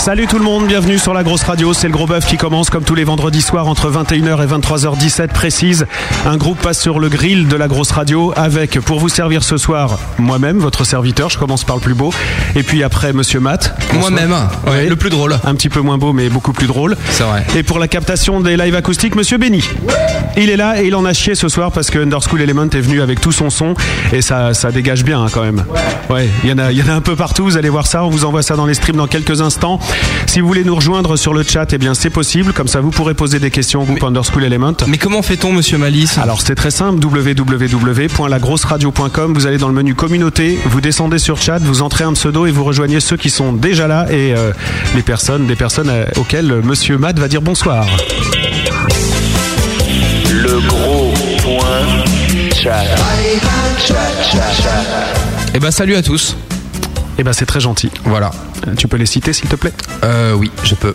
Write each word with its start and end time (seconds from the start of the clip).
Salut 0.00 0.26
tout 0.26 0.38
le 0.38 0.44
monde, 0.44 0.66
bienvenue 0.66 0.98
sur 0.98 1.12
la 1.12 1.22
grosse 1.22 1.42
radio. 1.42 1.74
C'est 1.74 1.86
le 1.86 1.92
gros 1.92 2.06
bœuf 2.06 2.24
qui 2.24 2.38
commence 2.38 2.70
comme 2.70 2.84
tous 2.84 2.94
les 2.94 3.04
vendredis 3.04 3.42
soirs 3.42 3.68
entre 3.68 3.90
21h 3.90 4.42
et 4.42 4.46
23h17 4.46 5.28
précise. 5.28 5.86
Un 6.24 6.38
groupe 6.38 6.58
passe 6.58 6.80
sur 6.80 6.98
le 6.98 7.10
grill 7.10 7.48
de 7.48 7.56
la 7.56 7.68
grosse 7.68 7.90
radio 7.90 8.32
avec, 8.34 8.80
pour 8.80 8.98
vous 8.98 9.10
servir 9.10 9.44
ce 9.44 9.58
soir, 9.58 9.98
moi-même, 10.16 10.58
votre 10.58 10.84
serviteur. 10.84 11.28
Je 11.28 11.36
commence 11.36 11.64
par 11.64 11.76
le 11.76 11.82
plus 11.82 11.92
beau. 11.92 12.14
Et 12.56 12.62
puis 12.62 12.82
après, 12.82 13.12
monsieur 13.12 13.40
Matt. 13.40 13.78
Moi-même, 13.92 14.34
ouais, 14.68 14.88
le 14.88 14.96
plus 14.96 15.10
drôle. 15.10 15.38
Un 15.44 15.54
petit 15.54 15.68
peu 15.68 15.80
moins 15.80 15.98
beau, 15.98 16.14
mais 16.14 16.30
beaucoup 16.30 16.54
plus 16.54 16.66
drôle. 16.66 16.96
C'est 17.10 17.24
vrai. 17.24 17.44
Et 17.54 17.62
pour 17.62 17.78
la 17.78 17.86
captation 17.86 18.40
des 18.40 18.56
lives 18.56 18.76
acoustiques, 18.76 19.14
monsieur 19.14 19.36
Benny. 19.36 19.62
Il 20.38 20.48
est 20.48 20.56
là 20.56 20.80
et 20.80 20.86
il 20.86 20.94
en 20.94 21.04
a 21.04 21.12
chié 21.12 21.34
ce 21.34 21.48
soir 21.50 21.72
parce 21.72 21.90
que 21.90 21.98
Underschool 21.98 22.40
Element 22.40 22.70
est 22.70 22.80
venu 22.80 23.02
avec 23.02 23.20
tout 23.20 23.32
son 23.32 23.50
son 23.50 23.74
et 24.12 24.22
ça, 24.22 24.54
ça 24.54 24.72
dégage 24.72 25.04
bien 25.04 25.22
hein, 25.22 25.26
quand 25.30 25.42
même. 25.42 25.64
Ouais, 26.08 26.28
il 26.42 26.50
y, 26.50 26.52
en 26.52 26.58
a, 26.58 26.72
il 26.72 26.78
y 26.78 26.82
en 26.82 26.88
a 26.88 26.94
un 26.94 27.00
peu 27.00 27.16
partout, 27.16 27.44
vous 27.44 27.56
allez 27.58 27.68
voir 27.68 27.86
ça, 27.86 28.04
on 28.04 28.08
vous 28.08 28.24
envoie 28.24 28.42
ça 28.42 28.56
dans 28.56 28.66
les 28.66 28.74
streams 28.74 28.96
dans 28.96 29.06
quelques 29.06 29.42
instants. 29.42 29.78
Si 30.26 30.40
vous 30.40 30.46
voulez 30.46 30.64
nous 30.64 30.76
rejoindre 30.76 31.16
sur 31.16 31.34
le 31.34 31.42
chat, 31.42 31.66
eh 31.72 31.78
bien 31.78 31.94
c'est 31.94 32.10
possible, 32.10 32.52
comme 32.52 32.68
ça 32.68 32.80
vous 32.80 32.90
pourrez 32.90 33.14
poser 33.14 33.40
des 33.40 33.50
questions 33.50 33.82
au 33.82 33.84
groupe 33.84 34.04
Underschool 34.04 34.44
Element. 34.44 34.74
Mais 34.86 34.96
comment 34.96 35.22
fait-on, 35.22 35.52
monsieur 35.52 35.76
Malice? 35.76 36.18
Alors 36.18 36.40
c'est 36.40 36.54
très 36.54 36.70
simple, 36.70 37.04
www.lagrosseradio.com, 37.04 39.34
vous 39.34 39.46
allez 39.46 39.58
dans 39.58 39.68
le 39.68 39.74
menu 39.74 39.94
communauté, 39.94 40.58
vous 40.66 40.80
descendez 40.80 41.18
sur 41.18 41.42
chat, 41.42 41.58
vous 41.58 41.82
entrez 41.82 42.04
un 42.04 42.12
pseudo 42.12 42.46
et 42.46 42.52
vous 42.52 42.62
rejoignez 42.62 43.00
ceux 43.00 43.16
qui 43.16 43.30
sont 43.30 43.52
déjà 43.52 43.88
là 43.88 44.06
et 44.10 44.34
euh, 44.36 44.52
les 44.94 45.02
personnes, 45.02 45.46
des 45.46 45.56
personnes 45.56 45.90
euh, 45.90 46.04
auxquelles 46.16 46.52
euh, 46.52 46.62
monsieur 46.62 46.96
Matt 46.96 47.18
va 47.18 47.26
dire 47.28 47.42
bonsoir. 47.42 47.86
Le 50.30 50.60
gros 50.68 51.12
point 51.42 52.04
chat. 52.54 52.84
Chat, 53.78 53.94
chat, 54.30 54.52
chat. 54.62 54.84
Eh 55.54 55.58
ben, 55.58 55.70
salut 55.70 55.96
à 55.96 56.02
tous. 56.02 56.36
Eh 57.20 57.22
ben 57.22 57.34
c'est 57.34 57.44
très 57.44 57.60
gentil. 57.60 57.90
Voilà. 58.04 58.30
Tu 58.78 58.88
peux 58.88 58.96
les 58.96 59.04
citer 59.04 59.34
s'il 59.34 59.46
te 59.46 59.54
plaît? 59.54 59.74
Euh, 60.04 60.32
oui, 60.32 60.50
je 60.64 60.74
peux. 60.74 60.94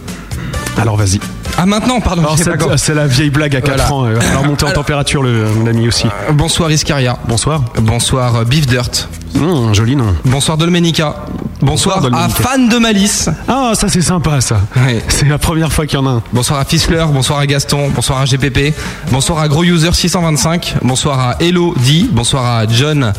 Alors 0.75 0.97
vas-y. 0.97 1.19
Ah, 1.55 1.67
maintenant, 1.67 2.01
pardon. 2.01 2.23
Alors, 2.23 2.35
c'est 2.37 2.45
pas 2.49 2.57
compris. 2.57 2.79
c'est 2.79 2.95
la 2.95 3.05
vieille 3.05 3.29
blague 3.29 3.55
à 3.55 3.61
4 3.61 3.75
Voilà. 3.87 3.93
ans. 3.93 4.05
euh, 4.07 4.19
Alors 4.31 4.43
monter 4.43 4.65
en 4.65 4.71
température 4.71 5.21
le, 5.21 5.45
mon 5.51 5.67
ami 5.67 5.87
aussi. 5.87 6.07
Euh, 6.07 6.31
Bonsoir 6.33 6.71
Iscaria. 6.71 7.19
Bonsoir. 7.27 7.61
Bonsoir 7.79 8.37
euh, 8.37 8.43
Beef 8.43 8.65
Dirt. 8.65 9.07
Mmh, 9.35 9.73
joli 9.73 9.95
nom. 9.95 10.15
Bonsoir 10.25 10.57
Dolmenica. 10.57 11.27
Bonsoir, 11.61 12.01
Bonsoir, 12.01 12.23
à. 12.23 12.29
Fan 12.29 12.69
de 12.69 12.77
Malice. 12.77 13.29
Ah, 13.47 13.73
ça 13.75 13.87
c'est 13.87 14.01
sympa 14.01 14.41
ça. 14.41 14.61
C'est 15.07 15.27
la 15.27 15.37
première 15.37 15.71
fois 15.71 15.85
qu'il 15.85 15.99
y 15.99 16.01
en 16.01 16.07
a 16.07 16.09
un. 16.09 16.23
Bonsoir 16.33 16.59
à 16.59 16.65
Fischler, 16.65 17.05
bonsoir 17.13 17.37
à 17.37 17.45
Gaston, 17.45 17.89
bonsoir 17.95 18.19
à 18.21 18.25
GPP, 18.25 18.73
bonsoir 19.11 19.39
à 19.39 19.47
Gros 19.47 19.63
User 19.63 19.91
625, 19.93 20.77
bonsoir 20.81 21.19
à 21.19 21.35
Elodie, 21.39 22.09
bonsoir 22.11 22.45
à 22.45 22.67
John 22.67 23.13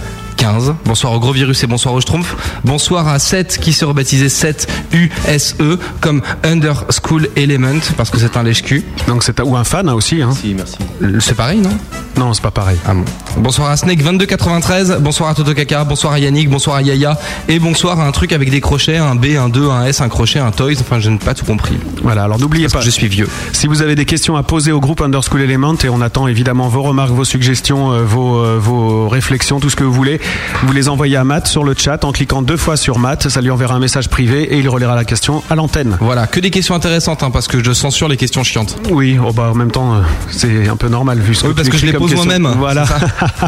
15, 0.47 0.77
bonsoir 0.85 1.13
au 1.13 1.19
Gros 1.19 1.33
Virus 1.33 1.65
et 1.65 1.67
bonsoir 1.67 1.93
au 1.93 2.01
Schtroumpf, 2.01 2.37
bonsoir 2.63 3.09
à 3.09 3.19
7 3.19 3.59
qui 3.59 3.73
se 3.73 3.85
rebaptisait 3.85 4.29
7 4.29 4.69
USE 4.93 5.57
comme 6.01 6.23
Under 6.45 6.85
School 6.89 7.29
Element 7.35 7.81
parce 7.97 8.11
que 8.11 8.19
c'est 8.21 8.37
un 8.37 8.45
lèche-cul. 8.45 8.85
Donc 9.09 9.25
c'est 9.25 9.41
ou 9.41 9.57
un 9.57 9.65
fan 9.65 9.89
hein, 9.89 9.95
aussi. 9.95 10.23
Hein. 10.23 10.31
Euh, 11.03 11.19
C'est 11.19 11.35
pareil, 11.35 11.59
non? 11.59 11.77
Non, 12.17 12.33
c'est 12.33 12.43
pas 12.43 12.51
pareil. 12.51 12.79
Ah 12.87 12.95
bon. 12.95 13.05
Bonsoir 13.37 13.71
à 13.71 13.77
Snake 13.77 14.03
2293, 14.03 14.99
bonsoir 15.01 15.29
à 15.29 15.35
Toto 15.35 15.53
Kaka, 15.53 15.85
bonsoir 15.85 16.15
à 16.15 16.19
Yannick, 16.19 16.49
bonsoir 16.49 16.77
à 16.77 16.83
Yaya 16.83 17.19
et 17.49 17.59
bonsoir 17.59 18.01
à 18.01 18.07
un 18.07 18.13
truc 18.13 18.33
avec 18.33 18.51
des 18.51 18.63
crochets, 18.63 18.97
un 18.97 19.15
B, 19.15 19.27
un 19.39 19.51
2, 19.51 19.69
un 19.69 19.85
S, 19.85 20.01
un 20.01 20.09
crochet, 20.09 20.39
un 20.39 20.51
toys, 20.51 20.73
enfin 20.81 20.99
je 20.99 21.11
n'ai 21.11 21.19
pas 21.19 21.35
tout 21.35 21.45
compris. 21.45 21.77
Voilà. 22.03 22.25
Alors 22.25 22.39
n'oubliez 22.39 22.69
pas. 22.69 22.79
que 22.79 22.85
je 22.85 22.91
suis 22.91 23.09
vieux. 23.09 23.29
Si 23.53 23.67
vous 23.67 23.83
avez 23.83 23.95
des 23.95 24.07
questions 24.07 24.37
à 24.37 24.43
poser 24.43 24.73
au 24.73 24.81
groupe 24.81 25.03
Underschool 25.03 25.43
Element 25.43 25.75
et 25.85 25.91
on 25.91 26.01
attend 26.01 26.27
évidemment 26.27 26.69
vos 26.69 26.83
remarques, 26.83 27.11
vos 27.13 27.25
suggestions, 27.25 27.93
euh, 27.93 28.03
vos, 28.03 28.39
euh, 28.39 28.57
vos 28.59 29.09
réflexions, 29.09 29.61
tout 29.61 29.69
ce 29.69 29.77
que 29.77 29.85
vous 29.85 29.93
voulez, 29.93 30.19
vous 30.63 30.73
les 30.73 30.89
envoyez 30.89 31.17
à 31.17 31.25
Matt 31.25 31.47
sur 31.47 31.65
le 31.65 31.75
chat 31.77 32.03
en 32.05 32.13
cliquant 32.13 32.41
deux 32.41 32.57
fois 32.57 32.79
sur 32.79 32.99
Matt. 32.99 33.29
Ça 33.29 33.43
lui 33.43 33.51
enverra 33.51 33.75
un 33.75 33.81
message 33.81 34.09
privé 34.09 34.55
et 34.55 34.59
il 34.59 34.69
relaiera 34.71 34.95
la 34.95 35.05
question 35.05 35.43
à 35.51 35.55
l'antenne. 35.55 35.99
Voilà, 36.01 36.27
que 36.27 36.41
des 36.41 36.51
questions 36.51 36.75
intéressantes 36.75 37.23
hein, 37.23 37.31
parce 37.31 37.47
que 37.47 37.63
je 37.63 37.73
censure 37.75 38.09
les 38.09 38.17
questions 38.17 38.43
chiantes. 38.43 38.79
Oui, 38.91 39.19
oh 39.23 39.33
bah 39.35 39.51
en 39.53 39.55
même 39.55 39.71
temps, 39.71 39.97
euh, 39.97 40.01
c'est 40.31 40.69
un 40.69 40.77
peu 40.77 40.89
normal 40.89 41.19
vu 41.21 41.35
ce 41.35 41.45
Oui, 41.45 41.51
que 41.51 41.57
parce 41.57 41.69
que 41.69 41.77
je 41.77 41.85
les 41.85 41.93
pose 42.07 42.15
moi-même, 42.15 42.55
Voilà. 42.59 42.87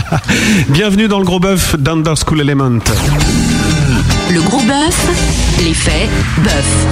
Bienvenue 0.69 1.09
dans 1.09 1.19
le 1.19 1.25
gros 1.25 1.41
bœuf 1.41 1.77
d'Underschool 1.79 2.41
Element. 2.41 2.79
Le 4.31 4.41
gros 4.43 4.63
bœuf, 4.63 5.59
l'effet 5.65 6.09
bœuf. 6.39 6.87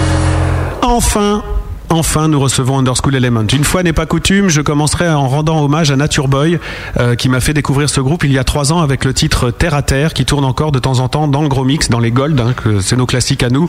Enfin, 0.83 1.43
enfin, 1.91 2.29
nous 2.29 2.41
recevons 2.41 2.79
Underschool 2.79 3.15
Element. 3.15 3.47
Une 3.53 3.65
fois 3.65 3.83
n'est 3.83 3.93
pas 3.93 4.07
coutume, 4.07 4.49
je 4.49 4.61
commencerai 4.61 5.09
en 5.09 5.29
rendant 5.29 5.63
hommage 5.63 5.91
à 5.91 5.97
Nature 5.97 6.29
Boy, 6.29 6.59
euh, 6.99 7.15
qui 7.15 7.29
m'a 7.29 7.41
fait 7.41 7.55
découvrir 7.55 7.89
ce 7.89 8.01
groupe 8.01 8.25
il 8.25 8.33
y 8.33 8.39
a 8.39 8.45
trois 8.45 8.73
ans 8.73 8.81
avec 8.81 9.05
le 9.05 9.15
titre 9.15 9.51
Terre 9.51 9.75
à 9.75 9.83
Terre, 9.83 10.15
qui 10.15 10.25
tourne 10.25 10.45
encore 10.45 10.73
de 10.73 10.79
temps 10.79 11.01
en 11.01 11.09
temps 11.09 11.29
dans 11.29 11.43
le 11.43 11.49
gros 11.49 11.65
mix, 11.65 11.89
dans 11.89 11.99
les 11.99 12.11
Gold, 12.11 12.41
hein, 12.41 12.55
que 12.55 12.81
c'est 12.81 12.97
nos 12.97 13.07
classiques 13.07 13.43
à 13.43 13.49
nous. 13.49 13.69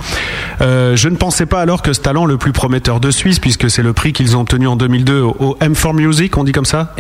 Euh, 0.61 0.95
je 0.95 1.09
ne 1.09 1.16
pensais 1.16 1.45
pas 1.45 1.61
alors 1.61 1.81
que 1.81 1.94
ce 1.94 2.01
talent 2.01 2.25
le 2.25 2.38
plus 2.38 2.51
prometteur 2.51 3.00
de 3.00 3.11
Suisse, 3.11 3.39
puisque 3.39 3.69
c'est 3.69 3.83
le 3.83 3.94
prix 3.94 4.13
qu'ils 4.13 4.35
ont 4.35 4.41
obtenu 4.41 4.67
en 4.67 4.75
2002 4.75 5.22
au, 5.22 5.35
au 5.39 5.57
M4 5.61 5.95
Music, 5.95 6.38
on 6.38 6.44
dit 6.44 6.51
comme 6.51 6.66
ça 6.66 6.94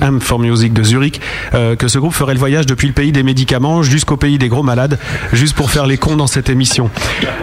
M4 0.00 0.40
Music 0.40 0.72
de 0.72 0.82
Zurich, 0.82 1.20
euh, 1.54 1.76
que 1.76 1.88
ce 1.88 1.98
groupe 1.98 2.14
ferait 2.14 2.34
le 2.34 2.38
voyage 2.40 2.66
depuis 2.66 2.88
le 2.88 2.94
pays 2.94 3.12
des 3.12 3.22
médicaments 3.22 3.82
jusqu'au 3.82 4.16
pays 4.16 4.38
des 4.38 4.48
gros 4.48 4.62
malades, 4.62 4.98
juste 5.32 5.54
pour 5.54 5.70
faire 5.70 5.86
les 5.86 5.98
cons 5.98 6.16
dans 6.16 6.26
cette 6.26 6.48
émission. 6.48 6.90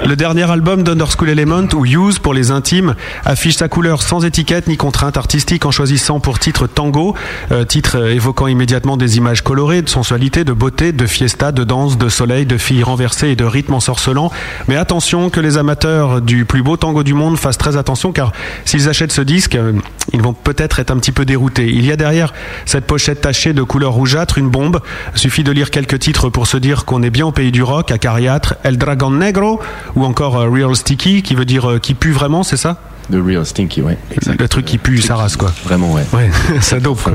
Le 0.05 0.15
dernier 0.15 0.49
album 0.49 0.83
d'Underschool 0.83 1.29
Element, 1.29 1.67
ou 1.73 1.85
Use 1.85 2.19
pour 2.19 2.33
les 2.33 2.51
intimes, 2.51 2.95
affiche 3.25 3.55
sa 3.55 3.67
couleur 3.67 4.01
sans 4.01 4.25
étiquette 4.25 4.67
ni 4.67 4.77
contrainte 4.77 5.17
artistique 5.17 5.65
en 5.65 5.71
choisissant 5.71 6.19
pour 6.19 6.39
titre 6.39 6.67
Tango, 6.67 7.15
euh, 7.51 7.65
titre 7.65 8.09
évoquant 8.09 8.47
immédiatement 8.47 8.97
des 8.97 9.17
images 9.17 9.41
colorées, 9.41 9.81
de 9.81 9.89
sensualité, 9.89 10.43
de 10.43 10.53
beauté, 10.53 10.91
de 10.91 11.05
fiesta, 11.05 11.51
de 11.51 11.63
danse, 11.63 11.97
de 11.97 12.09
soleil, 12.09 12.45
de 12.45 12.57
filles 12.57 12.83
renversées 12.83 13.29
et 13.29 13.35
de 13.35 13.45
rythme 13.45 13.73
ensorcelant. 13.73 14.31
Mais 14.67 14.75
attention 14.75 15.29
que 15.29 15.39
les 15.39 15.57
amateurs 15.57 16.21
du 16.21 16.45
plus 16.45 16.63
beau 16.63 16.77
tango 16.77 17.03
du 17.03 17.13
monde 17.13 17.37
fassent 17.37 17.57
très 17.57 17.77
attention 17.77 18.11
car 18.11 18.31
s'ils 18.65 18.89
achètent 18.89 19.11
ce 19.11 19.21
disque, 19.21 19.55
euh, 19.55 19.73
ils 20.13 20.21
vont 20.21 20.33
peut-être 20.33 20.79
être 20.79 20.91
un 20.91 20.97
petit 20.97 21.11
peu 21.11 21.25
déroutés. 21.25 21.67
Il 21.67 21.85
y 21.85 21.91
a 21.91 21.95
derrière 21.95 22.33
cette 22.65 22.85
pochette 22.85 23.21
tachée 23.21 23.53
de 23.53 23.63
couleur 23.63 23.93
rougeâtre 23.93 24.37
une 24.37 24.49
bombe. 24.49 24.79
Suffit 25.15 25.43
de 25.43 25.51
lire 25.51 25.71
quelques 25.71 25.99
titres 25.99 26.29
pour 26.29 26.47
se 26.47 26.57
dire 26.57 26.85
qu'on 26.85 27.01
est 27.03 27.09
bien 27.09 27.25
au 27.25 27.31
pays 27.31 27.51
du 27.51 27.63
rock, 27.63 27.91
à 27.91 27.97
Cariatre, 27.97 28.55
El 28.63 28.77
Dragon 28.77 29.09
Negro 29.09 29.59
ou 29.95 30.05
encore 30.05 30.37
euh, 30.37 30.49
Real 30.49 30.75
Sticky 30.75 31.23
qui 31.23 31.35
veut 31.35 31.45
dire 31.45 31.69
euh, 31.69 31.79
qui 31.79 31.95
pue 31.95 32.11
vraiment, 32.11 32.43
c'est 32.43 32.57
ça? 32.57 32.79
The 33.11 33.15
real 33.15 33.45
stinky, 33.45 33.81
ouais. 33.81 33.97
Exact. 34.11 34.39
Le 34.39 34.47
truc 34.47 34.65
qui 34.65 34.77
pue 34.77 35.01
sa 35.01 35.15
race 35.15 35.35
quoi. 35.35 35.51
Vraiment, 35.65 35.91
ouais. 35.91 36.03
Ouais, 36.13 36.29
ça 36.61 36.79
dope. 36.79 37.09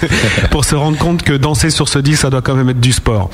Pour 0.50 0.64
se 0.64 0.74
rendre 0.74 0.96
compte 0.96 1.22
que 1.22 1.32
danser 1.32 1.70
sur 1.70 1.88
ce 1.88 1.98
disque, 1.98 2.22
ça 2.22 2.30
doit 2.30 2.42
quand 2.42 2.54
même 2.54 2.68
être 2.68 2.80
du 2.80 2.92
sport. 2.92 3.30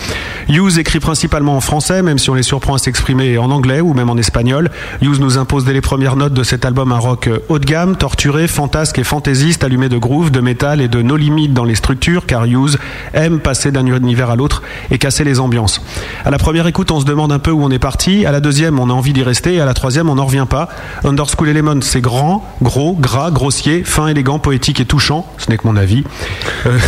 Hughes 0.49 0.79
écrit 0.79 1.01
principalement 1.01 1.57
en 1.57 1.61
français, 1.61 2.03
même 2.03 2.19
si 2.19 2.31
on 2.31 2.35
les 2.35 2.43
surprend 2.43 2.75
à 2.75 2.79
s'exprimer 2.79 3.37
en 3.37 3.51
anglais 3.51 3.81
ou 3.81 3.93
même 3.93 4.09
en 4.09 4.17
espagnol. 4.17 4.71
Hughes 5.03 5.21
nous 5.21 5.37
impose 5.37 5.65
dès 5.65 5.73
les 5.73 5.83
premières 5.83 6.17
notes 6.17 6.33
de 6.33 6.43
cet 6.43 6.65
album 6.65 6.93
un 6.93 6.99
rock 6.99 7.27
euh, 7.27 7.41
haut 7.49 7.59
de 7.59 7.67
gamme, 7.67 7.97
torturé, 7.97 8.49
fantasque 8.49 8.99
fantaisiste, 9.05 9.65
allumé 9.65 9.89
de 9.89 9.99
groove, 9.99 10.31
de 10.31 10.41
métal 10.41 10.81
et 10.81 10.89
de 10.89 11.03
no 11.03 11.17
limites 11.17 11.53
dans 11.53 11.65
les 11.65 11.75
structures, 11.75 12.27
car 12.27 12.45
Hughes 12.45 12.77
aime 13.15 13.41
passer 13.41 13.71
d'un 13.73 13.87
univers 13.87 14.31
à 14.31 14.37
l'autre 14.37 14.63
et 14.91 14.99
casser 14.99 15.25
les 15.25 15.41
ambiances. 15.41 15.83
À 16.25 16.31
la 16.31 16.39
première 16.39 16.67
écoute, 16.67 16.91
on 16.91 17.01
se 17.01 17.05
demande 17.05 17.33
un 17.33 17.39
peu 17.39 17.51
où 17.51 17.63
on 17.63 17.71
est 17.71 17.79
parti. 17.79 18.27
À 18.27 18.33
la 18.33 18.41
deuxième, 18.41 18.79
on 18.79 18.91
a 18.91 18.93
envie 18.93 19.13
d'y 19.13 19.23
rester. 19.23 19.55
Et 19.55 19.61
à 19.61 19.65
la 19.65 19.75
troisième, 19.75 20.09
on 20.09 20.15
n'en 20.15 20.27
revient 20.27 20.47
pas. 20.49 20.69
Underschool 21.05 21.49
Element, 21.49 21.81
c'est 21.83 22.01
grand, 22.01 22.45
gros, 22.63 22.95
gras, 22.95 23.31
grossier, 23.31 23.85
fin, 23.85 24.09
élégant, 24.09 24.39
poétique 24.39 24.81
et 24.81 24.85
touchant. 24.85 25.27
Ce 25.39 25.51
n'est 25.51 25.59
que 25.59 25.67
mon 25.67 25.77
avis. 25.77 26.05
Euh, 26.67 26.79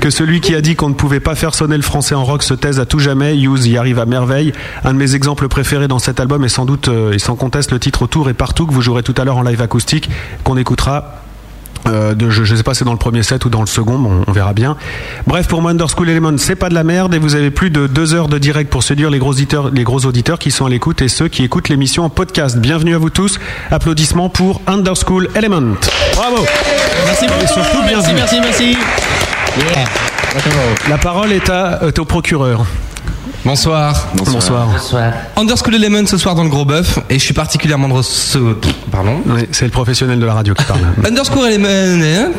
que 0.00 0.10
celui 0.10 0.40
qui 0.40 0.54
a 0.54 0.60
dit 0.60 0.76
qu'on 0.76 0.88
ne 0.88 0.94
pouvait 0.94 1.20
pas 1.20 1.34
faire 1.34 1.54
sonner 1.54 1.76
le 1.76 1.82
français 1.82 2.14
en 2.14 2.24
rock 2.24 2.42
se 2.42 2.54
taise 2.54 2.80
à 2.80 2.86
tout 2.86 2.98
jamais. 2.98 3.36
Hughes 3.36 3.66
y 3.66 3.76
arrive 3.76 3.98
à 3.98 4.06
merveille. 4.06 4.52
Un 4.84 4.92
de 4.92 4.98
mes 4.98 5.14
exemples 5.14 5.48
préférés 5.48 5.88
dans 5.88 5.98
cet 5.98 6.20
album 6.20 6.44
est 6.44 6.48
sans 6.48 6.64
doute 6.64 6.88
euh, 6.88 7.12
et 7.12 7.18
sans 7.18 7.36
conteste 7.36 7.72
le 7.72 7.78
titre 7.78 8.02
autour 8.02 8.28
et 8.28 8.34
partout 8.34 8.66
que 8.66 8.72
vous 8.72 8.82
jouerez 8.82 9.02
tout 9.02 9.14
à 9.16 9.24
l'heure 9.24 9.38
en 9.38 9.42
live 9.42 9.62
acoustique, 9.62 10.10
qu'on 10.44 10.56
écoutera 10.56 11.21
Euh, 11.88 12.14
de, 12.14 12.30
je, 12.30 12.44
je 12.44 12.54
sais 12.54 12.62
pas, 12.62 12.74
c'est 12.74 12.84
dans 12.84 12.92
le 12.92 12.98
premier 12.98 13.22
set 13.22 13.44
ou 13.44 13.48
dans 13.48 13.60
le 13.60 13.66
second, 13.66 13.98
bon, 13.98 14.22
on 14.26 14.32
verra 14.32 14.52
bien. 14.52 14.76
Bref, 15.26 15.48
pour 15.48 15.62
moi, 15.62 15.72
Underschool 15.72 16.08
Element, 16.08 16.36
c'est 16.38 16.54
pas 16.56 16.68
de 16.68 16.74
la 16.74 16.84
merde 16.84 17.14
et 17.14 17.18
vous 17.18 17.34
avez 17.34 17.50
plus 17.50 17.70
de 17.70 17.86
deux 17.86 18.14
heures 18.14 18.28
de 18.28 18.38
direct 18.38 18.70
pour 18.70 18.82
séduire 18.82 19.10
les 19.10 19.18
gros 19.18 19.30
auditeurs, 19.32 19.70
les 19.72 19.84
gros 19.84 20.04
auditeurs 20.06 20.38
qui 20.38 20.50
sont 20.50 20.66
à 20.66 20.70
l'écoute 20.70 21.02
et 21.02 21.08
ceux 21.08 21.28
qui 21.28 21.44
écoutent 21.44 21.68
l'émission 21.68 22.04
en 22.04 22.10
podcast. 22.10 22.56
Bienvenue 22.58 22.94
à 22.94 22.98
vous 22.98 23.10
tous. 23.10 23.38
Applaudissements 23.70 24.28
pour 24.28 24.60
Underschool 24.66 25.28
Element. 25.34 25.76
Bravo. 26.14 26.44
Merci 27.06 27.26
beaucoup. 27.26 27.42
Et 27.42 27.46
surtout, 27.46 27.82
merci, 27.84 28.12
merci, 28.14 28.40
merci. 28.40 28.76
La 30.88 30.98
parole 30.98 31.32
est 31.32 31.50
à, 31.50 31.82
euh, 31.82 31.90
au 31.98 32.04
procureur. 32.04 32.64
Bonsoir. 33.44 34.06
Bonsoir. 34.14 34.68
Underschool 35.36 35.74
Element 35.74 36.06
ce 36.06 36.16
soir 36.16 36.36
dans 36.36 36.44
le 36.44 36.48
gros 36.48 36.64
bœuf 36.64 37.00
et 37.10 37.18
je 37.18 37.24
suis 37.24 37.34
particulièrement 37.34 37.88
de 37.88 37.94
rece- 37.94 38.38
Pardon. 38.92 39.20
Oui, 39.26 39.48
c'est 39.50 39.64
le 39.64 39.72
professionnel 39.72 40.20
de 40.20 40.26
la 40.26 40.34
radio 40.34 40.54
qui 40.54 40.64
parle. 40.64 40.78
Underscore 41.04 41.48
Element. 41.48 42.30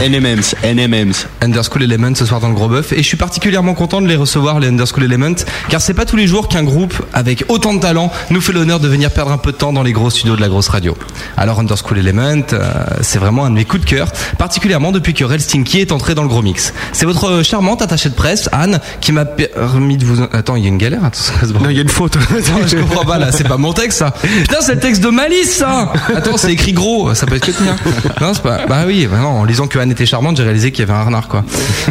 NMMs, 0.00 0.54
NMMs. 0.64 1.12
Underschool 1.42 1.84
Element 1.84 2.12
ce 2.16 2.24
soir 2.24 2.40
dans 2.40 2.48
le 2.48 2.54
gros 2.54 2.66
bœuf 2.68 2.92
et 2.92 2.96
je 2.98 3.02
suis 3.06 3.16
particulièrement 3.16 3.74
content 3.74 4.00
de 4.00 4.08
les 4.08 4.16
recevoir 4.16 4.58
les 4.58 4.66
Underschool 4.68 5.04
Element 5.04 5.34
car 5.68 5.80
c'est 5.80 5.94
pas 5.94 6.04
tous 6.04 6.16
les 6.16 6.26
jours 6.26 6.48
qu'un 6.48 6.64
groupe 6.64 6.94
avec 7.12 7.44
autant 7.48 7.72
de 7.74 7.78
talent 7.80 8.10
nous 8.30 8.40
fait 8.40 8.52
l'honneur 8.52 8.80
de 8.80 8.88
venir 8.88 9.12
perdre 9.12 9.30
un 9.30 9.38
peu 9.38 9.52
de 9.52 9.56
temps 9.58 9.72
dans 9.72 9.84
les 9.84 9.92
gros 9.92 10.10
studios 10.10 10.34
de 10.34 10.40
la 10.40 10.48
grosse 10.48 10.68
radio. 10.68 10.96
Alors 11.36 11.60
Underschool 11.60 11.98
Element 11.98 12.42
euh, 12.52 12.72
c'est 13.02 13.20
vraiment 13.20 13.44
un 13.44 13.50
de 13.50 13.54
mes 13.54 13.64
coups 13.64 13.84
de 13.84 13.88
cœur 13.88 14.10
particulièrement 14.38 14.90
depuis 14.90 15.14
que 15.14 15.24
Rel 15.24 15.40
Stinky 15.40 15.78
est 15.78 15.92
entré 15.92 16.16
dans 16.16 16.22
le 16.22 16.28
gros 16.28 16.42
mix. 16.42 16.74
C'est 16.92 17.06
votre 17.06 17.44
charmante 17.44 17.80
attachée 17.80 18.08
de 18.08 18.14
presse 18.14 18.48
Anne 18.50 18.80
qui 19.00 19.12
m'a 19.12 19.24
permis 19.24 19.96
de 19.98 20.04
vous 20.04 20.18
Attends, 20.32 20.47
il 20.56 20.62
y 20.62 20.66
a 20.66 20.68
une 20.68 20.78
galère 20.78 21.04
Attends, 21.04 21.60
Non, 21.60 21.70
il 21.70 21.76
y 21.76 21.78
a 21.78 21.82
une 21.82 21.88
faute. 21.88 22.16
Attends, 22.30 22.66
je 22.66 22.76
comprends 22.76 23.04
pas 23.04 23.18
là, 23.18 23.32
c'est 23.32 23.46
pas 23.46 23.56
mon 23.56 23.72
texte 23.72 23.98
ça. 23.98 24.12
Putain, 24.12 24.58
c'est 24.60 24.74
le 24.74 24.80
texte 24.80 25.02
de 25.02 25.08
Malice 25.08 25.56
ça. 25.56 25.92
Attends, 26.14 26.36
c'est 26.36 26.52
écrit 26.52 26.72
gros, 26.72 27.14
ça 27.14 27.26
peut 27.26 27.36
être 27.36 27.46
que 27.46 27.52
le 27.58 27.66
mien. 27.66 27.76
Non, 28.20 28.34
c'est 28.34 28.42
pas. 28.42 28.66
Bah 28.66 28.84
oui, 28.86 29.06
bah 29.10 29.18
non, 29.18 29.40
en 29.40 29.44
lisant 29.44 29.66
que 29.66 29.78
Anne 29.78 29.90
était 29.90 30.06
charmante, 30.06 30.36
j'ai 30.36 30.42
réalisé 30.42 30.72
qu'il 30.72 30.86
y 30.86 30.90
avait 30.90 30.98
un 30.98 31.04
renard 31.04 31.28
quoi. 31.28 31.44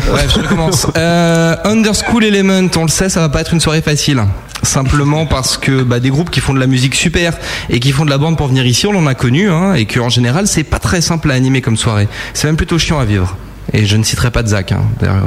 Bref, 0.09 0.31
je 0.36 0.42
recommence. 0.42 0.88
Euh, 0.98 1.56
Underschool 1.65 2.24
Element, 2.24 2.69
on 2.77 2.83
le 2.83 2.89
sait, 2.89 3.09
ça 3.09 3.19
va 3.19 3.30
pas 3.30 3.42
être 3.42 3.54
une 3.54 3.59
soirée 3.59 3.81
facile. 3.81 4.24
Simplement 4.63 5.25
parce 5.25 5.57
que 5.57 5.83
bah, 5.83 6.00
des 6.00 6.09
groupes 6.09 6.30
qui 6.31 6.39
font 6.39 6.54
de 6.54 6.59
la 6.59 6.68
musique 6.68 6.95
super 6.95 7.33
et 7.69 7.80
qui 7.80 7.92
font 7.92 8.06
de 8.06 8.09
la 8.09 8.18
bande 8.18 8.38
pour 8.38 8.48
venir 8.48 8.65
ici, 8.65 8.88
on 8.88 8.95
en 8.95 9.06
a 9.06 9.13
connu, 9.13 9.50
hein, 9.50 9.74
et 9.75 9.86
que 9.86 10.00
en 10.00 10.09
général 10.09 10.48
c'est 10.48 10.63
pas 10.63 10.80
très 10.80 11.01
simple 11.01 11.31
à 11.31 11.36
animer 11.36 11.62
comme 11.62 11.77
soirée. 11.77 12.07
C'est 12.33 12.48
même 12.48 12.57
plutôt 12.57 12.77
chiant 12.77 13.00
à 13.00 13.06
vivre. 13.06 13.38
Et 13.73 13.85
je 13.85 13.97
ne 13.97 14.03
citerai 14.03 14.31
pas 14.31 14.43
de 14.43 14.47
Zach. 14.47 14.71
Hein. 14.71 14.81
Euh, 15.03 15.19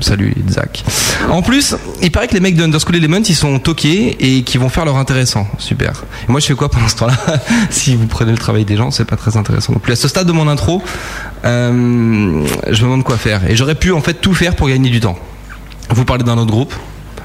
salut 0.00 0.34
Zach. 0.48 0.84
En 1.28 1.42
plus, 1.42 1.74
il 2.00 2.10
paraît 2.10 2.28
que 2.28 2.34
les 2.34 2.40
mecs 2.40 2.56
de 2.56 2.64
Underschool 2.64 2.96
Element, 2.96 3.20
ils 3.28 3.34
sont 3.34 3.58
toqués 3.58 4.16
et 4.18 4.42
qui 4.42 4.58
vont 4.58 4.68
faire 4.68 4.84
leur 4.84 4.96
intéressant. 4.96 5.46
Super. 5.58 6.04
Et 6.28 6.32
moi, 6.32 6.40
je 6.40 6.46
fais 6.46 6.54
quoi 6.54 6.70
pendant 6.70 6.88
ce 6.88 6.96
temps-là 6.96 7.16
Si 7.70 7.94
vous 7.94 8.06
prenez 8.06 8.32
le 8.32 8.38
travail 8.38 8.64
des 8.64 8.76
gens, 8.76 8.90
c'est 8.90 9.04
pas 9.04 9.16
très 9.16 9.36
intéressant 9.36 9.74
plus. 9.74 9.92
À 9.92 9.96
ce 9.96 10.08
stade 10.08 10.26
de 10.26 10.32
mon 10.32 10.48
intro, 10.48 10.82
euh, 11.44 12.46
je 12.70 12.82
me 12.82 12.90
demande 12.90 13.04
quoi 13.04 13.16
faire. 13.16 13.48
Et 13.50 13.56
j'aurais 13.56 13.74
pu 13.74 13.92
en 13.92 14.00
fait 14.00 14.14
tout 14.14 14.34
faire 14.34 14.56
pour 14.56 14.68
gagner 14.68 14.90
du 14.90 15.00
temps. 15.00 15.18
Vous 15.90 16.04
parler 16.04 16.24
d'un 16.24 16.38
autre 16.38 16.50
groupe, 16.50 16.74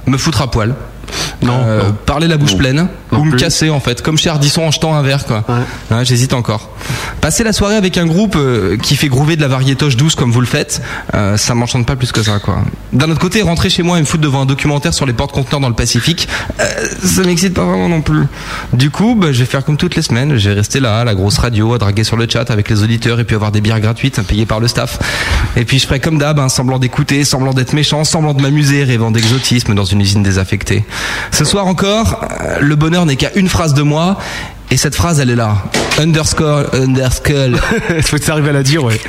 me 0.05 0.17
foutre 0.17 0.41
à 0.41 0.51
poil. 0.51 0.75
Non, 1.41 1.53
Euh, 1.65 1.83
non. 1.89 1.95
parler 2.05 2.27
la 2.27 2.37
bouche 2.37 2.55
pleine 2.57 2.87
Non 3.11 3.19
ou 3.19 3.23
me 3.23 3.35
casser 3.37 3.69
en 3.69 3.79
fait 3.79 4.01
comme 4.01 4.17
chez 4.17 4.29
Ardisson 4.29 4.63
en 4.63 4.71
jetant 4.71 4.95
un 4.95 5.01
verre 5.01 5.25
quoi. 5.25 5.43
Ouais, 5.91 6.03
j'hésite 6.05 6.33
encore. 6.33 6.69
Passer 7.21 7.43
la 7.43 7.53
soirée 7.53 7.75
avec 7.75 7.97
un 7.97 8.05
groupe 8.05 8.35
euh, 8.35 8.77
qui 8.77 8.95
fait 8.95 9.07
groover 9.07 9.35
de 9.35 9.41
la 9.41 9.47
variétoche 9.47 9.95
douce 9.97 10.15
comme 10.15 10.31
vous 10.31 10.41
le 10.41 10.47
faites 10.47 10.81
euh, 11.13 11.37
ça 11.37 11.53
m'enchante 11.55 11.85
pas 11.85 11.95
plus 11.95 12.11
que 12.11 12.21
ça 12.23 12.39
quoi. 12.39 12.59
D'un 12.93 13.09
autre 13.11 13.19
côté 13.19 13.41
rentrer 13.41 13.69
chez 13.69 13.83
moi 13.83 13.97
et 13.97 14.01
me 14.01 14.05
foutre 14.05 14.23
devant 14.23 14.41
un 14.41 14.45
documentaire 14.45 14.93
sur 14.93 15.05
les 15.05 15.13
porte-conteneurs 15.13 15.59
dans 15.61 15.69
le 15.69 15.75
Pacifique 15.75 16.27
euh, 16.59 16.63
ça 17.03 17.21
m'excite 17.23 17.53
pas 17.53 17.63
vraiment 17.65 17.89
non 17.89 18.01
plus. 18.01 18.23
Du 18.73 18.89
coup 18.89 19.15
bah, 19.15 19.27
je 19.31 19.39
vais 19.39 19.45
faire 19.45 19.63
comme 19.63 19.77
toutes 19.77 19.95
les 19.95 20.01
semaines 20.01 20.37
je 20.37 20.49
vais 20.49 20.55
rester 20.55 20.79
là 20.79 20.99
à 20.99 21.03
la 21.05 21.15
grosse 21.15 21.37
radio 21.37 21.73
à 21.73 21.77
draguer 21.77 22.03
sur 22.03 22.17
le 22.17 22.27
chat 22.29 22.49
avec 22.51 22.69
les 22.69 22.83
auditeurs 22.83 23.19
et 23.19 23.23
puis 23.23 23.35
avoir 23.35 23.51
des 23.51 23.61
bières 23.61 23.79
gratuites 23.79 24.21
payées 24.23 24.45
par 24.45 24.59
le 24.59 24.67
staff. 24.67 24.99
Et 25.55 25.65
puis 25.65 25.79
je 25.79 25.85
ferai 25.87 25.99
comme 25.99 26.17
d'hab 26.17 26.39
hein, 26.39 26.49
semblant 26.49 26.79
d'écouter 26.79 27.23
semblant 27.23 27.53
d'être 27.53 27.73
méchant 27.73 28.03
semblant 28.03 28.33
de 28.33 28.41
m'amuser 28.41 28.83
rêvant 28.83 29.11
d'exotisme 29.11 29.73
dans 29.75 29.85
une 29.85 30.01
usine 30.01 30.23
désaffectée 30.23 30.83
ce 31.31 31.45
soir 31.45 31.67
encore 31.67 32.21
euh, 32.41 32.57
le 32.59 32.75
bonheur 32.75 33.05
n'est 33.05 33.15
qu'à 33.15 33.33
une 33.35 33.49
phrase 33.49 33.73
de 33.73 33.81
moi 33.81 34.17
et 34.69 34.77
cette 34.77 34.95
phrase 34.95 35.19
elle 35.19 35.29
est 35.29 35.35
là 35.35 35.55
underscore 35.99 36.65
underscore 36.73 37.49
Il 37.95 38.01
faut 38.03 38.17
que 38.17 38.23
ça 38.23 38.33
arrive 38.33 38.47
à 38.47 38.51
la 38.51 38.63
dire, 38.63 38.83
ouais. 38.83 38.99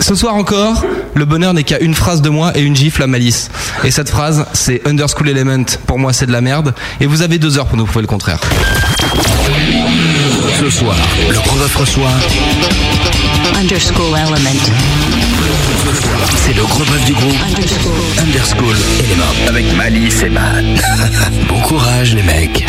ce 0.00 0.14
soir 0.14 0.34
encore, 0.34 0.84
le 1.14 1.24
bonheur 1.24 1.54
n'est 1.54 1.64
qu'à 1.64 1.80
une 1.80 1.94
phrase 1.94 2.22
de 2.22 2.28
moi 2.28 2.52
et 2.56 2.62
une 2.62 2.76
gifle 2.76 3.02
à 3.02 3.06
malice. 3.06 3.50
Et 3.84 3.90
cette 3.90 4.10
phrase, 4.10 4.46
c'est 4.52 4.86
Underschool 4.86 5.28
Element. 5.28 5.64
Pour 5.86 5.98
moi, 5.98 6.12
c'est 6.12 6.26
de 6.26 6.32
la 6.32 6.40
merde. 6.40 6.74
Et 7.00 7.06
vous 7.06 7.22
avez 7.22 7.38
deux 7.38 7.58
heures 7.58 7.66
pour 7.66 7.76
nous 7.76 7.84
prouver 7.84 8.02
le 8.02 8.08
contraire. 8.08 8.40
Ce 10.58 10.70
soir, 10.70 10.96
le 11.28 11.34
bœuf 11.34 11.76
reçoit. 11.76 12.10
Underschool 13.58 14.18
Element. 14.18 15.21
C'est 16.36 16.54
le 16.54 16.62
gros 16.62 16.84
bœuf 16.84 17.04
du 17.04 17.12
groupe 17.12 17.36
Underschool 18.18 18.76
Element. 19.00 19.48
Avec 19.48 19.72
Malice 19.74 20.22
et 20.22 20.28
Matt. 20.30 20.64
bon 21.48 21.60
courage, 21.60 22.14
les 22.14 22.22
mecs. 22.22 22.64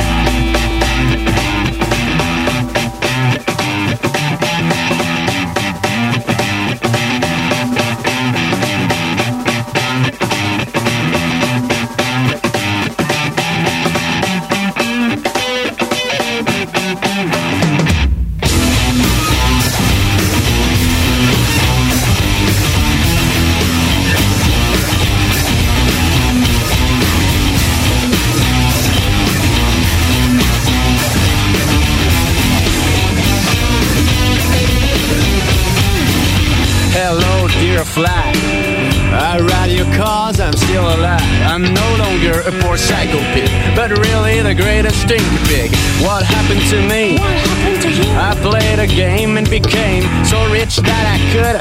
A 42.45 42.51
poor 42.59 42.75
psychopath, 42.75 43.51
but 43.75 43.89
really 44.03 44.41
the 44.41 44.53
greatest 44.53 45.01
stinky 45.01 45.39
pig. 45.47 45.71
What 46.03 46.23
happened 46.23 46.59
to 46.75 46.79
me? 46.91 47.15
What 47.15 47.31
happened 47.47 47.81
to 47.83 47.89
you? 47.89 48.09
I 48.19 48.35
played 48.43 48.79
a 48.79 48.87
game 48.87 49.37
and 49.37 49.49
became 49.49 50.03
so 50.25 50.43
rich 50.51 50.75
that 50.83 51.05
I 51.07 51.17
could, 51.31 51.55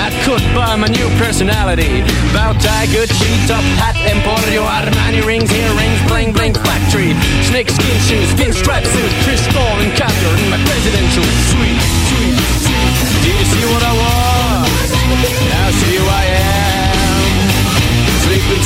I 0.00 0.08
could 0.24 0.40
buy 0.56 0.76
my 0.76 0.88
new 0.88 1.08
personality. 1.20 2.00
Bow 2.32 2.56
tie, 2.56 2.88
Gucci, 2.88 3.28
top 3.44 3.64
hat, 3.76 3.96
Emporio, 4.08 4.64
Armani 4.64 5.20
rings, 5.26 5.52
earrings, 5.52 6.00
bling 6.08 6.32
bling 6.32 6.54
factory, 6.54 7.12
snake 7.44 7.68
skin 7.68 7.98
shoes, 8.08 8.30
pinstripe 8.40 8.86
suit, 8.88 9.12
crystal 9.28 9.72
encounter 9.84 10.32
in 10.40 10.48
my 10.48 10.60
presidential 10.64 11.24
suite. 11.52 11.84
Did 13.20 13.34
you 13.36 13.44
see 13.44 13.64
what 13.68 13.82
I 13.82 13.92
was? 13.92 14.23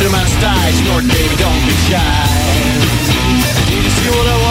Into 0.01 0.13
my 0.13 0.25
style, 0.27 0.73
snort, 0.75 1.03
baby, 1.09 1.35
don't 1.35 1.67
be 1.67 1.75
shy. 1.91 1.99
Did 3.67 3.83
you 3.83 3.91
see 3.91 4.11
what 4.11 4.29
I 4.29 4.43
was? 4.43 4.48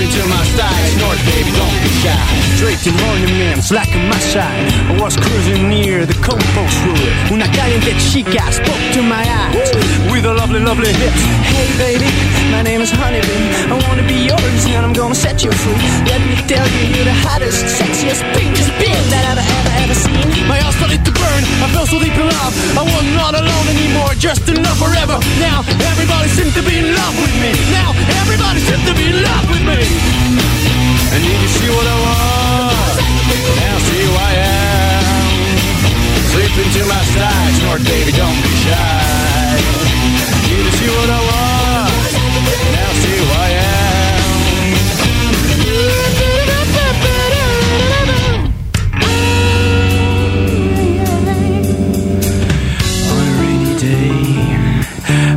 Sleep 0.00 0.16
into 0.16 0.28
my 0.32 0.44
style, 0.44 0.86
snort, 0.96 1.18
baby, 1.28 1.52
don't 1.52 1.76
be 1.84 1.92
shy. 2.00 2.16
Straight 2.56 2.80
in 2.88 2.96
morning 3.04 3.36
man, 3.36 3.60
slack 3.60 3.88
on 3.92 4.08
my 4.08 4.16
side. 4.32 4.72
I 4.88 4.96
was 4.96 5.14
cruising 5.16 5.68
near 5.68 6.06
the 6.06 6.16
compost 6.24 6.80
road. 6.88 7.04
Una 7.30 7.44
caliente 7.52 7.92
chica 8.00 8.40
spoke 8.50 8.80
to 8.96 9.02
my 9.02 9.20
eyes 9.20 9.68
with 10.08 10.24
a 10.24 10.32
lovely, 10.32 10.60
lovely 10.60 10.88
hips. 10.88 11.20
Hey 11.44 11.68
baby, 11.76 12.08
my 12.48 12.62
name 12.62 12.80
is 12.80 12.90
Honeybee. 12.90 13.44
I 13.68 13.76
wanna 13.88 14.06
be 14.08 14.24
yours 14.24 14.64
and 14.72 14.86
I'm 14.86 14.94
gonna 14.94 15.14
set 15.14 15.44
you 15.44 15.52
free. 15.52 15.76
Let 16.08 16.20
me 16.24 16.36
tell 16.48 16.64
you, 16.64 16.96
you're 16.96 17.04
the 17.04 17.18
hottest, 17.28 17.60
sexiest, 17.68 18.24
biggest 18.32 18.72
bitch 18.80 19.04
that 19.12 19.24
I've 19.28 19.44
ever, 19.44 19.72
ever 19.84 19.96
seen. 20.00 20.48
My 20.48 20.56
heart 20.64 20.80
started 20.80 21.04
to 21.04 21.12
burn, 21.12 21.42
I 21.60 21.68
fell 21.76 21.84
so 21.84 22.00
deep 22.00 22.16
in 22.16 22.24
love. 22.24 22.52
I 22.72 22.84
was 22.88 23.04
not 23.20 23.36
alone 23.36 23.66
anymore, 23.68 24.16
just 24.16 24.48
enough 24.48 24.80
forever. 24.80 25.20
Now 25.44 25.60
everybody 25.92 26.28
seems 26.32 26.54
to 26.56 26.62
be 26.64 26.80
in 26.80 26.88
love 26.96 27.14
with 27.20 27.36
me. 27.36 27.52
Now 27.68 27.92
everybody 28.24 28.60
seems 28.64 28.84
to 28.88 28.94
be 28.96 29.12
in 29.12 29.20
love 29.20 29.44
with 29.52 29.64
me. 29.68 29.89
And 31.14 31.22
you 31.24 31.48
see 31.56 31.70
what 31.76 31.86
I 31.86 31.98
was? 32.06 32.96
Now 33.60 33.76
see 33.86 34.02
who 34.06 34.12
I 34.14 34.32
am. 34.34 34.60
Into 36.60 36.84
my 36.84 37.02
baby, 37.78 38.12
don't 38.12 38.38
be 38.42 38.52
shy. 38.64 39.56
You 40.50 40.70
see 40.76 40.90
what 40.96 41.08
I 41.08 41.20
was? 41.30 42.12
Now 42.76 42.90
see 43.00 43.16
who 43.18 43.26
I 43.32 43.48
am. 43.48 43.70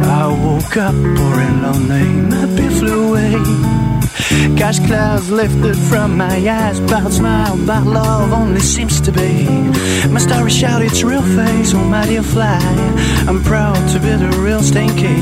I 0.04 0.28
woke 0.44 0.78
up 0.78 0.96
pouring 1.18 1.58
lonely. 1.62 2.06
My 2.30 2.46
bed 2.56 2.72
flew 2.80 3.00
away. 3.10 3.83
Cash 4.58 4.80
clouds 4.88 5.30
lifted 5.30 5.76
from 5.76 6.18
my 6.18 6.38
eyes, 6.50 6.80
proud 6.82 7.12
smile, 7.12 7.58
but 7.66 7.86
love 7.86 8.32
only 8.34 8.60
seems 8.60 9.02
to 9.02 9.12
be. 9.12 9.48
My 10.10 10.20
story 10.20 10.52
shout 10.52 10.82
its 10.82 11.04
real 11.04 11.22
face, 11.22 11.74
oh 11.74 11.84
my 11.84 12.06
dear 12.06 12.24
fly. 12.24 12.60
I'm 13.28 13.42
proud 13.44 13.82
to 13.94 14.00
be 14.00 14.10
the 14.16 14.30
real 14.40 14.62
stinky. 14.62 15.20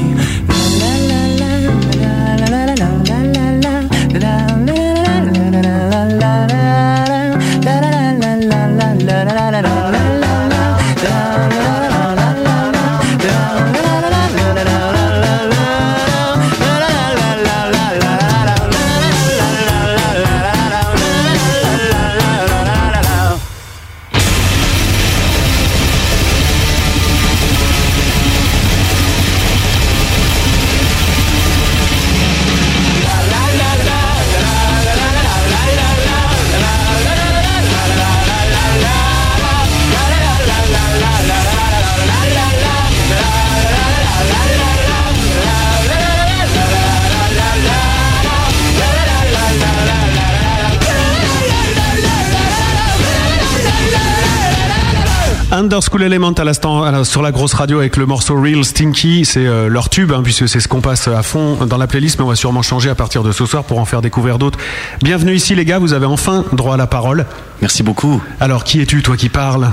School 55.92 56.04
Element 56.04 56.32
à 56.32 56.46
l'instant 56.46 57.04
sur 57.04 57.22
la 57.22 57.34
grosse 57.34 57.54
radio 57.54 57.80
avec 57.80 57.98
le 57.98 58.06
morceau 58.06 58.42
Real 58.42 58.64
Stinky, 58.64 59.26
c'est 59.26 59.46
euh, 59.46 59.68
leur 59.68 59.90
tube 59.90 60.14
hein, 60.14 60.22
puisque 60.24 60.48
c'est 60.48 60.62
ce 60.62 60.70
qu'on 60.70 60.80
passe 60.80 61.10
à 61.10 61.22
fond 61.22 61.66
dans 61.66 61.76
la 61.76 61.86
playlist, 61.86 62.18
mais 62.18 62.24
on 62.24 62.30
va 62.30 62.36
sûrement 62.36 62.62
changer 62.62 62.90
à 62.90 62.96
partir 62.96 63.24
de 63.24 63.34
ce 63.34 63.46
soir 63.46 63.66
pour 63.66 63.78
en 63.78 63.84
faire 63.84 64.02
découvrir 64.02 64.38
d'autres. 64.38 64.58
Bienvenue 65.02 65.34
ici 65.34 65.54
les 65.54 65.66
gars, 65.66 65.80
vous 65.80 65.92
avez 65.92 66.06
enfin 66.06 66.46
droit 66.54 66.76
à 66.76 66.78
la 66.78 66.88
parole. 66.88 67.26
Merci 67.62 67.84
beaucoup. 67.84 68.22
Alors 68.40 68.64
qui 68.64 68.82
es-tu 68.82 69.04
toi 69.04 69.16
qui 69.16 69.30
parles 69.30 69.70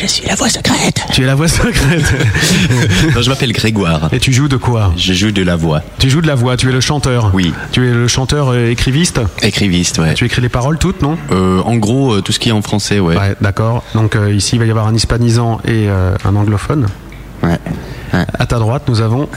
Je 0.00 0.06
suis 0.06 0.24
la 0.26 0.36
voix 0.36 0.48
secrète. 0.48 1.00
Tu 1.12 1.22
es 1.22 1.26
la 1.26 1.34
voix 1.34 1.48
secrète. 1.48 2.04
Non, 3.14 3.22
je 3.22 3.28
m'appelle 3.30 3.52
Grégoire. 3.52 4.08
Et 4.12 4.18
tu 4.20 4.32
joues 4.32 4.48
de 4.48 4.56
quoi 4.56 4.92
Je 4.96 5.12
joue 5.12 5.30
de 5.32 5.42
la 5.42 5.56
voix. 5.56 5.80
Tu 5.98 6.10
joues 6.10 6.20
de 6.20 6.26
la 6.26 6.34
voix, 6.34 6.56
tu 6.56 6.68
es 6.68 6.72
le 6.72 6.80
chanteur. 6.80 7.30
Oui. 7.34 7.52
Tu 7.72 7.88
es 7.88 7.92
le 7.92 8.06
chanteur 8.08 8.50
euh, 8.52 8.70
écriviste. 8.70 9.20
Écriviste, 9.42 9.98
ouais. 9.98 10.14
Tu 10.14 10.24
écris 10.26 10.42
les 10.42 10.48
paroles 10.48 10.78
toutes, 10.78 11.02
non 11.02 11.16
Euh, 11.32 11.60
en 11.62 11.76
gros, 11.76 12.14
euh, 12.14 12.20
tout 12.22 12.32
ce 12.32 12.38
qui 12.38 12.50
est 12.50 12.52
en 12.52 12.62
français, 12.62 13.00
ouais. 13.00 13.16
Ouais, 13.16 13.34
d'accord. 13.40 13.82
Donc 13.94 14.14
euh, 14.16 14.32
ici 14.32 14.56
il 14.56 14.58
va 14.58 14.66
y 14.66 14.70
avoir 14.70 14.86
un 14.86 14.94
hispanisant 14.94 15.58
et 15.64 15.88
euh, 15.88 16.14
un 16.24 16.36
anglophone. 16.36 16.86
Ouais. 17.42 17.58
À 18.12 18.46
ta 18.46 18.58
droite, 18.58 18.84
nous 18.88 19.00
avons 19.00 19.28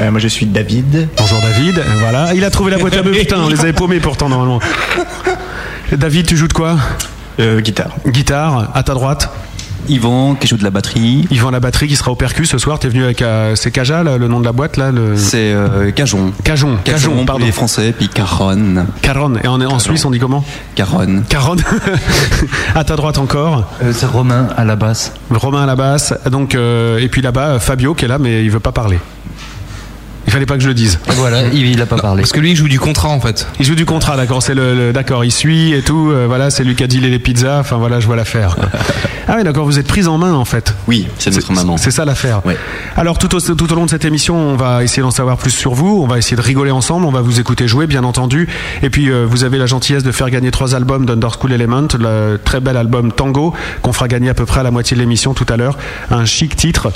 Euh, 0.00 0.10
moi 0.10 0.20
je 0.20 0.28
suis 0.28 0.46
David. 0.46 1.08
Bonjour 1.16 1.40
David, 1.40 1.82
voilà, 2.00 2.32
il 2.34 2.44
a 2.44 2.50
trouvé 2.50 2.70
la 2.70 2.78
boîte 2.78 2.96
à 2.96 3.02
bœuf, 3.02 3.16
putain, 3.18 3.38
on 3.40 3.48
les 3.48 3.60
avait 3.60 3.72
paumés 3.72 3.98
pourtant 4.00 4.28
normalement. 4.28 4.60
David, 5.96 6.26
tu 6.26 6.36
joues 6.36 6.48
de 6.48 6.52
quoi 6.52 6.76
Euh, 7.40 7.60
guitare. 7.60 7.90
Guitare, 8.06 8.70
à 8.74 8.82
ta 8.82 8.94
droite. 8.94 9.30
Yvan 9.88 10.34
qui 10.34 10.46
joue 10.48 10.56
de 10.58 10.64
la 10.64 10.70
batterie. 10.70 11.26
Yvan 11.30 11.50
la 11.50 11.60
batterie 11.60 11.86
qui 11.88 11.96
sera 11.96 12.10
au 12.10 12.14
percu 12.16 12.44
ce 12.44 12.58
soir, 12.58 12.78
t'es 12.78 12.88
venu 12.88 13.04
avec 13.04 13.22
euh, 13.22 13.54
c'est 13.54 13.70
Caja 13.70 14.02
là, 14.02 14.18
le 14.18 14.28
nom 14.28 14.38
de 14.40 14.44
la 14.44 14.52
boîte 14.52 14.76
là 14.76 14.90
le... 14.90 15.16
C'est 15.16 15.52
euh, 15.52 15.90
Cajon. 15.92 16.32
Cajon, 16.44 16.76
Cajon, 16.84 17.14
pour 17.14 17.24
pardon. 17.24 17.46
les 17.46 17.52
Français, 17.52 17.94
puis 17.96 18.08
Caron. 18.08 18.84
Caron, 19.00 19.36
et 19.42 19.46
en, 19.46 19.58
en 19.62 19.78
Suisse 19.78 20.04
on 20.04 20.10
dit 20.10 20.18
comment 20.18 20.44
Caron. 20.74 21.22
Caron. 21.28 21.56
à 22.74 22.84
ta 22.84 22.96
droite 22.96 23.16
encore. 23.16 23.72
Euh, 23.82 23.92
c'est 23.94 24.04
Romain 24.06 24.48
à 24.58 24.64
la 24.66 24.76
basse. 24.76 25.12
Romain 25.30 25.62
à 25.62 25.66
la 25.66 25.76
basse, 25.76 26.12
donc 26.30 26.54
euh, 26.54 26.98
et 26.98 27.08
puis 27.08 27.22
là-bas 27.22 27.58
Fabio 27.58 27.94
qui 27.94 28.04
est 28.04 28.08
là 28.08 28.18
mais 28.18 28.44
il 28.44 28.50
veut 28.50 28.60
pas 28.60 28.72
parler. 28.72 28.98
Il 30.28 30.30
fallait 30.30 30.44
pas 30.44 30.56
que 30.56 30.62
je 30.62 30.68
le 30.68 30.74
dise. 30.74 30.98
Et 31.08 31.12
voilà, 31.14 31.48
il, 31.48 31.64
il 31.66 31.80
a 31.80 31.86
pas 31.86 31.96
parlé. 31.96 32.20
Parce 32.20 32.32
que 32.32 32.40
lui, 32.40 32.50
il 32.50 32.56
joue 32.56 32.68
du 32.68 32.78
contrat 32.78 33.08
en 33.08 33.18
fait. 33.18 33.46
Il 33.58 33.64
joue 33.64 33.74
du 33.74 33.86
contrat, 33.86 34.14
d'accord. 34.14 34.42
C'est 34.42 34.52
le, 34.54 34.74
le- 34.74 34.92
d'accord. 34.92 35.24
Il 35.24 35.32
suit 35.32 35.72
et 35.72 35.80
tout. 35.80 36.10
euh, 36.10 36.26
voilà, 36.28 36.50
c'est 36.50 36.64
lui 36.64 36.74
qui 36.76 36.84
a 36.84 36.86
dealé 36.86 37.08
les 37.08 37.18
pizzas. 37.18 37.60
Enfin 37.60 37.78
voilà, 37.78 37.98
je 37.98 38.06
vois 38.06 38.14
l'affaire. 38.14 38.54
ah 39.28 39.34
oui, 39.38 39.42
d'accord. 39.42 39.64
Vous 39.64 39.78
êtes 39.78 39.86
prise 39.86 40.06
en 40.06 40.18
main 40.18 40.34
en 40.34 40.44
fait. 40.44 40.74
Oui, 40.86 41.08
c'est 41.18 41.34
notre 41.34 41.50
maman. 41.54 41.78
C'est 41.78 41.90
ça 41.90 42.04
l'affaire. 42.04 42.44
Ouais. 42.44 42.58
Alors 42.94 43.16
tout 43.16 43.34
au, 43.34 43.40
tout 43.40 43.72
au 43.72 43.74
long 43.74 43.86
de 43.86 43.90
cette 43.90 44.04
émission, 44.04 44.36
on 44.36 44.56
va 44.56 44.84
essayer 44.84 45.02
d'en 45.02 45.10
savoir 45.10 45.38
plus 45.38 45.50
sur 45.50 45.72
vous. 45.72 46.02
On 46.02 46.06
va 46.06 46.18
essayer 46.18 46.36
de 46.36 46.42
rigoler 46.42 46.72
ensemble. 46.72 47.06
On 47.06 47.10
va 47.10 47.22
vous 47.22 47.40
écouter 47.40 47.66
jouer, 47.66 47.86
bien 47.86 48.04
entendu. 48.04 48.48
Et 48.82 48.90
puis 48.90 49.10
euh, 49.10 49.24
vous 49.26 49.44
avez 49.44 49.56
la 49.56 49.64
gentillesse 49.66 50.02
de 50.04 50.12
faire 50.12 50.28
gagner 50.28 50.50
trois 50.50 50.74
albums 50.74 51.06
d'Under 51.06 51.28
School 51.40 51.52
Element, 51.54 51.88
le 51.98 52.36
très 52.44 52.60
bel 52.60 52.76
album 52.76 53.12
Tango 53.12 53.54
qu'on 53.80 53.94
fera 53.94 54.08
gagner 54.08 54.28
à 54.28 54.34
peu 54.34 54.44
près 54.44 54.60
à 54.60 54.62
la 54.62 54.70
moitié 54.70 54.94
de 54.94 55.00
l'émission 55.00 55.32
tout 55.32 55.46
à 55.48 55.56
l'heure. 55.56 55.78
Un 56.10 56.26
chic 56.26 56.54
titre. 56.54 56.92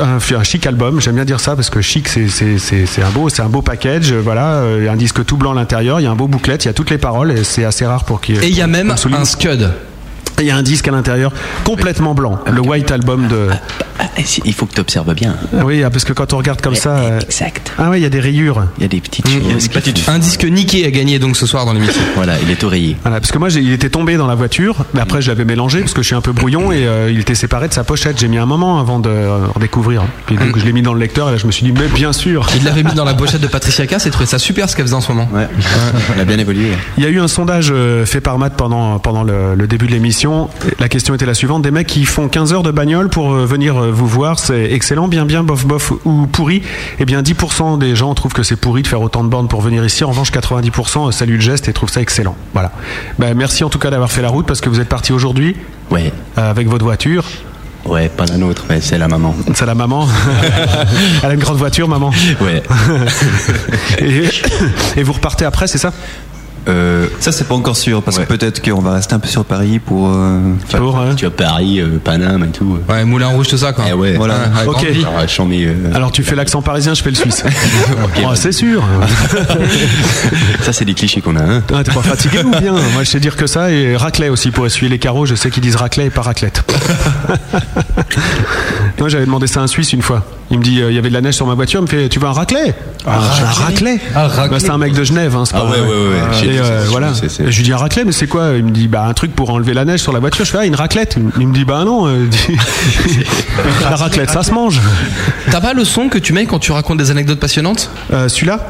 Un, 0.00 0.42
chic 0.42 0.66
album, 0.66 1.00
j'aime 1.00 1.14
bien 1.14 1.24
dire 1.24 1.40
ça 1.40 1.54
parce 1.54 1.70
que 1.70 1.80
chic 1.80 2.08
c'est 2.08 3.02
un 3.02 3.10
beau 3.10 3.28
c'est 3.28 3.42
un 3.42 3.48
beau 3.48 3.62
package, 3.62 4.12
voilà, 4.12 4.54
euh, 4.56 4.90
un 4.90 4.96
disque 4.96 5.24
tout 5.24 5.36
blanc 5.36 5.52
à 5.52 5.54
l'intérieur, 5.54 6.00
il 6.00 6.04
y 6.04 6.06
a 6.06 6.10
un 6.10 6.16
beau 6.16 6.28
bouclet, 6.28 6.56
il 6.56 6.66
y 6.66 6.68
a 6.68 6.72
toutes 6.72 6.90
les 6.90 6.98
paroles 6.98 7.30
et 7.30 7.44
c'est 7.44 7.64
assez 7.64 7.86
rare 7.86 8.04
pour 8.04 8.20
qu'il 8.20 8.42
Et 8.42 8.48
il 8.48 8.56
y 8.56 8.62
a 8.62 8.66
même 8.66 8.90
un 8.90 9.24
scud. 9.24 9.70
Et 10.38 10.42
il 10.42 10.46
y 10.46 10.50
a 10.50 10.56
un 10.56 10.62
disque 10.62 10.86
à 10.88 10.90
l'intérieur 10.90 11.32
complètement 11.64 12.14
blanc, 12.14 12.38
le 12.52 12.60
white 12.60 12.90
album 12.90 13.26
de 13.28 13.48
Ah, 13.98 14.04
Il 14.44 14.52
faut 14.52 14.66
que 14.66 14.74
tu 14.74 14.80
observes 14.80 15.14
bien. 15.14 15.34
Ah 15.58 15.64
oui, 15.64 15.82
ah, 15.82 15.88
parce 15.90 16.04
que 16.04 16.12
quand 16.12 16.32
on 16.34 16.36
regarde 16.38 16.60
comme 16.60 16.74
ça. 16.74 16.96
euh, 16.98 17.20
Exact. 17.20 17.72
Ah 17.78 17.88
oui, 17.90 17.98
il 17.98 18.02
y 18.02 18.06
a 18.06 18.10
des 18.10 18.20
rayures. 18.20 18.66
Il 18.76 18.82
y 18.82 18.84
a 18.84 18.88
des 18.88 19.00
petites 19.00 19.26
Mmh, 19.26 19.52
choses. 19.52 19.68
Un 20.08 20.18
disque 20.18 20.44
niqué 20.44 20.84
à 20.86 20.90
gagner 20.90 21.18
donc 21.18 21.36
ce 21.36 21.46
soir 21.46 21.64
dans 21.64 21.72
l'émission. 21.72 22.02
Voilà, 22.16 22.34
il 22.42 22.50
est 22.50 22.62
oreillé. 22.64 22.96
Voilà, 23.02 23.20
parce 23.20 23.32
que 23.32 23.38
moi, 23.38 23.48
il 23.50 23.72
était 23.72 23.88
tombé 23.90 24.16
dans 24.16 24.26
la 24.26 24.34
voiture, 24.34 24.84
mais 24.94 25.00
après, 25.00 25.22
je 25.22 25.28
l'avais 25.28 25.44
mélangé 25.44 25.80
parce 25.80 25.94
que 25.94 26.02
je 26.02 26.06
suis 26.08 26.14
un 26.14 26.20
peu 26.20 26.32
brouillon 26.32 26.70
et 26.72 26.86
euh, 26.86 27.10
il 27.10 27.18
était 27.20 27.34
séparé 27.34 27.68
de 27.68 27.72
sa 27.74 27.84
pochette. 27.84 28.18
J'ai 28.18 28.28
mis 28.28 28.38
un 28.38 28.46
moment 28.46 28.78
avant 28.78 28.98
de 29.00 29.08
euh, 29.08 29.46
redécouvrir. 29.54 30.02
Puis 30.26 30.36
donc, 30.36 30.58
je 30.58 30.64
l'ai 30.64 30.72
mis 30.72 30.82
dans 30.82 30.92
le 30.94 31.00
lecteur 31.00 31.28
et 31.28 31.32
là, 31.32 31.38
je 31.38 31.46
me 31.46 31.52
suis 31.52 31.64
dit, 31.64 31.72
mais 31.72 31.88
bien 31.88 32.12
sûr. 32.12 32.46
Il 32.56 32.64
l'avait 32.64 32.82
mis 32.82 32.94
dans 32.94 33.04
la 33.04 33.14
pochette 33.14 33.40
de 33.40 33.46
Patricia 33.46 33.86
Cass 33.86 34.04
et 34.06 34.10
trouvait 34.10 34.26
ça 34.26 34.38
super 34.38 34.68
ce 34.68 34.76
qu'elle 34.76 34.84
faisait 34.86 34.94
en 34.96 35.00
ce 35.00 35.12
moment. 35.12 35.28
Ouais. 35.32 35.48
Il 36.14 36.20
a 36.20 36.24
bien 36.26 36.38
évolué. 36.38 36.68
Il 36.98 37.04
y 37.04 37.06
a 37.06 37.10
eu 37.10 37.20
un 37.20 37.28
sondage 37.28 37.72
fait 38.04 38.20
par 38.20 38.38
Matt 38.38 38.54
pendant, 38.56 38.98
pendant 38.98 39.22
le, 39.22 39.54
le 39.54 39.66
début 39.66 39.86
de 39.86 39.92
l'émission. 39.92 40.25
La 40.78 40.88
question 40.88 41.14
était 41.14 41.26
la 41.26 41.34
suivante. 41.34 41.62
Des 41.62 41.70
mecs 41.70 41.86
qui 41.86 42.04
font 42.04 42.28
15 42.28 42.52
heures 42.52 42.62
de 42.62 42.70
bagnole 42.70 43.08
pour 43.08 43.32
euh, 43.32 43.46
venir 43.46 43.76
euh, 43.76 43.90
vous 43.90 44.06
voir, 44.06 44.38
c'est 44.38 44.72
excellent, 44.72 45.08
bien, 45.08 45.24
bien, 45.24 45.42
bof, 45.42 45.66
bof 45.66 45.92
ou 46.04 46.26
pourri. 46.26 46.62
Eh 46.98 47.04
bien, 47.04 47.22
10% 47.22 47.78
des 47.78 47.94
gens 47.94 48.14
trouvent 48.14 48.32
que 48.32 48.42
c'est 48.42 48.56
pourri 48.56 48.82
de 48.82 48.88
faire 48.88 49.00
autant 49.00 49.24
de 49.24 49.28
bornes 49.28 49.48
pour 49.48 49.60
venir 49.60 49.84
ici. 49.84 50.04
En 50.04 50.08
revanche, 50.08 50.32
90% 50.32 51.12
saluent 51.12 51.36
le 51.36 51.40
geste 51.40 51.68
et 51.68 51.72
trouvent 51.72 51.90
ça 51.90 52.00
excellent. 52.00 52.36
Voilà. 52.52 52.72
Ben, 53.18 53.34
merci 53.34 53.64
en 53.64 53.68
tout 53.68 53.78
cas 53.78 53.90
d'avoir 53.90 54.10
fait 54.10 54.22
la 54.22 54.28
route 54.28 54.46
parce 54.46 54.60
que 54.60 54.68
vous 54.68 54.80
êtes 54.80 54.88
parti 54.88 55.12
aujourd'hui 55.12 55.56
euh, 55.92 56.10
avec 56.36 56.68
votre 56.68 56.84
voiture. 56.84 57.24
Ouais, 57.84 58.08
pas 58.08 58.26
la 58.26 58.36
nôtre, 58.36 58.64
mais 58.68 58.80
c'est 58.80 58.98
la 58.98 59.06
maman. 59.06 59.32
C'est 59.54 59.64
la 59.66 59.76
maman. 59.76 60.08
Elle 61.22 61.30
a 61.30 61.34
une 61.34 61.38
grande 61.40 61.58
voiture, 61.58 61.86
maman. 61.86 62.10
Ouais. 62.40 62.60
Et, 64.00 64.24
et 64.96 65.02
vous 65.04 65.12
repartez 65.12 65.44
après, 65.44 65.68
c'est 65.68 65.78
ça? 65.78 65.92
Euh, 66.68 67.06
ça, 67.20 67.30
c'est 67.32 67.46
pas 67.46 67.54
encore 67.54 67.76
sûr, 67.76 68.02
parce 68.02 68.18
que 68.18 68.24
peut-être 68.24 68.60
qu'on 68.60 68.80
va 68.80 68.94
rester 68.94 69.14
un 69.14 69.18
peu 69.20 69.28
sur 69.28 69.44
Paris 69.44 69.78
pour. 69.78 70.08
euh, 70.08 70.40
enfin, 70.64 70.78
Pour, 70.78 70.98
hein 70.98 71.14
Tu 71.16 71.24
as 71.26 71.30
Paris, 71.30 71.80
euh, 71.80 71.98
Paname 72.02 72.44
et 72.44 72.48
tout. 72.48 72.78
Ouais, 72.88 73.04
Moulin 73.04 73.28
Rouge, 73.28 73.46
tout 73.48 73.56
ça 73.56 73.72
quoi. 73.72 73.84
Eh 73.88 73.92
ouais. 73.92 74.14
Voilà. 74.16 74.34
Ouais, 74.34 74.66
Ok. 74.66 74.84
vie. 74.84 75.06
Alors, 75.94 76.08
euh, 76.08 76.12
tu 76.12 76.24
fais 76.24 76.34
l'accent 76.34 76.62
parisien, 76.62 76.94
je 76.94 77.02
fais 77.02 77.10
le 77.10 77.16
suisse. 77.16 77.44
Oh, 78.28 78.34
c'est 78.34 78.52
sûr. 78.52 78.82
ça, 80.62 80.72
c'est 80.72 80.84
des 80.84 80.94
clichés 80.94 81.20
qu'on 81.20 81.36
a. 81.36 81.42
Hein. 81.42 81.62
Ah, 81.72 81.84
t'es 81.84 81.92
pas 81.92 82.02
fatigué 82.02 82.38
ou 82.44 82.50
bien? 82.50 82.72
Moi, 82.72 83.02
je 83.04 83.10
sais 83.10 83.20
dire 83.20 83.36
que 83.36 83.46
ça 83.46 83.70
et 83.70 83.96
raclette 83.96 84.30
aussi 84.30 84.50
pour 84.50 84.66
essuyer 84.66 84.88
les 84.90 84.98
carreaux. 84.98 85.26
Je 85.26 85.34
sais 85.34 85.50
qu'ils 85.50 85.62
disent 85.62 85.76
raclette 85.76 86.06
et 86.06 86.10
pas 86.10 86.22
raclette. 86.22 86.62
Moi, 88.98 89.08
j'avais 89.08 89.26
demandé 89.26 89.46
ça 89.46 89.60
à 89.60 89.64
un 89.64 89.66
Suisse 89.66 89.92
une 89.92 90.02
fois. 90.02 90.24
Il 90.50 90.58
me 90.58 90.64
dit, 90.64 90.80
euh, 90.80 90.90
il 90.90 90.94
y 90.94 90.98
avait 90.98 91.08
de 91.08 91.14
la 91.14 91.20
neige 91.20 91.34
sur 91.34 91.46
ma 91.46 91.54
voiture. 91.54 91.80
Il 91.80 91.82
me 91.82 91.86
fait, 91.88 92.08
tu 92.08 92.18
veux 92.18 92.26
un 92.26 92.32
raclette? 92.32 92.74
Ah, 93.06 93.18
un 93.18 93.64
raclette? 93.64 94.00
Ah, 94.14 94.28
raclette. 94.28 94.50
Bah, 94.50 94.56
C'est 94.60 94.70
un 94.70 94.78
mec 94.78 94.94
de 94.94 95.04
Genève. 95.04 95.36
Hein, 95.36 95.44
c'est 95.44 95.54
Ah 95.56 95.60
pas- 95.60 95.66
ouais, 95.70 95.80
ouais, 95.80 95.86
ouais, 95.86 96.48
ouais. 96.48 96.55
Euh, 96.62 96.84
voilà. 96.88 97.12
je 97.12 97.56
lui 97.56 97.62
dis 97.64 97.72
un 97.72 97.76
raclette, 97.76 98.06
mais 98.06 98.12
c'est 98.12 98.26
quoi? 98.26 98.52
Il 98.56 98.64
me 98.64 98.70
dit, 98.70 98.88
bah 98.88 99.04
un 99.06 99.14
truc 99.14 99.34
pour 99.34 99.50
enlever 99.50 99.74
la 99.74 99.84
neige 99.84 100.00
sur 100.00 100.12
la 100.12 100.18
voiture. 100.18 100.44
Je 100.44 100.50
fais, 100.50 100.58
ah, 100.58 100.66
une 100.66 100.74
raclette? 100.74 101.16
Il 101.38 101.48
me 101.48 101.54
dit, 101.54 101.64
bah 101.64 101.84
non. 101.84 102.06
euh, 102.06 102.26
la 103.90 103.96
raclette, 103.96 104.30
ça 104.30 104.42
se 104.42 104.52
mange. 104.52 104.80
T'as 105.50 105.60
pas 105.60 105.72
le 105.72 105.84
son 105.84 106.08
que 106.08 106.18
tu 106.18 106.32
mets 106.32 106.46
quand 106.46 106.58
tu 106.58 106.72
racontes 106.72 106.98
des 106.98 107.10
anecdotes 107.10 107.40
passionnantes? 107.40 107.90
Euh, 108.12 108.28
Celui-là? 108.28 108.68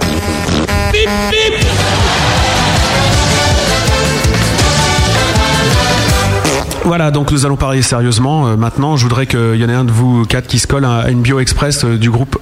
Voilà, 6.84 7.10
donc 7.10 7.32
nous 7.32 7.44
allons 7.44 7.56
parler 7.56 7.82
sérieusement. 7.82 8.46
Euh, 8.46 8.56
maintenant, 8.56 8.96
je 8.96 9.02
voudrais 9.02 9.26
qu'il 9.26 9.56
y 9.56 9.64
en 9.64 9.68
ait 9.68 9.74
un 9.74 9.84
de 9.84 9.90
vous 9.90 10.24
quatre 10.24 10.46
qui 10.46 10.58
se 10.60 10.66
colle 10.68 10.84
à 10.84 10.98
à 11.00 11.08
une 11.10 11.20
bio 11.20 11.40
express 11.40 11.84
euh, 11.84 11.98
du 11.98 12.10
groupe. 12.10 12.38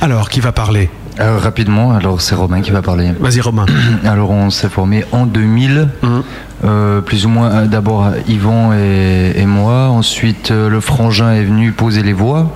Alors, 0.00 0.28
qui 0.28 0.40
va 0.40 0.52
parler? 0.52 0.90
Euh, 1.18 1.38
rapidement, 1.38 1.92
alors 1.92 2.20
c'est 2.20 2.34
Romain 2.34 2.60
qui 2.60 2.70
va 2.70 2.82
parler. 2.82 3.10
Vas-y, 3.18 3.40
Romain. 3.40 3.64
Alors 4.04 4.30
on 4.30 4.50
s'est 4.50 4.68
formé 4.68 5.04
en 5.12 5.24
2000, 5.24 5.88
Mhm. 6.02 6.22
euh, 6.64 7.00
plus 7.00 7.24
ou 7.24 7.30
moins 7.30 7.50
euh, 7.50 7.66
d'abord 7.66 8.08
Yvan 8.28 8.72
et, 8.74 9.32
et 9.40 9.46
moi, 9.46 9.88
ensuite 9.88 10.50
le 10.50 10.78
frangin 10.80 11.32
est 11.32 11.44
venu 11.44 11.72
poser 11.72 12.02
les 12.02 12.12
voix 12.12 12.50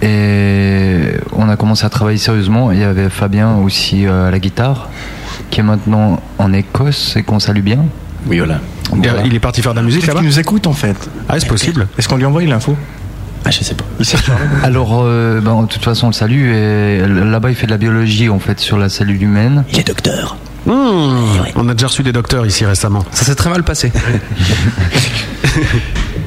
et 0.00 1.00
on 1.32 1.48
a 1.48 1.56
commencé 1.56 1.84
à 1.84 1.90
travailler 1.90 2.18
sérieusement. 2.18 2.72
Il 2.72 2.78
y 2.78 2.82
avait 2.84 3.08
Fabien 3.10 3.56
aussi 3.56 4.06
euh, 4.06 4.28
à 4.28 4.30
la 4.30 4.38
guitare, 4.38 4.88
qui 5.50 5.60
est 5.60 5.62
maintenant 5.62 6.20
en 6.38 6.52
Écosse 6.52 7.16
et 7.16 7.22
qu'on 7.22 7.38
salue 7.40 7.60
bien. 7.62 7.84
Oui, 8.26 8.38
voilà. 8.38 8.60
Voilà. 8.90 9.22
Il 9.24 9.34
est 9.34 9.38
parti 9.40 9.62
faire 9.62 9.72
de 9.72 9.78
la 9.78 9.84
musique 9.84 10.06
là-bas 10.06 10.20
qu'il 10.20 10.28
nous 10.28 10.38
écoute 10.40 10.66
en 10.66 10.72
fait. 10.72 10.96
Ah, 11.28 11.38
c'est 11.38 11.46
possible. 11.48 11.88
Est-ce 11.98 12.08
qu'on 12.08 12.16
lui 12.16 12.24
envoie 12.24 12.42
l'info 12.42 12.76
Ah, 13.44 13.50
je 13.50 13.64
sais 13.64 13.74
pas. 13.74 13.84
Alors, 14.62 15.00
euh, 15.02 15.40
ben, 15.40 15.62
de 15.62 15.66
toute 15.66 15.82
façon, 15.84 16.06
on 16.06 16.10
le 16.10 16.14
salue. 16.14 16.46
Et 16.52 17.00
là-bas, 17.06 17.50
il 17.50 17.56
fait 17.56 17.66
de 17.66 17.72
la 17.72 17.78
biologie 17.78 18.28
en 18.28 18.38
fait 18.38 18.60
sur 18.60 18.78
la 18.78 18.88
cellule 18.88 19.20
humaine. 19.22 19.64
Il 19.72 19.78
est 19.80 19.86
docteur. 19.86 20.36
Hmm, 20.64 21.16
On 21.56 21.68
a 21.68 21.74
déjà 21.74 21.88
reçu 21.88 22.04
des 22.04 22.12
docteurs 22.12 22.46
ici 22.46 22.64
récemment. 22.64 23.04
Ça 23.10 23.24
s'est 23.24 23.34
très 23.34 23.50
mal 23.50 23.64
passé. 23.64 23.90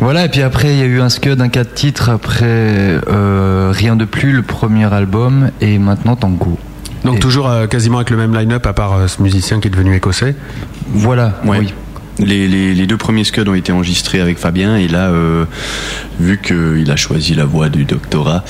Voilà, 0.01 0.25
et 0.25 0.29
puis 0.29 0.41
après, 0.41 0.73
il 0.73 0.77
y 0.77 0.81
a 0.81 0.85
eu 0.85 0.99
un 1.01 1.09
scud, 1.09 1.39
un 1.41 1.47
4 1.49 1.73
titres, 1.73 2.09
après 2.09 2.45
euh, 2.45 3.71
Rien 3.73 3.95
de 3.95 4.05
plus, 4.05 4.33
le 4.33 4.41
premier 4.41 4.91
album, 4.93 5.51
et 5.61 5.79
maintenant 5.79 6.15
Tango. 6.15 6.59
Donc 7.05 7.15
Et- 7.17 7.19
toujours 7.19 7.49
euh, 7.49 7.65
quasiment 7.67 7.97
avec 7.99 8.09
le 8.09 8.17
même 8.17 8.35
line-up 8.35 8.65
à 8.67 8.73
part 8.73 8.93
euh, 8.93 9.07
ce 9.07 9.21
musicien 9.21 9.59
qui 9.59 9.67
est 9.67 9.71
devenu 9.71 9.95
écossais. 9.95 10.35
Voilà, 10.89 11.39
Ouais. 11.45 11.59
oui. 11.59 11.73
Les, 12.19 12.47
les, 12.47 12.73
les 12.73 12.87
deux 12.87 12.95
premiers 12.97 13.25
scuds 13.25 13.47
ont 13.47 13.55
été 13.55 13.71
enregistrés 13.73 14.21
avec 14.21 14.37
Fabien 14.37 14.77
et 14.77 14.87
là, 14.87 15.09
euh, 15.09 15.45
vu 16.19 16.39
qu'il 16.39 16.89
a 16.89 16.95
choisi 16.95 17.35
la 17.35 17.43
voie 17.43 17.67
du 17.67 17.83
doctorat, 17.83 18.45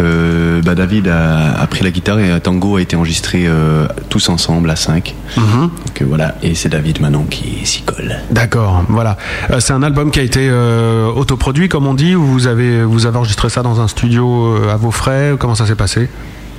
euh, 0.00 0.60
bah 0.62 0.74
David 0.74 1.06
a, 1.06 1.52
a 1.52 1.66
pris 1.68 1.84
la 1.84 1.92
guitare 1.92 2.18
et 2.18 2.40
Tango 2.40 2.76
a 2.76 2.82
été 2.82 2.96
enregistré 2.96 3.44
euh, 3.46 3.86
tous 4.08 4.28
ensemble 4.28 4.68
à 4.68 4.74
5. 4.74 5.14
Mhm. 5.36 5.44
Donc 5.60 6.02
voilà, 6.02 6.34
et 6.42 6.56
c'est 6.56 6.68
David 6.68 7.00
maintenant 7.00 7.22
qui 7.22 7.64
s'y 7.64 7.82
colle. 7.82 8.16
D'accord, 8.32 8.84
voilà. 8.88 9.16
C'est 9.60 9.72
un 9.72 9.84
album 9.84 10.10
qui 10.10 10.18
a 10.18 10.22
été 10.24 10.50
autoproduit, 10.50 11.68
comme 11.68 11.86
on 11.86 11.94
dit, 11.94 12.16
ou 12.16 12.24
vous 12.24 12.48
avez, 12.48 12.82
vous 12.82 13.06
avez 13.06 13.16
enregistré 13.16 13.48
ça 13.48 13.62
dans 13.62 13.80
un 13.80 13.86
studio 13.86 14.56
à 14.68 14.76
vos 14.76 14.90
frais? 14.90 15.34
Comment 15.38 15.54
ça 15.54 15.66
s'est 15.66 15.76
passé? 15.76 16.08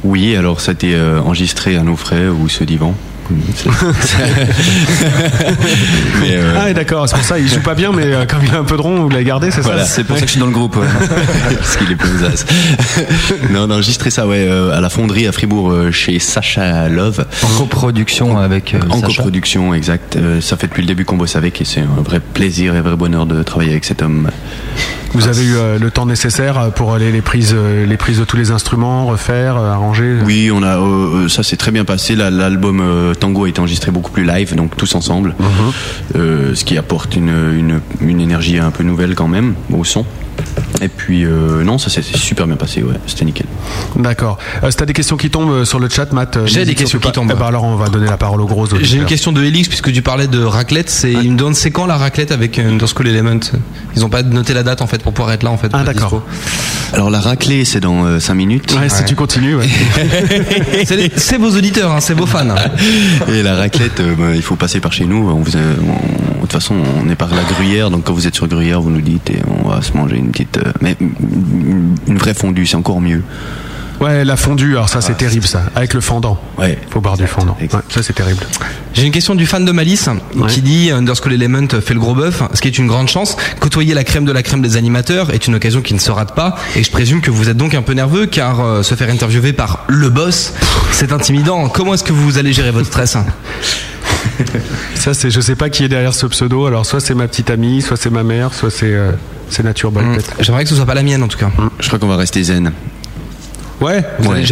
Oui, 0.05 0.35
alors 0.35 0.61
ça 0.61 0.71
a 0.71 0.73
été 0.73 0.95
enregistré 1.25 1.75
à 1.75 1.83
nos 1.83 1.97
frais 1.97 2.27
ou 2.27 2.47
ce 2.47 2.63
divan. 2.63 2.95
Mais 6.21 6.35
euh, 6.35 6.53
Ah, 6.59 6.73
d'accord, 6.73 7.07
c'est 7.09 7.15
pour 7.15 7.25
ça, 7.25 7.39
il 7.39 7.47
joue 7.47 7.59
pas 7.61 7.75
bien, 7.75 7.91
mais 7.91 8.05
euh, 8.05 8.25
comme 8.25 8.39
il 8.43 8.53
a 8.53 8.59
un 8.59 8.63
peu 8.63 8.77
de 8.77 8.81
rond, 8.81 9.01
vous 9.03 9.09
l'avez 9.09 9.23
gardé, 9.23 9.51
c'est 9.51 9.61
Voilà, 9.61 9.85
ça 9.85 9.95
c'est 9.95 10.03
pour 10.03 10.15
ça 10.17 10.21
que 10.21 10.27
je 10.27 10.31
suis 10.31 10.39
dans 10.39 10.45
le 10.47 10.51
groupe. 10.51 10.75
ouais. 10.77 10.85
Parce 11.57 11.77
qu'il 11.77 11.91
est 11.91 11.95
plus 11.95 12.23
as. 12.25 12.45
non, 13.51 13.63
on 13.67 13.69
a 13.71 13.73
enregistré 13.75 14.09
ça 14.09 14.27
ouais, 14.27 14.45
euh, 14.47 14.75
à 14.77 14.81
la 14.81 14.89
fonderie 14.89 15.27
à 15.27 15.31
Fribourg 15.31 15.73
chez 15.91 16.19
Sacha 16.19 16.89
Love. 16.89 17.25
En 17.43 17.47
coproduction 17.57 18.37
avec 18.37 18.75
En 18.89 18.99
Sacha. 19.01 19.07
coproduction, 19.17 19.73
exact. 19.73 20.17
Ça 20.41 20.57
fait 20.57 20.67
depuis 20.67 20.81
le 20.81 20.87
début 20.87 21.05
qu'on 21.05 21.17
bosse 21.17 21.35
avec 21.35 21.61
et 21.61 21.65
c'est 21.65 21.81
un 21.81 22.01
vrai 22.03 22.19
plaisir 22.19 22.75
et 22.75 22.79
un 22.79 22.81
vrai 22.81 22.95
bonheur 22.95 23.25
de 23.25 23.43
travailler 23.43 23.71
avec 23.71 23.85
cet 23.85 24.01
homme. 24.01 24.29
Vous 25.15 25.27
avez 25.29 25.43
eu 25.45 25.55
euh, 25.55 25.79
le 25.79 25.91
temps 25.91 26.05
nécessaire 26.05 26.59
euh, 26.59 26.69
pour 26.69 26.93
aller 26.93 27.11
les 27.11 27.21
prises, 27.21 27.53
euh, 27.55 27.85
les 27.85 27.97
prises 27.97 28.19
de 28.19 28.25
tous 28.25 28.35
les 28.37 28.51
instruments, 28.51 29.05
refaire, 29.05 29.55
arranger 29.55 30.17
Oui, 30.25 30.51
on 30.53 30.61
a, 30.61 30.77
euh, 30.77 31.29
ça 31.29 31.41
s'est 31.41 31.55
très 31.55 31.71
bien 31.71 31.85
passé. 31.85 32.15
La- 32.15 32.29
L'album 32.29 32.81
euh, 32.81 33.13
Tango 33.13 33.45
a 33.45 33.49
été 33.49 33.59
enregistré 33.61 33.91
beaucoup 33.91 34.11
plus 34.11 34.25
live, 34.25 34.55
donc 34.55 34.75
tous 34.75 34.93
ensemble, 34.95 35.33
Euh, 36.15 36.53
ce 36.53 36.65
qui 36.65 36.77
apporte 36.77 37.15
une, 37.15 37.29
une, 37.57 37.79
une 38.01 38.19
énergie 38.19 38.59
un 38.59 38.71
peu 38.71 38.83
nouvelle 38.83 39.15
quand 39.15 39.27
même 39.29 39.53
au 39.71 39.83
son. 39.83 40.05
Et 40.81 40.89
puis 40.89 41.23
euh, 41.25 41.63
non, 41.63 41.77
ça 41.77 41.89
s'est 41.89 42.01
super 42.01 42.47
bien 42.47 42.57
passé, 42.57 42.83
ouais, 42.83 42.95
c'était 43.07 43.23
nickel. 43.25 43.45
D'accord. 43.95 44.37
Euh, 44.63 44.69
si 44.71 44.77
t'as 44.77 44.85
des 44.85 44.93
questions 44.93 45.15
qui 45.15 45.29
tombent 45.29 45.51
euh, 45.51 45.65
sur 45.65 45.79
le 45.79 45.87
chat, 45.89 46.11
Matt, 46.11 46.35
euh, 46.35 46.45
J'ai 46.45 46.65
des 46.65 46.75
questions 46.75 46.99
qui 46.99 47.11
tombent. 47.11 47.31
Eh 47.33 47.39
ben 47.39 47.45
alors 47.45 47.63
on 47.63 47.75
va 47.75 47.87
donner 47.87 48.07
la 48.07 48.17
parole 48.17 48.41
aux 48.41 48.45
gros 48.45 48.67
J'ai 48.81 48.97
une 48.97 49.05
question 49.05 49.31
de 49.31 49.41
Elix 49.43 49.69
puisque 49.69 49.91
tu 49.91 50.01
parlais 50.01 50.27
de 50.27 50.43
raclette. 50.43 50.89
C'est 50.89 51.13
il 51.13 51.31
me 51.31 51.37
demande 51.37 51.55
c'est 51.55 51.71
quand 51.71 51.85
la 51.85 51.97
raclette 51.97 52.31
avec 52.31 52.59
euh, 52.59 52.69
Underschool 52.71 53.07
Element? 53.07 53.39
Ils 53.95 54.03
ont 54.03 54.09
pas 54.09 54.21
noté 54.23 54.53
la 54.53 54.63
date 54.63 54.81
en 54.81 54.87
fait 54.87 55.01
pour 55.01 55.13
pouvoir 55.13 55.33
être 55.33 55.43
là 55.43 55.51
en 55.51 55.57
fait. 55.57 55.69
Ah 55.73 55.83
d'accord. 55.83 56.21
Alors 56.93 57.09
la 57.09 57.19
raclée, 57.21 57.63
c'est 57.65 57.79
dans 57.79 58.19
5 58.19 58.33
minutes. 58.33 58.75
Ouais, 58.79 58.89
si 58.89 59.03
tu 59.05 59.15
continues, 59.15 59.55
ouais. 59.55 59.67
C'est 61.15 61.37
vos 61.37 61.49
auditeurs, 61.49 61.91
hein, 61.91 61.99
c'est 61.99 62.13
vos 62.13 62.25
fans. 62.25 62.45
Et 63.29 63.41
la 63.43 63.55
raclette, 63.55 63.99
euh, 63.99 64.13
bah, 64.17 64.25
il 64.35 64.41
faut 64.41 64.55
passer 64.55 64.79
par 64.79 64.93
chez 64.93 65.05
nous. 65.05 65.29
On 65.29 65.41
vous 65.41 65.55
a- 65.57 65.59
on- 65.59 66.35
de 66.35 66.41
toute 66.41 66.51
façon, 66.51 66.75
on 67.03 67.09
est 67.09 67.15
par 67.15 67.29
la 67.33 67.41
gruyère, 67.43 67.89
donc 67.89 68.03
quand 68.03 68.13
vous 68.13 68.27
êtes 68.27 68.35
sur 68.35 68.47
gruyère, 68.47 68.79
vous 68.81 68.91
nous 68.91 69.01
dites 69.01 69.29
et 69.31 69.39
on 69.63 69.67
va 69.69 69.81
se 69.81 69.93
manger 69.93 70.17
une 70.17 70.24
petite, 70.31 70.57
euh, 70.57 70.71
mais 70.81 70.95
une, 70.99 71.95
une 72.07 72.17
vraie 72.17 72.33
fondue, 72.33 72.65
c'est 72.65 72.75
encore 72.77 73.01
mieux. 73.01 73.21
Ouais, 74.01 74.25
la 74.25 74.35
fondue, 74.35 74.73
alors 74.73 74.89
ça 74.89 74.99
c'est 74.99 75.15
terrible 75.15 75.47
ça, 75.47 75.63
avec 75.73 75.93
le 75.93 76.01
fondant. 76.01 76.37
Ouais. 76.57 76.77
Faut 76.89 76.99
boire 76.99 77.15
du 77.15 77.25
fondant. 77.27 77.55
Ouais, 77.61 77.69
ça 77.87 78.03
c'est 78.03 78.11
terrible. 78.11 78.45
J'ai 78.93 79.05
une 79.05 79.11
question 79.13 79.35
du 79.35 79.45
fan 79.45 79.63
de 79.63 79.71
Malice 79.71 80.09
qui 80.49 80.61
dit 80.61 80.91
Underschool 80.91 81.31
Element 81.31 81.69
fait 81.81 81.93
le 81.93 82.01
gros 82.01 82.13
bœuf, 82.13 82.43
ce 82.53 82.59
qui 82.59 82.67
est 82.67 82.77
une 82.77 82.87
grande 82.87 83.07
chance. 83.07 83.37
Côtoyer 83.61 83.93
la 83.93 84.03
crème 84.03 84.25
de 84.25 84.33
la 84.33 84.43
crème 84.43 84.61
des 84.61 84.75
animateurs 84.75 85.33
est 85.33 85.47
une 85.47 85.55
occasion 85.55 85.81
qui 85.81 85.93
ne 85.93 85.99
se 85.99 86.11
rate 86.11 86.35
pas. 86.35 86.55
Et 86.75 86.83
je 86.83 86.91
présume 86.91 87.21
que 87.21 87.31
vous 87.31 87.47
êtes 87.47 87.55
donc 87.55 87.73
un 87.73 87.83
peu 87.83 87.93
nerveux 87.93 88.25
car 88.25 88.59
euh, 88.59 88.83
se 88.83 88.95
faire 88.95 89.09
interviewer 89.09 89.53
par 89.53 89.85
le 89.87 90.09
boss, 90.09 90.53
c'est 90.91 91.13
intimidant. 91.13 91.69
Comment 91.69 91.93
est-ce 91.93 92.03
que 92.03 92.13
vous 92.13 92.37
allez 92.37 92.51
gérer 92.51 92.71
votre 92.71 92.87
stress? 92.87 93.15
Ça 94.95 95.13
c'est, 95.13 95.29
je 95.29 95.39
sais 95.41 95.55
pas 95.55 95.69
qui 95.69 95.83
est 95.83 95.89
derrière 95.89 96.13
ce 96.13 96.25
pseudo. 96.27 96.65
Alors 96.65 96.85
soit 96.85 96.99
c'est 96.99 97.15
ma 97.15 97.27
petite 97.27 97.49
amie, 97.49 97.81
soit 97.81 97.97
c'est 97.97 98.09
ma 98.09 98.23
mère, 98.23 98.53
soit 98.53 98.71
c'est 98.71 98.93
euh, 98.93 99.11
c'est 99.49 99.63
Nature 99.63 99.91
Boy 99.91 100.03
Mm. 100.03 100.13
peut-être. 100.13 100.33
J'aimerais 100.39 100.63
que 100.63 100.69
ce 100.69 100.75
soit 100.75 100.85
pas 100.85 100.95
la 100.95 101.03
mienne 101.03 101.21
en 101.23 101.27
tout 101.27 101.37
cas. 101.37 101.49
Je 101.79 101.87
crois 101.87 101.99
qu'on 101.99 102.07
va 102.07 102.17
rester 102.17 102.41
zen. 102.43 102.71
Ouais. 103.81 104.03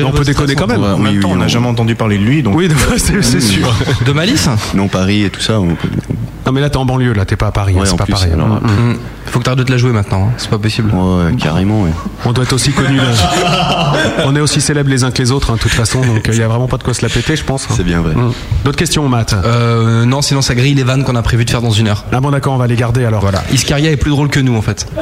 On 0.06 0.12
peut 0.12 0.26
déconner 0.26 0.54
quand 0.56 0.68
même. 0.68 0.82
Ouais, 0.82 0.90
En 0.90 0.98
même 0.98 1.16
oui, 1.16 1.20
temps, 1.22 1.30
oui, 1.30 1.34
on 1.36 1.38
n'a 1.38 1.46
on- 1.46 1.48
jamais 1.48 1.68
entendu 1.68 1.96
parler 1.96 2.18
de 2.18 2.24
lui, 2.24 2.44
donc 2.44 2.56
Oui, 2.58 2.68
c'est, 2.98 3.22
c'est 3.24 3.40
sûr. 3.40 3.74
De 4.06 4.12
Malice 4.12 4.50
Non, 4.74 4.90
Paris 4.90 5.24
et 5.24 5.30
tout 5.30 5.40
ça. 5.40 5.60
on 5.62 5.76
peut- 5.76 5.88
Non 6.46 6.52
mais 6.52 6.62
là 6.62 6.70
t'es 6.70 6.78
en 6.78 6.86
banlieue, 6.86 7.14
là 7.14 7.26
t'es 7.26 7.36
pas 7.36 7.48
à 7.48 7.52
Paris, 7.52 7.74
hein, 7.78 7.82
Ouais, 7.82 7.86
c'est 7.86 7.96
pas 7.98 8.04
plus, 8.04 8.14
pareil. 8.14 8.34
alors, 8.34 8.48
Mm, 8.48 8.66
mm. 8.92 8.98
Faut 9.28 9.40
que 9.40 9.46
t'arrêtes 9.46 9.60
de 9.60 9.64
te 9.64 9.72
la 9.72 9.78
jouer 9.78 9.92
maintenant, 9.92 10.28
hein. 10.28 10.34
c'est 10.38 10.50
pas 10.50 10.58
possible. 10.60 10.92
Ouais, 10.94 11.34
carrément, 11.38 11.84
ouais. 11.84 11.90
On 12.26 12.34
doit 12.34 12.44
être 12.44 12.54
aussi 12.54 12.72
connus 12.72 12.98
là. 12.98 13.94
On 14.26 14.36
est 14.36 14.40
aussi 14.42 14.60
célèbres 14.62 14.90
les 14.90 15.04
uns 15.04 15.12
que 15.12 15.20
les 15.22 15.32
autres, 15.32 15.52
hein, 15.52 15.56
de 15.56 15.60
toute 15.60 15.72
façon, 15.72 16.02
donc 16.02 16.26
il 16.28 16.36
y 16.38 16.44
a 16.44 16.48
vraiment 16.48 16.68
pas 16.68 16.78
de 16.78 16.84
quoi 16.84 16.94
se 16.94 17.02
la 17.02 17.10
péter, 17.10 17.36
je 17.36 17.44
pense. 17.44 17.68
C'est 17.76 17.84
bien 17.84 18.02
vrai. 18.02 18.14
Mm. 18.14 18.32
D'autres 18.66 18.78
questions, 18.78 19.08
Matt? 19.10 19.34
Euh, 19.34 20.06
non, 20.06 20.22
sinon 20.22 20.42
ça 20.42 20.54
grille 20.56 20.76
les 20.76 20.84
vannes 20.84 21.04
qu'on 21.04 21.16
a 21.16 21.22
prévu 21.24 21.46
de 21.46 21.50
faire 21.50 21.62
dans 21.62 21.72
une 21.72 21.88
heure. 21.88 22.04
Ah 22.12 22.20
bon 22.20 22.30
d'accord, 22.32 22.54
on 22.54 22.58
va 22.58 22.68
les 22.68 22.76
garder 22.76 23.06
alors. 23.06 23.22
Voilà. 23.22 23.42
Iscaria 23.52 23.90
est 23.92 23.98
plus 23.98 24.12
drôle 24.12 24.28
que 24.30 24.40
nous 24.40 24.56
en 24.56 24.62
fait. 24.62 24.86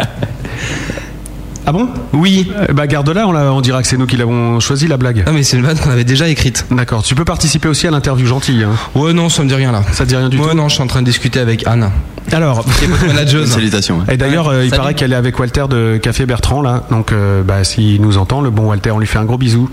Ah 1.65 1.71
bon? 1.71 1.87
Oui. 2.13 2.51
Bah 2.73 2.87
garde-la, 2.87 3.27
on, 3.27 3.31
la- 3.31 3.53
on 3.53 3.61
dira 3.61 3.81
que 3.81 3.87
c'est 3.87 3.97
nous 3.97 4.07
qui 4.07 4.17
l'avons 4.17 4.59
choisi 4.59 4.87
la 4.87 4.97
blague. 4.97 5.23
Non 5.27 5.33
mais 5.33 5.43
c'est 5.43 5.57
une 5.57 5.63
vanne 5.63 5.77
qu'on 5.77 5.91
avait 5.91 6.03
déjà 6.03 6.27
écrite. 6.27 6.65
D'accord, 6.71 7.03
tu 7.03 7.13
peux 7.15 7.23
participer 7.25 7.67
aussi 7.69 7.87
à 7.87 7.91
l'interview 7.91 8.25
gentille. 8.25 8.63
Hein. 8.63 8.71
Ouais 8.95 9.13
non, 9.13 9.29
ça 9.29 9.43
me 9.43 9.47
dit 9.47 9.53
rien 9.55 9.71
là. 9.71 9.83
Ça 9.91 10.03
te 10.03 10.09
dit 10.09 10.15
rien 10.15 10.29
du 10.29 10.37
ouais 10.39 10.49
tout? 10.51 10.57
non, 10.57 10.69
je 10.69 10.73
suis 10.75 10.83
en 10.83 10.87
train 10.87 11.01
de 11.01 11.05
discuter 11.05 11.39
avec 11.39 11.67
Anne, 11.67 11.91
Alors, 12.31 12.65
qui 12.65 12.85
est 12.85 12.87
votre 12.87 13.05
manageuse. 13.05 13.49
Salutations. 13.51 13.99
et 14.09 14.17
d'ailleurs, 14.17 14.47
euh, 14.47 14.63
il 14.63 14.69
Salut. 14.69 14.79
paraît 14.81 14.93
qu'elle 14.95 15.13
est 15.13 15.15
avec 15.15 15.37
Walter 15.39 15.65
de 15.69 15.97
Café 16.01 16.25
Bertrand 16.25 16.61
là, 16.63 16.83
donc 16.89 17.11
euh, 17.11 17.43
bah, 17.43 17.63
s'il 17.63 18.01
nous 18.01 18.17
entend, 18.17 18.41
le 18.41 18.49
bon 18.49 18.63
Walter, 18.67 18.91
on 18.91 18.99
lui 18.99 19.07
fait 19.07 19.19
un 19.19 19.25
gros 19.25 19.37
bisou. 19.37 19.69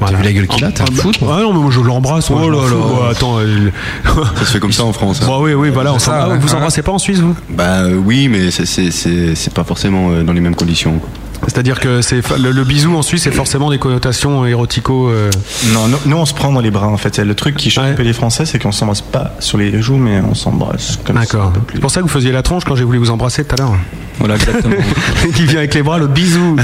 Voilà. 0.00 0.18
vu 0.18 0.24
la 0.24 0.32
gueule 0.32 0.46
qu'il 0.46 0.64
a, 0.64 0.72
t'es 0.72 0.82
un 0.82 0.86
fou, 0.94 1.12
toi. 1.12 1.36
Ah 1.38 1.42
non, 1.42 1.52
mais 1.52 1.60
moi 1.60 1.70
je 1.70 1.80
l'embrasse. 1.80 2.30
Oh 2.30 2.38
là 2.38 2.46
là. 2.48 2.56
Ouais, 2.56 3.10
attends, 3.10 3.38
euh, 3.38 3.70
Ça 4.36 4.44
se 4.46 4.52
fait 4.52 4.60
comme 4.60 4.72
ça 4.72 4.84
en 4.84 4.92
France. 4.92 5.20
hein. 5.22 5.26
Bon, 5.26 5.42
oui, 5.42 5.52
oui, 5.54 5.70
voilà. 5.70 5.92
Vous 5.92 6.54
embrassez 6.54 6.82
pas 6.82 6.92
en 6.92 6.98
Suisse, 6.98 7.18
vous? 7.20 7.36
Bah 7.50 7.80
euh, 7.82 7.94
oui, 7.96 8.28
mais 8.28 8.50
c'est 8.50 9.54
pas 9.54 9.64
forcément 9.64 10.10
euh, 10.10 10.22
dans 10.22 10.32
les 10.32 10.40
mêmes 10.40 10.54
conditions. 10.56 11.00
C'est-à-dire 11.46 11.80
que 11.80 12.02
c'est 12.02 12.20
le, 12.38 12.52
le 12.52 12.64
bisou 12.64 12.94
en 12.96 13.02
Suisse, 13.02 13.22
c'est 13.22 13.30
forcément 13.32 13.70
des 13.70 13.78
connotations 13.78 14.44
érotico. 14.46 15.08
euh, 15.08 15.30
non, 15.72 15.88
nous, 15.88 15.96
nous, 16.06 16.16
on 16.16 16.26
se 16.26 16.34
prend 16.34 16.52
dans 16.52 16.60
les 16.60 16.70
bras 16.70 16.88
en 16.88 16.96
fait. 16.96 17.18
Le 17.18 17.34
truc 17.34 17.56
qui 17.56 17.70
choque 17.70 17.84
Ouais. 17.84 17.90
un 17.90 17.94
peu 17.94 18.02
les 18.02 18.12
Français, 18.12 18.44
c'est 18.46 18.58
qu'on 18.58 18.72
s'embrasse 18.72 19.00
pas 19.00 19.32
sur 19.40 19.56
les 19.58 19.80
joues, 19.80 19.96
mais 19.96 20.20
on 20.20 20.34
s'embrasse 20.34 20.98
comme 21.04 21.16
ça. 21.16 21.22
D'accord. 21.22 21.52
C'est 21.72 21.80
pour 21.80 21.90
ça 21.90 22.00
que 22.00 22.06
vous 22.06 22.12
faisiez 22.12 22.30
la 22.32 22.42
tronche 22.42 22.64
quand 22.64 22.76
j'ai 22.76 22.84
voulu 22.84 22.98
vous 22.98 23.10
embrasser 23.10 23.44
tout 23.44 23.54
à 23.54 23.58
l'heure. 23.58 23.74
Voilà, 24.18 24.34
exactement. 24.36 24.76
Qui 25.34 25.46
vient 25.46 25.58
avec 25.58 25.74
les 25.74 25.82
bras, 25.82 25.98
le 25.98 26.06
bisou. 26.08 26.56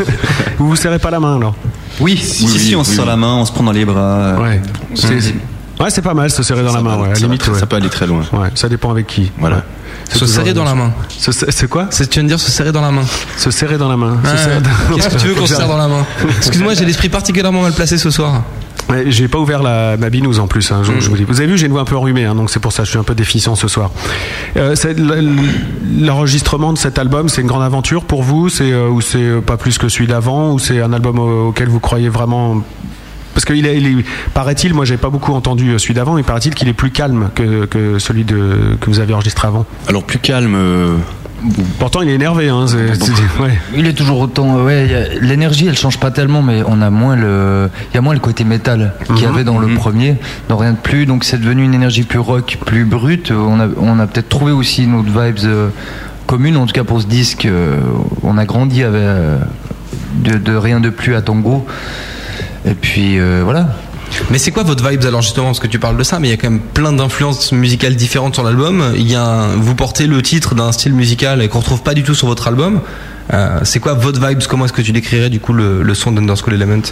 vous 0.58 0.68
vous 0.68 0.76
serrez 0.76 0.98
pas 1.00 1.10
la 1.10 1.18
main 1.20 1.36
alors 1.36 1.54
Oui, 1.98 2.16
si, 2.16 2.44
Oui, 2.44 2.50
si, 2.58 2.68
oui, 2.70 2.76
on 2.76 2.84
se 2.84 2.90
oui, 2.90 2.96
serre 2.96 3.06
la 3.06 3.16
main, 3.16 3.34
on 3.34 3.44
se 3.44 3.52
prend 3.52 3.64
dans 3.64 3.72
les 3.72 3.84
bras. 3.84 3.98
euh, 4.00 4.36
Ouais. 4.38 4.62
C'est 4.94 5.08
ouais, 5.82 5.90
c'est 5.90 6.02
pas 6.02 6.14
mal 6.14 6.30
se 6.30 6.42
serrer 6.44 6.62
dans 6.62 6.72
la 6.74 6.80
main, 6.82 6.98
ouais, 6.98 7.10
à 7.10 7.14
ça 7.16 7.22
limite. 7.26 7.52
Ça 7.54 7.66
peut 7.66 7.76
aller 7.76 7.88
très 7.88 8.06
loin. 8.06 8.22
Ouais, 8.32 8.48
ça 8.54 8.68
dépend 8.68 8.90
avec 8.92 9.06
qui. 9.08 9.32
Voilà. 9.38 9.64
Se 10.12 10.26
serrer 10.26 10.52
dans 10.54 10.64
la 10.64 10.74
main. 10.74 10.92
C'est 11.18 11.68
quoi 11.68 11.86
C'est 11.90 12.08
tu 12.08 12.14
viens 12.18 12.24
de 12.24 12.28
dire 12.28 12.40
se 12.40 12.50
serrer 12.50 12.72
dans 12.72 12.80
la 12.82 12.90
main. 12.90 13.02
Se 13.36 13.50
serrer 13.50 13.78
dans 13.78 13.88
la 13.88 13.96
main. 13.96 14.18
Qu'est-ce 14.94 15.08
que 15.08 15.16
tu 15.20 15.28
veux 15.28 15.34
qu'on 15.34 15.46
se 15.46 15.54
serre 15.54 15.68
dans 15.68 15.76
la 15.76 15.88
main 15.88 16.04
Excuse-moi, 16.38 16.74
j'ai 16.74 16.84
l'esprit 16.84 17.08
particulièrement 17.08 17.62
mal 17.62 17.72
placé 17.72 17.96
ce 17.98 18.10
soir. 18.10 18.42
Ouais, 18.88 19.04
j'ai 19.08 19.28
pas 19.28 19.38
ouvert 19.38 19.62
la, 19.62 19.96
ma 19.96 20.10
binouse 20.10 20.40
en 20.40 20.48
plus. 20.48 20.72
hein, 20.72 20.80
je, 20.82 20.90
Mm. 20.90 21.00
je 21.00 21.10
vous 21.10 21.16
dis. 21.16 21.24
Vous 21.24 21.40
avez 21.40 21.48
vu, 21.48 21.56
j'ai 21.56 21.66
une 21.66 21.72
voix 21.72 21.82
un 21.82 21.84
peu 21.84 21.96
enrhumée, 21.96 22.24
hein, 22.24 22.34
donc 22.34 22.50
c'est 22.50 22.58
pour 22.58 22.72
ça 22.72 22.78
que 22.82 22.86
je 22.86 22.90
suis 22.90 22.98
un 22.98 23.04
peu 23.04 23.14
déficient 23.14 23.54
ce 23.54 23.68
soir. 23.68 23.90
Euh, 24.56 24.74
L'enregistrement 25.98 26.72
de 26.72 26.78
cet 26.78 26.98
album, 26.98 27.28
c'est 27.28 27.40
une 27.40 27.46
grande 27.46 27.62
aventure 27.62 28.04
pour 28.04 28.22
vous, 28.22 28.48
c'est 28.48 28.72
euh, 28.72 28.88
ou 28.88 29.00
c'est 29.00 29.40
pas 29.46 29.56
plus 29.56 29.78
que 29.78 29.88
celui 29.88 30.06
d'avant, 30.06 30.52
ou 30.52 30.58
c'est 30.58 30.80
un 30.80 30.92
album 30.92 31.18
au- 31.18 31.48
auquel 31.48 31.68
vous 31.68 31.80
croyez 31.80 32.08
vraiment. 32.08 32.62
Parce 33.34 33.44
qu'il 33.44 33.64
est, 33.66 33.76
il 33.76 33.86
est- 34.00 34.04
paraît-il, 34.34 34.74
moi 34.74 34.84
j'ai 34.84 34.96
pas 34.96 35.08
beaucoup 35.10 35.32
entendu 35.34 35.70
euh, 35.70 35.78
celui 35.78 35.94
d'avant, 35.94 36.14
mais 36.14 36.22
paraît-il 36.22 36.54
qu'il 36.54 36.68
est 36.68 36.72
plus 36.72 36.90
calme 36.90 37.30
que, 37.34 37.64
que 37.66 37.98
celui 37.98 38.24
de, 38.24 38.76
que 38.80 38.90
vous 38.90 38.98
avez 39.00 39.14
enregistré 39.14 39.46
avant. 39.48 39.64
Alors 39.88 40.02
plus 40.04 40.18
calme. 40.18 40.54
euh, 40.56 40.96
Pourtant, 41.78 42.02
il 42.02 42.10
est 42.10 42.14
énervé. 42.16 42.50
Hein, 42.50 42.66
c'est- 42.66 42.94
c'est- 43.02 43.12
ouais. 43.42 43.58
Il 43.74 43.86
est 43.86 43.94
toujours 43.94 44.20
autant. 44.20 44.56
Ouais, 44.62 44.94
a- 44.94 45.18
l'énergie, 45.24 45.66
elle 45.68 45.76
change 45.78 45.98
pas 45.98 46.10
tellement, 46.10 46.42
mais 46.42 46.62
on 46.66 46.82
a 46.82 46.90
moins 46.90 47.16
le, 47.16 47.70
il 47.90 47.94
y 47.94 47.98
a 47.98 48.02
moins 48.02 48.12
le 48.12 48.20
côté 48.20 48.44
métal 48.44 48.92
qu'il 49.06 49.20
y 49.20 49.24
avait 49.24 49.44
dans 49.44 49.58
le 49.58 49.68
premier, 49.74 50.16
dans 50.50 50.58
rien 50.58 50.72
de 50.72 50.76
plus. 50.76 51.06
Donc 51.06 51.24
c'est 51.24 51.38
devenu 51.40 51.64
une 51.64 51.72
énergie 51.72 52.02
plus 52.02 52.18
rock, 52.18 52.58
plus 52.66 52.84
brute. 52.84 53.30
On 53.30 53.58
a, 53.58 53.68
on 53.78 53.98
a 53.98 54.06
peut-être 54.06 54.28
trouvé 54.28 54.52
aussi 54.52 54.86
notre 54.86 55.08
vibes 55.08 55.38
euh, 55.46 55.68
commune, 56.26 56.58
en 56.58 56.66
tout 56.66 56.74
cas 56.74 56.84
pour 56.84 57.00
ce 57.00 57.06
disque. 57.06 57.46
euh, 57.46 57.78
on 58.22 58.36
a 58.36 58.44
grandi 58.44 58.82
avec 58.82 59.00
euh, 59.00 59.38
de, 60.16 60.36
de 60.36 60.54
rien 60.54 60.78
de 60.80 60.90
plus 60.90 61.14
à 61.14 61.22
Tango. 61.22 61.66
Et 62.66 62.74
puis 62.74 63.18
euh, 63.18 63.40
voilà. 63.44 63.68
Mais 64.30 64.38
c'est 64.38 64.50
quoi 64.50 64.64
votre 64.64 64.86
vibes 64.88 65.04
alors 65.04 65.22
justement 65.22 65.46
parce 65.46 65.60
que 65.60 65.68
tu 65.68 65.78
parles 65.78 65.96
de 65.96 66.02
ça, 66.02 66.18
mais 66.18 66.28
il 66.28 66.30
y 66.32 66.34
a 66.34 66.36
quand 66.36 66.50
même 66.50 66.60
plein 66.60 66.92
d'influences 66.92 67.52
musicales 67.52 67.94
différentes 67.94 68.34
sur 68.34 68.42
l'album. 68.42 68.92
Il 68.96 69.08
y 69.10 69.14
a 69.14 69.22
un- 69.24 69.56
vous 69.56 69.74
portez 69.76 70.06
le 70.08 70.20
titre 70.20 70.54
d'un 70.56 70.72
style 70.72 70.92
musical 70.94 71.42
et 71.42 71.48
qu'on 71.48 71.60
retrouve 71.60 71.82
pas 71.82 71.94
du 71.94 72.02
tout 72.02 72.14
sur 72.14 72.26
votre 72.26 72.48
album. 72.48 72.80
Euh, 73.32 73.60
c'est 73.62 73.78
quoi 73.78 73.94
votre 73.94 74.26
vibes? 74.26 74.40
Comment 74.48 74.64
est-ce 74.64 74.72
que 74.72 74.82
tu 74.82 74.90
décrirais 74.90 75.30
du 75.30 75.38
coup 75.38 75.52
le, 75.52 75.84
le 75.84 75.94
son 75.94 76.10
d'Underschool 76.10 76.54
Element? 76.54 76.82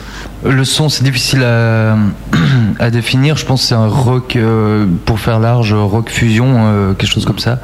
Le 0.44 0.64
son, 0.64 0.88
c'est 0.88 1.02
difficile 1.02 1.42
à, 1.42 1.96
à 2.78 2.90
définir. 2.90 3.36
Je 3.36 3.44
pense 3.44 3.62
que 3.62 3.66
c'est 3.68 3.74
un 3.74 3.88
rock, 3.88 4.36
euh, 4.36 4.86
pour 5.04 5.18
faire 5.18 5.40
large, 5.40 5.72
rock 5.74 6.10
fusion, 6.10 6.46
euh, 6.56 6.92
quelque 6.94 7.10
chose 7.12 7.24
comme 7.24 7.40
ça. 7.40 7.58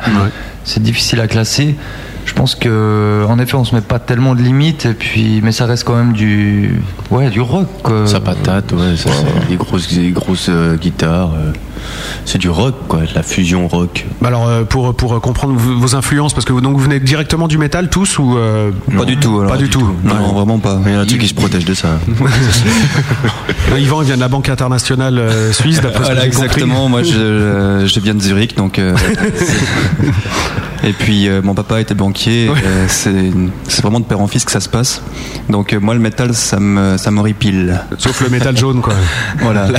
C'est 0.65 0.83
difficile 0.83 1.21
à 1.21 1.29
classer. 1.29 1.77
Je 2.27 2.33
pense 2.33 2.55
que, 2.55 3.25
en 3.29 3.39
effet, 3.39 3.55
on 3.55 3.65
se 3.65 3.75
met 3.75 3.81
pas 3.81 3.99
tellement 3.99 4.35
de 4.35 4.41
limites, 4.43 4.87
et 4.87 4.95
puis, 4.95 5.41
mais 5.43 5.53
ça 5.53 5.67
reste 5.67 5.85
quand 5.85 5.95
même 5.97 6.13
du, 6.15 6.81
ouais, 7.11 7.29
du 7.31 7.41
rock. 7.41 7.69
quoi. 7.83 8.07
Ça 8.07 8.21
patate, 8.21 8.73
ouais, 8.73 8.97
ça, 8.97 9.11
des 9.49 9.57
grosses, 9.57 9.93
des 9.93 10.11
grosses 10.11 10.49
euh, 10.49 10.77
guitares. 10.77 11.33
euh, 11.35 11.53
c'est 12.25 12.39
du 12.39 12.49
rock, 12.49 12.75
quoi, 12.89 13.01
de 13.01 13.15
la 13.15 13.23
fusion 13.23 13.69
rock. 13.69 14.07
Bah 14.21 14.29
alors 14.29 14.49
euh, 14.49 14.65
pour 14.65 14.95
pour 14.95 15.15
euh, 15.15 15.21
comprendre 15.21 15.55
vos 15.55 15.95
influences 15.97 16.33
parce 16.35 16.45
que 16.47 16.53
vous, 16.53 16.61
donc 16.61 16.75
vous 16.77 16.83
venez 16.85 17.01
directement 17.01 17.49
du 17.49 17.59
métal 17.59 17.89
tous 17.91 18.19
ou 18.19 18.37
euh, 18.37 18.71
Pas 18.97 19.05
du 19.05 19.17
tout, 19.17 19.39
alors, 19.41 19.51
pas 19.53 19.57
du, 19.59 19.65
du 19.65 19.71
tout. 19.71 19.81
tout. 19.81 19.95
Non, 20.05 20.33
vraiment 20.33 20.59
pas. 20.59 20.81
Il 20.87 20.93
y 20.93 20.97
en 20.97 21.01
a 21.01 21.07
qui 21.07 21.29
se 21.29 21.35
protègent 21.35 21.65
de 21.65 21.75
ça. 21.75 21.99
Yvan 23.79 24.03
il 24.03 24.07
vient 24.07 24.17
de 24.17 24.21
la 24.21 24.29
banque 24.29 24.49
internationale 24.49 25.19
euh, 25.19 25.53
suisse 25.53 25.81
d'après 25.81 26.05
ce 26.05 26.09
que 26.11 26.15
Voilà, 26.15 26.21
j'ai 26.25 26.31
compris. 26.31 26.45
exactement. 26.47 26.89
Moi, 26.89 27.03
je, 27.03 27.17
euh, 27.19 27.87
je 27.87 28.01
viens 28.01 28.15
de 28.15 28.21
Zurich, 28.21 28.57
donc. 28.57 28.79
euh, 28.79 28.95
et 30.85 30.93
puis, 30.93 31.29
euh, 31.29 31.41
mon 31.43 31.55
papa 31.55 31.81
était 31.81 31.95
banquier. 31.95 32.49
euh, 32.51 32.85
c'est 32.89 33.31
c'est 33.69 33.83
vraiment 33.83 34.01
de 34.01 34.05
père 34.05 34.21
en 34.21 34.27
fils 34.27 34.45
que 34.45 34.53
ça 34.53 34.61
se 34.61 34.69
passe. 34.69 35.03
Donc, 35.49 35.73
euh, 35.73 35.81
moi, 35.81 35.95
le 35.95 36.01
métal, 36.01 36.35
ça 36.35 36.59
me, 36.61 36.97
ça 36.97 37.11
m'horripile. 37.11 37.81
Sauf 37.99 38.21
le 38.21 38.29
métal 38.31 38.57
jaune, 38.57 38.81
quoi. 38.81 38.95
Voilà. 39.41 39.69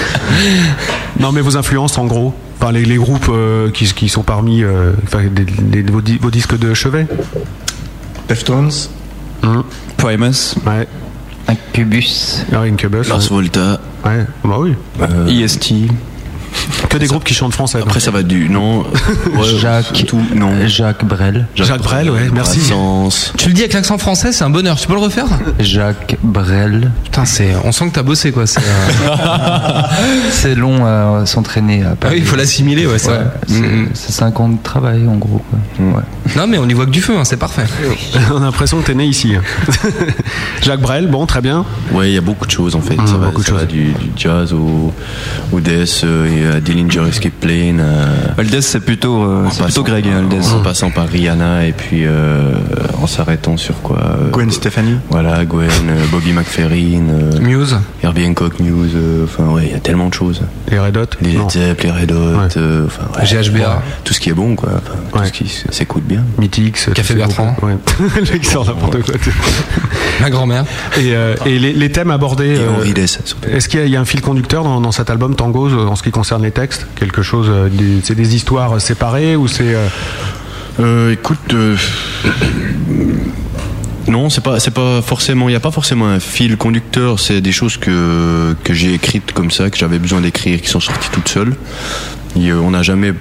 Non 1.20 1.32
mais 1.32 1.40
vos 1.40 1.56
influences 1.56 1.96
en 1.98 2.04
gros, 2.04 2.34
enfin 2.60 2.72
les, 2.72 2.84
les 2.84 2.96
groupes 2.96 3.28
euh, 3.30 3.70
qui, 3.70 3.86
qui 3.94 4.08
sont 4.08 4.22
parmi 4.22 4.62
euh, 4.62 4.92
enfin, 5.04 5.20
les- 5.22 5.82
les- 5.82 5.90
vos, 5.90 6.00
di- 6.02 6.18
vos 6.18 6.30
disques 6.30 6.58
de 6.58 6.74
chevet. 6.74 7.06
Deftones. 8.28 8.70
Primus. 9.96 10.54
Ouais. 10.66 10.86
Incubus. 11.48 12.44
Incubus. 12.52 13.08
Lars. 13.08 13.28
Volta. 13.30 13.80
Ouais. 14.04 14.24
Bah 14.44 14.56
oui. 14.58 14.74
IST. 15.28 15.72
Que 16.88 16.98
des 16.98 17.06
groupes 17.06 17.24
qui 17.24 17.34
chantent 17.34 17.52
français. 17.52 17.78
Après, 17.82 18.00
ça 18.00 18.10
va 18.10 18.22
du. 18.22 18.48
Non. 18.48 18.80
ouais, 19.34 19.58
Jacques, 19.60 20.04
tout, 20.06 20.20
non. 20.34 20.66
Jacques 20.66 21.04
Brel. 21.04 21.46
Jacques 21.54 21.82
Brel, 21.82 22.10
ouais, 22.10 22.28
merci. 22.32 22.58
Brassens. 22.60 23.32
Tu 23.36 23.48
le 23.48 23.54
dis 23.54 23.60
avec 23.62 23.72
l'accent 23.72 23.98
français, 23.98 24.32
c'est 24.32 24.44
un 24.44 24.50
bonheur. 24.50 24.76
Tu 24.76 24.86
peux 24.86 24.94
le 24.94 25.00
refaire 25.00 25.26
Jacques 25.58 26.16
Brel. 26.22 26.90
Putain, 27.04 27.24
c'est, 27.24 27.54
on 27.64 27.72
sent 27.72 27.88
que 27.88 27.94
t'as 27.94 28.02
bossé 28.02 28.32
quoi. 28.32 28.46
C'est, 28.46 28.60
euh, 28.60 29.82
C'est 30.30 30.54
long 30.54 30.84
à 30.86 31.26
s'entraîner 31.26 31.82
à 31.82 31.94
Ah 32.02 32.06
oui, 32.10 32.16
il 32.18 32.24
faut 32.24 32.36
l'assimiler, 32.36 32.86
ouais, 32.86 32.98
c'est 32.98 33.08
Ouais, 33.08 33.14
vrai. 33.16 33.26
c'est 33.48 33.60
Mhm. 33.60 33.88
c'est 33.94 34.12
5 34.12 34.40
ans 34.40 34.48
de 34.48 34.62
travail 34.62 35.06
en 35.08 35.16
gros. 35.16 35.42
quoi. 35.50 35.84
Ouais. 35.84 36.02
Non, 36.36 36.46
mais 36.46 36.58
on 36.58 36.68
y 36.68 36.72
voit 36.72 36.86
que 36.86 36.90
du 36.90 37.00
feu, 37.02 37.14
hein, 37.18 37.24
c'est 37.24 37.36
parfait. 37.36 37.64
On 38.32 38.36
a 38.38 38.40
l'impression 38.40 38.80
que 38.80 38.86
t'es 38.86 38.94
né 38.94 39.04
ici. 39.06 39.34
Jacques 40.62 40.80
Brel, 40.80 41.06
bon, 41.08 41.26
très 41.26 41.40
bien. 41.40 41.64
Ouais, 41.92 42.10
il 42.10 42.14
y 42.14 42.18
a 42.18 42.20
beaucoup 42.20 42.46
de 42.46 42.50
choses 42.50 42.74
en 42.74 42.80
fait. 42.80 42.96
Mmh, 42.96 43.06
ça 43.06 43.16
va, 43.16 43.26
beaucoup 43.26 43.42
de 43.42 43.46
ça 43.46 43.52
va 43.54 43.60
choses. 43.60 43.68
du, 43.68 43.84
du 43.92 44.10
jazz 44.16 44.52
au, 44.52 44.92
au 45.52 45.60
death, 45.60 46.02
euh, 46.04 46.26
et 46.52 46.56
à 46.56 46.60
Dillinger 46.60 46.85
Escape 46.90 47.32
Plane. 47.40 47.80
euh, 47.80 48.06
Aldez, 48.38 48.60
c'est 48.62 48.80
plutôt, 48.80 49.22
euh, 49.22 49.46
en 49.46 49.50
c'est 49.50 49.64
plutôt 49.64 49.82
passant- 49.82 49.92
Greg, 49.92 50.06
Aldez. 50.08 50.48
En 50.54 50.60
passant 50.62 50.90
par 50.90 51.08
Rihanna 51.08 51.66
et 51.66 51.72
puis 51.72 52.04
euh, 52.06 52.54
en 53.00 53.06
s'arrêtant 53.06 53.56
sur 53.56 53.80
quoi 53.82 53.98
euh, 53.98 54.30
Gwen 54.30 54.50
Stefani. 54.50 54.96
Voilà, 55.10 55.44
Gwen, 55.44 55.68
euh, 55.88 56.04
Bobby 56.10 56.32
McFerrin, 56.32 57.08
euh, 57.10 57.40
Muse. 57.40 57.76
Herbie 58.02 58.26
Hancock 58.26 58.54
euh, 58.60 59.24
Enfin, 59.24 59.44
ouais, 59.52 59.66
il 59.66 59.72
y 59.72 59.74
a 59.74 59.80
tellement 59.80 60.08
de 60.08 60.14
choses. 60.14 60.42
Les 60.70 60.78
Red 60.78 60.96
Hot. 60.96 61.04
Les 61.20 61.34
Non. 61.34 61.42
Led 61.42 61.50
Zepp, 61.50 61.80
les 61.82 61.90
Red 61.90 62.12
Hot, 62.12 62.56
euh, 62.56 62.86
enfin, 62.86 63.02
ouais, 63.20 63.26
GHBA. 63.26 63.58
ouais, 63.58 63.74
tout 64.04 64.14
ce 64.14 64.20
qui 64.20 64.30
est 64.30 64.34
bon, 64.34 64.54
quoi. 64.56 64.70
Tout 65.12 65.24
ce 65.24 65.32
qui 65.32 65.48
s'écoute 65.70 66.04
bien. 66.04 66.22
Mythix. 66.38 66.88
Café 66.94 67.14
Bertrand. 67.14 67.56
Ouais. 67.62 67.76
Le 68.16 68.32
mec 68.32 68.44
sort 68.44 68.64
n'importe 68.66 69.02
quoi. 69.02 69.14
Ma 70.20 70.30
grand-mère. 70.30 70.64
Et, 70.98 71.14
euh, 71.14 71.34
et 71.44 71.58
les, 71.58 71.72
les 71.72 71.92
thèmes 71.92 72.10
abordés. 72.10 72.56
Et 72.56 72.58
euh, 72.58 72.70
Henri 72.76 72.94
Dess, 72.94 73.18
surtout. 73.24 73.48
Est-ce 73.48 73.68
qu'il 73.68 73.80
y, 73.80 73.82
a- 73.82 73.86
il 73.86 73.92
y 73.92 73.96
a 73.96 74.00
un 74.00 74.04
fil 74.04 74.20
conducteur 74.20 74.64
dans, 74.64 74.80
dans 74.80 74.92
cet 74.92 75.10
album 75.10 75.34
Tangos 75.36 75.68
euh, 75.70 75.86
en 75.86 75.96
ce 75.96 76.02
qui 76.02 76.10
concerne 76.10 76.42
les 76.42 76.50
textes 76.50 76.65
Quelque 76.96 77.22
chose, 77.22 77.46
euh, 77.48 77.68
c'est 78.02 78.14
des 78.14 78.34
histoires 78.34 78.80
séparées 78.80 79.36
ou 79.36 79.48
c'est 79.48 79.74
euh, 79.74 79.86
Euh, 80.78 81.12
écoute, 81.12 81.54
euh, 81.54 81.74
non, 84.08 84.28
c'est 84.28 84.42
pas, 84.42 84.60
c'est 84.60 84.72
pas 84.72 85.00
forcément, 85.00 85.48
il 85.48 85.52
n'y 85.52 85.56
a 85.56 85.60
pas 85.60 85.70
forcément 85.70 86.06
un 86.06 86.20
fil 86.20 86.56
conducteur. 86.56 87.18
C'est 87.18 87.40
des 87.40 87.52
choses 87.52 87.76
que 87.76 88.54
que 88.62 88.74
j'ai 88.74 88.92
écrites 88.92 89.32
comme 89.32 89.50
ça, 89.50 89.70
que 89.70 89.78
j'avais 89.78 89.98
besoin 89.98 90.20
d'écrire, 90.20 90.60
qui 90.60 90.68
sont 90.68 90.80
sorties 90.80 91.08
toutes 91.10 91.28
seules. 91.28 91.56
Et, 92.38 92.50
euh, 92.50 92.60
on 92.60 92.72
n'a 92.72 92.82
jamais 92.82 93.14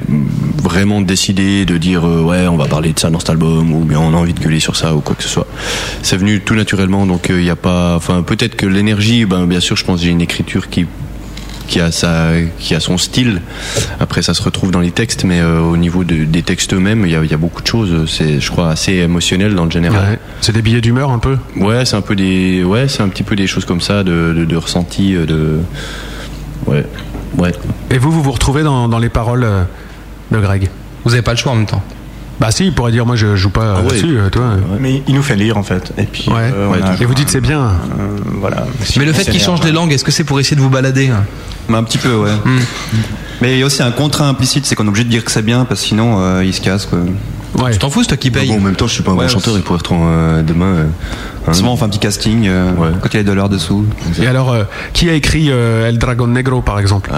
vraiment 0.62 1.00
décidé 1.00 1.66
de 1.66 1.78
dire 1.78 2.06
euh, 2.06 2.22
ouais, 2.22 2.48
on 2.48 2.58
va 2.58 2.66
parler 2.66 2.92
de 2.92 3.00
ça 3.00 3.10
dans 3.10 3.20
cet 3.20 3.30
album 3.30 3.74
ou 3.74 3.86
bien 3.86 4.00
on 4.00 4.14
a 4.14 4.18
envie 4.18 4.34
de 4.34 4.40
gueuler 4.42 4.60
sur 4.60 4.76
ça 4.76 4.94
ou 4.94 5.00
quoi 5.00 5.16
que 5.16 5.24
ce 5.24 5.30
soit. 5.30 5.48
C'est 6.02 6.18
venu 6.18 6.42
tout 6.42 6.56
naturellement, 6.56 7.06
donc 7.06 7.28
il 7.30 7.38
n'y 7.38 7.50
a 7.50 7.56
pas, 7.56 7.96
enfin 7.96 8.22
peut-être 8.24 8.58
que 8.58 8.66
l'énergie, 8.66 9.24
ben 9.26 9.46
bien 9.46 9.62
sûr, 9.62 9.78
je 9.78 9.86
pense 9.86 10.02
j'ai 10.02 10.10
une 10.10 10.22
écriture 10.22 10.70
qui 10.70 10.86
qui 11.68 11.80
a 11.80 11.92
sa, 11.92 12.30
qui 12.60 12.76
a 12.76 12.80
son 12.80 12.98
style. 12.98 13.42
Après, 14.00 14.22
ça 14.22 14.34
se 14.34 14.42
retrouve 14.42 14.72
dans 14.72 14.80
les 14.80 14.92
textes, 14.92 15.24
mais 15.24 15.40
euh, 15.42 15.60
au 15.60 15.78
niveau 15.78 16.04
de- 16.04 16.24
des 16.26 16.44
textes 16.44 16.74
eux-mêmes, 16.74 17.06
il 17.06 17.12
y 17.12 17.16
a, 17.16 17.24
il 17.24 17.30
y 17.30 17.34
a 17.34 17.38
beaucoup 17.38 17.62
de 17.62 17.68
choses. 17.68 18.10
C'est, 18.10 18.40
je 18.40 18.52
crois, 18.52 18.70
assez 18.70 18.94
émotionnel 18.94 19.56
dans 19.56 19.66
le 19.66 19.72
général. 19.72 20.12
ouais, 20.12 20.20
c'est 20.42 20.52
des 20.54 20.62
billets 20.62 20.82
d'humeur 20.82 21.10
un 21.12 21.20
peu 21.20 21.38
Ouais, 21.58 21.86
c'est 21.86 21.96
un 21.96 22.02
peu 22.02 22.16
des, 22.16 22.64
ouais, 22.64 22.88
c'est 22.88 23.02
un 23.04 23.10
petit 23.10 23.24
peu 23.24 23.36
des 23.36 23.48
choses 23.48 23.66
comme 23.66 23.82
ça, 23.82 24.04
de, 24.04 24.34
de, 24.38 24.46
de 24.46 24.56
ressenti, 24.58 25.16
euh, 25.16 25.26
de, 25.26 25.60
ouais, 26.68 26.86
ouais. 27.38 27.52
Et 27.92 27.98
vous, 27.98 28.12
vous 28.12 28.22
vous 28.24 28.32
retrouvez 28.32 28.64
dans, 28.64 28.88
dans 28.88 29.00
les 29.00 29.10
paroles 29.10 29.44
euh, 29.44 29.64
de 30.32 30.40
Greg? 30.40 30.70
Vous 31.04 31.14
avez 31.14 31.22
pas 31.22 31.32
le 31.32 31.38
choix 31.38 31.52
en 31.52 31.56
même 31.56 31.66
temps. 31.68 31.84
Bah 32.40 32.52
si, 32.52 32.66
il 32.66 32.74
pourrait 32.74 32.92
dire 32.92 33.06
moi 33.06 33.16
je 33.16 33.36
joue 33.36 33.50
pas 33.50 33.76
Ah 33.78 33.82
ouais. 33.82 33.88
là-dessus, 33.88 34.18
euh, 34.18 34.30
toi. 34.30 34.44
Mais 34.80 35.02
il 35.08 35.16
nous 35.16 35.24
fait 35.24 35.36
lire 35.38 35.58
en 35.58 35.64
fait. 35.64 35.94
Et 35.98 36.04
puis, 36.04 36.26
Ouais. 36.28 36.52
euh, 36.54 36.68
on 36.68 36.72
Ouais, 36.74 36.82
a- 36.84 37.02
Et 37.02 37.06
vous 37.06 37.14
dites 37.14 37.30
c'est 37.30 37.40
bien. 37.42 37.62
euh, 37.62 37.70
voilà. 38.42 38.66
Mais 38.98 39.06
le 39.06 39.14
fait 39.14 39.24
qu'il 39.32 39.42
change 39.42 39.64
les 39.64 39.72
langues, 39.72 39.94
est-ce 39.94 40.04
que 40.04 40.12
c'est 40.12 40.24
pour 40.26 40.40
essayer 40.40 40.58
de 40.58 40.62
vous 40.62 40.70
balader 40.70 41.10
hein 41.10 41.24
un 41.74 41.84
petit 41.84 41.98
peu, 41.98 42.14
ouais. 42.16 42.30
Mais 43.42 43.54
il 43.56 43.60
y 43.60 43.64
a 43.64 43.66
aussi 43.66 43.82
un 43.82 43.92
contrat 43.92 44.28
implicite, 44.28 44.66
c'est 44.66 44.76
qu'on 44.76 44.86
est 44.86 44.90
obligé 44.90 45.04
de 45.06 45.10
dire 45.10 45.26
que 45.26 45.32
c'est 45.32 45.42
bien, 45.42 45.66
parce 45.66 45.82
que 45.82 45.88
sinon, 45.88 46.18
euh, 46.20 46.44
il 46.46 46.54
se 46.54 46.62
casse, 46.62 46.86
quoi. 46.86 47.00
Ouais. 47.58 47.72
Tu 47.72 47.78
t'en 47.80 47.90
fous, 47.90 48.02
c'est 48.04 48.10
toi 48.10 48.18
qui 48.18 48.32
paye. 48.32 48.48
Bon, 48.50 48.58
en 48.58 48.60
même 48.62 48.76
temps, 48.76 48.88
je 48.88 48.94
suis 48.94 49.04
pas 49.04 49.12
un 49.12 49.16
Ouais, 49.16 49.26
bon 49.26 49.30
chanteur, 49.30 49.54
il 49.56 49.62
pourrait 49.64 49.78
retrouver 49.78 50.02
euh, 50.06 50.42
demain. 50.44 50.66
euh, 50.76 50.86
hein. 51.48 51.54
Souvent, 51.54 51.74
on 51.74 51.78
fait 51.78 51.86
un 51.86 51.90
petit 51.90 52.00
casting, 52.00 52.46
euh, 52.48 52.72
Ouais. 52.74 52.90
quand 53.02 53.10
il 53.14 53.18
y 53.18 53.20
a 53.20 53.24
de 53.24 53.32
l'heure 53.32 53.50
dessous. 53.50 53.86
Et 54.22 54.28
alors, 54.28 54.52
euh, 54.52 54.64
qui 54.94 55.10
a 55.10 55.14
écrit 55.14 55.48
euh, 55.50 55.88
El 55.88 55.98
Dragon 55.98 56.28
Negro 56.28 56.62
par 56.62 56.80
exemple? 56.80 57.12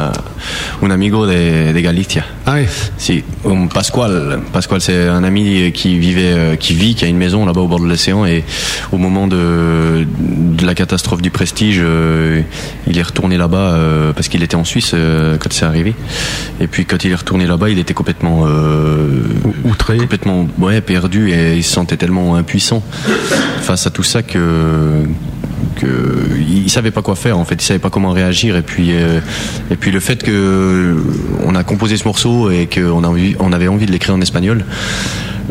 Un 0.83 0.91
amigo 0.91 1.25
de, 1.25 1.73
de 1.73 1.79
Galicia. 1.79 2.23
Ah 2.45 2.53
oui. 2.55 2.65
Si, 2.97 3.23
um, 3.45 3.67
Pasquale. 3.67 4.39
Pasquale, 4.53 4.81
c'est 4.81 5.07
un 5.07 5.23
ami 5.23 5.71
qui 5.71 5.97
vivait, 5.97 6.33
euh, 6.33 6.55
qui 6.55 6.73
vit, 6.75 6.93
qui 6.95 7.05
a 7.05 7.07
une 7.07 7.17
maison 7.17 7.45
là-bas 7.45 7.61
au 7.61 7.67
bord 7.67 7.79
de 7.79 7.87
l'océan 7.87 8.25
et 8.25 8.43
au 8.91 8.97
moment 8.97 9.27
de, 9.27 10.05
de 10.19 10.65
la 10.65 10.75
catastrophe 10.75 11.21
du 11.21 11.31
Prestige, 11.31 11.79
euh, 11.81 12.41
il 12.85 12.97
est 12.97 13.01
retourné 13.03 13.37
là-bas 13.37 13.57
euh, 13.73 14.13
parce 14.13 14.27
qu'il 14.27 14.43
était 14.43 14.55
en 14.55 14.63
Suisse 14.65 14.91
euh, 14.93 15.37
quand 15.39 15.51
c'est 15.51 15.65
arrivé. 15.65 15.95
Et 16.61 16.67
puis 16.67 16.85
quand 16.85 17.03
il 17.03 17.11
est 17.11 17.15
retourné 17.15 17.47
là-bas, 17.47 17.69
il 17.69 17.79
était 17.79 17.93
complètement 17.95 18.43
euh, 18.45 19.23
outré, 19.65 19.97
complètement 19.97 20.26
ouais 20.59 20.81
perdu 20.81 21.31
et 21.31 21.55
il 21.55 21.63
se 21.63 21.73
sentait 21.73 21.97
tellement 21.97 22.35
impuissant 22.35 22.81
face 23.61 23.87
à 23.87 23.89
tout 23.89 24.03
ça 24.03 24.23
que 24.23 25.03
que 25.75 25.87
il 26.37 26.69
savait 26.69 26.91
pas 26.91 27.01
quoi 27.01 27.15
faire 27.15 27.37
en 27.37 27.45
fait. 27.45 27.55
Il 27.55 27.61
savait 27.61 27.79
pas 27.79 27.89
comment 27.89 28.11
réagir. 28.11 28.55
Et 28.55 28.61
puis 28.61 28.89
euh, 28.91 29.19
et 29.71 29.75
puis 29.75 29.91
le 29.91 29.99
fait 29.99 30.23
que 30.23 30.95
on 31.45 31.55
a 31.55 31.63
composé 31.63 31.97
ce 31.97 32.05
morceau 32.05 32.49
et 32.51 32.67
qu'on 32.67 33.03
a 33.03 33.07
envie, 33.07 33.35
on 33.39 33.53
avait 33.53 33.67
envie 33.67 33.85
de 33.85 33.91
l'écrire 33.91 34.15
en 34.15 34.21
espagnol 34.21 34.63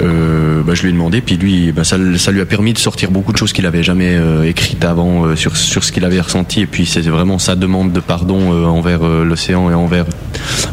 euh, 0.01 0.63
bah, 0.63 0.75
je 0.75 0.83
lui 0.83 0.91
ai 0.91 0.93
demandé. 0.93 1.21
Puis 1.21 1.37
lui 1.37 1.73
bah, 1.73 1.85
ça, 1.85 1.97
ça 2.17 2.31
lui 2.31 2.41
a 2.41 2.47
permis 2.47 2.73
de 2.73 2.79
sortir 2.79 3.11
beaucoup 3.11 3.33
de 3.33 3.39
choses 3.39 3.53
qu'il 3.53 3.67
avait 3.67 3.83
jamais 3.83 4.15
euh, 4.15 4.45
écrites 4.45 4.85
avant 4.85 5.25
euh, 5.25 5.37
sur 5.37 5.57
sur 5.57 5.85
ce 5.85 5.93
qu'il 5.93 6.05
avait 6.05 6.21
ressenti. 6.21 6.63
Et 6.63 6.67
puis 6.67 6.87
c'est 6.87 7.01
vraiment 7.03 7.39
sa 7.39 7.57
demande 7.57 7.93
de 7.93 8.01
pardon 8.01 8.53
euh, 8.53 8.67
envers 8.67 9.05
euh, 9.05 9.25
l'océan 9.25 9.71
et 9.71 9.75
envers 9.75 10.07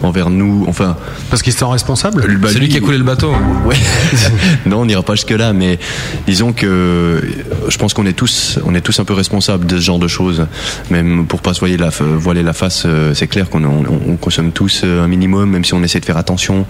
envers 0.01 0.29
nous. 0.29 0.65
Enfin 0.67 0.97
parce 1.29 1.41
qu'il 1.41 1.53
se 1.53 1.59
sent 1.59 1.65
responsable? 1.65 2.25
Bah, 2.39 2.49
C'est 2.51 2.59
lui 2.59 2.69
qui 2.69 2.77
a 2.77 2.81
coulé 2.81 2.97
le 2.97 3.03
bateau. 3.03 3.31
Ouais. 3.65 3.75
non, 4.65 4.81
on 4.81 4.85
n'ira 4.85 5.03
pas 5.03 5.15
jusque 5.15 5.31
là, 5.31 5.53
mais 5.53 5.79
disons 6.27 6.53
que 6.53 6.65
euh, 6.65 7.21
je 7.69 7.77
pense 7.77 7.93
qu'on 7.93 8.05
est 8.05 8.13
tous, 8.13 8.59
on 8.65 8.75
est 8.75 8.81
tous 8.81 8.99
un 8.99 9.05
peu 9.05 9.13
responsables 9.23 9.65
de 9.65 9.77
ce 9.79 9.83
genre 9.89 9.99
de 9.99 10.09
choses. 10.17 10.39
Même 10.89 11.25
pour 11.29 11.39
pas 11.41 11.53
se 11.55 11.59
voiler 11.61 11.77
la, 11.77 11.89
voiler 12.27 12.43
la 12.43 12.53
face, 12.53 12.83
euh, 12.85 13.13
c'est 13.17 13.27
clair 13.33 13.45
qu'on 13.49 13.63
on, 13.63 13.83
on 14.11 14.15
consomme 14.17 14.51
tous 14.51 14.81
euh, 14.83 15.03
un 15.05 15.07
minimum, 15.07 15.49
même 15.49 15.65
si 15.65 15.73
on 15.73 15.83
essaie 15.83 15.99
de 15.99 16.05
faire 16.05 16.17
attention. 16.17 16.65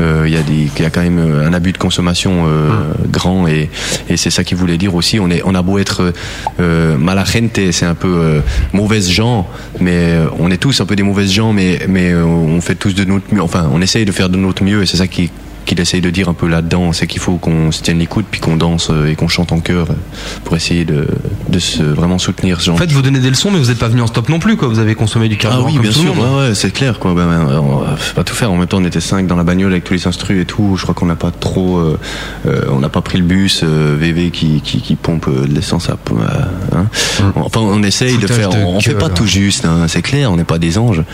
Euh, 0.00 0.24
Il 0.26 0.32
y 0.32 0.36
a 0.36 0.42
des, 0.42 0.68
il 0.76 0.82
y 0.82 0.86
a 0.86 0.90
quand 0.90 1.02
même 1.08 1.18
euh, 1.18 1.46
un 1.48 1.52
abus 1.52 1.72
de 1.72 1.78
consommation 1.78 2.32
euh, 2.46 2.70
grand 3.16 3.46
et, 3.48 3.68
et 4.08 4.16
c'est 4.16 4.30
ça 4.36 4.42
qu'il 4.44 4.56
voulait 4.56 4.78
dire 4.78 4.94
aussi. 4.94 5.20
On 5.20 5.30
est, 5.30 5.42
on 5.44 5.54
a 5.54 5.62
beau 5.62 5.78
être 5.78 6.12
euh, 6.58 6.96
mala 6.96 7.24
gente, 7.24 7.60
c'est 7.72 7.86
un 7.86 7.94
peu 7.94 8.14
euh, 8.14 8.40
mauvaise 8.72 9.10
gens, 9.10 9.46
mais 9.80 9.98
euh, 10.14 10.26
on 10.38 10.50
est 10.50 10.60
tous 10.66 10.80
un 10.80 10.86
peu 10.86 10.96
des 10.96 11.02
mauvaises 11.10 11.32
gens, 11.32 11.52
mais 11.52 11.80
mais 11.88 12.12
euh, 12.12 12.24
on 12.24 12.60
fait 12.60 12.76
tous 12.76 12.94
de 12.94 13.04
notre 13.04 13.28
mieux. 13.34 13.42
Enfin, 13.42 13.68
on 13.72 13.80
essaye 13.82 14.04
de 14.04 14.12
faire 14.12 14.30
de 14.30 14.38
notre 14.38 14.62
mieux 14.64 14.82
et 14.82 14.86
c'est 14.86 14.96
ça 14.96 15.06
qui 15.06 15.30
qu'il 15.70 15.80
essaye 15.80 16.00
de 16.00 16.10
dire 16.10 16.28
un 16.28 16.34
peu 16.34 16.48
là-dedans, 16.48 16.92
c'est 16.92 17.06
qu'il 17.06 17.20
faut 17.20 17.36
qu'on 17.36 17.70
se 17.70 17.80
tienne 17.82 17.98
les 18.00 18.06
coudes 18.06 18.24
puis 18.28 18.40
qu'on 18.40 18.56
danse 18.56 18.88
euh, 18.90 19.06
et 19.08 19.14
qu'on 19.14 19.28
chante 19.28 19.52
en 19.52 19.60
chœur 19.60 19.86
euh, 19.90 19.94
pour 20.44 20.56
essayer 20.56 20.84
de, 20.84 21.06
de 21.48 21.58
se 21.60 21.82
vraiment 21.84 22.18
soutenir 22.18 22.60
ce 22.60 22.66
genre. 22.66 22.74
En 22.74 22.78
fait, 22.78 22.90
vous 22.90 23.02
donnez 23.02 23.20
des 23.20 23.30
leçons, 23.30 23.52
mais 23.52 23.58
vous 23.60 23.68
n'êtes 23.68 23.78
pas 23.78 23.86
venu 23.88 24.00
en 24.02 24.08
stop 24.08 24.28
non 24.28 24.40
plus, 24.40 24.56
quoi. 24.56 24.66
Vous 24.66 24.80
avez 24.80 24.96
consommé 24.96 25.28
du 25.28 25.36
Ah 25.38 25.42
carburant 25.42 25.66
oui, 25.68 25.74
comme 25.74 25.82
bien 25.82 25.92
tout 25.92 26.00
sûr, 26.00 26.18
ouais, 26.18 26.48
ouais, 26.48 26.54
c'est 26.56 26.72
clair, 26.72 26.98
quoi. 26.98 27.14
Ben, 27.14 27.26
ben, 27.28 27.58
on 27.60 27.76
va 27.78 27.96
pas 28.16 28.24
tout 28.24 28.34
faire. 28.34 28.50
En 28.50 28.56
même 28.56 28.66
temps, 28.66 28.78
on 28.78 28.84
était 28.84 29.00
cinq 29.00 29.28
dans 29.28 29.36
la 29.36 29.44
bagnole 29.44 29.70
avec 29.70 29.84
tous 29.84 29.94
les 29.94 30.06
instrus 30.08 30.42
et 30.42 30.44
tout. 30.44 30.74
Je 30.76 30.82
crois 30.82 30.94
qu'on 30.94 31.06
n'a 31.06 31.14
pas 31.16 31.30
trop, 31.30 31.76
euh, 31.78 31.98
euh, 32.48 32.62
on 32.72 32.80
n'a 32.80 32.88
pas 32.88 33.00
pris 33.00 33.18
le 33.18 33.24
bus 33.24 33.60
euh, 33.62 33.96
VV 33.96 34.30
qui, 34.32 34.60
qui, 34.62 34.80
qui 34.80 34.96
pompe 34.96 35.28
euh, 35.28 35.46
de 35.46 35.54
l'essence 35.54 35.88
à, 35.88 35.92
euh, 35.92 36.16
hein. 36.74 36.86
Enfin, 37.36 37.60
on 37.60 37.82
essaye 37.84 38.18
de 38.18 38.26
faire. 38.26 38.50
de 38.50 38.56
on, 38.56 38.76
on 38.76 38.80
fait 38.80 38.94
pas 38.94 39.08
tout 39.08 39.26
juste, 39.26 39.64
hein, 39.66 39.86
c'est 39.86 40.02
clair. 40.02 40.32
On 40.32 40.36
n'est 40.36 40.44
pas 40.44 40.58
des 40.58 40.78
anges. 40.78 41.04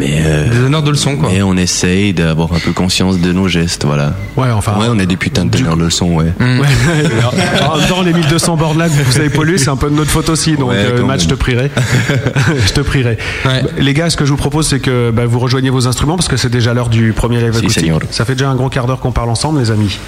Mais 0.00 0.22
euh, 0.24 0.48
Des 0.48 0.58
donneurs 0.58 0.82
de 0.82 0.90
leçons, 0.90 1.16
quoi. 1.16 1.30
mais 1.32 1.42
on 1.42 1.56
essaye 1.56 2.12
d'avoir 2.12 2.52
un 2.52 2.58
peu 2.58 2.72
conscience 2.72 3.20
de 3.20 3.32
nos 3.32 3.46
gestes, 3.46 3.84
voilà. 3.94 4.14
Ouais, 4.38 4.50
enfin. 4.50 4.78
Ouais, 4.78 4.86
on 4.88 4.98
est 4.98 5.04
des 5.04 5.18
putains 5.18 5.44
de 5.44 5.50
donneurs 5.50 5.76
de 5.76 5.84
leçons, 5.84 6.12
ouais. 6.14 6.32
Mm. 6.38 6.60
Ouais. 6.60 6.66
Alors, 7.56 7.78
dans 7.90 8.00
les 8.00 8.14
1200 8.14 8.56
bornes 8.56 8.78
là 8.78 8.88
que 8.88 8.94
vous 8.94 9.18
avez 9.18 9.28
pollué, 9.28 9.58
c'est 9.58 9.68
un 9.68 9.76
peu 9.76 9.90
de 9.90 9.94
notre 9.94 10.10
faute 10.10 10.30
aussi. 10.30 10.56
Donc, 10.56 10.70
Ouais, 10.70 10.76
euh, 10.78 11.04
match, 11.04 11.24
je 11.24 11.28
te 11.28 11.34
prierai. 11.34 11.70
je 12.66 12.72
te 12.72 12.80
prierai. 12.80 13.18
Ouais. 13.44 13.62
Les 13.76 13.92
gars, 13.92 14.08
ce 14.08 14.16
que 14.16 14.24
je 14.24 14.30
vous 14.30 14.38
propose, 14.38 14.66
c'est 14.66 14.80
que 14.80 15.10
bah, 15.10 15.26
vous 15.26 15.38
rejoignez 15.38 15.68
vos 15.68 15.86
instruments 15.86 16.16
parce 16.16 16.28
que 16.28 16.38
c'est 16.38 16.48
déjà 16.48 16.72
l'heure 16.72 16.88
du 16.88 17.12
premier 17.12 17.38
live 17.40 17.52
Si, 17.52 17.58
acoustique. 17.58 17.92
Ça 18.10 18.24
fait 18.24 18.34
déjà 18.34 18.48
un 18.48 18.54
gros 18.54 18.70
quart 18.70 18.86
d'heure 18.86 19.00
qu'on 19.00 19.12
parle 19.12 19.28
ensemble, 19.28 19.60
les 19.60 19.70
amis. 19.70 19.98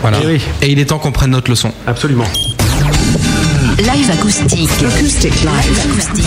Voilà. 0.00 0.18
Eh 0.24 0.26
oui. 0.26 0.42
Et 0.60 0.72
il 0.72 0.80
est 0.80 0.86
temps 0.86 0.98
qu'on 0.98 1.12
prenne 1.12 1.30
notre 1.30 1.48
leçon. 1.48 1.70
Absolument. 1.86 2.26
Live 3.78 4.10
acoustique. 4.12 4.68
Acoustic 4.84 5.32
live. 5.42 5.78
Acoustique 5.84 6.24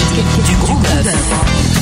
du 0.48 0.56
bœuf. 0.56 1.75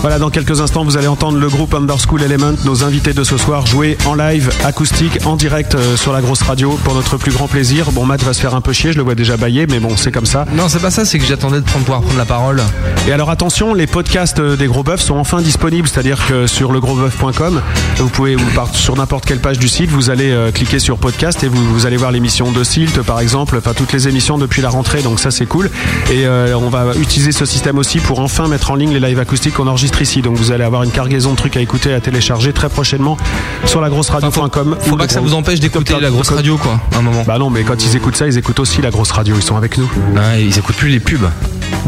Voilà, 0.00 0.18
dans 0.18 0.30
quelques 0.30 0.62
instants, 0.62 0.82
vous 0.82 0.96
allez 0.96 1.08
entendre 1.08 1.36
le 1.36 1.48
groupe 1.50 1.74
Underschool 1.74 2.22
Element, 2.22 2.54
nos 2.64 2.84
invités 2.84 3.12
de 3.12 3.22
ce 3.22 3.36
soir, 3.36 3.66
jouer 3.66 3.98
en 4.06 4.14
live, 4.14 4.50
acoustique, 4.64 5.18
en 5.26 5.36
direct 5.36 5.74
euh, 5.74 5.94
sur 5.94 6.14
la 6.14 6.22
grosse 6.22 6.40
radio 6.40 6.78
pour 6.84 6.94
notre 6.94 7.18
plus 7.18 7.32
grand 7.32 7.48
plaisir. 7.48 7.92
Bon, 7.92 8.06
Matt 8.06 8.22
va 8.22 8.32
se 8.32 8.40
faire 8.40 8.54
un 8.54 8.62
peu 8.62 8.72
chier, 8.72 8.92
je 8.92 8.96
le 8.96 9.04
vois 9.04 9.14
déjà 9.14 9.36
bailler, 9.36 9.66
mais 9.66 9.78
bon, 9.78 9.98
c'est 9.98 10.10
comme 10.10 10.24
ça. 10.24 10.46
Non, 10.54 10.70
c'est 10.70 10.78
pas 10.78 10.90
ça, 10.90 11.04
c'est 11.04 11.18
que 11.18 11.26
j'attendais 11.26 11.60
de 11.60 11.66
prendre, 11.66 11.84
pouvoir 11.84 12.00
prendre 12.00 12.16
la 12.16 12.24
parole. 12.24 12.62
Et 13.06 13.12
alors 13.12 13.28
attention, 13.28 13.74
les 13.74 13.86
podcasts 13.86 14.38
euh, 14.38 14.56
des 14.56 14.68
Gros 14.68 14.82
Bœufs 14.82 14.96
sont 14.96 15.16
enfin 15.16 15.42
disponibles, 15.42 15.86
c'est-à-dire 15.86 16.26
que 16.26 16.46
sur 16.46 16.72
legrosboeuf.com, 16.72 17.60
vous 17.98 18.08
pouvez 18.08 18.36
vous 18.36 18.50
part 18.52 18.74
sur 18.74 18.96
n'importe 18.96 19.26
quelle 19.26 19.40
page 19.40 19.58
du 19.58 19.68
site, 19.68 19.90
vous 19.90 20.08
allez 20.08 20.30
euh, 20.30 20.50
cliquer 20.50 20.78
sur 20.78 20.96
podcast 20.96 21.44
et 21.44 21.48
vous, 21.48 21.62
vous 21.74 21.84
allez 21.84 21.98
voir 21.98 22.10
l'émission 22.10 22.52
de 22.52 22.64
Silt 22.64 23.02
par 23.02 23.20
exemple, 23.20 23.56
enfin 23.58 23.74
toutes 23.74 23.92
les 23.92 24.08
émissions 24.08 24.38
depuis 24.38 24.62
la 24.62 24.70
rentrée, 24.70 25.02
donc 25.02 25.20
ça 25.20 25.30
c'est 25.30 25.46
cool. 25.46 25.70
Et 26.10 26.26
euh, 26.26 26.54
on 26.56 26.70
va 26.70 26.94
utiliser 26.98 27.32
ce 27.32 27.44
système 27.44 27.76
aussi 27.76 27.98
pour 27.98 28.20
enfin 28.20 28.48
mettre 28.48 28.70
en 28.70 28.76
ligne 28.76 28.94
les 28.94 29.00
lives 29.00 29.20
acoustiques 29.20 29.54
qu'on 29.54 29.66
enregistre 29.66 29.89
ici. 30.00 30.22
Donc 30.22 30.36
vous 30.36 30.52
allez 30.52 30.64
avoir 30.64 30.82
une 30.82 30.90
cargaison 30.90 31.32
de 31.32 31.36
trucs 31.36 31.56
à 31.56 31.60
écouter 31.60 31.90
et 31.90 31.94
à 31.94 32.00
télécharger 32.00 32.52
très 32.52 32.68
prochainement 32.68 33.16
sur 33.64 33.80
lagrosseradio.com. 33.80 34.76
Faut 34.80 34.96
pas 34.96 35.06
que 35.06 35.12
ça 35.12 35.20
vous 35.20 35.34
empêche 35.34 35.60
d'écouter 35.60 35.94
la 36.00 36.10
grosse 36.10 36.30
radio, 36.30 36.56
quoi, 36.56 36.80
à 36.94 36.98
un 36.98 37.02
moment. 37.02 37.22
Bah 37.26 37.38
non, 37.38 37.50
mais 37.50 37.62
quand 37.62 37.82
ils 37.84 37.96
écoutent 37.96 38.16
ça, 38.16 38.26
ils 38.26 38.38
écoutent 38.38 38.60
aussi 38.60 38.80
la 38.82 38.90
grosse 38.90 39.10
radio, 39.10 39.34
ils 39.36 39.42
sont 39.42 39.56
avec 39.56 39.78
nous. 39.78 39.90
Ils 40.38 40.58
écoutent 40.58 40.76
plus 40.76 40.88
les 40.88 41.00
pubs. 41.00 41.28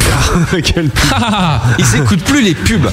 Quel 0.63 0.89
pub. 0.89 1.11
ils 1.79 1.97
écoutent 1.97 2.25
plus 2.25 2.43
les 2.43 2.55
pubs. 2.55 2.89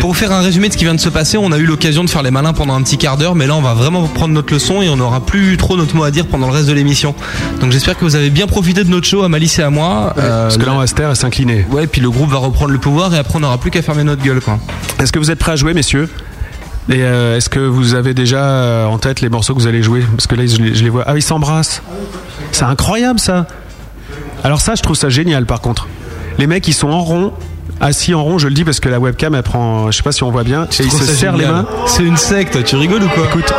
Pour 0.00 0.10
vous 0.10 0.14
faire 0.14 0.32
un 0.32 0.40
résumé 0.40 0.68
de 0.68 0.72
ce 0.72 0.78
qui 0.78 0.84
vient 0.84 0.94
de 0.94 1.00
se 1.00 1.08
passer, 1.08 1.36
on 1.38 1.52
a 1.52 1.58
eu 1.58 1.64
l'occasion 1.66 2.04
de 2.04 2.10
faire 2.10 2.22
les 2.22 2.30
malins 2.30 2.52
pendant 2.52 2.74
un 2.74 2.82
petit 2.82 2.98
quart 2.98 3.16
d'heure, 3.16 3.34
mais 3.34 3.46
là 3.46 3.54
on 3.54 3.60
va 3.62 3.74
vraiment 3.74 4.02
prendre 4.06 4.32
notre 4.34 4.52
leçon 4.52 4.82
et 4.82 4.88
on 4.88 4.96
n'aura 4.96 5.24
plus 5.24 5.56
trop 5.56 5.76
notre 5.76 5.94
mot 5.96 6.04
à 6.04 6.10
dire 6.10 6.26
pendant 6.26 6.46
le 6.48 6.52
reste 6.54 6.68
de 6.68 6.72
l'émission. 6.72 7.14
Donc 7.60 7.72
j'espère 7.72 7.96
que 7.98 8.04
vous 8.04 8.16
avez 8.16 8.30
bien 8.30 8.46
profité 8.46 8.84
de 8.84 8.90
notre 8.90 9.06
show 9.06 9.22
à 9.22 9.28
Malice 9.28 9.58
et 9.58 9.62
à 9.62 9.70
moi. 9.70 10.14
Euh, 10.18 10.44
Parce 10.44 10.56
que 10.56 10.64
là 10.64 10.72
on 10.74 10.78
va 10.78 10.86
se 10.86 10.94
taire 10.94 11.10
et 11.10 11.14
s'incliner. 11.14 11.66
Ouais, 11.70 11.86
puis 11.86 12.00
le 12.00 12.10
groupe 12.10 12.30
va 12.30 12.38
reprendre 12.38 12.72
le 12.72 12.78
pouvoir 12.78 13.14
et 13.14 13.18
après 13.18 13.36
on 13.36 13.40
n'aura 13.40 13.58
plus 13.58 13.70
qu'à 13.70 13.82
fermer 13.82 14.04
notre 14.04 14.22
gueule, 14.22 14.40
quoi. 14.40 14.58
Est-ce 15.00 15.12
que 15.12 15.18
vous 15.18 15.30
êtes 15.30 15.38
prêts 15.38 15.52
à 15.52 15.56
jouer, 15.56 15.74
messieurs? 15.74 16.08
Et 16.88 17.02
euh, 17.04 17.36
est-ce 17.36 17.48
que 17.48 17.60
vous 17.60 17.94
avez 17.94 18.12
déjà 18.12 18.42
euh, 18.44 18.86
en 18.86 18.98
tête 18.98 19.20
les 19.20 19.28
morceaux 19.28 19.54
que 19.54 19.60
vous 19.60 19.68
allez 19.68 19.82
jouer? 19.84 20.04
Parce 20.16 20.26
que 20.26 20.34
là, 20.34 20.42
je 20.46 20.82
les 20.82 20.90
vois. 20.90 21.04
Ah, 21.06 21.14
ils 21.16 21.22
s'embrassent. 21.22 21.80
C'est 22.50 22.64
incroyable, 22.64 23.20
ça. 23.20 23.46
Alors 24.42 24.60
ça, 24.60 24.74
je 24.74 24.82
trouve 24.82 24.96
ça 24.96 25.08
génial, 25.08 25.46
par 25.46 25.60
contre. 25.60 25.86
Les 26.38 26.46
mecs, 26.46 26.66
ils 26.68 26.72
sont 26.72 26.88
en 26.88 27.00
rond, 27.02 27.32
assis 27.80 28.14
en 28.14 28.22
rond. 28.22 28.38
Je 28.38 28.48
le 28.48 28.54
dis 28.54 28.64
parce 28.64 28.80
que 28.80 28.88
la 28.88 28.98
webcam, 28.98 29.34
elle 29.34 29.42
prend. 29.42 29.90
Je 29.90 29.96
sais 29.96 30.02
pas 30.02 30.12
si 30.12 30.22
on 30.22 30.30
voit 30.30 30.44
bien. 30.44 30.64
Et 30.64 30.82
ils 30.82 30.90
se 30.90 31.04
serrent 31.04 31.36
les 31.36 31.46
mains. 31.46 31.66
C'est 31.86 32.04
une 32.04 32.16
secte. 32.16 32.62
Tu 32.64 32.76
rigoles 32.76 33.02
ou 33.02 33.08
quoi 33.08 33.24
Écoute. 33.26 33.52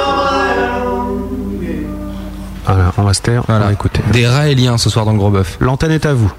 Voilà, 2.65 2.93
on 2.97 3.03
va 3.03 3.13
se 3.13 3.21
taire. 3.21 3.43
On 3.47 3.59
va 3.59 3.71
écouter. 3.71 4.01
Des 4.11 4.27
raéliens 4.27 4.77
ce 4.77 4.89
soir 4.89 5.05
dans 5.05 5.11
le 5.11 5.17
gros 5.17 5.29
bœuf. 5.29 5.57
L'antenne 5.59 5.91
est 5.91 6.05
à 6.05 6.13
vous. 6.13 6.31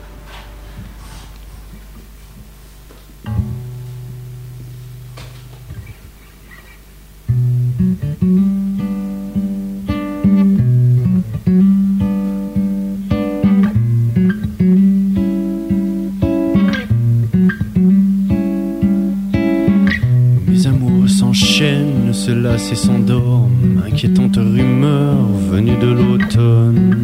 S'enchaînent, 22.24 22.26
se 22.26 22.30
lassent 22.30 22.72
et 22.72 22.74
s'endorment, 22.74 23.82
inquiétante 23.86 24.36
rumeur 24.36 25.16
venue 25.50 25.76
de 25.76 25.86
l'automne. 25.86 26.96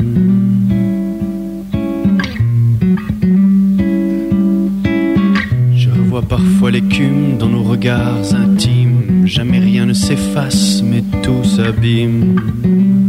Je 5.74 5.90
revois 5.90 6.22
parfois 6.22 6.70
l'écume 6.70 7.36
dans 7.38 7.48
nos 7.48 7.62
regards 7.62 8.34
intimes, 8.34 9.26
jamais 9.26 9.58
rien 9.58 9.86
ne 9.86 9.92
s'efface, 9.92 10.82
mais 10.82 11.02
tout 11.22 11.44
s'abîme. 11.44 12.99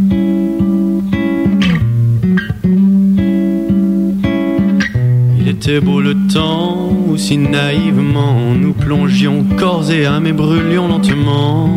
Il 5.72 5.78
était 5.78 5.86
beau 5.86 6.02
le 6.02 6.16
temps 6.28 6.90
où 7.08 7.16
si 7.16 7.38
naïvement 7.38 8.54
nous 8.60 8.74
plongions 8.74 9.46
corps 9.58 9.90
et 9.90 10.06
âme 10.06 10.28
et 10.28 10.34
brûlions 10.34 10.90
lentement 10.90 11.70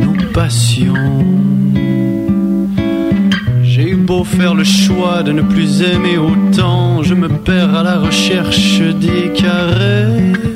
nos 0.00 0.32
passions. 0.32 0.94
J'ai 3.62 3.90
eu 3.90 3.96
beau 3.96 4.24
faire 4.24 4.54
le 4.54 4.64
choix 4.64 5.22
de 5.22 5.32
ne 5.32 5.42
plus 5.42 5.82
aimer 5.82 6.16
autant, 6.16 7.02
je 7.02 7.12
me 7.12 7.28
perds 7.28 7.74
à 7.74 7.82
la 7.82 7.98
recherche 7.98 8.80
des 8.80 9.34
caresses 9.34 10.55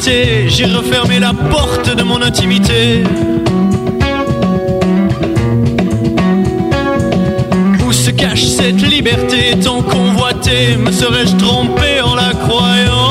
j'ai 0.00 0.66
refermé 0.66 1.18
la 1.18 1.32
porte 1.32 1.94
de 1.94 2.02
mon 2.02 2.20
intimité. 2.20 3.04
Où 7.86 7.92
se 7.92 8.10
cache 8.10 8.44
cette 8.44 8.82
liberté 8.82 9.58
tant 9.62 9.82
convoitée? 9.82 10.76
Me 10.76 10.90
serais-je 10.90 11.36
trompé 11.36 12.00
en 12.02 12.14
la 12.14 12.32
croyant? 12.32 13.03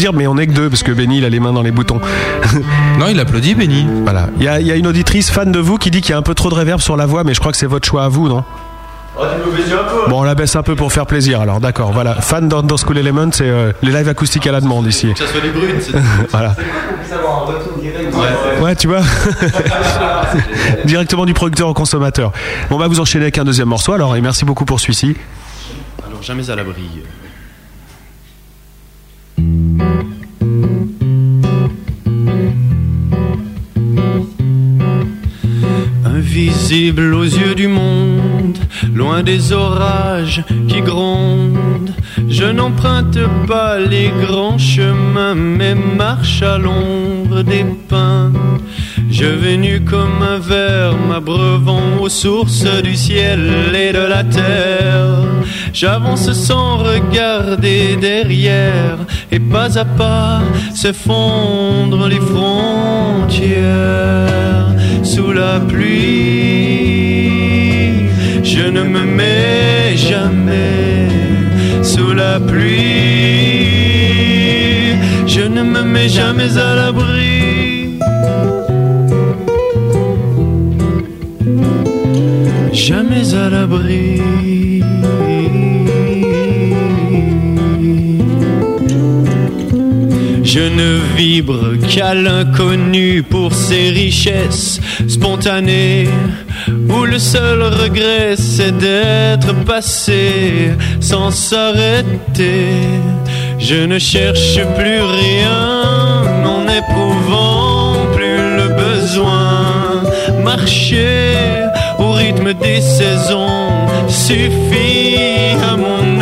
Applaudir, 0.00 0.12
mais 0.12 0.26
on 0.26 0.38
est 0.38 0.46
que 0.46 0.52
deux 0.52 0.70
parce 0.70 0.82
que 0.82 0.92
Benny 0.92 1.18
il 1.18 1.24
a 1.24 1.28
les 1.28 1.40
mains 1.40 1.52
dans 1.52 1.62
les 1.62 1.72
boutons. 1.72 2.00
non, 2.98 3.06
il 3.08 3.18
applaudit 3.20 3.54
Benny. 3.54 3.86
Voilà. 4.04 4.28
Il 4.38 4.44
y 4.44 4.48
a, 4.48 4.60
il 4.60 4.66
y 4.66 4.72
a 4.72 4.76
une 4.76 4.86
auditrice 4.86 5.30
fan 5.30 5.52
de 5.52 5.58
vous 5.58 5.76
qui 5.76 5.90
dit 5.90 6.00
qu'il 6.00 6.10
y 6.10 6.14
a 6.14 6.18
un 6.18 6.22
peu 6.22 6.34
trop 6.34 6.48
de 6.48 6.54
réverb 6.54 6.80
sur 6.80 6.96
la 6.96 7.06
voix, 7.06 7.24
mais 7.24 7.34
je 7.34 7.40
crois 7.40 7.52
que 7.52 7.58
c'est 7.58 7.66
votre 7.66 7.86
choix 7.86 8.04
à 8.04 8.08
vous, 8.08 8.28
non? 8.28 8.44
Bon, 10.08 10.20
on 10.20 10.22
la 10.22 10.34
baisse 10.34 10.56
un 10.56 10.62
peu 10.62 10.76
pour 10.76 10.92
faire 10.92 11.04
plaisir, 11.04 11.40
alors 11.40 11.60
d'accord. 11.60 11.92
Voilà, 11.92 12.14
fan 12.14 12.48
d'Under 12.48 12.76
School 12.78 12.96
Element, 12.96 13.30
c'est 13.32 13.44
euh, 13.44 13.72
les 13.82 13.90
lives 13.90 14.08
acoustiques 14.08 14.46
à 14.46 14.52
la 14.52 14.60
demande 14.60 14.86
ici. 14.86 15.12
ça 15.16 15.26
soit 15.26 15.40
des 15.40 15.50
brutes. 15.50 15.92
voilà. 16.30 16.54
Ouais, 18.62 18.76
tu 18.76 18.86
vois 18.86 19.00
Directement 20.84 21.26
du 21.26 21.34
producteur 21.34 21.68
au 21.68 21.74
consommateur. 21.74 22.32
Bon, 22.70 22.76
on 22.76 22.78
va 22.78 22.88
vous 22.88 23.00
enchaîner 23.00 23.24
avec 23.24 23.36
un 23.36 23.44
deuxième 23.44 23.68
morceau 23.68 23.92
alors, 23.92 24.16
et 24.16 24.20
merci 24.22 24.44
beaucoup 24.44 24.64
pour 24.64 24.80
celui-ci. 24.80 25.16
Alors, 26.06 26.22
jamais 26.22 26.48
à 26.48 26.56
l'abri. 26.56 26.88
Invisible 36.40 37.12
aux 37.12 37.24
yeux 37.24 37.54
du 37.54 37.68
monde, 37.68 38.56
loin 38.94 39.22
des 39.22 39.52
orages 39.52 40.42
qui 40.68 40.80
grondent, 40.80 41.92
je 42.30 42.46
n'emprunte 42.46 43.18
pas 43.46 43.78
les 43.78 44.10
grands 44.26 44.56
chemins, 44.56 45.34
mais 45.34 45.74
marche 45.74 46.40
à 46.40 46.56
l'ombre 46.56 47.42
des 47.42 47.66
pins. 47.90 48.32
Je 49.10 49.26
vais 49.26 49.58
nu 49.58 49.82
comme 49.84 50.22
un 50.22 50.38
ver, 50.38 50.96
m'abreuvant 50.96 51.98
aux 52.00 52.08
sources 52.08 52.64
du 52.82 52.96
ciel 52.96 53.74
et 53.74 53.92
de 53.92 53.98
la 53.98 54.24
terre. 54.24 55.18
J'avance 55.74 56.32
sans 56.32 56.78
regarder 56.78 57.96
derrière, 58.00 58.96
et 59.30 59.40
pas 59.40 59.76
à 59.78 59.84
pas 59.84 60.40
s'effondrent 60.74 62.08
les 62.08 62.20
frontières 62.32 63.30
sous 65.20 65.32
la 65.32 65.60
pluie. 65.60 65.98
Je 68.42 68.64
ne 68.76 68.82
me 68.94 69.02
mets 69.18 69.96
jamais 69.96 71.08
sous 71.82 72.12
la 72.14 72.40
pluie. 72.40 72.70
Je 75.34 75.42
ne 75.56 75.62
me 75.62 75.82
mets 75.82 76.08
jamais 76.08 76.52
à 76.68 76.74
l'abri. 76.80 77.98
Jamais 82.72 83.26
à 83.34 83.50
l'abri. 83.50 84.69
Je 90.52 90.58
ne 90.58 90.98
vibre 91.16 91.76
qu'à 91.88 92.12
l'inconnu 92.12 93.22
pour 93.22 93.54
ses 93.54 93.90
richesses 93.90 94.80
spontanées, 95.06 96.08
où 96.88 97.04
le 97.04 97.20
seul 97.20 97.62
regret 97.62 98.34
c'est 98.36 98.76
d'être 98.76 99.54
passé 99.64 100.72
sans 100.98 101.30
s'arrêter. 101.30 102.64
Je 103.60 103.76
ne 103.76 104.00
cherche 104.00 104.58
plus 104.76 105.02
rien 105.02 106.24
en 106.44 106.66
éprouvant 106.66 108.06
plus 108.16 108.56
le 108.56 108.74
besoin. 108.74 110.02
Marcher 110.42 111.36
au 112.00 112.10
rythme 112.10 112.54
des 112.54 112.80
saisons 112.80 113.68
suffit 114.08 115.14
à 115.62 115.76
mon 115.76 116.20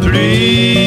pluie. 0.00 0.78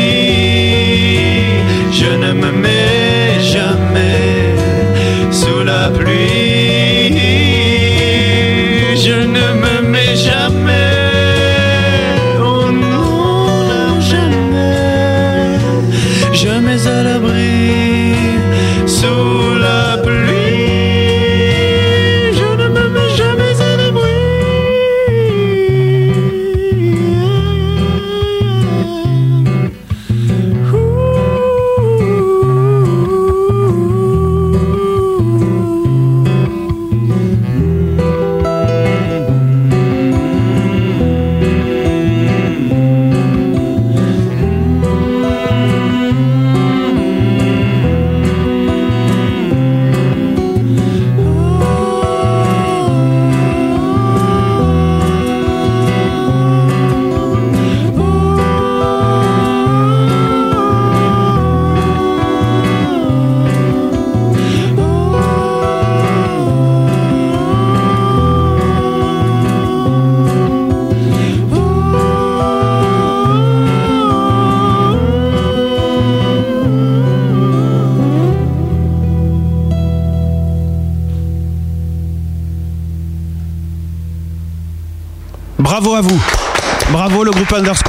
Je 1.92 2.12
ne 2.24 2.34
me 2.34 2.52
mets 2.52 3.40
jamais 3.40 4.56
sous 5.32 5.64
la 5.64 5.90
pluie. 5.90 6.43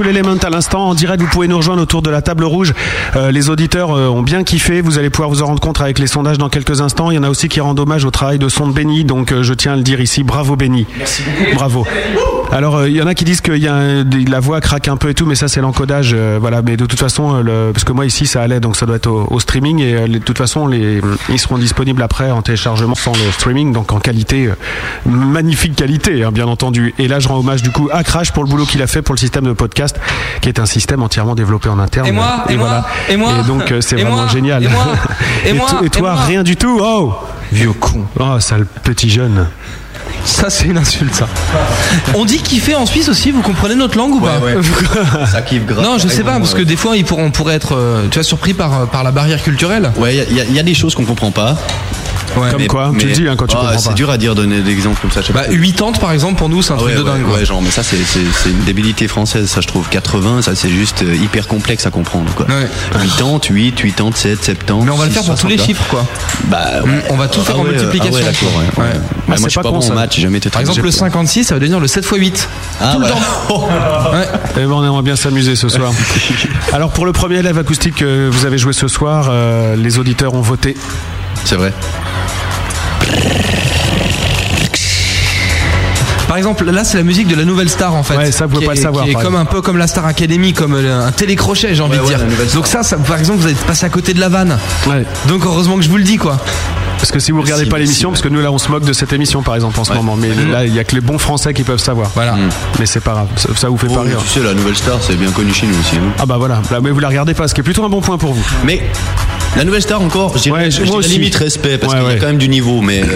Element 0.08 0.36
à 0.42 0.50
l'instant 0.50 0.88
en 0.88 0.94
direct 0.94 1.20
vous 1.22 1.28
pouvez 1.28 1.48
nous 1.48 1.56
rejoindre 1.56 1.82
autour 1.82 2.02
de 2.02 2.10
la 2.10 2.22
table 2.22 2.44
rouge. 2.44 2.72
Euh, 3.16 3.30
les 3.30 3.48
auditeurs 3.50 3.90
euh, 3.92 4.08
ont 4.08 4.22
bien 4.22 4.44
kiffé 4.44 4.80
vous 4.80 4.98
allez 4.98 5.10
pouvoir 5.10 5.30
vous 5.30 5.42
en 5.42 5.46
rendre 5.46 5.60
compte 5.60 5.80
avec 5.80 5.98
les 5.98 6.06
sondages 6.06 6.38
dans 6.38 6.48
quelques 6.48 6.80
instants. 6.80 7.10
Il 7.10 7.14
y 7.14 7.18
en 7.18 7.22
a 7.22 7.30
aussi 7.30 7.48
qui 7.48 7.60
rendent 7.60 7.78
hommage 7.80 8.04
au 8.04 8.10
travail 8.10 8.38
de 8.38 8.48
son 8.48 8.66
de 8.68 8.72
Benny 8.72 9.04
donc 9.04 9.32
euh, 9.32 9.42
je 9.42 9.54
tiens 9.54 9.72
à 9.72 9.76
le 9.76 9.82
dire 9.82 10.00
ici 10.00 10.22
bravo 10.22 10.56
Benny 10.56 10.86
bravo. 11.54 11.86
Alors 12.52 12.86
il 12.86 12.94
y 12.96 13.02
en 13.02 13.06
a 13.06 13.14
qui 13.14 13.24
disent 13.24 13.40
que 13.40 13.52
y 13.52 13.66
a 13.66 13.74
un- 13.74 14.04
des- 14.04 14.24
la 14.24 14.40
voix 14.40 14.60
craque 14.60 14.88
un 14.88 14.96
peu 14.96 15.08
et 15.10 15.14
tout 15.14 15.26
mais 15.26 15.34
ça 15.34 15.48
c'est 15.48 15.60
l'encodage 15.60 16.14
voilà. 16.14 16.62
Mais 16.62 16.76
de 16.76 16.86
toute 16.86 16.98
façon 17.00 17.40
le, 17.42 17.70
parce 17.72 17.84
que 17.84 17.92
moi 17.92 18.06
ici 18.06 18.26
ça 18.26 18.42
allait 18.42 18.60
donc 18.60 18.76
ça 18.76 18.86
doit 18.86 18.96
être 18.96 19.06
au, 19.08 19.26
au 19.30 19.40
streaming 19.40 19.80
et 19.80 20.08
de 20.08 20.18
toute 20.18 20.38
façon 20.38 20.66
les, 20.66 21.00
ils 21.30 21.38
seront 21.38 21.58
disponibles 21.58 22.02
après 22.02 22.30
en 22.30 22.42
téléchargement 22.42 22.94
sans 22.94 23.12
le 23.12 23.30
streaming 23.32 23.72
donc 23.72 23.92
en 23.92 23.98
qualité 24.00 24.48
magnifique 25.06 25.76
qualité 25.76 26.22
hein, 26.24 26.32
bien 26.32 26.46
entendu. 26.46 26.94
Et 26.98 27.08
là 27.08 27.18
je 27.20 27.28
rends 27.28 27.38
hommage 27.38 27.62
du 27.62 27.70
coup 27.70 27.88
à 27.92 28.02
Crash 28.04 28.32
pour 28.32 28.42
le 28.44 28.48
boulot 28.48 28.64
qu'il 28.64 28.82
a 28.82 28.86
fait 28.86 29.02
pour 29.02 29.14
le 29.14 29.20
système 29.20 29.44
de 29.44 29.52
podcast 29.52 29.93
qui 30.40 30.48
est 30.48 30.58
un 30.58 30.66
système 30.66 31.02
entièrement 31.02 31.34
développé 31.34 31.68
en 31.68 31.78
interne. 31.78 32.06
Et 32.06 32.12
moi, 32.12 32.44
et 32.48 32.56
moi, 32.56 32.84
et 33.08 33.16
moi, 33.16 33.32
donc 33.46 33.70
euh, 33.72 33.80
c'est 33.80 33.96
et 33.98 34.02
vraiment 34.02 34.22
moi, 34.22 34.28
génial. 34.28 34.62
et 34.64 34.68
moi, 34.68 34.84
et 35.46 35.52
moi, 35.52 35.68
et 35.84 35.90
toi 35.90 36.10
et 36.10 36.14
moi. 36.14 36.24
rien 36.24 36.42
du 36.42 36.56
tout. 36.56 36.78
Oh. 36.82 37.14
Vieux 37.52 37.72
con. 37.72 38.04
Oh 38.18 38.40
sale 38.40 38.66
petit 38.82 39.10
jeune. 39.10 39.46
Ça, 40.24 40.48
c'est 40.48 40.64
une 40.64 40.78
insulte, 40.78 41.14
ça. 41.14 41.26
On 42.14 42.24
dit 42.24 42.38
kiffer 42.38 42.74
en 42.74 42.86
Suisse 42.86 43.08
aussi, 43.10 43.30
vous 43.30 43.42
comprenez 43.42 43.74
notre 43.74 43.98
langue 43.98 44.14
ou 44.14 44.20
pas? 44.20 44.40
Ça 45.26 45.42
kiffe 45.42 45.66
grave. 45.66 45.84
Non, 45.84 45.98
je 45.98 46.08
sais 46.08 46.22
pas, 46.22 46.38
parce 46.38 46.54
que 46.54 46.62
des 46.62 46.76
fois, 46.76 46.96
ils 46.96 47.04
pourront- 47.04 47.24
on 47.26 47.30
pourrait 47.30 47.54
être 47.54 47.74
euh, 47.76 48.06
tu 48.10 48.14
vois, 48.18 48.24
surpris 48.24 48.54
par, 48.54 48.72
euh, 48.80 48.86
par 48.86 49.04
la 49.04 49.10
barrière 49.12 49.42
culturelle. 49.42 49.92
Ouais, 49.96 50.16
il 50.30 50.36
y, 50.36 50.40
a- 50.40 50.44
y 50.44 50.58
a 50.58 50.62
des 50.62 50.72
choses 50.74 50.94
qu'on 50.94 51.04
comprend 51.04 51.30
pas. 51.30 51.56
Comme 52.34 52.44
Mais- 52.58 52.66
quoi 52.66 52.90
Tu 52.90 52.96
mais- 52.96 53.04
le 53.04 53.12
dis 53.12 53.28
hein, 53.28 53.34
quand 53.36 53.46
tu 53.46 53.56
Ah, 53.58 53.60
comprends 53.66 53.78
C'est 53.78 53.94
dur 53.94 54.10
à 54.10 54.16
dire, 54.18 54.34
donner 54.34 54.60
d'exemples 54.60 55.00
comme 55.00 55.10
ça. 55.10 55.20
je 55.20 55.26
sais 55.28 55.32
Bah, 55.32 55.42
pas. 55.42 55.52
80 55.54 55.92
par 56.00 56.12
exemple, 56.12 56.36
pour 56.38 56.48
nous, 56.48 56.62
c'est 56.62 56.72
un 56.72 56.76
Ah 56.76 56.78
truc 56.78 56.90
ouais, 56.90 56.96
de 56.98 57.02
ouais, 57.02 57.10
dingue. 57.10 57.22
quoi. 57.24 57.36
ouais, 57.38 57.44
genre, 57.44 57.62
mais 57.62 57.70
ça, 57.70 57.82
c'est 57.82 57.96
c'est- 58.04 58.20
c'est 58.42 58.50
une 58.50 58.64
débilité 58.64 59.06
française, 59.08 59.48
ça, 59.48 59.60
je 59.60 59.66
trouve. 59.68 59.88
80, 59.88 60.42
ça, 60.42 60.54
c'est 60.54 60.68
juste 60.68 61.02
euh, 61.02 61.14
hyper 61.14 61.46
complexe 61.48 61.86
à 61.86 61.90
comprendre, 61.90 62.32
quoi. 62.34 62.46
80, 62.46 63.40
8, 63.50 63.72
87, 63.74 64.44
70. 64.44 64.84
Mais 64.84 64.90
on 64.90 64.96
va 64.96 65.04
le 65.06 65.10
faire 65.10 65.22
pour 65.24 65.34
tous 65.38 65.46
les 65.48 65.58
chiffres, 65.58 65.84
quoi. 65.88 66.04
Bah, 66.46 66.64
Mm, 66.84 66.90
on 67.10 67.16
va 67.16 67.28
tout 67.28 67.40
faire 67.42 67.58
en 67.58 67.62
ouais, 67.64 67.70
multiplication. 67.70 68.12
ah 68.14 68.58
ouais, 68.58 68.64
ouais, 68.64 68.84
ouais. 68.84 68.84
Ouais. 68.84 68.98
Bah, 68.98 69.08
Ah, 69.10 69.22
moi, 69.28 69.36
c'est 69.38 69.44
je 69.44 69.48
suis 69.50 69.60
pas 69.60 69.70
bon 69.70 69.78
en 69.80 69.94
maths, 69.94 70.12
j'ai 70.14 70.22
jamais 70.22 70.38
été 70.38 70.50
Par 70.50 70.60
exemple, 70.60 70.80
le 70.82 70.90
j'ai- 70.90 70.96
56, 70.98 71.44
ça 71.44 71.54
va 71.54 71.60
devenir 71.60 71.80
le 71.80 71.86
7 71.86 72.04
x 72.04 72.16
8. 72.16 72.48
Ah, 72.80 72.92
tout 72.94 72.98
le 73.00 73.04
ouais. 73.06 73.10
temps. 73.10 73.18
Ouais. 74.14 74.28
Eh 74.56 74.60
ben, 74.60 74.70
on 74.72 74.84
aimerait 74.84 75.02
bien 75.02 75.16
s'amuser 75.16 75.56
ce 75.56 75.68
soir. 75.68 75.92
Alors 76.72 76.90
pour 76.90 77.06
le 77.06 77.12
premier 77.12 77.42
live 77.42 77.58
acoustique 77.58 77.96
que 77.96 78.28
vous 78.30 78.46
avez 78.46 78.58
joué 78.58 78.72
ce 78.72 78.88
soir, 78.88 79.28
euh, 79.30 79.76
les 79.76 79.98
auditeurs 79.98 80.34
ont 80.34 80.40
voté. 80.40 80.76
C'est 81.44 81.56
vrai. 81.56 81.72
Par 86.28 86.38
exemple, 86.38 86.64
là, 86.68 86.84
c'est 86.84 86.96
la 86.96 87.04
musique 87.04 87.28
de 87.28 87.36
la 87.36 87.44
nouvelle 87.44 87.68
star 87.68 87.94
en 87.94 88.02
fait. 88.02 88.16
Ouais, 88.16 88.32
ça, 88.32 88.46
vous 88.46 88.54
pouvez 88.54 88.66
pas 88.66 88.72
est- 88.72 88.76
le 88.76 88.82
savoir, 88.82 89.04
Qui 89.04 89.10
est 89.10 89.14
comme 89.14 89.36
un 89.36 89.44
peu 89.44 89.60
comme 89.60 89.76
la 89.76 89.86
Star 89.86 90.06
Academy, 90.06 90.52
comme 90.52 90.74
euh, 90.74 91.06
un 91.06 91.12
télécrochet, 91.12 91.74
j'ai 91.74 91.82
envie 91.82 91.98
Ouais, 91.98 92.12
de 92.12 92.16
dire. 92.16 92.54
Donc 92.54 92.66
ça, 92.66 92.82
ça, 92.82 92.96
par 92.96 93.18
exemple, 93.18 93.40
vous 93.40 93.48
êtes 93.48 93.58
passé 93.66 93.84
à 93.86 93.88
côté 93.88 94.14
de 94.14 94.20
la 94.20 94.28
vanne. 94.30 94.58
Ouais. 94.88 95.04
Donc 95.28 95.44
heureusement 95.44 95.76
que 95.76 95.82
je 95.82 95.88
vous 95.90 95.98
le 95.98 96.02
dis, 96.02 96.16
quoi. 96.16 96.38
Parce 96.98 97.12
que 97.12 97.18
si 97.20 97.30
vous 97.30 97.42
regardez 97.42 97.66
pas 97.66 97.78
l'émission, 97.78 98.08
ouais. 98.08 98.14
parce 98.14 98.22
que 98.22 98.28
nous 98.28 98.40
là 98.40 98.50
on 98.50 98.56
se 98.56 98.70
moque 98.70 98.84
de 98.84 98.92
cette 98.94 99.12
émission 99.12 99.42
par 99.42 99.54
exemple 99.56 99.78
en 99.78 99.84
ce 99.84 99.90
Ouais. 99.90 99.96
moment, 99.96 100.16
mais 100.16 100.28
là 100.50 100.64
il 100.64 100.74
y 100.74 100.78
a 100.78 100.84
que 100.84 100.94
les 100.94 101.02
bons 101.02 101.18
Français 101.18 101.52
qui 101.52 101.62
peuvent 101.62 101.78
savoir. 101.80 102.10
Voilà. 102.14 102.34
Mais 102.80 102.86
c'est 102.86 103.00
pas 103.00 103.12
grave, 103.12 103.26
ça, 103.36 103.50
ça 103.54 103.68
vous 103.68 103.76
fait 103.76 103.88
Oh, 103.90 103.94
pas 103.94 104.02
rire. 104.02 104.18
tu 104.26 104.40
sais, 104.40 104.40
la 104.46 104.54
nouvelle 104.54 104.74
star, 104.76 104.96
c'est 105.02 105.16
bien 105.16 105.30
connu 105.30 105.52
chez 105.52 105.66
nous 105.66 105.78
aussi. 105.78 105.96
hein. 105.96 106.12
Ah 106.18 106.24
bah 106.24 106.36
voilà, 106.38 106.62
Là, 106.70 106.80
mais 106.80 106.90
vous 106.90 107.00
la 107.00 107.08
regardez 107.08 107.34
pas, 107.34 107.46
ce 107.46 107.52
qui 107.54 107.60
est 107.60 107.64
plutôt 107.64 107.84
un 107.84 107.90
bon 107.90 108.00
point 108.00 108.16
pour 108.16 108.32
vous. 108.32 108.44
Mais 108.64 108.82
la 109.56 109.64
nouvelle 109.64 109.82
star 109.82 110.00
encore, 110.02 110.34
dirais, 110.34 110.68
Ouais, 110.68 110.90
aussi. 110.96 111.10
limite 111.10 111.36
respect 111.36 111.78
parce 111.78 111.92
Ouais, 111.94 112.00
qu'il 112.00 112.08
y 112.10 112.12
a 112.12 112.18
quand 112.18 112.26
même 112.26 112.38
du 112.38 112.48
niveau, 112.48 112.80
mais 112.80 113.02
euh, 113.02 113.06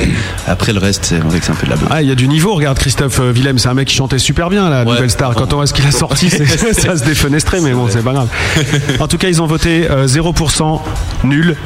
après 0.47 0.73
le 0.73 0.79
reste, 0.79 1.05
c'est 1.07 1.19
vrai 1.19 1.39
que 1.41 1.45
c'est 1.45 1.53
un 1.53 1.57
peu 1.57 1.67
de 1.67 1.71
la 1.71 1.77
beuh. 1.77 1.87
Ah, 1.91 2.03
il 2.03 2.09
y 2.09 2.13
a 2.13 2.15
du 2.15 2.29
niveau, 2.29 2.55
regarde 2.55 2.79
Christophe 2.79 3.19
euh, 3.21 3.33
Willem, 3.33 3.59
c'est 3.59 3.69
un 3.69 3.75
mec 3.75 3.89
qui 3.89 3.95
chantait 3.97 4.19
super 4.19 4.49
bien 4.51 4.69
la 4.71 4.85
nouvelle 4.85 5.11
star. 5.11 5.35
Quand 5.35 5.53
on 5.53 5.57
voit 5.57 5.67
ce 5.67 5.75
qu'il 5.75 5.87
a 5.87 5.91
sorti, 5.91 6.31
ça 6.31 6.97
se 6.97 7.05
défenestrait, 7.05 7.61
mais 7.61 7.73
bon, 7.73 7.87
c'est 7.91 8.03
pas 8.05 8.13
grave. 8.13 8.29
En 9.01 9.09
tout 9.09 9.19
cas, 9.19 9.29
ils 9.29 9.41
ont 9.43 9.47
voté 9.47 9.89
euh, 9.91 10.07
0% 10.07 10.81
nul. 11.25 11.57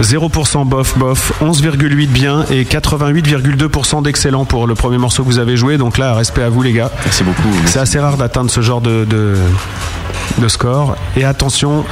0% 0.00 0.64
bof 0.66 0.96
bof, 0.96 1.32
11,8 1.42 2.06
bien 2.08 2.46
et 2.50 2.64
88,2% 2.64 4.02
d'excellent 4.02 4.46
pour 4.46 4.66
le 4.66 4.74
premier 4.74 4.96
morceau 4.96 5.22
que 5.22 5.28
vous 5.28 5.38
avez 5.38 5.56
joué. 5.58 5.76
Donc 5.76 5.98
là, 5.98 6.14
respect 6.14 6.42
à 6.42 6.48
vous 6.48 6.62
les 6.62 6.72
gars. 6.72 6.90
Merci 7.04 7.22
beaucoup. 7.22 7.48
C'est 7.66 7.80
assez 7.80 7.98
rare 7.98 8.16
d'atteindre 8.16 8.50
ce 8.50 8.62
genre 8.62 8.80
de, 8.80 9.04
de, 9.04 9.34
de 10.38 10.48
score. 10.48 10.96
Et 11.18 11.24
attention, 11.24 11.84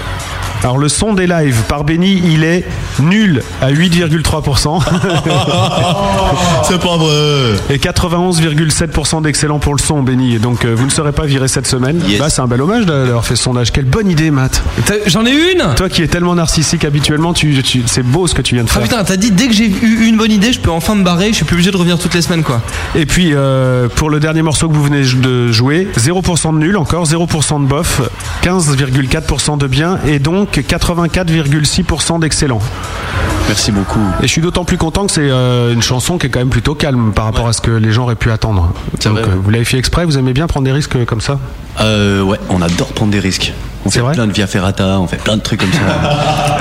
alors 0.62 0.78
le 0.78 0.88
son 0.88 1.14
des 1.14 1.26
lives 1.26 1.62
par 1.68 1.84
Benny, 1.84 2.20
il 2.26 2.44
est 2.44 2.64
nul 3.00 3.42
à 3.62 3.70
8,3%. 3.72 4.80
c'est 6.64 6.80
pas 6.80 6.96
vrai. 6.96 7.54
Et 7.70 7.78
91,7% 7.78 9.22
d'excellent 9.22 9.58
pour 9.58 9.74
le 9.74 9.80
son, 9.80 10.02
Benny. 10.02 10.34
Et 10.34 10.38
donc 10.38 10.64
euh, 10.64 10.74
vous 10.76 10.84
ne 10.84 10.90
serez 10.90 11.12
pas 11.12 11.26
viré 11.26 11.48
cette 11.48 11.66
semaine. 11.66 12.00
Yes. 12.08 12.18
Bah, 12.18 12.28
c'est 12.30 12.40
un 12.42 12.46
bel 12.46 12.60
hommage 12.60 12.86
d'avoir 12.86 13.24
fait 13.24 13.36
ce 13.36 13.44
sondage. 13.44 13.72
Quelle 13.72 13.84
bonne 13.84 14.10
idée, 14.10 14.30
Matt. 14.30 14.62
J'en 15.06 15.24
ai 15.26 15.32
une? 15.32 15.74
Toi 15.76 15.88
qui 15.88 16.02
es 16.02 16.08
tellement 16.08 16.34
narcissique 16.34 16.84
habituellement, 16.84 17.32
tu, 17.32 17.62
tu- 17.62 17.82
c'est 17.86 18.02
beau 18.02 18.26
ce 18.26 18.34
que 18.34 18.42
tu 18.42 18.54
viens 18.54 18.64
de 18.64 18.68
Ah 18.70 18.74
faire. 18.74 18.82
putain, 18.82 19.04
t'as 19.04 19.16
dit 19.16 19.30
dès 19.30 19.46
que 19.48 19.54
j'ai 19.54 19.66
eu 19.68 20.06
une 20.06 20.16
bonne 20.16 20.32
idée, 20.32 20.52
je 20.52 20.60
peux 20.60 20.70
enfin 20.70 20.94
me 20.94 21.04
barrer, 21.04 21.28
je 21.28 21.34
suis 21.36 21.44
plus 21.44 21.54
obligé 21.54 21.70
de 21.70 21.76
revenir 21.76 21.98
toutes 21.98 22.14
les 22.14 22.22
semaines, 22.22 22.42
quoi. 22.42 22.60
Et 22.94 23.06
puis 23.06 23.30
euh, 23.32 23.88
pour 23.88 24.10
le 24.10 24.20
dernier 24.20 24.42
morceau 24.42 24.68
que 24.68 24.74
vous 24.74 24.82
venez 24.84 25.02
de 25.02 25.52
jouer, 25.52 25.88
0% 25.96 26.52
de 26.54 26.58
nul 26.58 26.76
encore, 26.76 27.04
0% 27.04 27.62
de 27.62 27.66
bof, 27.68 28.00
15,4% 28.42 29.58
de 29.58 29.66
bien 29.66 29.98
et 30.06 30.18
donc 30.18 30.47
84,6% 30.56 32.20
d'excellent. 32.20 32.60
Merci 33.48 33.72
beaucoup. 33.72 34.00
Et 34.20 34.26
je 34.26 34.32
suis 34.32 34.42
d'autant 34.42 34.64
plus 34.64 34.76
content 34.76 35.06
que 35.06 35.12
c'est 35.12 35.20
euh, 35.22 35.72
une 35.72 35.80
chanson 35.82 36.18
qui 36.18 36.26
est 36.26 36.30
quand 36.30 36.38
même 36.40 36.50
plutôt 36.50 36.74
calme 36.74 37.12
par 37.14 37.24
rapport 37.24 37.48
à 37.48 37.52
ce 37.54 37.60
que 37.62 37.70
les 37.70 37.92
gens 37.92 38.02
auraient 38.02 38.14
pu 38.14 38.30
attendre. 38.30 38.72
C'est 38.98 39.08
Donc 39.08 39.18
vrai, 39.18 39.26
euh, 39.28 39.32
ouais. 39.32 39.40
vous 39.42 39.50
l'avez 39.50 39.64
fait 39.64 39.78
exprès, 39.78 40.04
vous 40.04 40.18
aimez 40.18 40.32
bien 40.34 40.46
prendre 40.46 40.66
des 40.66 40.72
risques 40.72 41.02
comme 41.06 41.20
ça? 41.22 41.38
Euh, 41.80 42.22
ouais, 42.22 42.38
on 42.50 42.60
adore 42.60 42.88
prendre 42.92 43.12
des 43.12 43.20
risques. 43.20 43.52
On 43.86 43.90
fait 43.90 44.00
vrai? 44.00 44.12
plein 44.12 44.26
de 44.26 44.32
via 44.32 44.46
ferrata, 44.46 44.98
on 45.00 45.06
fait 45.06 45.16
plein 45.16 45.36
de 45.36 45.40
trucs 45.40 45.60
comme 45.60 45.72
ça. 45.72 45.78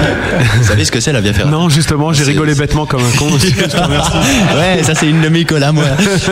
Vous 0.59 0.63
savez 0.63 0.85
ce 0.85 0.91
que 0.91 0.99
c'est 0.99 1.11
la 1.11 1.19
via 1.19 1.33
ferrata? 1.33 1.51
Non, 1.51 1.67
justement, 1.67 2.13
j'ai 2.13 2.23
rigolé 2.23 2.53
bêtement 2.53 2.85
comme 2.85 3.01
un 3.01 3.17
con. 3.17 3.25
Ouais, 4.55 4.83
ça 4.83 4.93
c'est 4.95 5.09
une 5.09 5.21
de 5.21 5.27
mes 5.27 5.43
colas, 5.43 5.71
moi. 5.71 5.83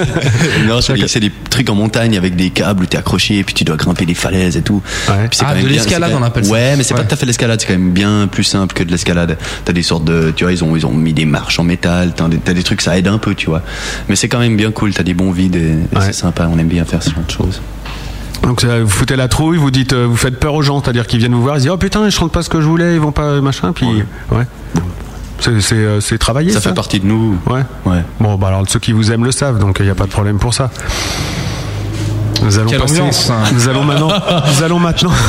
non, 0.68 0.80
c'est 0.82 1.20
des 1.20 1.32
trucs 1.50 1.70
en 1.70 1.76
montagne 1.76 2.16
avec 2.18 2.36
des 2.36 2.52
câbles 2.52 2.84
où 2.84 2.86
t'es 2.86 2.98
accroché 2.98 3.40
et 3.40 3.44
puis 3.44 3.56
tu 3.56 3.64
dois 3.64 3.76
grimper 3.78 4.06
des 4.06 4.14
falaises 4.14 4.56
et 4.56 4.62
tout. 4.62 4.82
Ouais. 5.10 5.28
Puis 5.30 5.40
c'est 5.40 5.44
Ah, 5.44 5.50
quand 5.50 5.56
même 5.56 5.64
de 5.66 5.70
l'escalade, 5.70 6.12
on 6.18 6.24
appelle 6.24 6.46
ça. 6.46 6.52
Ouais, 6.52 6.76
mais 6.78 6.84
c'est 6.84 6.94
Ouais. 6.94 7.02
pas 7.02 7.06
tout 7.08 7.14
à 7.16 7.18
fait 7.18 7.26
de 7.26 7.32
l'escalade, 7.48 7.62
c'est 7.62 7.68
quand 7.68 7.74
même 7.80 7.92
bien 7.92 8.28
plus 8.28 8.44
simple 8.44 8.74
que 8.74 8.84
de 8.84 8.92
l'escalade. 8.92 9.38
T'as 9.66 9.74
des 9.74 9.84
sortes 9.84 10.06
de, 10.06 10.32
tu 10.36 10.44
vois, 10.44 10.54
ils 10.54 10.64
ont 10.64 10.76
ils 10.76 10.86
ont 10.86 10.94
mis 10.94 11.14
des 11.14 11.26
marches 11.26 11.60
en 11.60 11.64
métal, 11.64 12.14
t'as 12.16 12.28
des, 12.28 12.38
t'as 12.38 12.54
des 12.54 12.64
trucs 12.64 12.82
ça 12.82 12.98
aide 12.98 13.08
un 13.08 13.18
peu, 13.18 13.36
tu 13.36 13.48
vois. 13.48 13.62
Mais 14.10 14.16
c'est 14.16 14.28
quand 14.28 14.40
même 14.40 14.56
bien 14.58 14.72
cool, 14.72 14.94
t'as 14.94 15.04
des 15.04 15.14
bons 15.14 15.32
vides 15.32 15.56
et, 15.56 15.60
et 15.60 15.98
Ouais. 15.98 16.02
c'est 16.06 16.14
sympa. 16.14 16.48
On 16.52 16.58
aime 16.58 16.68
bien 16.68 16.86
faire 16.86 17.02
ce 17.04 17.10
genre 17.12 17.24
de 17.26 17.32
choses. 17.32 17.62
Donc 18.44 18.64
vous 18.64 18.88
foutez 18.90 19.16
la 19.16 19.28
trouille, 19.28 19.58
vous 19.58 19.72
dites, 19.72 19.94
euh, 19.94 20.06
vous 20.06 20.16
faites 20.18 20.40
peur 20.40 20.54
aux 20.54 20.62
gens, 20.62 20.82
c'est-à-dire 20.84 21.08
qu'ils 21.08 21.20
viennent 21.20 21.34
vous 21.34 21.42
voir, 21.42 21.56
ils 21.58 21.62
disent 21.62 21.70
oh 21.72 21.78
putain, 21.78 22.06
ils 22.06 22.12
chantent 22.12 22.32
pas 22.32 22.44
ce 22.44 22.50
que 22.50 22.62
je 22.62 22.68
voulais, 22.68 22.94
ils 22.96 23.00
vont 23.00 23.12
pas 23.12 23.42
machin, 23.42 23.72
puis 23.74 23.88
ouais. 24.32 24.46
C'est 25.40 25.60
c'est 25.62 25.76
euh, 25.76 26.00
c'est 26.00 26.18
travaillé 26.18 26.52
ça. 26.52 26.62
Ça 26.62 26.70
fait 26.70 26.76
partie 26.76 27.00
de 27.00 27.06
nous. 27.06 27.38
Ouais. 27.48 27.62
Ouais. 27.86 28.02
Bon 28.20 28.36
bah 28.36 28.48
alors 28.48 28.64
ceux 28.70 28.80
qui 28.80 28.92
vous 28.94 29.12
aiment 29.12 29.26
le 29.26 29.32
savent, 29.32 29.60
donc 29.60 29.78
il 29.80 29.86
n'y 29.86 29.92
a 29.92 29.96
pas 29.96 30.06
de 30.06 30.12
problème 30.12 30.38
pour 30.40 30.54
ça. 30.54 30.70
Nous 32.44 32.60
allons 32.60 32.70
Quelle 32.70 32.80
passer. 32.80 33.00
ambiance, 33.00 33.30
hein. 33.30 33.44
Nous 33.54 33.68
allons 33.70 33.84
maintenant. 33.84 34.10
nous 34.58 34.64
allons 34.64 34.80
maintenant. 34.80 35.12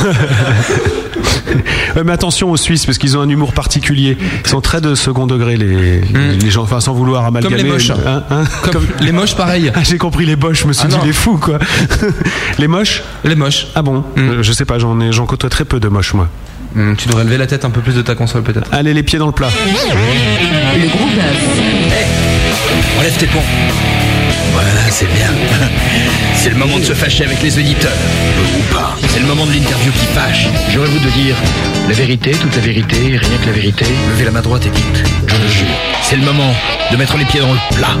Ouais, 1.95 2.03
mais 2.03 2.11
attention 2.11 2.51
aux 2.51 2.57
Suisses 2.57 2.85
parce 2.85 2.97
qu'ils 2.99 3.17
ont 3.17 3.21
un 3.21 3.29
humour 3.29 3.53
particulier. 3.53 4.17
Ils 4.45 4.49
sont 4.49 4.61
très 4.61 4.81
de 4.81 4.93
second 4.93 5.25
degré 5.25 5.55
les, 5.57 6.01
les 6.01 6.49
gens, 6.51 6.61
enfin 6.63 6.79
sans 6.79 6.93
vouloir 6.93 7.25
amalgamer. 7.25 7.55
Hmm. 7.55 7.65
les 7.65 7.71
moches. 7.71 7.89
Hein, 7.89 8.23
hein 8.29 8.43
Comme 8.71 8.85
les 8.99 9.11
moches, 9.11 9.35
pareil. 9.35 9.71
Ah, 9.75 9.79
J'ai 9.83 9.97
compris 9.97 10.25
les 10.25 10.35
boches, 10.35 10.61
je 10.63 10.67
me 10.67 10.73
suis 10.73 10.83
Ah 10.85 10.89
dit 10.89 10.97
non. 10.97 11.03
les 11.05 11.13
fous 11.13 11.37
quoi. 11.37 11.57
les 12.59 12.67
moches 12.67 13.01
Les 13.23 13.35
moches. 13.35 13.67
Ah 13.73 13.81
bon 13.81 14.03
Mm. 14.15 14.19
Euh, 14.29 14.43
Je 14.43 14.51
sais 14.51 14.65
pas, 14.65 14.77
j'en 14.77 14.99
ai, 14.99 15.11
j'en 15.11 15.25
côtoie 15.25 15.49
très 15.49 15.65
peu 15.65 15.79
de 15.79 15.87
moches 15.87 16.13
moi. 16.13 16.27
Hmm, 16.75 16.93
tu 16.95 17.07
devrais 17.07 17.23
lever 17.23 17.37
la 17.37 17.47
tête 17.47 17.65
un 17.65 17.69
peu 17.71 17.81
plus 17.81 17.95
de 17.95 18.01
ta 18.03 18.13
console, 18.13 18.43
peut-être. 18.43 18.67
Allez 18.73 18.93
les 18.93 19.01
pieds 19.03 19.17
dans 19.17 19.25
le 19.27 19.31
plat. 19.31 19.47
Le 20.75 20.87
gros 20.89 21.05
bœuf. 22.97 22.99
Enlève 22.99 23.17
tes 23.17 23.27
ponts. 23.27 23.39
Voilà, 24.53 24.81
c'est 24.89 25.05
bien. 25.13 25.31
C'est 26.35 26.49
le 26.49 26.55
moment 26.55 26.77
de 26.77 26.83
se 26.83 26.93
fâcher 26.93 27.25
avec 27.25 27.41
les 27.41 27.57
auditeurs. 27.57 27.91
Ou 28.57 28.73
pas. 28.73 28.95
C'est 29.09 29.19
le 29.19 29.25
moment 29.25 29.45
de 29.45 29.51
l'interview 29.51 29.91
qui 29.91 30.05
fâche. 30.07 30.47
J'aurais 30.69 30.87
vous 30.87 30.99
de 30.99 31.09
dire 31.09 31.35
la 31.87 31.93
vérité, 31.93 32.31
toute 32.31 32.55
la 32.55 32.61
vérité, 32.61 32.95
rien 33.17 33.37
que 33.41 33.45
la 33.45 33.51
vérité. 33.51 33.85
Levez 34.11 34.25
la 34.25 34.31
main 34.31 34.41
droite 34.41 34.65
et 34.65 34.69
dites, 34.69 35.03
je 35.25 35.35
le 35.35 35.47
jure. 35.47 35.67
C'est 36.03 36.15
le 36.15 36.23
moment 36.23 36.53
de 36.91 36.97
mettre 36.97 37.17
les 37.17 37.25
pieds 37.25 37.39
dans 37.39 37.53
le 37.53 37.75
plat. 37.75 37.97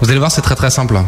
Vous 0.00 0.10
allez 0.10 0.18
voir, 0.18 0.30
c'est 0.30 0.42
très 0.42 0.54
très 0.54 0.70
simple. 0.70 0.98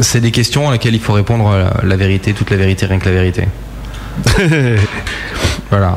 C'est 0.00 0.20
des 0.20 0.30
questions 0.30 0.68
à 0.68 0.72
laquelle 0.72 0.94
il 0.94 1.00
faut 1.00 1.12
répondre 1.12 1.50
euh, 1.50 1.68
la 1.82 1.96
vérité, 1.96 2.32
toute 2.32 2.50
la 2.50 2.56
vérité, 2.56 2.86
rien 2.86 2.98
que 2.98 3.06
la 3.08 3.14
vérité. 3.14 3.48
Voilà. 5.70 5.96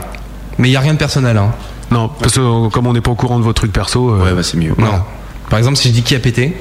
Mais 0.58 0.70
il 0.70 0.72
n'y 0.72 0.78
a 0.78 0.80
rien 0.80 0.93
de 0.93 0.98
personnel. 0.98 1.38
Hein. 1.38 1.52
Non, 1.92 2.10
parce 2.20 2.34
que 2.34 2.40
euh, 2.40 2.70
comme 2.70 2.88
on 2.88 2.94
n'est 2.94 3.02
pas 3.02 3.12
au 3.12 3.16
courant 3.16 3.38
de 3.40 3.44
vos 3.44 3.54
trucs 3.54 3.72
perso. 3.72 4.10
euh, 4.10 4.24
Ouais, 4.24 4.34
bah 4.34 4.44
c'est 4.44 4.58
mieux. 4.58 4.74
Non. 4.78 5.02
Par 5.50 5.60
exemple, 5.60 5.78
si 5.78 5.90
je 5.90 5.94
dis 5.94 6.02
qui 6.04 6.16
a 6.16 6.20
pété. 6.20 6.58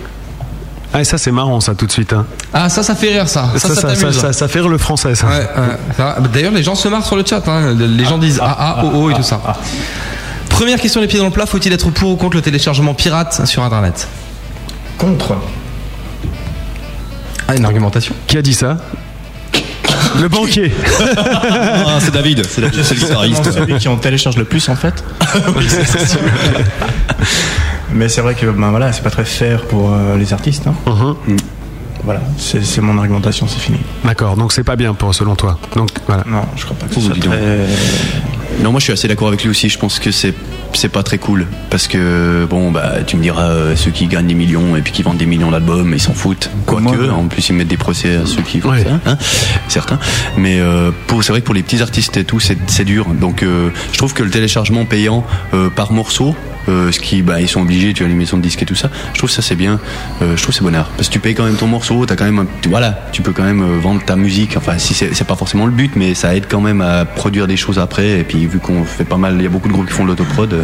Ah, 0.93 1.01
et 1.01 1.05
ça 1.05 1.19
c'est 1.19 1.33
marrant 1.33 1.59
ça 1.61 1.75
tout 1.75 1.87
de 1.87 1.91
suite. 1.93 2.13
Hein. 2.13 2.25
Ah, 2.53 2.69
ça, 2.69 2.83
ça 2.85 2.95
fait 2.95 3.09
rire, 3.13 3.29
ça. 3.29 3.49
Ça, 3.57 3.69
ça, 3.69 3.75
ça, 3.75 3.75
ça, 3.75 3.97
t'amuse. 3.97 4.17
ça- 4.19 4.33
ça 4.33 4.47
fait 4.49 4.61
rire 4.61 4.69
le 4.69 4.79
français 4.79 5.15
ça. 5.17 5.27
Ouais, 5.27 5.33
ouais, 5.39 5.77
ça 5.97 6.05
va. 6.21 6.29
D'ailleurs, 6.29 6.53
les 6.53 6.63
gens 6.63 6.75
se 6.77 6.87
marrent 6.89 7.05
sur 7.07 7.17
le 7.17 7.25
chat. 7.27 7.43
hein. 7.49 7.75
Les 7.75 8.05
gens 8.05 8.19
disent 8.19 8.39
ah, 8.43 8.57
ah, 8.59 8.83
oh, 8.85 8.91
oh 8.95 9.11
et 9.11 9.15
tout 9.15 9.23
ça. 9.25 9.41
Première 10.51 10.79
question 10.79 11.01
les 11.01 11.09
pieds 11.09 11.19
dans 11.19 11.25
le 11.25 11.33
plat 11.33 11.47
faut-il 11.47 11.73
être 11.73 11.91
pour 11.91 12.11
ou 12.11 12.17
contre 12.17 12.37
le 12.37 12.43
téléchargement 12.43 12.95
pirate 12.95 13.45
sur 13.45 13.65
Internet? 13.65 14.07
Contre. 14.99 15.35
Ah, 17.49 17.57
une 17.57 17.65
argumentation. 17.65 18.15
Qui 18.29 18.39
a 18.39 18.43
dit 18.43 18.55
ça? 18.55 18.77
Le 20.21 20.29
banquier. 20.29 20.73
Ah, 21.87 21.99
c'est 22.01 22.13
David, 22.13 22.45
c'est 22.47 22.61
David, 22.61 22.83
c'est 22.83 22.95
le 22.95 23.01
guitariste. 23.01 23.51
celui 23.53 23.79
qui 23.79 23.89
en 23.89 23.97
télécharge 23.97 24.37
le 24.37 24.45
plus 24.45 24.69
en 24.69 24.77
fait. 24.77 25.03
Mais 27.93 28.09
c'est 28.09 28.21
vrai 28.21 28.35
que 28.35 28.47
ben 28.47 28.71
voilà, 28.71 28.93
c'est 28.93 29.03
pas 29.03 29.11
très 29.11 29.25
fair 29.25 29.63
pour 29.63 29.93
euh, 29.93 30.17
les 30.17 30.33
artistes. 30.33 30.67
hein. 30.67 30.75
Mhm. 30.87 31.37
Voilà, 32.05 32.21
c'est 32.39 32.63
c'est 32.65 32.81
mon 32.83 32.99
argumentation, 32.99 33.47
c'est 33.49 33.61
fini. 33.61 33.79
D'accord, 34.05 34.37
donc 34.37 34.53
c'est 34.53 34.65
pas 34.65 34.77
bien 34.77 34.93
pour 34.95 35.15
selon 35.15 35.35
toi. 35.37 35.59
Donc 35.75 35.89
voilà. 36.07 36.23
Non, 36.27 36.43
je 36.57 36.65
crois 36.65 36.77
pas 36.77 36.87
que 36.87 36.95
ce 36.95 37.01
soit 37.01 37.15
très. 37.15 37.29
Non, 38.63 38.71
moi 38.71 38.79
je 38.81 38.85
suis 38.85 38.93
assez 38.93 39.09
d'accord 39.09 39.29
avec 39.29 39.43
lui 39.43 39.51
aussi. 39.51 39.69
Je 39.69 39.79
pense 39.79 39.99
que 39.99 40.11
c'est 40.11 40.35
c'est 40.73 40.89
pas 40.89 41.03
très 41.05 41.19
cool 41.19 41.47
parce 41.71 41.87
que 41.87 42.47
bon 42.51 42.73
bah 42.73 42.95
tu 43.07 43.17
me 43.17 43.23
diras 43.23 43.51
euh, 43.51 43.77
ceux 43.77 43.91
qui 43.93 44.07
gagnent 44.07 44.27
des 44.27 44.35
millions 44.35 44.75
et 44.77 44.81
puis 44.83 44.93
qui 44.93 45.03
vendent 45.05 45.19
des 45.19 45.27
millions 45.27 45.51
d'albums 45.51 45.93
ils 45.95 46.01
s'en 46.01 46.15
foutent. 46.15 46.51
Quoique 46.67 47.11
en 47.11 47.27
plus 47.29 47.49
ils 47.49 47.53
mettent 47.55 47.69
des 47.69 47.77
procès 47.77 48.17
à 48.17 48.27
ceux 48.27 48.43
qui 48.43 48.61
font 48.61 48.71
Ouais. 48.71 48.83
ça, 48.83 48.99
hein, 49.07 49.19
certains. 49.69 49.99
Mais 50.37 50.59
euh, 50.61 50.91
pour 51.07 51.23
c'est 51.23 51.33
vrai 51.33 51.41
que 51.43 51.47
pour 51.47 51.55
les 51.55 51.63
petits 51.63 51.83
artistes 51.83 52.17
et 52.17 52.25
tout 52.25 52.41
c'est 52.41 52.59
c'est 52.67 52.85
dur. 52.85 53.07
Donc 53.21 53.43
euh, 53.43 53.69
je 53.93 53.99
trouve 53.99 54.15
que 54.15 54.23
le 54.23 54.31
téléchargement 54.31 54.85
payant 54.85 55.25
par 55.77 55.93
morceau 55.93 56.35
ce 56.67 56.99
qui 56.99 57.21
bah 57.21 57.43
ils 57.43 57.49
sont 57.49 57.61
obligés 57.61 57.93
tu 57.93 58.05
as 58.05 58.07
une 58.07 58.17
maison 58.17 58.39
de 58.39 58.43
disques 58.43 58.63
et 58.63 58.65
tout 58.65 58.75
ça 58.75 58.89
je 59.13 59.19
trouve 59.19 59.29
ça 59.29 59.43
c'est 59.43 59.55
bien 59.55 59.79
je 60.23 60.41
trouve 60.43 60.55
c'est 60.55 60.63
bonheur 60.65 60.89
parce 60.97 61.09
que 61.09 61.13
tu 61.13 61.19
payes 61.21 61.35
quand 61.35 61.45
même 61.45 61.57
ton 61.57 61.67
morceau 61.67 62.07
t'as 62.07 62.17
quand 62.17 62.25
même 62.25 62.39
un, 62.39 62.47
tu- 62.63 62.71
voilà 62.71 63.07
tu 63.13 63.21
peux 63.21 63.33
quand 63.33 63.43
même 63.43 63.63
vendre 63.81 64.03
ta 64.03 64.17
musique 64.17 64.57
enfin 64.57 64.79
si 64.79 64.95
c'est 64.95 65.27
pas 65.27 65.37
forcément 65.37 65.67
le 65.67 65.73
but 65.73 65.93
mais 65.95 66.15
ça 66.15 66.35
aide 66.35 66.47
quand 66.49 66.63
même 66.63 66.81
à 66.81 67.05
produire 67.05 67.47
des 67.47 67.59
choses 67.59 67.79
après 67.79 68.19
et 68.21 68.25
puis 68.25 68.44
vu 68.47 68.59
qu'on 68.59 68.85
fait 68.85 69.05
pas 69.05 69.17
mal 69.17 69.35
il 69.37 69.43
y 69.43 69.47
a 69.47 69.49
beaucoup 69.49 69.69
de 69.69 69.73
groupes 69.73 69.87
qui 69.87 69.93
font 69.93 70.05
de 70.05 70.09
l'autoprod 70.09 70.53
euh, 70.53 70.63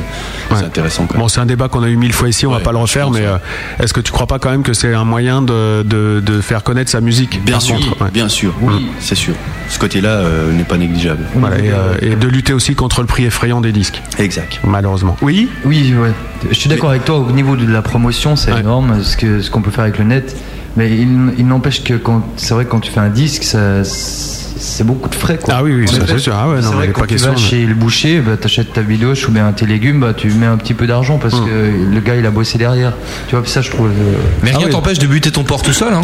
c'est 0.54 0.64
intéressant 0.64 1.06
quoi 1.06 1.18
Bon, 1.18 1.28
c'est 1.28 1.40
un 1.40 1.46
débat 1.46 1.68
qu'on 1.68 1.82
a 1.82 1.88
eu 1.88 1.96
mille 1.96 2.12
fois 2.12 2.28
ici, 2.28 2.46
on 2.46 2.50
va 2.50 2.60
pas 2.60 2.72
le 2.72 2.78
refaire, 2.78 3.10
mais 3.10 3.24
euh, 3.26 3.36
est-ce 3.78 3.92
que 3.92 4.00
tu 4.00 4.12
crois 4.12 4.26
pas 4.26 4.38
quand 4.38 4.50
même 4.50 4.62
que 4.62 4.72
c'est 4.72 4.94
un 4.94 5.04
moyen 5.04 5.42
de, 5.42 5.82
de, 5.82 6.20
de 6.24 6.40
faire 6.40 6.62
connaître 6.62 6.90
sa 6.90 7.00
musique 7.00 7.42
bien 7.44 7.60
sûr 7.60 7.76
contre, 7.76 8.02
ouais. 8.02 8.10
bien 8.10 8.28
sûr 8.28 8.52
oui 8.60 8.86
c'est 8.98 9.14
sûr 9.14 9.34
ce 9.68 9.78
côté 9.78 10.00
là 10.00 10.22
n'est 10.52 10.64
pas 10.64 10.76
négligeable 10.76 11.24
Voilà, 11.34 11.58
et, 11.58 11.70
euh, 11.70 11.94
et 12.02 12.16
de 12.16 12.28
lutter 12.28 12.52
aussi 12.52 12.74
contre 12.74 13.00
le 13.00 13.06
prix 13.06 13.24
effrayant 13.24 13.60
des 13.60 13.72
disques. 13.72 14.02
Exact. 14.18 14.60
Malheureusement. 14.64 15.16
Oui? 15.22 15.48
Oui, 15.64 15.94
ouais. 15.94 16.12
Je 16.50 16.54
suis 16.54 16.68
d'accord 16.68 16.90
avec 16.90 17.04
toi 17.04 17.18
au 17.18 17.30
niveau 17.30 17.56
de 17.56 17.66
la 17.66 17.82
promotion, 17.82 18.34
c'est 18.36 18.58
énorme 18.58 19.02
ce 19.02 19.16
que 19.16 19.40
ce 19.40 19.50
qu'on 19.50 19.62
peut 19.62 19.70
faire 19.70 19.84
avec 19.84 19.98
le 19.98 20.04
net. 20.04 20.36
Mais 20.76 20.88
il, 20.90 21.08
il 21.38 21.46
n'empêche 21.46 21.82
que 21.82 21.94
quand 21.94 22.22
c'est 22.36 22.54
vrai 22.54 22.64
que 22.64 22.70
quand 22.70 22.80
tu 22.80 22.90
fais 22.90 23.00
un 23.00 23.08
disque, 23.08 23.42
ça, 23.42 23.82
c'est 23.84 24.84
beaucoup 24.84 25.08
de 25.08 25.14
frais 25.14 25.38
quoi. 25.42 25.54
Ah 25.56 25.62
oui, 25.64 25.86
ça, 25.88 25.94
c'est 26.06 26.18
sûr. 26.18 26.34
Ah 26.36 26.48
ouais, 26.48 26.56
non, 26.56 26.62
C'est 26.62 26.68
mais 26.70 26.74
vrai 26.76 26.86
pas 26.88 26.92
quand 26.92 27.00
tu 27.02 27.14
question, 27.14 27.30
vas 27.32 27.36
mais- 27.36 27.42
chez 27.42 27.66
le 27.66 27.74
boucher, 27.74 28.20
bah, 28.20 28.36
t'achètes 28.36 28.72
ta 28.72 28.82
bidoche 28.82 29.26
ou 29.28 29.32
bien 29.32 29.50
tes 29.52 29.66
légumes, 29.66 30.00
bah, 30.00 30.12
tu 30.16 30.28
mets 30.30 30.46
un 30.46 30.56
petit 30.56 30.74
peu 30.74 30.86
d'argent 30.86 31.18
parce 31.18 31.34
Hum. 31.34 31.46
que 31.46 31.94
le 31.94 32.00
gars 32.00 32.14
il 32.16 32.24
a 32.26 32.30
bossé 32.30 32.56
derrière. 32.58 32.92
Tu 33.28 33.34
vois, 33.34 33.42
puis 33.42 33.50
ça 33.50 33.62
je 33.62 33.70
trouve. 33.70 33.88
euh, 33.88 34.14
Mais 34.42 34.50
ah 34.54 34.58
rien 34.58 34.66
oui. 34.66 34.72
t'empêche 34.72 34.98
de 34.98 35.06
buter 35.06 35.30
ton 35.32 35.42
porc 35.44 35.62
tout 35.62 35.72
seul, 35.72 35.92
hein. 35.92 36.02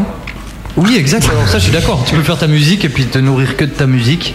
Oui, 0.77 0.97
exact. 0.99 1.27
Alors 1.31 1.49
ça, 1.49 1.59
je 1.59 1.65
suis 1.65 1.73
d'accord. 1.73 2.05
Tu 2.07 2.15
peux 2.15 2.23
faire 2.23 2.37
ta 2.39 2.49
musique 2.49 2.85
et 2.85 2.91
puis 2.91 3.05
te 3.07 3.19
nourrir 3.19 3.57
que 3.57 3.65
de 3.65 3.71
ta 3.71 3.87
musique. 3.87 4.35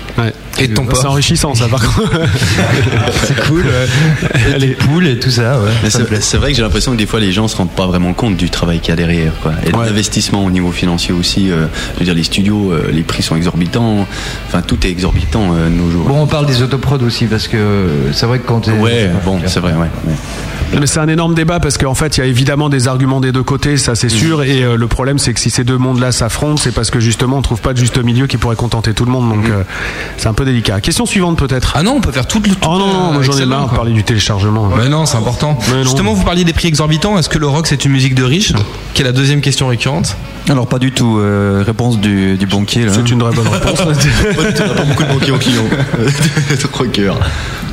Et 0.64 0.68
de 0.68 0.74
ton 0.74 0.86
C'est 0.93 1.07
enrichissant, 1.07 1.55
ça, 1.55 1.68
par 1.68 1.82
contre. 1.82 2.12
C'est 3.24 3.39
cool. 3.47 3.62
Ouais. 3.62 4.53
Allez. 4.55 4.70
poules 4.70 5.07
et 5.07 5.20
tout 5.20 5.30
ça. 5.30 5.59
Ouais. 5.59 5.89
C'est 6.20 6.38
vrai 6.38 6.51
que 6.51 6.55
j'ai 6.57 6.62
l'impression 6.62 6.91
que 6.91 6.97
des 6.97 7.05
fois 7.05 7.20
les 7.20 7.32
gens 7.32 7.47
se 7.47 7.55
rendent 7.55 7.72
pas 7.72 7.86
vraiment 7.88 8.14
compte 8.14 8.36
du 8.38 8.49
travail 8.49 8.80
qu'il 8.80 8.89
y 8.89 8.93
a 8.93 8.95
derrière 8.95 9.34
quoi. 9.41 9.53
Et 9.66 9.72
de 9.72 9.78
l'investissement 9.78 10.43
au 10.45 10.51
niveau 10.51 10.72
financier 10.72 11.14
aussi. 11.14 11.51
euh, 11.51 11.66
je 11.95 11.99
veux 11.99 12.05
dire 12.05 12.14
les 12.14 12.24
studios, 12.24 12.72
euh, 12.72 12.89
les 12.91 13.03
prix 13.03 13.24
sont 13.24 13.36
exorbitants. 13.36 14.07
Enfin 14.47 14.62
tout 14.62 14.86
est 14.86 14.89
exorbitant 14.89 15.53
euh, 15.53 15.70
de 15.70 15.74
nos 15.74 15.89
jours. 15.91 16.05
Bon, 16.05 16.22
on 16.22 16.28
parle 16.28 16.45
des 16.45 16.62
autoprods 16.62 17.03
aussi 17.03 17.26
parce 17.26 17.47
que 17.47 17.88
c'est 18.14 18.26
vrai 18.26 18.39
que 18.39 18.47
quand 18.47 18.62
t'es. 18.62 18.72
Ouais, 18.72 19.09
bon, 19.26 19.39
c'est 19.45 19.59
vrai, 19.59 19.74
ouais. 19.74 19.89
ouais. 20.05 20.16
Mais 20.80 20.88
c'est 20.88 20.99
un 20.99 21.07
énorme 21.09 21.34
débat 21.36 21.59
parce 21.59 21.78
qu'en 21.78 21.93
fait, 21.93 22.18
il 22.18 22.22
y 22.22 22.24
a 22.24 22.26
évidemment 22.28 22.70
des 22.70 22.88
arguments 22.88 23.20
des 23.20 23.32
deux 23.32 23.43
côtés, 23.43 23.76
ça 23.78 23.93
c'est 23.95 24.09
sûr. 24.09 24.43
Et 24.43 24.64
euh, 24.64 24.78
le 24.78 24.88
problème, 24.88 25.20
c'est 25.20 25.34
que 25.34 25.39
si 25.39 25.49
ces 25.49 25.64
deux 25.64 25.78
mondes-là 25.78 26.12
s'affrontent, 26.12 26.57
c'est 26.57 26.72
parce 26.74 26.89
que 26.89 26.99
justement, 26.99 27.38
on 27.38 27.41
trouve 27.41 27.59
pas 27.62 27.74
de 27.74 27.78
juste 27.78 28.01
milieu 28.01 28.26
qui 28.28 28.38
pourrait 28.38 28.55
contenter 28.55 28.93
tout 28.93 29.03
le 29.05 29.12
monde. 29.12 29.30
Donc, 29.30 29.49
euh, 29.49 29.64
c'est 30.18 30.28
un 30.28 30.34
peu 30.34 30.45
délicat. 30.52 30.82
Question 30.82 31.06
suivante, 31.06 31.38
peut-être. 31.38 31.74
Ah 31.76 31.84
non, 31.84 31.93
on 31.97 32.02
peut 32.02 32.12
faire 32.12 32.28
toute 32.28 32.47
le. 32.47 32.54
Oh 32.64 32.78
non, 32.78 32.88
non, 32.88 33.14
moi 33.14 33.22
j'en 33.24 33.38
ai 33.38 33.45
marre 33.45 33.70
de 33.70 33.76
parler 33.76 33.93
du 33.93 34.04
téléchargement. 34.04 34.70
Mais 34.78 34.89
non, 34.89 35.06
c'est 35.06 35.18
important. 35.18 35.58
Mais 35.70 35.78
non. 35.78 35.84
Justement, 35.84 36.14
vous 36.14 36.24
parliez 36.24 36.43
des 36.43 36.54
prix 36.54 36.68
exorbitants. 36.68 37.18
Est-ce 37.18 37.30
que 37.30 37.38
le 37.38 37.47
rock 37.47 37.68
c'est 37.68 37.86
une 37.86 37.91
musique 37.91 38.16
de 38.16 38.24
riche 38.24 38.54
Qui 38.93 39.02
est 39.02 39.06
la 39.06 39.12
deuxième 39.12 39.41
question 39.41 39.68
récurrente. 39.68 40.16
Alors 40.49 40.68
pas 40.68 40.80
du 40.80 40.91
tout. 40.91 41.20
euh, 41.20 41.64
réponse 41.66 41.99
du, 41.99 42.36
du 42.38 42.45
banquier. 42.45 42.86
C'est 42.89 43.10
une 43.12 43.20
vraie 43.20 43.34
bonne 43.34 43.47
réponse. 43.52 43.80
Pas 43.82 43.93
du 43.93 44.54
tout, 44.54 44.64
on 44.70 44.76
pas 44.76 44.84
beaucoup 44.84 45.04
de 45.04 45.10
banquiers 45.10 45.32
aux 45.32 45.38
clients. 45.38 45.64
Rocker. 46.74 47.14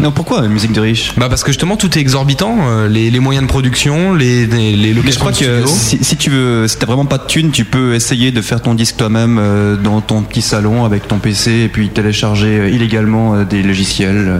Non, 0.00 0.12
pourquoi 0.12 0.44
une 0.44 0.52
musique 0.52 0.72
de 0.72 0.80
riche 0.80 1.12
Bah 1.16 1.28
parce 1.28 1.42
que 1.42 1.50
justement 1.50 1.76
tout 1.76 1.96
est 1.98 2.00
exorbitant. 2.00 2.56
euh, 2.68 2.88
Les, 2.88 3.10
les 3.10 3.20
moyens 3.20 3.44
de 3.46 3.48
production, 3.50 4.14
les, 4.14 4.46
les, 4.46 4.76
les 4.76 4.76
Mais 4.76 4.92
je 4.92 4.96
locations 4.96 5.20
crois 5.20 5.32
que 5.32 5.66
si 5.66 6.16
tu 6.16 6.30
veux, 6.30 6.68
si 6.68 6.76
t'as 6.78 6.86
vraiment 6.86 7.06
pas 7.06 7.18
de 7.18 7.26
thunes, 7.26 7.50
tu 7.50 7.64
peux 7.64 7.94
essayer 7.94 8.30
de 8.30 8.40
faire 8.42 8.60
ton 8.62 8.74
disque 8.74 8.96
toi-même 8.96 9.38
euh, 9.40 9.76
dans 9.76 10.00
ton 10.00 10.22
petit 10.22 10.42
salon 10.42 10.84
avec 10.84 11.08
ton 11.08 11.18
PC 11.18 11.50
et 11.64 11.68
puis 11.68 11.88
télécharger 11.88 12.57
euh, 12.58 12.68
illégalement 12.68 13.34
euh, 13.34 13.44
des 13.44 13.62
logiciels 13.62 14.26
euh, 14.28 14.38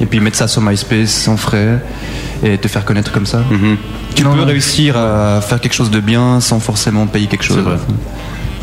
et 0.00 0.06
puis 0.06 0.20
mettre 0.20 0.36
ça 0.36 0.48
sur 0.48 0.62
MySpace 0.62 1.10
sans 1.10 1.36
frais 1.36 1.82
et 2.44 2.58
te 2.58 2.68
faire 2.68 2.84
connaître 2.84 3.12
comme 3.12 3.26
ça. 3.26 3.42
Tu 4.14 4.22
peux 4.22 4.42
réussir 4.42 4.96
à 4.96 5.40
faire 5.40 5.60
quelque 5.60 5.74
chose 5.74 5.90
de 5.90 6.00
bien 6.00 6.40
sans 6.40 6.60
forcément 6.60 7.06
payer 7.06 7.26
quelque 7.26 7.44
chose. 7.44 7.64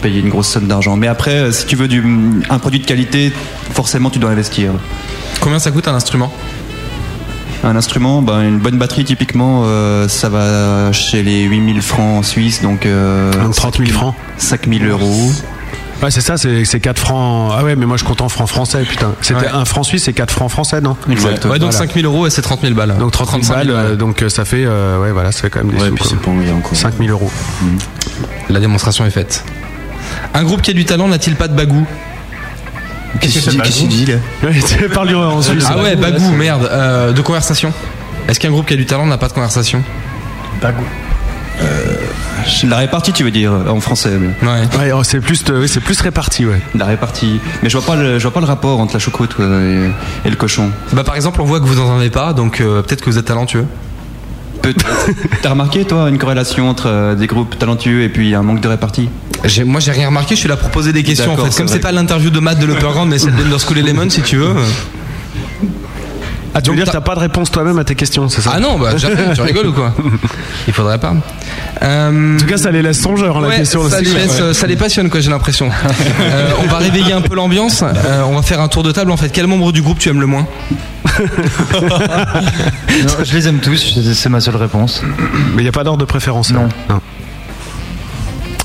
Payer 0.02 0.20
une 0.20 0.30
grosse 0.30 0.50
somme 0.50 0.68
d'argent. 0.68 0.98
Mais 0.98 1.08
après, 1.08 1.52
si 1.52 1.66
tu 1.66 1.76
veux 1.76 1.88
du, 1.88 2.04
un 2.50 2.60
produit 2.60 2.80
de 2.80 2.86
qualité, 2.86 3.32
forcément 3.72 4.10
tu 4.10 4.20
dois 4.20 4.32
investir. 4.32 4.72
Combien 5.39 5.60
ça 5.60 5.72
coûte 5.72 5.88
un 5.88 5.96
instrument? 5.96 6.32
Un 7.64 7.78
instrument, 7.78 8.22
ben, 8.22 8.41
une 8.41 8.60
bonne 8.60 8.78
batterie 8.78 9.06
typiquement, 9.06 9.64
euh, 9.66 10.10
ça 10.10 10.28
va 10.28 10.91
chez 10.91 11.24
les 11.24 11.44
8000 11.44 11.82
francs 11.82 12.20
en 12.20 12.22
Suisse, 12.22 12.62
donc 12.62 12.86
euh, 12.86 13.32
30 13.56 13.78
000 13.78 13.89
francs? 13.89 14.16
5000 14.38 14.86
euros. 14.86 15.32
Ouais, 16.04 16.12
c'est 16.12 16.20
ça, 16.22 16.36
c'est 16.38 16.66
c'est 16.66 16.82
4 16.82 16.99
francs. 16.99 17.54
Ah 17.58 17.64
ouais, 17.64 17.78
mais 17.78 17.86
moi 17.86 17.95
je 17.95 18.04
compte 18.04 18.20
en 18.20 18.28
francs 18.28 18.49
français, 18.49 18.84
putain. 18.84 19.14
C'était 19.22 19.39
Ouais. 19.39 19.47
un 19.54 19.64
franc 19.64 19.84
suisse, 19.84 20.04
c'est 20.04 20.12
4 20.14 20.32
francs 20.32 20.51
français, 20.51 20.82
non? 20.82 20.97
Exact. 21.10 21.45
Ouais, 21.45 21.51
donc 21.60 21.72
Voilà. 21.72 21.72
5000 21.72 22.06
euros 22.06 22.28
et 22.28 22.30
c'est 22.30 22.41
30 22.41 22.60
000 22.62 22.74
balles. 22.74 22.95
Donc 22.99 23.12
30 23.12 23.30
000 23.30 23.41
35 23.41 23.56
balles, 23.56 23.68
000 23.68 23.78
euh, 23.78 23.95
donc 23.95 24.22
euh, 24.22 24.28
ça 24.30 24.43
fait, 24.43 24.66
euh, 24.66 24.99
ouais, 25.01 25.12
voilà, 25.12 25.32
ça 25.32 25.41
fait 25.41 25.49
quand 25.49 25.64
même 25.64 25.74
des 25.74 25.82
Ouais, 25.82 25.88
sous. 26.01 26.16
puis 26.16 26.18
pas 26.18 26.32
a 26.32 26.54
encore. 26.56 26.76
5 26.76 26.95
000 26.97 27.10
euros. 27.10 27.32
La 28.49 28.60
démonstration 28.60 29.06
est 29.06 29.12
faite. 29.12 29.45
Un 30.34 30.43
groupe 30.43 30.62
qui 30.62 30.72
a 30.72 30.74
du 30.74 30.84
talent 30.84 31.08
n'a-t-il 31.08 31.38
pas 31.38 31.47
de 31.47 31.56
bagou? 31.56 31.88
Qu'est-ce 33.22 33.39
que 33.45 33.51
tu 33.51 33.88
dis 33.88 34.06
là 34.06 34.16
en 35.30 35.41
suisse. 35.41 35.66
Ah 35.70 35.78
ouais, 35.82 35.95
bagou, 35.95 36.32
merde. 36.32 36.68
Euh, 36.70 37.14
de 37.14 37.22
conversation. 37.22 37.72
Est-ce 38.28 38.39
qu'un 38.39 38.51
groupe 38.51 38.66
qui 38.66 38.74
a 38.74 38.78
du 38.78 38.86
talent 38.86 39.06
n'a 39.06 39.18
pas 39.18 39.30
de 39.30 39.34
conversation? 39.34 39.82
La 42.68 42.78
répartie, 42.78 43.14
tu 43.14 43.24
veux 43.24 43.32
dire, 43.32 43.51
en 43.70 43.80
français. 43.80 44.12
mais- 44.20 44.47
Ouais. 44.47 44.62
Ouais, 44.78 44.91
oh, 44.93 45.04
c'est 45.04 45.20
plus, 45.20 45.43
euh, 45.49 45.62
oui, 45.62 45.68
c'est 45.70 45.80
plus 45.80 45.99
réparti, 46.01 46.45
ouais. 46.45 46.60
La 46.76 46.86
répartie. 46.86 47.39
Mais 47.62 47.70
je 47.70 47.78
vois 47.78 47.86
pas 47.86 47.95
le, 48.01 48.18
je 48.20 48.24
vois 48.24 48.32
pas 48.34 48.39
le 48.41 48.45
rapport 48.45 48.80
entre 48.80 48.93
la 48.93 48.99
choucroute 48.99 49.34
quoi, 49.34 49.45
et, 49.45 49.89
et 50.26 50.30
le 50.30 50.36
cochon. 50.36 50.70
Bah 50.91 51.04
par 51.04 51.16
exemple, 51.16 51.41
on 51.41 51.45
voit 51.45 51.60
que 51.60 51.66
vous 51.66 51.80
en 51.80 51.97
avez 51.97 52.10
pas, 52.10 52.34
donc 52.34 52.60
euh, 52.62 52.82
peut-être 52.82 53.01
que 53.01 53.10
vous 53.10 53.18
êtes 53.18 53.26
talentueux. 53.26 53.66
Peut-être. 54.62 54.86
T'as 55.41 55.49
remarqué, 55.51 55.84
toi, 55.86 56.10
une 56.10 56.18
corrélation 56.18 56.70
entre 56.70 56.88
euh, 56.88 57.16
des 57.16 57.28
groupes 57.28 57.58
talentueux 57.58 58.01
et 58.04 58.10
puis 58.10 58.34
un 58.36 58.43
manque 58.43 58.62
de 58.62 58.68
répartie? 58.68 59.10
Moi 59.66 59.80
j'ai 59.82 59.91
rien 59.91 60.08
remarqué, 60.08 60.36
je 60.36 60.39
suis 60.39 60.49
là 60.49 60.56
pour 60.56 60.70
poser 60.70 60.93
des 60.93 61.04
questions 61.04 61.34
en 61.34 61.36
fait. 61.38 61.51
c'est 61.51 61.58
Comme 61.58 61.68
c'est 61.68 61.80
pas 61.80 61.91
l'interview 61.91 62.30
de 62.30 62.39
Matt 62.39 62.60
de 62.60 62.66
l'Upperground 62.66 63.10
mais 63.10 63.20
celle 63.20 63.36
d'Ender 63.36 63.58
School 63.60 63.78
Element 63.80 64.10
si 64.10 64.22
tu 64.22 64.38
veux. 64.38 64.54
Ah, 66.56 66.62
tu 66.62 66.70
veux 66.70 66.76
dire 66.76 66.86
que 66.86 66.91
t'as- 66.91 67.01
pas 67.01 67.16
de 67.16 67.20
réponse 67.20 67.49
toi-même 67.51 67.80
à 67.80 67.84
tes 67.84 67.95
questions, 67.95 68.30
c'est 68.30 68.41
ça 68.41 68.51
Ah 68.56 68.60
non, 68.60 68.78
bah 68.78 68.95
jamais, 68.97 69.34
tu 69.34 69.41
rigoles 69.41 69.68
ou 69.68 69.74
quoi 69.74 69.93
Il 70.68 70.74
faudrait 70.74 70.99
pas. 70.99 71.14
Euh, 71.82 72.36
En 72.36 72.39
tout 72.39 72.45
cas, 72.45 72.58
ça 72.58 72.70
les 72.72 72.82
laisse 72.82 73.01
songeurs, 73.01 73.38
hein, 73.38 73.41
la 73.49 73.56
question. 73.58 73.89
ça, 73.89 73.99
les 74.01 74.14
laisse- 74.14 74.39
euh, 74.39 74.54
ça 74.54 74.68
les 74.68 74.76
passionne 74.76 75.10
quoi 75.10 75.20
j'ai 75.20 75.30
l'impression. 75.32 75.70
Euh, 76.22 76.49
on 76.64 76.68
va 76.68 76.78
réveiller 76.78 77.14
un 77.14 77.22
peu 77.22 77.36
l'ambiance, 77.36 77.82
Euh, 77.84 78.22
on 78.28 78.36
va 78.36 78.41
faire 78.43 78.62
un 78.62 78.68
tour 78.68 78.84
de 78.84 78.91
table 78.91 79.12
en 79.12 79.18
fait. 79.18 79.30
Quel 79.30 79.47
membre 79.47 79.72
du 79.72 79.82
groupe 79.82 79.97
tu 79.99 80.10
aimes 80.10 80.22
le 80.22 80.28
moins 80.28 80.47
Non, 81.82 83.14
je 83.24 83.34
les 83.34 83.47
aime 83.47 83.60
tous. 83.60 83.99
c'est- 84.14 84.30
ma 84.30 84.39
seule 84.39 84.56
réponse. 84.56 85.01
Mais 85.56 85.62
il 85.62 85.64
n'y 85.64 85.70
a 85.70 85.72
pas 85.72 85.84
d'ordre 85.84 85.99
de 85.99 86.06
préférence. 86.06 86.51
Non. 86.51 86.70
hein. 86.89 87.01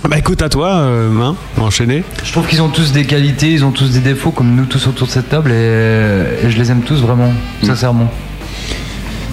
Bah 0.09 0.17
écoute, 0.19 0.41
à 0.41 0.49
toi, 0.49 0.69
euh, 0.71 1.11
hein, 1.21 1.35
enchaîner. 1.59 2.03
Je 2.25 2.33
trouve 2.33 2.47
qu'ils 2.47 2.63
ont 2.63 2.69
tous 2.71 2.93
des 2.93 3.05
qualités, 3.05 3.51
ils 3.53 3.63
ont 3.65 3.73
tous 3.73 3.91
des 3.91 4.01
défauts, 4.01 4.31
comme 4.31 4.55
nous 4.55 4.65
tous 4.65 4.87
autour 4.87 5.07
de 5.07 5.13
cette 5.13 5.29
table, 5.29 5.53
et, 5.53 6.47
et 6.47 6.51
je 6.51 6.57
les 6.59 6.71
aime 6.71 6.81
tous 6.81 7.01
vraiment, 7.03 7.31
sincèrement. 7.63 8.11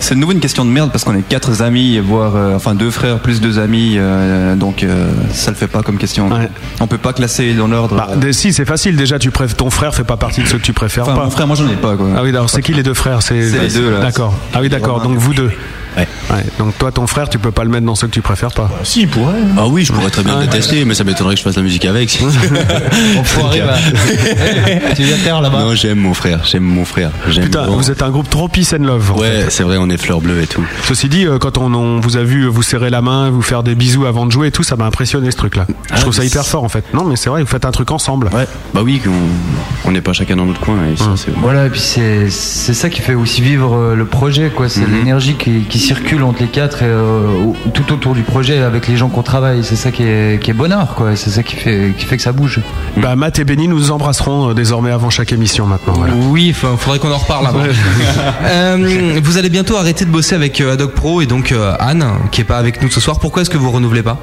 C'est 0.02 0.14
de 0.16 0.20
nouveau 0.20 0.34
une 0.34 0.42
question 0.42 0.66
de 0.66 0.70
merde 0.70 0.92
parce 0.92 1.04
qu'on 1.06 1.16
est 1.16 1.22
quatre 1.28 1.62
amis, 1.62 1.98
voire 2.00 2.36
euh, 2.36 2.56
enfin 2.56 2.76
deux 2.76 2.92
frères 2.92 3.20
plus 3.20 3.40
deux 3.40 3.58
amis, 3.58 3.96
euh, 3.98 4.56
donc 4.56 4.84
euh, 4.84 5.08
ça 5.32 5.50
le 5.50 5.56
fait 5.56 5.68
pas 5.70 5.82
comme 5.82 5.98
question. 5.98 6.28
Ouais. 6.30 6.50
On 6.82 6.88
peut 6.88 6.98
pas 7.00 7.14
classer 7.14 7.54
dans 7.54 7.68
l'ordre. 7.68 7.96
Bah, 7.96 8.10
si, 8.32 8.52
c'est 8.52 8.66
facile. 8.66 8.98
Déjà, 8.98 9.18
tu 9.18 9.30
préf- 9.32 9.56
ton 9.56 9.70
frère 9.70 9.96
fait 9.96 10.04
pas 10.04 10.18
partie 10.18 10.42
de 10.44 10.48
ceux 10.48 10.58
que 10.58 10.64
tu 10.64 10.74
préfères 10.74 11.04
Enfin, 11.06 11.16
pas. 11.16 11.24
mon 11.24 11.30
frère, 11.32 11.48
moi 11.48 11.56
j'en 11.56 11.68
ai 11.70 11.76
pas 11.78 11.96
quoi. 11.96 12.08
Ah 12.16 12.20
oui, 12.22 12.30
alors 12.30 12.50
c'est 12.50 12.62
qui 12.62 12.74
les 12.74 12.84
deux 12.84 12.94
frères? 12.94 13.22
C'est 13.24 13.36
les 13.40 13.70
deux, 13.70 13.90
là. 13.92 14.00
D'accord. 14.02 14.36
Ah 14.54 14.60
oui, 14.62 14.68
d'accord. 14.70 15.02
Donc 15.02 15.18
vous 15.18 15.34
deux. 15.34 15.52
Ouais. 15.98 16.08
Ouais. 16.32 16.44
Donc 16.60 16.78
toi, 16.78 16.92
ton 16.92 17.08
frère, 17.08 17.30
tu 17.30 17.40
peux 17.40 17.52
pas 17.52 17.64
le 17.64 17.70
mettre 17.70 17.86
dans 17.86 17.96
ceux 17.96 18.08
que 18.08 18.12
tu 18.14 18.22
préfères 18.22 18.52
pas? 18.52 18.70
Si, 18.84 19.02
il 19.02 19.08
pourrait. 19.08 19.34
Ah 19.58 19.68
oui, 19.68 19.86
je 19.86 19.94
pourrais 19.94 20.10
très 20.10 20.24
bien 20.24 20.40
le 20.40 20.46
détester, 20.46 20.84
mais 20.86 20.94
ça 20.94 21.04
m'étonnerait 21.04 21.36
que 21.36 21.40
je 21.40 21.44
fasse 21.44 21.56
la 21.56 21.62
musique 21.62 21.86
avec. 21.86 22.20
Enfoiré, 23.20 23.62
va. 23.62 23.76
tu 24.96 25.04
viens 25.04 25.16
faire 25.18 25.42
là-bas? 25.42 25.60
Non, 25.60 25.76
j'aime 25.76 26.00
mon 26.00 26.14
frère, 26.14 26.42
j'aime 26.46 26.64
mon 26.64 26.86
frère. 26.86 27.12
j'aime 27.30 27.46
Putain, 27.46 27.66
bon. 27.68 27.78
vous 27.78 27.92
êtes 27.92 28.02
un 28.02 28.10
groupe 28.10 28.30
trop 28.30 28.48
peace 28.48 28.74
and 28.74 28.84
love. 28.84 29.12
en 29.12 29.18
Ouais, 29.20 29.44
fait. 29.44 29.50
c'est 29.52 29.64
vrai, 29.64 29.78
on 29.80 29.90
est 29.90 29.98
fleur 29.98 30.22
bleue 30.22 30.42
et 30.42 30.48
tout. 30.48 30.64
Ceci 30.84 31.10
dit, 31.10 31.26
euh, 31.26 31.38
quand 31.38 31.58
on, 31.58 31.74
on 31.74 32.00
vous 32.00 32.18
a 32.18 32.24
vu 32.24 32.48
vous 32.48 32.64
serrer 32.64 32.90
la 32.90 33.02
main, 33.02 33.30
vous 33.30 33.42
faire 33.42 33.64
des 33.64 33.76
bisous 33.76 34.06
avant 34.06 34.26
de 34.26 34.32
jouer 34.32 34.48
et 34.48 34.52
tout, 34.52 34.64
ça 34.64 34.76
m'a 34.76 34.86
impressionné 34.86 35.32
ce 35.32 35.38
truc-là. 35.38 35.66
je 35.94 36.02
trouve 36.02 36.14
ça 36.14 36.24
hyper 36.24 36.44
c'est- 36.44 36.50
fort 36.52 36.64
en 36.64 36.70
fait. 36.70 36.84
Non, 36.94 37.04
mais 37.06 37.16
c'est 37.16 37.30
vrai, 37.30 37.42
vous 37.42 37.48
faites 37.48 37.66
un 37.66 37.72
truc 37.72 37.92
ensemble. 37.92 38.30
Ouais, 38.34 38.48
bah 38.74 38.82
oui, 38.84 39.00
qu'on 39.04 39.12
on 39.90 39.92
n'est 39.92 40.02
pas 40.02 40.14
chacun 40.14 40.36
dans 40.36 40.46
notre 40.46 40.60
coin 40.60 40.78
et 40.94 40.98
ça, 40.98 41.14
c'est 41.16 41.32
Voilà, 41.38 41.68
et 41.68 41.70
puis 41.70 41.80
c'est 41.80 42.30
c'est 42.30 42.74
ça 42.74 42.90
qui 42.90 43.02
fait 43.02 43.14
aussi 43.16 43.42
vivre 43.42 43.76
euh, 43.76 43.96
le 43.96 44.06
projet, 44.06 44.50
quoi. 44.54 44.70
C'est 44.70 44.86
l'énergie 44.88 45.36
qui, 45.36 45.62
qui 45.70 45.80
circule 45.86 46.24
entre 46.24 46.42
les 46.42 46.48
quatre 46.48 46.82
et 46.82 46.88
euh, 46.88 47.52
tout 47.74 47.94
autour 47.94 48.16
du 48.16 48.24
projet 48.24 48.58
avec 48.60 48.88
les 48.88 48.98
gens 48.98 49.10
qu'on 49.10 49.22
travaille. 49.22 49.64
C'est 49.64 49.76
ça 49.76 49.92
qui 49.92 50.04
est, 50.04 50.42
qui 50.42 50.50
est 50.50 50.54
bonheur, 50.54 50.96
quoi. 50.96 51.16
C'est 51.16 51.30
ça 51.30 51.44
qui 51.44 51.56
fait, 51.56 51.94
qui 51.96 52.06
fait 52.06 52.18
que 52.18 52.24
ça 52.24 52.32
bouge. 52.32 52.60
Bah 52.98 53.16
Matt 53.16 53.38
et 53.38 53.44
Benny 53.44 53.68
nous 53.68 53.92
embrasserons 53.92 54.50
euh, 54.50 54.54
désormais 54.54 54.92
avant 54.92 55.12
chaque 55.12 55.32
émission 55.32 55.68
maintenant. 55.68 55.94
Voilà. 55.94 56.14
Oui, 56.16 56.54
faudrait 56.54 56.98
qu'on 57.00 57.12
en 57.12 57.18
reparle 57.18 57.48
avant. 57.48 57.60
Euh, 58.46 59.20
vous 59.24 59.38
allez 59.38 59.50
bientôt 59.50 59.76
arrêter 59.76 60.06
de 60.06 60.10
bosser 60.10 60.36
avec 60.36 60.62
euh, 60.62 60.74
Adoc 60.74 60.94
Pro 60.94 61.22
et 61.22 61.26
donc 61.26 61.52
euh, 61.52 61.76
Anne, 61.80 62.06
qui 62.32 62.42
est 62.42 62.46
pas 62.46 62.58
avec 62.58 62.82
nous 62.82 62.90
ce 62.90 63.00
soir. 63.00 63.20
Pourquoi 63.20 63.42
est-ce 63.42 63.50
que 63.50 63.58
vous 63.58 63.72
renouvelez 63.72 64.04
pas? 64.04 64.18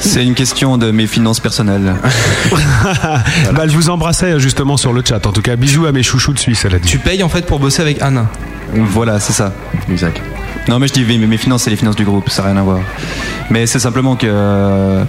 C'est 0.00 0.24
une 0.24 0.34
question 0.34 0.78
de 0.78 0.90
mes 0.90 1.06
finances 1.06 1.40
personnelles. 1.40 1.94
Bah 3.54 3.62
elle 3.62 3.70
vous 3.70 3.90
embrassait 3.90 4.32
euh, 4.32 4.38
justement 4.38 4.76
sur 4.76 4.92
le 4.92 5.02
chat. 5.04 5.26
En 5.26 5.32
tout 5.32 5.42
cas, 5.42 5.56
bisous 5.56 5.86
à 5.86 5.92
mes 5.92 6.02
chouchous 6.02 6.32
de 6.32 6.38
Suisse, 6.38 6.64
elle 6.64 6.74
a 6.74 6.78
dit. 6.78 6.88
Tu 6.88 6.98
payes 6.98 7.22
en 7.22 7.28
fait 7.28 7.46
pour 7.46 7.58
bosser 7.58 7.82
avec 7.82 8.02
Anne? 8.02 8.26
Voilà, 8.74 9.20
c'est 9.20 9.32
ça. 9.32 9.52
Exact. 9.90 10.20
Non, 10.68 10.78
mais 10.78 10.88
je 10.88 10.92
dis 10.92 11.04
mes, 11.04 11.36
finances, 11.36 11.62
c'est 11.62 11.70
les 11.70 11.76
finances 11.76 11.96
du 11.96 12.04
groupe, 12.04 12.28
ça 12.28 12.42
n'a 12.42 12.48
rien 12.50 12.56
à 12.58 12.62
voir. 12.62 12.80
Mais 13.50 13.66
c'est 13.66 13.78
simplement 13.78 14.16
que 14.16 14.26
euh, 14.28 15.04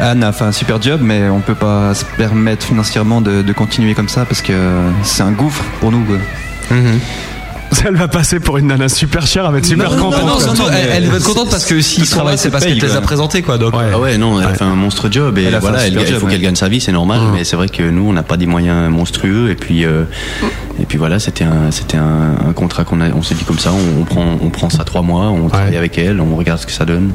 Anne 0.00 0.22
a 0.22 0.32
fait 0.32 0.44
un 0.44 0.52
super 0.52 0.80
job, 0.80 1.00
mais 1.02 1.28
on 1.28 1.40
peut 1.40 1.54
pas 1.54 1.94
se 1.94 2.04
permettre 2.04 2.66
financièrement 2.66 3.20
de, 3.20 3.52
continuer 3.52 3.94
comme 3.94 4.08
ça 4.08 4.24
parce 4.24 4.42
que 4.42 4.52
c'est 5.02 5.22
un 5.22 5.32
gouffre 5.32 5.64
pour 5.80 5.90
nous. 5.90 6.04
quoi. 6.04 6.16
Elle 7.86 7.96
va 7.96 8.08
passer 8.08 8.40
pour 8.40 8.56
une 8.58 8.68
nana 8.68 8.88
super 8.88 9.26
chère, 9.26 9.44
elle 9.46 9.52
va 9.52 9.58
être 9.58 9.66
super 9.66 9.90
non, 9.90 9.96
non, 9.96 10.10
contente. 10.10 10.58
non, 10.58 10.64
elle, 10.72 10.88
elle 11.02 11.06
va 11.10 11.16
être 11.16 11.24
contente 11.24 11.50
parce 11.50 11.66
que 11.66 11.80
s'ils 11.82 12.04
travaillent, 12.08 12.36
travail 12.36 12.38
c'est 12.38 12.50
parce 12.50 12.64
qu'elle 12.64 12.78
te 12.78 12.86
les 12.86 12.96
a 12.96 13.00
présentés, 13.02 13.42
quoi. 13.42 13.58
Donc, 13.58 13.74
Ah 13.76 13.98
ouais, 13.98 14.16
non, 14.16 14.40
elle 14.40 14.46
a 14.46 14.54
fait 14.54 14.64
un 14.64 14.74
monstre 14.74 15.08
job 15.10 15.36
et 15.38 15.44
Elle 15.44 15.58
voilà, 15.58 15.86
elle- 15.86 15.92
il 15.92 16.06
faut 16.14 16.24
ouais. 16.26 16.32
qu'elle 16.32 16.40
gagne 16.40 16.54
sa 16.54 16.68
vie, 16.68 16.80
c'est 16.80 16.92
normal, 16.92 17.20
mais 17.34 17.44
c'est 17.44 17.56
vrai 17.56 17.68
que 17.68 17.82
nous, 17.82 18.08
on 18.08 18.12
n'a 18.14 18.22
pas 18.22 18.36
des 18.38 18.46
moyens 18.46 18.90
monstrueux 18.90 19.50
et 19.50 19.54
puis 19.54 19.84
euh, 19.84 20.04
Et 20.80 20.86
puis 20.86 20.96
voilà, 20.98 21.18
c'était 21.18 21.44
un, 21.44 21.70
c'était 21.70 21.96
un, 21.98 22.48
un 22.48 22.52
contrat 22.52 22.84
qu'on 22.84 23.00
a, 23.00 23.10
on 23.10 23.22
s'est 23.22 23.34
dit 23.34 23.44
comme 23.44 23.58
ça, 23.58 23.70
on, 23.72 24.00
on 24.00 24.04
prend, 24.04 24.24
on 24.42 24.48
prend 24.50 24.70
ça 24.70 24.84
trois 24.84 25.02
mois, 25.02 25.26
on 25.26 25.48
travaille 25.48 25.76
avec 25.76 25.98
elle, 25.98 26.20
on 26.20 26.36
regarde 26.36 26.60
ce 26.60 26.66
que 26.66 26.72
ça 26.72 26.84
donne. 26.84 27.12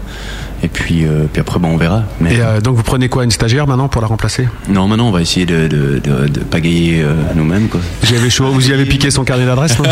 Et 0.62 0.68
puis, 0.68 1.06
euh, 1.06 1.24
puis 1.32 1.40
après, 1.40 1.58
ben, 1.60 1.70
on 1.70 1.78
verra. 1.78 2.04
Mais 2.20 2.36
Et 2.36 2.42
euh, 2.42 2.60
donc 2.60 2.76
vous 2.76 2.84
prenez 2.84 3.08
quoi 3.08 3.24
Une 3.24 3.32
stagiaire 3.32 3.66
maintenant 3.66 3.88
pour 3.88 4.02
la 4.02 4.08
remplacer? 4.08 4.48
Non, 4.68 4.88
maintenant, 4.88 5.08
on 5.08 5.12
va 5.12 5.22
essayer 5.22 5.46
de, 5.46 5.68
de, 5.68 6.00
de, 6.04 6.28
de 6.28 6.40
pagayer 6.42 7.02
euh, 7.02 7.14
nous-mêmes, 7.36 7.70
quoi. 7.70 7.80
Vous 8.02 8.14
y 8.14 8.18
avez 8.18 8.30
chaud, 8.30 8.52
vous 8.52 8.70
y 8.70 8.74
avez 8.74 8.86
piqué 8.86 9.10
son 9.10 9.24
carnet 9.24 9.46
d'adresse, 9.46 9.78
non? 9.80 9.86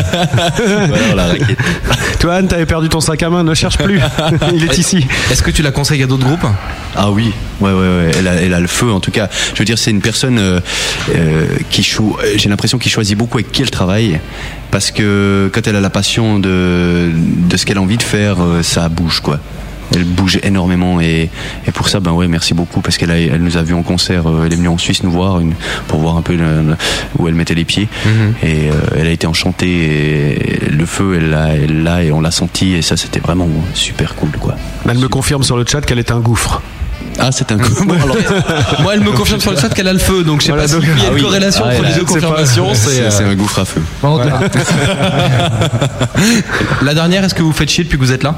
Voilà, 0.88 1.16
la 1.16 1.28
raquette. 1.28 1.58
Toi 2.20 2.36
Anne, 2.36 2.48
t'avais 2.48 2.66
perdu 2.66 2.90
ton 2.90 3.00
sac 3.00 3.24
à 3.24 3.30
main, 3.30 3.44
ne 3.44 3.54
cherche 3.54 3.78
plus. 3.78 4.00
Il 4.54 4.64
est 4.66 4.78
ici. 4.78 5.06
Est-ce 5.32 5.42
que 5.42 5.52
tu 5.52 5.62
la 5.62 5.72
conseilles 5.72 6.04
à 6.04 6.08
d'autres 6.08 6.26
groupes? 6.26 6.46
Ah 6.96 7.12
oui, 7.12 7.32
ouais, 7.62 7.72
ouais, 7.72 7.78
ouais. 7.80 8.12
Elle 8.20 8.28
a, 8.28 8.34
elle 8.36 8.54
a 8.54 8.60
le 8.60 8.68
feu, 8.68 8.92
en 8.92 9.00
tout 9.00 9.12
cas. 9.12 9.30
Je 9.54 9.60
veux 9.60 9.66
dire, 9.66 9.78
c'est 9.78 9.92
une 9.92 10.02
personne 10.02 10.38
euh, 10.38 10.60
euh, 11.16 11.46
qui 11.70 11.88
J'ai 12.36 12.50
l'impression 12.50 12.78
qu'il 12.78 12.92
choisit 12.92 13.18
beaucoup 13.18 13.38
avec 13.38 13.52
qui 13.52 13.62
elle 13.62 13.72
travaille, 13.72 14.20
parce 14.72 14.92
que 14.92 15.50
quand 15.54 15.66
elle 15.66 15.76
a 15.76 15.82
la 15.82 15.90
passion 15.90 16.40
de, 16.40 17.10
de 17.14 17.58
ce 17.58 17.66
qu'elle 17.66 17.78
a 17.78 17.82
envie 17.82 17.98
de 17.98 18.04
faire, 18.04 18.38
ça 18.64 18.90
bouge, 18.90 19.22
quoi. 19.22 19.40
Elle 19.96 20.04
bouge 20.04 20.40
énormément 20.44 21.00
et, 21.00 21.30
et 21.66 21.72
pour 21.72 21.88
ça, 21.90 22.00
ben 22.00 22.12
ouais, 22.12 22.28
merci 22.28 22.54
beaucoup 22.54 22.82
parce 22.82 22.98
qu'elle 22.98 23.10
elle 23.12 23.42
nous 23.42 23.58
a 23.58 23.64
vu 23.64 23.74
en 23.74 23.84
concert. 23.84 24.28
euh, 24.28 24.44
Elle 24.46 24.54
est 24.54 24.58
venue 24.58 24.68
en 24.68 24.78
Suisse 24.78 25.02
nous 25.04 25.12
voir 25.12 25.40
une, 25.40 25.54
pour 25.88 26.00
voir 26.02 26.18
un 26.18 26.22
peu 26.22 26.36
le- 26.36 26.62
le- 26.62 26.76
où 27.18 27.28
elle 27.28 27.36
mettait 27.36 27.56
les 27.56 27.66
pieds 27.66 27.88
et 28.44 28.70
euh, 28.70 28.74
elle 28.98 29.08
a 29.08 29.12
été 29.12 29.26
enchantée. 29.28 30.66
Et 30.66 30.70
le 30.70 30.86
feu, 30.86 31.16
elle 31.18 31.30
l'a, 31.30 31.56
elle 31.56 31.84
l'a 31.84 32.04
et 32.04 32.12
on 32.12 32.20
l'a 32.22 32.32
senti 32.32 32.74
et 32.76 32.82
ça, 32.82 32.98
c'était 32.98 33.20
vraiment 33.22 33.48
super 33.74 34.16
cool, 34.16 34.32
quoi. 34.40 34.56
Elle 34.90 34.98
me 35.00 35.08
confirme 35.08 35.44
sur 35.44 35.58
le 35.58 35.66
chat 35.66 35.82
qu'elle 35.82 36.00
est 36.00 36.12
un 36.12 36.20
gouffre. 36.20 36.62
Ah, 37.20 37.32
c'est 37.32 37.52
un 37.52 37.58
gouffre. 37.58 37.84
Moi, 38.82 38.94
elle 38.94 39.02
me 39.02 39.12
confirme 39.12 39.40
sur 39.40 39.52
le 39.52 39.58
chat 39.58 39.70
qu'elle 39.70 39.88
a 39.88 39.94
le 39.94 40.00
feu, 40.00 40.24
donc 40.24 40.42
je 40.42 40.48
sais 40.48 40.52
Voilà, 40.52 40.68
pas 40.68 40.74
donc- 40.74 40.84
s'il 40.84 40.92
y 40.92 40.94
a 40.94 40.96
Ah 41.06 41.10
une 41.10 41.16
oui. 41.16 41.22
corrélation 41.22 41.64
Ah, 41.66 41.74
entre 41.74 41.84
les 41.84 41.94
deux 41.94 42.04
confirmations. 42.06 42.68
C'est, 42.74 43.10
C'est 43.10 43.24
euh, 43.24 43.32
un 43.32 43.36
gouffre 43.36 43.60
à 43.60 43.66
feu. 43.66 43.82
La 46.82 46.94
dernière, 46.94 47.24
est-ce 47.24 47.36
que 47.36 47.44
vous 47.44 47.54
faites 47.54 47.70
chier 47.70 47.84
depuis 47.84 47.98
que 47.98 48.04
vous 48.04 48.12
êtes 48.12 48.24
là? 48.24 48.36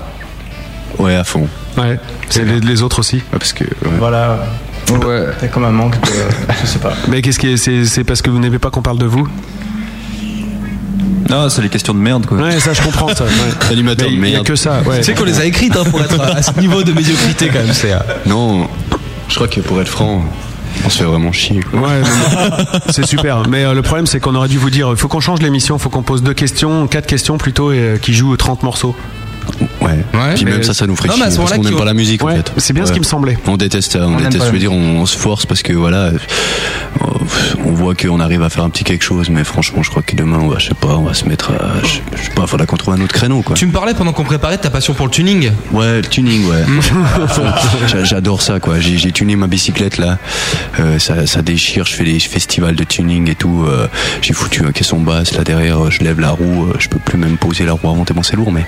Ouais, 1.00 1.16
à 1.16 1.24
fond. 1.24 1.48
Ouais. 1.78 1.98
C'est 2.30 2.44
les, 2.46 2.60
les 2.60 2.82
autres 2.84 3.00
aussi. 3.00 3.22
parce 3.32 3.54
que. 3.54 3.64
Voilà. 3.98 4.40
Ouais. 4.92 5.26
T'as 5.40 5.48
comme 5.48 5.66
un 5.66 5.72
manque 5.72 6.00
de. 6.02 6.08
Je 6.62 6.68
sais 6.68 6.80
pas. 6.80 6.94
Mais 7.08 7.22
qu'est-ce 7.22 7.40
qui 7.40 7.48
est, 7.48 7.58
c'est, 7.58 7.86
c'est 7.86 8.04
parce 8.04 8.22
que 8.22 8.30
vous 8.30 8.40
n'aimez 8.40 8.60
pas 8.60 8.70
qu'on 8.70 8.82
parle 8.82 8.98
de 8.98 9.06
vous 9.06 9.28
Non, 11.30 11.48
c'est 11.50 11.62
les 11.62 11.70
questions 11.70 11.94
de 11.94 12.00
merde, 12.00 12.26
quoi. 12.26 12.38
Ouais, 12.38 12.60
ça 12.60 12.74
je 12.74 12.82
comprends 12.82 13.10
ça. 13.14 13.26
Ouais. 13.26 13.30
Animateur 13.72 14.08
Mais 14.10 14.16
de 14.16 14.20
il 14.22 14.26
y 14.30 14.30
a 14.30 14.34
merde. 14.38 14.48
que 14.48 14.56
ça. 14.56 14.82
Ouais. 14.86 14.98
Tu 14.98 15.04
sais 15.06 15.14
qu'on 15.14 15.26
les 15.26 15.40
a 15.40 15.46
écrites 15.46 15.76
hein, 15.76 15.84
pour 15.90 16.02
être 16.02 16.20
à 16.20 16.42
ce 16.42 16.60
niveau 16.60 16.84
de 16.84 16.92
médiocrité 16.92 17.48
quand 17.50 17.60
même. 17.64 17.74
C'est, 17.74 17.94
euh, 17.94 18.00
Non, 18.26 18.68
je 19.28 19.36
crois 19.36 19.48
que 19.48 19.60
pour 19.62 19.80
être 19.80 19.88
franc, 19.88 20.24
on 20.86 20.90
se 20.90 20.98
fait 20.98 21.04
vraiment 21.04 21.32
chier. 21.32 21.62
Quoi. 21.62 21.82
Ouais, 21.82 22.02
c'est 22.90 23.06
super. 23.06 23.48
Mais 23.48 23.64
euh, 23.66 23.74
le 23.76 23.84
problème, 23.84 24.08
c'est 24.08 24.20
qu'on 24.20 24.34
aurait 24.34 24.48
dû 24.50 24.58
vous 24.58 24.72
dire, 24.72 24.88
il 24.90 24.98
faut 24.98 25.08
qu'on 25.08 25.20
change 25.20 25.40
l'émission, 25.42 25.78
il 25.78 25.80
faut 25.80 25.90
qu'on 25.90 26.02
pose 26.04 26.24
deux 26.24 26.34
questions, 26.34 26.88
quatre 26.88 27.06
questions 27.08 27.38
plutôt, 27.38 27.72
et 27.72 27.78
euh, 27.80 27.98
qui 27.98 28.14
jouent 28.14 28.36
30 28.38 28.64
morceaux. 28.64 28.96
Ouais. 29.82 29.90
Ouais, 30.14 30.34
Puis 30.36 30.46
même 30.46 30.64
ça, 30.64 30.74
ça 30.74 30.86
nous 30.88 30.96
ferait 30.96 31.10
Non, 31.10 31.16
chier. 31.16 31.32
ce 31.32 31.38
Parce 31.38 31.52
qu'on 31.54 31.62
qui- 31.62 31.68
n'aime 31.70 31.78
pas 31.78 31.86
la 31.86 31.94
musique, 31.94 32.24
Ouais, 32.24 32.34
en 32.34 32.36
fait. 32.38 32.52
c'est 32.58 32.74
bien 32.74 32.86
ce 32.86 32.92
qui 32.94 33.00
me 33.00 33.06
semblait. 33.06 33.38
On 33.48 33.58
déteste 33.58 33.94
ça, 33.94 34.06
on, 34.08 34.18
déteste. 34.18 34.46
Je 34.46 34.52
veux 34.52 34.60
dire, 34.60 34.72
on, 34.74 35.00
on 35.02 35.06
se 35.06 35.18
force 35.18 35.46
parce 35.46 35.62
que 35.64 35.74
voilà, 35.74 36.12
on 37.66 37.72
voit 37.72 37.96
qu'on 37.96 38.20
arrive 38.20 38.44
à 38.44 38.50
faire 38.50 38.64
un 38.64 38.70
petit 38.70 38.84
quelque 38.84 39.04
chose, 39.04 39.30
mais 39.30 39.44
franchement, 39.44 39.84
je 39.84 39.90
crois 39.90 40.02
que 40.02 40.16
demain, 40.16 40.40
on 40.42 40.48
va, 40.48 40.60
je 40.60 40.68
sais 40.70 40.74
pas, 40.74 40.96
on 40.96 41.04
va 41.04 41.14
se 41.14 41.26
mettre 41.26 41.52
à, 41.52 41.82
je, 41.84 42.00
je 42.18 42.24
sais 42.26 42.32
pas, 42.32 42.46
faudra 42.48 42.66
qu'on 42.66 42.78
trouve 42.78 42.94
un 42.94 43.02
autre 43.02 43.14
créneau, 43.14 43.42
quoi. 43.42 43.56
Tu 43.56 43.66
me 43.66 43.72
parlais 43.72 43.94
pendant 43.94 44.12
qu'on 44.14 44.24
préparait 44.24 44.58
de 44.58 44.62
ta 44.62 44.70
passion 44.70 44.94
pour 44.94 45.06
le 45.06 45.12
tuning. 45.12 45.52
Ouais, 45.72 45.98
le 46.02 46.08
tuning, 46.08 46.46
ouais. 46.48 46.64
J'a- 47.88 48.04
J'adore 48.04 48.42
ça, 48.42 48.60
quoi. 48.60 48.80
J'ai 48.80 49.12
tuné 49.12 49.36
ma 49.36 49.48
bicyclette 49.48 49.98
là. 49.98 50.18
Euh, 50.80 51.00
ça, 51.00 51.26
ça 51.28 51.42
déchire. 51.42 51.86
Je 51.86 51.94
fais 51.94 52.04
des 52.04 52.20
festivals 52.20 52.76
de 52.76 52.84
tuning 52.84 53.30
et 53.30 53.36
tout. 53.36 53.66
Euh, 53.68 53.88
J'ai 54.22 54.34
foutu 54.34 54.66
un 54.66 54.72
caisson 54.72 55.00
basse 55.00 55.34
là 55.36 55.44
derrière. 55.44 55.86
euh, 55.86 55.90
Je 55.90 56.04
lève 56.04 56.20
la 56.20 56.32
roue. 56.32 56.68
Je 56.80 56.88
peux 56.90 57.00
plus 57.00 57.18
même 57.18 57.38
poser 57.38 57.66
la 57.66 57.74
roue 57.74 57.90
avant 57.90 58.04
tellement 58.06 58.24
c'est 58.24 58.36
lourd. 58.36 58.52
Mais, 58.52 58.66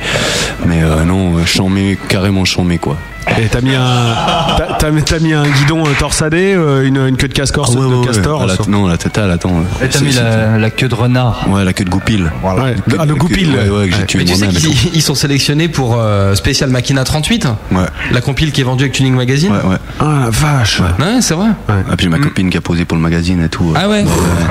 mais 0.66 0.71
euh, 0.72 1.04
non, 1.04 1.38
euh, 1.38 1.46
chambé, 1.46 1.98
carrément 2.08 2.46
chambé, 2.46 2.78
quoi. 2.78 2.98
Et 3.40 3.48
t'as 3.48 3.62
mis 3.62 3.76
un, 3.76 4.16
t'as, 4.58 4.74
t'as- 4.78 4.92
t'as 5.02 5.20
mis 5.20 5.34
un 5.34 5.44
guidon 5.44 5.84
euh, 5.86 5.90
torsadé, 5.98 6.54
euh, 6.56 6.86
une, 6.86 6.98
une 6.98 7.18
queue 7.18 7.28
de 7.28 7.34
casse-corse 7.34 7.72
Ah 7.76 7.80
ouais, 7.80 7.90
de 7.90 7.96
ouais, 7.96 8.06
castor. 8.08 8.42
ouais. 8.42 8.48
Ah, 8.50 8.56
la- 8.60 8.72
non, 8.72 8.88
la 8.88 8.98
totale, 8.98 9.32
attends. 9.32 9.64
Et 9.82 9.88
t'as 9.88 10.00
C'est- 10.00 10.06
mis 10.06 10.14
c'est- 10.14 10.24
la, 10.24 10.58
la 10.58 10.70
queue 10.70 10.88
de 10.88 10.96
renard. 10.96 11.46
Ouais, 11.50 11.64
la 11.64 11.74
queue 11.74 11.86
de 11.86 11.90
goupil. 11.90 12.32
Ouais. 12.44 12.76
Ah, 13.00 13.06
le 13.06 13.16
goupil. 13.16 13.50
Ouais, 13.56 13.70
ouais, 13.70 13.90
que 13.90 13.96
j'ai 13.96 14.06
tué 14.06 14.20
Mais 14.20 14.26
tu 14.26 14.36
sais 14.36 14.48
qu'ils 14.48 14.96
ils 14.96 15.02
sont 15.02 15.16
sélectionnés 15.16 15.68
pour 15.70 15.96
euh, 15.98 16.36
spécial 16.36 16.70
Makina 16.70 17.04
38, 17.04 17.40
tout. 17.40 17.76
Ouais, 17.76 17.86
la 18.12 18.22
compile 18.22 18.52
qui 18.52 18.62
est 18.62 18.66
vendue 18.66 18.84
avec 18.84 18.94
Tuning 18.94 19.14
Magazine. 19.16 19.52
ouais, 19.52 19.70
ouais. 19.70 19.78
Ah 20.00 20.24
la 20.26 20.30
vache. 20.30 20.80
Ouais, 20.80 21.22
c'est 21.22 21.34
vrai. 21.36 21.50
Ah, 21.70 21.74
puis 21.96 22.06
j'ai 22.06 22.10
ma 22.10 22.20
copine 22.20 22.50
qui 22.50 22.58
a 22.58 22.62
posé 22.62 22.86
pour 22.86 22.98
le 22.98 23.04
magazine 23.04 23.42
et 23.44 23.50
tout. 23.50 23.74
Ah 23.76 23.88
ouais 23.88 24.04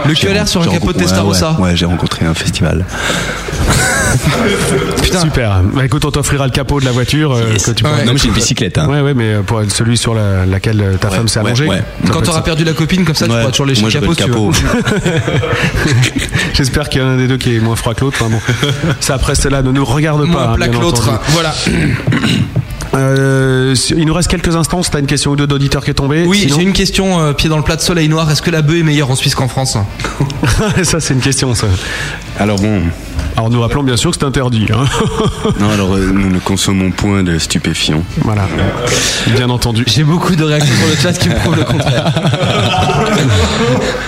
Le 0.06 0.14
J'ai 0.14 0.26
QLR 0.28 0.48
sur 0.48 0.62
un 0.62 0.66
capot 0.66 0.92
de 0.92 0.98
Testarossa. 0.98 1.56
Ouais, 1.60 1.76
j'ai 1.76 1.86
rencontré 1.86 2.24
un 2.26 2.34
festival. 2.34 2.84
Super. 5.22 5.60
Bah, 5.74 5.84
écoute, 5.84 6.04
on 6.04 6.10
t'offrira 6.10 6.44
le 6.46 6.50
capot 6.52 6.80
de 6.80 6.84
la 6.84 6.90
voiture 6.92 7.36
que 7.64 7.70
tu 7.72 7.84
pourras- 7.84 8.04
Non, 8.04 8.12
mais 8.12 8.18
j'ai 8.18 8.28
une 8.28 8.34
bicyclette. 8.68 8.78
Hein. 8.78 8.88
Ouais, 8.88 9.00
ouais, 9.00 9.14
mais 9.14 9.34
euh, 9.34 9.42
pour 9.42 9.62
celui 9.68 9.96
sur 9.96 10.14
la- 10.14 10.46
laquelle 10.46 10.80
euh, 10.80 10.96
ta 10.96 11.08
Ouais, 11.08 11.16
femme 11.16 11.28
s'est 11.28 11.40
ouais, 11.40 11.46
allongée. 11.46 11.68
Quand 12.10 12.22
t'auras 12.22 12.42
perdu 12.42 12.64
la 12.64 12.72
copine 12.72 13.04
comme 13.04 13.14
ça, 13.14 13.26
tu 13.26 13.30
pourras 13.30 13.50
toujours 13.50 13.66
lécher 13.66 13.80
Moi, 13.82 13.90
je 13.90 13.98
capot. 14.14 14.50
le. 14.50 15.10
J'espère 16.54 16.88
qu'il 16.88 17.00
y 17.00 17.04
en 17.04 17.08
a 17.08 17.10
un 17.12 17.16
des 17.16 17.28
deux 17.28 17.36
qui 17.38 17.56
est 17.56 17.60
moins 17.60 17.76
froid 17.76 17.94
que 17.94 18.00
l'autre. 18.02 18.18
Bon. 18.28 18.40
Ça, 19.00 19.14
après, 19.14 19.34
cela 19.34 19.62
ne 19.62 19.70
nous 19.72 19.84
regarde 19.84 20.20
pas. 20.26 20.26
Moins 20.26 20.52
hein, 20.52 20.54
plat 20.56 20.66
que 20.66 20.72
bien 20.72 20.80
l'autre. 20.80 21.02
entendu. 21.08 21.18
Voilà. 21.28 21.54
Euh, 22.94 23.74
il 23.96 24.04
nous 24.06 24.14
reste 24.14 24.28
quelques 24.30 24.56
instants. 24.56 24.82
Si 24.82 24.90
t'as 24.90 24.98
une 25.00 25.06
question 25.06 25.30
ou 25.32 25.36
deux 25.36 25.46
d'auditeur 25.46 25.84
qui 25.84 25.90
est 25.90 25.94
tombée. 25.94 26.24
Oui, 26.26 26.38
Sinon- 26.40 26.56
j'ai 26.56 26.62
une 26.62 26.72
question 26.72 27.20
euh, 27.20 27.32
pied 27.32 27.48
dans 27.48 27.56
le 27.56 27.62
plat 27.62 27.76
de 27.76 27.80
soleil 27.80 28.08
noir. 28.08 28.30
Est-ce 28.30 28.42
que 28.42 28.50
la 28.50 28.62
bœuf 28.62 28.78
est 28.80 28.82
meilleure 28.82 29.10
en 29.10 29.14
Suisse 29.16 29.34
qu'en 29.34 29.48
France 29.48 29.76
ça, 30.82 31.00
c'est 31.00 31.14
une 31.14 31.20
question, 31.20 31.54
ça. 31.54 31.66
Alors 32.38 32.58
bon, 32.58 32.80
Alors, 33.36 33.50
nous 33.50 33.60
rappelons 33.60 33.82
bien 33.82 33.96
sûr 33.96 34.10
que 34.10 34.16
c'est 34.18 34.24
interdit. 34.26 34.66
hein. 34.72 34.84
non, 35.60 35.70
alors 35.70 35.94
euh, 35.94 36.10
nous 36.12 36.30
ne 36.30 36.38
consommons 36.38 36.90
point 36.90 37.22
de 37.22 37.38
stupéfiants. 37.38 38.02
voilà. 38.22 38.48
Bien 39.36 39.48
entendu. 39.50 39.84
J'ai 39.86 40.04
beaucoup 40.04 40.34
de 40.34 40.42
réactions 40.44 40.74
sur 40.74 40.86
le 40.88 40.96
chat 40.96 41.12
qui 41.12 41.28
me 41.28 41.34
prouvent 41.36 41.56
le 41.56 41.64
contraire. 41.64 42.12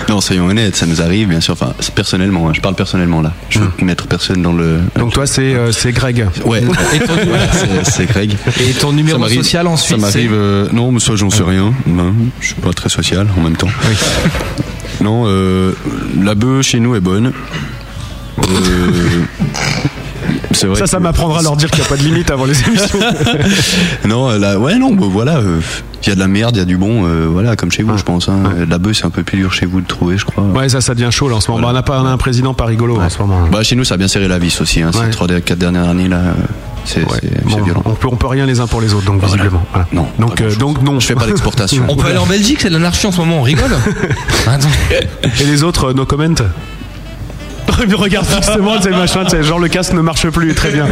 Non, 0.09 0.21
soyons 0.21 0.47
honnêtes, 0.47 0.77
ça 0.77 0.87
nous 0.87 1.01
arrive, 1.01 1.29
bien 1.29 1.41
sûr. 1.41 1.53
Enfin, 1.55 1.73
c'est 1.81 1.95
personnellement, 1.95 2.49
hein, 2.49 2.53
je 2.55 2.61
parle 2.61 2.75
personnellement 2.75 3.21
là. 3.23 3.33
Je 3.51 3.61
veux 3.61 3.71
mettre 3.83 4.07
personne 4.07 4.43
dans 4.43 4.53
le. 4.53 4.81
Donc, 4.99 5.13
toi, 5.13 5.27
c'est 5.27 5.55
euh, 5.55 5.73
c'est 5.73 5.93
Greg. 5.93 6.27
Ouais, 6.45 6.63
c'est- 7.53 7.91
c'est 7.91 8.07
Greg. 8.07 8.33
et 8.61 8.72
ton 8.75 8.93
numéro 8.93 9.27
social 9.29 9.67
en 9.67 9.77
Suisse 9.77 10.01
Ça 10.01 10.07
m'arrive. 10.07 10.33
euh, 10.33 10.69
non, 10.73 10.93
mais 10.93 11.01
ça, 11.01 11.15
j'en 11.17 11.31
sais 11.31 11.43
rien. 11.43 11.73
Non, 11.87 12.13
je 12.41 12.47
suis 12.47 12.55
pas 12.57 12.73
très 12.73 12.89
social 12.89 13.27
en 13.37 13.41
même 13.43 13.57
temps. 13.57 13.69
Non, 15.01 15.25
euh, 15.27 15.73
la 16.23 16.35
bœuf 16.37 16.65
chez 16.65 16.79
nous 16.79 16.95
est 16.95 17.01
bonne. 17.01 17.33
Euh, 18.39 18.43
c'est 20.53 20.67
vrai. 20.67 20.77
Ça, 20.79 20.87
ça 20.87 20.99
que- 20.99 21.03
m'apprendra 21.03 21.41
à 21.41 21.43
leur 21.43 21.57
dire 21.57 21.71
qu'il 21.71 21.81
n'y 21.81 21.87
a 21.87 21.89
pas 21.89 21.97
de 21.97 22.03
limite 22.05 22.31
avant 22.31 22.45
les 22.45 22.61
émissions. 22.63 23.01
Non, 24.07 24.29
euh, 24.31 24.39
là, 24.39 24.59
ouais, 24.59 24.79
non, 24.79 24.95
bah, 24.95 25.07
voilà. 25.11 25.39
euh, 25.39 25.61
Il 26.05 26.09
y 26.11 26.13
a 26.13 26.15
de 26.15 26.21
la 26.21 26.29
merde, 26.29 26.55
il 26.57 26.59
y 26.59 26.63
a 26.63 26.67
du 26.67 26.77
bon, 26.77 27.05
euh, 27.05 27.27
voilà, 27.29 27.57
comme 27.57 27.73
chez 27.73 27.83
vous, 27.83 27.97
je 27.99 28.03
pense. 28.05 28.29
Hein. 28.29 28.43
La 28.69 28.79
bœuf, 28.79 28.97
c'est 28.99 29.07
un 29.07 29.11
peu 29.11 29.23
plus 29.25 29.39
dur 29.39 29.53
chez 29.53 29.67
vous 29.67 29.81
de 29.81 29.87
trouver, 29.87 30.19
je 30.19 30.25
crois. 30.25 30.45
ouais, 30.45 30.69
ça, 30.69 30.81
ça 30.81 30.95
devient 30.95 31.11
chaud 31.11 31.29
là 31.29 31.37
en 31.37 31.41
ce 31.41 31.51
moment. 31.51 31.63
Bah, 31.67 31.71
on, 31.73 31.77
a 31.77 31.83
pas, 31.83 32.01
on 32.01 32.07
a 32.07 32.11
un 32.11 32.17
président 32.19 32.55
pas 32.55 32.67
rigolo 32.67 33.01
en 33.01 33.09
ce 33.09 33.19
moment. 33.19 33.49
Bah, 33.51 33.63
chez 33.65 33.75
nous, 33.75 33.85
ça 33.85 33.95
a 33.95 33.99
bien 33.99 34.09
serré 34.09 34.29
la 34.29 34.39
vis 34.39 34.61
aussi. 34.61 34.83
Hein. 34.83 34.91
Ouais. 34.95 35.07
Ces 35.07 35.11
trois, 35.11 35.27
quatre 35.27 35.59
dernières 35.59 35.89
années, 35.89 36.09
là, 36.09 36.19
euh, 36.19 36.33
c'est 36.85 37.01
Ouais. 37.01 37.19
Bon, 37.45 37.63
violent. 37.63 37.83
on 37.85 37.95
peut 37.95 38.09
on 38.11 38.17
peut 38.17 38.27
rien 38.27 38.47
les 38.47 38.61
uns 38.61 38.67
pour 38.67 38.81
les 38.81 38.95
autres 38.95 39.07
donc 39.07 39.23
visiblement. 39.23 39.63
Voilà. 39.73 39.87
Non, 39.93 40.07
Donc 40.19 40.41
euh, 40.41 40.55
donc 40.57 40.83
non. 40.83 41.01
Je 41.01 41.07
fais 41.07 41.15
pas 41.15 41.27
d'exportation. 41.27 41.85
On 41.89 41.97
peut 41.97 42.09
aller 42.09 42.19
en 42.19 42.27
Belgique, 42.27 42.61
c'est 42.61 42.69
de 42.69 42.75
l'anarchie 42.75 43.07
en 43.07 43.13
ce 43.13 43.19
moment, 43.19 43.39
on 43.39 43.43
rigole. 43.43 43.71
Attends. 44.47 44.69
Et 45.41 45.45
les 45.45 45.63
autres, 45.63 45.91
euh, 45.91 45.93
no 45.95 46.07
comment? 46.07 46.35
Il 47.85 47.89
me 47.89 47.97
regarde 47.97 48.27
fixement, 48.27 48.81
c'est 48.81 48.91
machin, 48.91 49.25
c'est 49.29 49.43
genre 49.43 49.59
le 49.59 49.69
casque 49.69 49.93
ne 49.93 50.01
marche 50.01 50.29
plus, 50.29 50.55
très 50.55 50.71
bien. 50.71 50.87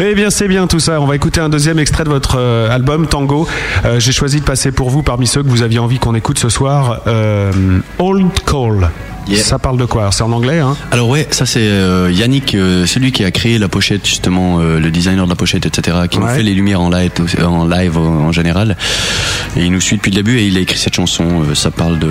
Eh 0.00 0.14
bien, 0.14 0.30
c'est 0.30 0.48
bien 0.48 0.66
tout 0.66 0.80
ça. 0.80 1.00
On 1.00 1.06
va 1.06 1.14
écouter 1.14 1.40
un 1.40 1.48
deuxième 1.48 1.78
extrait 1.78 2.04
de 2.04 2.08
votre 2.08 2.38
euh, 2.38 2.70
album 2.70 3.06
Tango. 3.06 3.46
Euh, 3.84 4.00
J'ai 4.00 4.12
choisi 4.12 4.40
de 4.40 4.44
passer 4.44 4.72
pour 4.72 4.90
vous 4.90 5.02
parmi 5.02 5.26
ceux 5.26 5.42
que 5.42 5.48
vous 5.48 5.62
aviez 5.62 5.78
envie 5.78 5.98
qu'on 5.98 6.14
écoute 6.14 6.38
ce 6.38 6.48
soir. 6.48 7.02
Euh, 7.06 7.52
Old 7.98 8.32
Call. 8.44 8.90
Yeah. 9.26 9.42
Ça 9.42 9.58
parle 9.58 9.78
de 9.78 9.86
quoi? 9.86 10.10
C'est 10.12 10.22
en 10.22 10.32
anglais, 10.32 10.58
hein? 10.58 10.76
Alors 10.90 11.08
ouais, 11.08 11.26
ça 11.30 11.46
c'est 11.46 11.66
euh, 11.66 12.10
Yannick, 12.12 12.54
euh, 12.54 12.84
celui 12.84 13.10
qui 13.10 13.24
a 13.24 13.30
créé 13.30 13.58
la 13.58 13.68
pochette 13.68 14.06
justement, 14.06 14.58
euh, 14.60 14.78
le 14.78 14.90
designer 14.90 15.24
de 15.24 15.30
la 15.30 15.36
pochette, 15.36 15.64
etc., 15.64 15.96
qui 16.10 16.18
nous 16.18 16.26
fait 16.28 16.42
les 16.42 16.52
lumières 16.52 16.82
en 16.82 16.90
live, 16.90 17.12
en 17.42 17.66
live 17.66 17.96
en, 17.96 18.32
général. 18.32 18.76
Et 19.56 19.64
il 19.64 19.72
nous 19.72 19.80
suit 19.80 19.96
depuis 19.96 20.10
le 20.10 20.16
début 20.16 20.38
et 20.38 20.46
il 20.46 20.56
a 20.58 20.60
écrit 20.60 20.78
cette 20.78 20.94
chanson. 20.94 21.54
ça 21.54 21.70
parle 21.70 21.98
de 21.98 22.10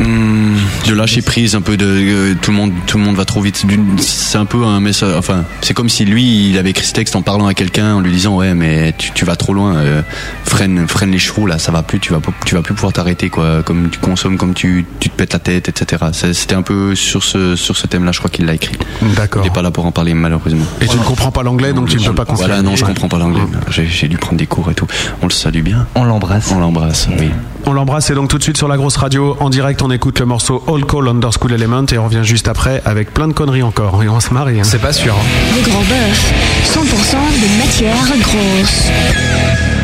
hum, 0.00 0.56
de 0.86 0.94
lâcher 0.94 1.22
prise 1.22 1.54
un 1.54 1.60
peu 1.60 1.76
de 1.76 1.86
euh, 1.86 2.34
tout 2.40 2.50
le 2.50 2.56
monde 2.56 2.72
tout 2.86 2.98
le 2.98 3.04
monde 3.04 3.16
va 3.16 3.24
trop 3.24 3.40
vite. 3.40 3.64
C'est 3.98 4.38
un 4.38 4.44
peu 4.46 4.64
un 4.64 4.80
message 4.80 5.14
enfin 5.16 5.44
c'est 5.60 5.74
comme 5.74 5.88
si 5.88 6.04
lui 6.04 6.50
il 6.50 6.58
avait 6.58 6.70
écrit 6.70 6.86
ce 6.86 6.92
texte 6.92 7.16
en 7.16 7.22
parlant 7.22 7.46
à 7.46 7.54
quelqu'un 7.54 7.94
en 7.94 8.00
lui 8.00 8.12
disant 8.12 8.36
ouais 8.36 8.54
mais 8.54 8.94
tu, 8.96 9.12
tu 9.12 9.24
vas 9.24 9.36
trop 9.36 9.52
loin 9.54 9.76
euh, 9.76 10.02
freine 10.44 10.86
freine 10.88 11.10
les 11.10 11.18
chevaux 11.18 11.46
là 11.46 11.58
ça 11.58 11.72
va 11.72 11.82
plus 11.82 12.00
tu 12.00 12.12
vas 12.12 12.20
tu 12.44 12.54
vas 12.54 12.62
plus 12.62 12.74
pouvoir 12.74 12.92
t'arrêter 12.92 13.28
quoi 13.30 13.62
comme 13.62 13.88
tu 13.90 13.98
consommes 13.98 14.36
comme 14.36 14.54
tu, 14.54 14.84
tu 15.00 15.10
te 15.10 15.16
pètes 15.16 15.32
la 15.32 15.38
tête 15.38 15.68
etc 15.68 16.04
C'est- 16.12 16.32
c'était 16.34 16.54
un 16.54 16.62
peu 16.62 16.94
sur 16.94 17.22
ce 17.22 17.56
sur 17.56 17.76
ce 17.76 17.86
thème 17.86 18.04
là 18.04 18.12
je 18.12 18.18
crois 18.18 18.30
qu'il 18.30 18.46
l'a 18.46 18.54
écrit. 18.54 18.76
D'accord. 19.16 19.42
il 19.44 19.48
est 19.48 19.54
pas 19.54 19.62
là 19.62 19.70
pour 19.70 19.86
en 19.86 19.92
parler 19.92 20.14
malheureusement. 20.14 20.64
Et 20.80 20.86
tu 20.86 20.96
ne 20.96 21.02
comprends 21.02 21.30
pas 21.30 21.42
l'anglais, 21.42 21.72
donc 21.72 21.88
tu 21.88 21.96
ne 21.98 22.04
peux 22.08 22.14
pas 22.14 22.24
voilà 22.34 22.62
non 22.62 22.76
je 22.76 22.84
comprends 22.84 23.08
pas 23.08 23.18
l'anglais. 23.18 23.42
J'ai 23.70 23.86
j'ai 23.86 24.08
dû 24.08 24.16
prendre 24.16 24.38
des 24.38 24.46
cours 24.46 24.70
et 24.70 24.74
tout. 24.74 24.86
On 25.22 25.26
le 25.26 25.32
salue 25.32 25.62
bien. 25.62 25.86
On 25.94 26.04
l'embrasse. 26.04 26.50
on 26.54 26.58
l'embrasse 26.60 27.08
oui 27.18 27.30
On 27.70 27.72
l'embrasse 27.72 28.10
et 28.10 28.14
donc 28.16 28.28
tout 28.28 28.36
de 28.36 28.42
suite 28.42 28.56
sur 28.56 28.66
la 28.66 28.76
grosse 28.76 28.96
radio, 28.96 29.36
en 29.38 29.48
direct, 29.48 29.80
on 29.80 29.92
écoute 29.92 30.18
le 30.18 30.26
morceau 30.26 30.60
All 30.66 30.84
Call 30.84 31.06
Under 31.06 31.30
School 31.32 31.52
Element 31.52 31.84
et 31.92 31.98
on 31.98 32.06
revient 32.06 32.24
juste 32.24 32.48
après 32.48 32.82
avec 32.84 33.14
plein 33.14 33.28
de 33.28 33.32
conneries 33.32 33.62
encore. 33.62 34.02
Et 34.02 34.08
on 34.08 34.14
va 34.14 34.20
se 34.20 34.34
marrer. 34.34 34.58
hein. 34.58 34.64
C'est 34.64 34.80
pas 34.80 34.92
sûr. 34.92 35.14
Le 35.56 35.70
grand 35.70 35.78
bœuf, 35.82 36.32
100% 36.64 36.80
de 36.82 37.58
matière 37.58 37.94
grosse. 38.22 39.79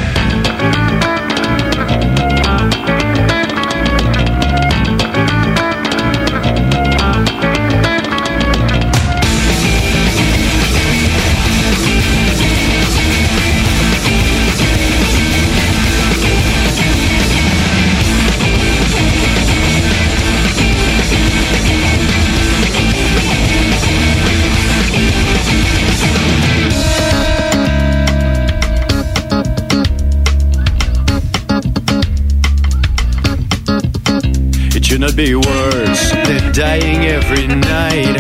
Be 35.17 35.35
worse 35.35 36.11
than 36.11 36.53
dying 36.53 37.07
every 37.07 37.47
night. 37.47 38.17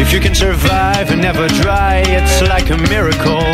If 0.00 0.12
you 0.12 0.18
can 0.18 0.34
survive 0.34 1.12
and 1.12 1.22
never 1.22 1.46
dry, 1.62 2.02
it's 2.04 2.42
like 2.42 2.70
a 2.70 2.76
miracle. 2.90 3.46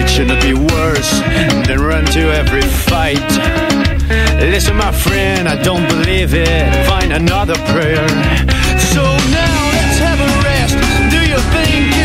It 0.00 0.08
should 0.08 0.28
not 0.28 0.40
be 0.40 0.54
worse 0.54 1.20
than 1.68 1.78
run 1.80 2.06
to 2.06 2.32
every 2.32 2.62
fight. 2.62 3.20
Listen, 4.40 4.76
my 4.76 4.92
friend, 4.92 5.46
I 5.46 5.62
don't 5.62 5.86
believe 5.88 6.32
it. 6.32 6.86
Find 6.86 7.12
another 7.12 7.56
prayer. 7.72 8.08
So 8.94 9.02
now 9.28 9.58
let's 9.76 9.98
have 9.98 10.20
a 10.24 10.30
rest. 10.48 10.74
Do 11.12 11.20
you 11.20 11.38
think 11.52 11.97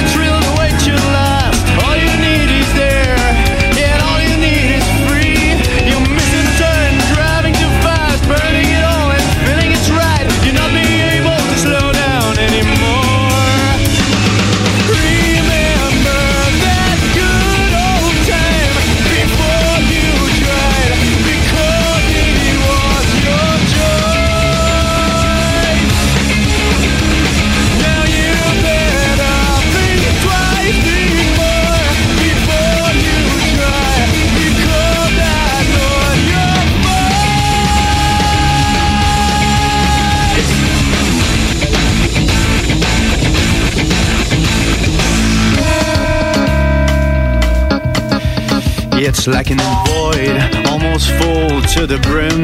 It's 49.15 49.27
like 49.27 49.51
an 49.51 49.59
void, 49.59 50.65
almost 50.67 51.07
full 51.11 51.61
to 51.75 51.85
the 51.85 51.99
brim. 52.01 52.41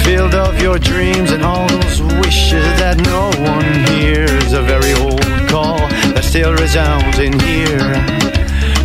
Filled 0.00 0.34
of 0.34 0.60
your 0.60 0.76
dreams 0.76 1.30
and 1.30 1.44
all 1.44 1.68
those 1.68 2.02
wishes 2.02 2.66
that 2.82 2.96
no 2.98 3.30
one 3.40 3.86
hears. 3.94 4.52
A 4.52 4.60
very 4.60 4.92
old 4.94 5.22
call 5.48 5.78
that 6.14 6.24
still 6.24 6.52
resounds 6.52 7.20
in 7.20 7.38
here. 7.38 7.94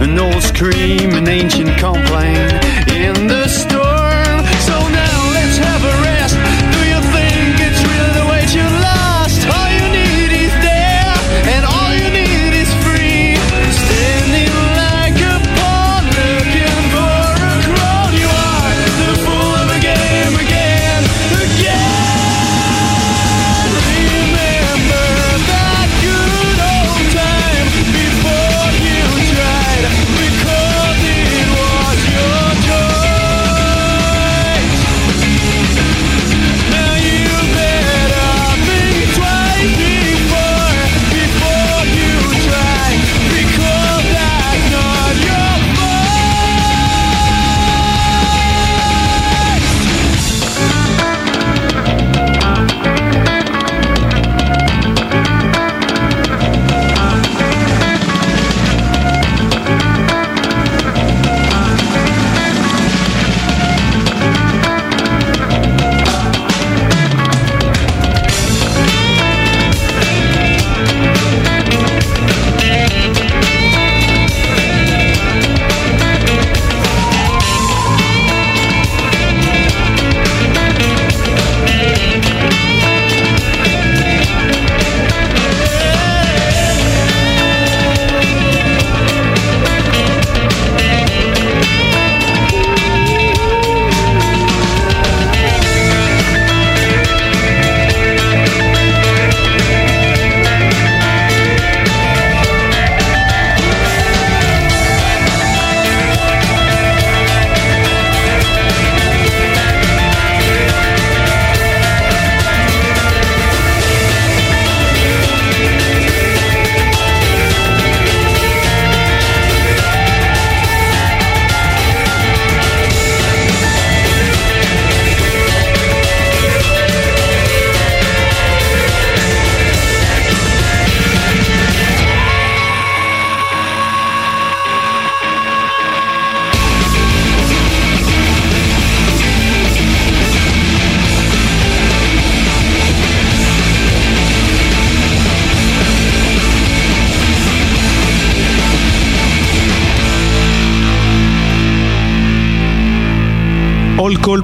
An 0.06 0.18
old 0.20 0.44
scream, 0.44 1.14
an 1.16 1.28
ancient 1.28 1.76
complaint 1.80 2.64
in 2.94 3.28
the 3.28 3.48
storm. 3.48 3.93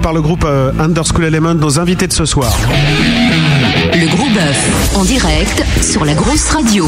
Par 0.10 0.16
le 0.16 0.22
groupe 0.24 0.44
euh, 0.44 0.72
Under 0.80 1.04
School 1.06 1.26
Element, 1.26 1.54
nos 1.54 1.80
invités 1.80 2.08
de 2.08 2.14
ce 2.14 2.26
soir. 2.26 2.52
Le 3.94 4.08
gros 4.08 4.28
bœuf, 4.32 4.96
en 4.96 5.04
direct 5.04 5.64
sur 5.84 6.04
la 6.04 6.16
grosse 6.16 6.50
radio. 6.50 6.88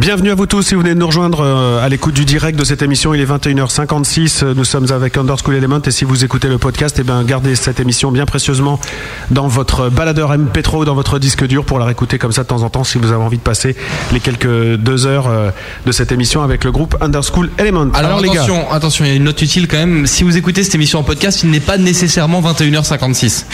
Bienvenue 0.00 0.30
à 0.30 0.34
vous 0.34 0.46
tous 0.46 0.62
si 0.62 0.74
vous 0.74 0.80
venez 0.80 0.94
de 0.94 0.98
nous 0.98 1.06
rejoindre 1.08 1.40
euh, 1.44 1.84
à 1.84 1.90
l'écoute 1.90 2.14
du 2.14 2.24
direct 2.24 2.58
de 2.58 2.64
cette 2.64 2.80
émission. 2.80 3.12
Il 3.12 3.20
est 3.20 3.26
21h56. 3.26 4.44
euh, 4.44 4.54
Nous 4.56 4.64
sommes 4.64 4.90
avec 4.92 5.18
Underschool 5.18 5.54
Element 5.54 5.82
et 5.82 5.90
si 5.90 6.06
vous 6.06 6.24
écoutez 6.24 6.48
le 6.48 6.56
podcast, 6.56 6.96
eh 6.98 7.02
bien 7.02 7.22
gardez 7.22 7.54
cette 7.54 7.80
émission 7.80 8.10
bien 8.10 8.24
précieusement 8.24 8.80
dans 9.30 9.46
votre 9.46 9.90
baladeur 9.90 10.34
MP3 10.34 10.78
ou 10.78 10.84
dans 10.86 10.94
votre 10.94 11.18
disque 11.18 11.46
dur 11.46 11.66
pour 11.66 11.78
la 11.78 11.84
réécouter 11.84 12.16
comme 12.16 12.32
ça 12.32 12.44
de 12.44 12.48
temps 12.48 12.62
en 12.62 12.70
temps 12.70 12.82
si 12.82 12.96
vous 12.96 13.12
avez 13.12 13.22
envie 13.22 13.36
de 13.36 13.42
passer 13.42 13.76
les 14.10 14.20
quelques 14.20 14.76
deux 14.76 15.06
heures 15.06 15.26
euh, 15.28 15.50
de 15.84 15.92
cette 15.92 16.12
émission 16.12 16.42
avec 16.42 16.64
le 16.64 16.72
groupe 16.72 16.96
Underschool 17.02 17.50
Element. 17.58 17.88
Alors, 17.92 18.22
les 18.22 18.28
gars, 18.28 18.44
attention, 18.44 18.72
attention, 18.72 19.04
il 19.04 19.08
y 19.08 19.12
a 19.12 19.16
une 19.16 19.24
note 19.24 19.42
utile 19.42 19.68
quand 19.68 19.76
même. 19.76 20.06
Si 20.06 20.24
vous 20.24 20.34
écoutez 20.34 20.64
cette 20.64 20.76
émission 20.76 21.00
en 21.00 21.02
podcast, 21.02 21.42
il 21.42 21.50
n'est 21.50 21.60
pas 21.60 21.76
nécessairement 21.76 22.40
21h56. 22.40 23.44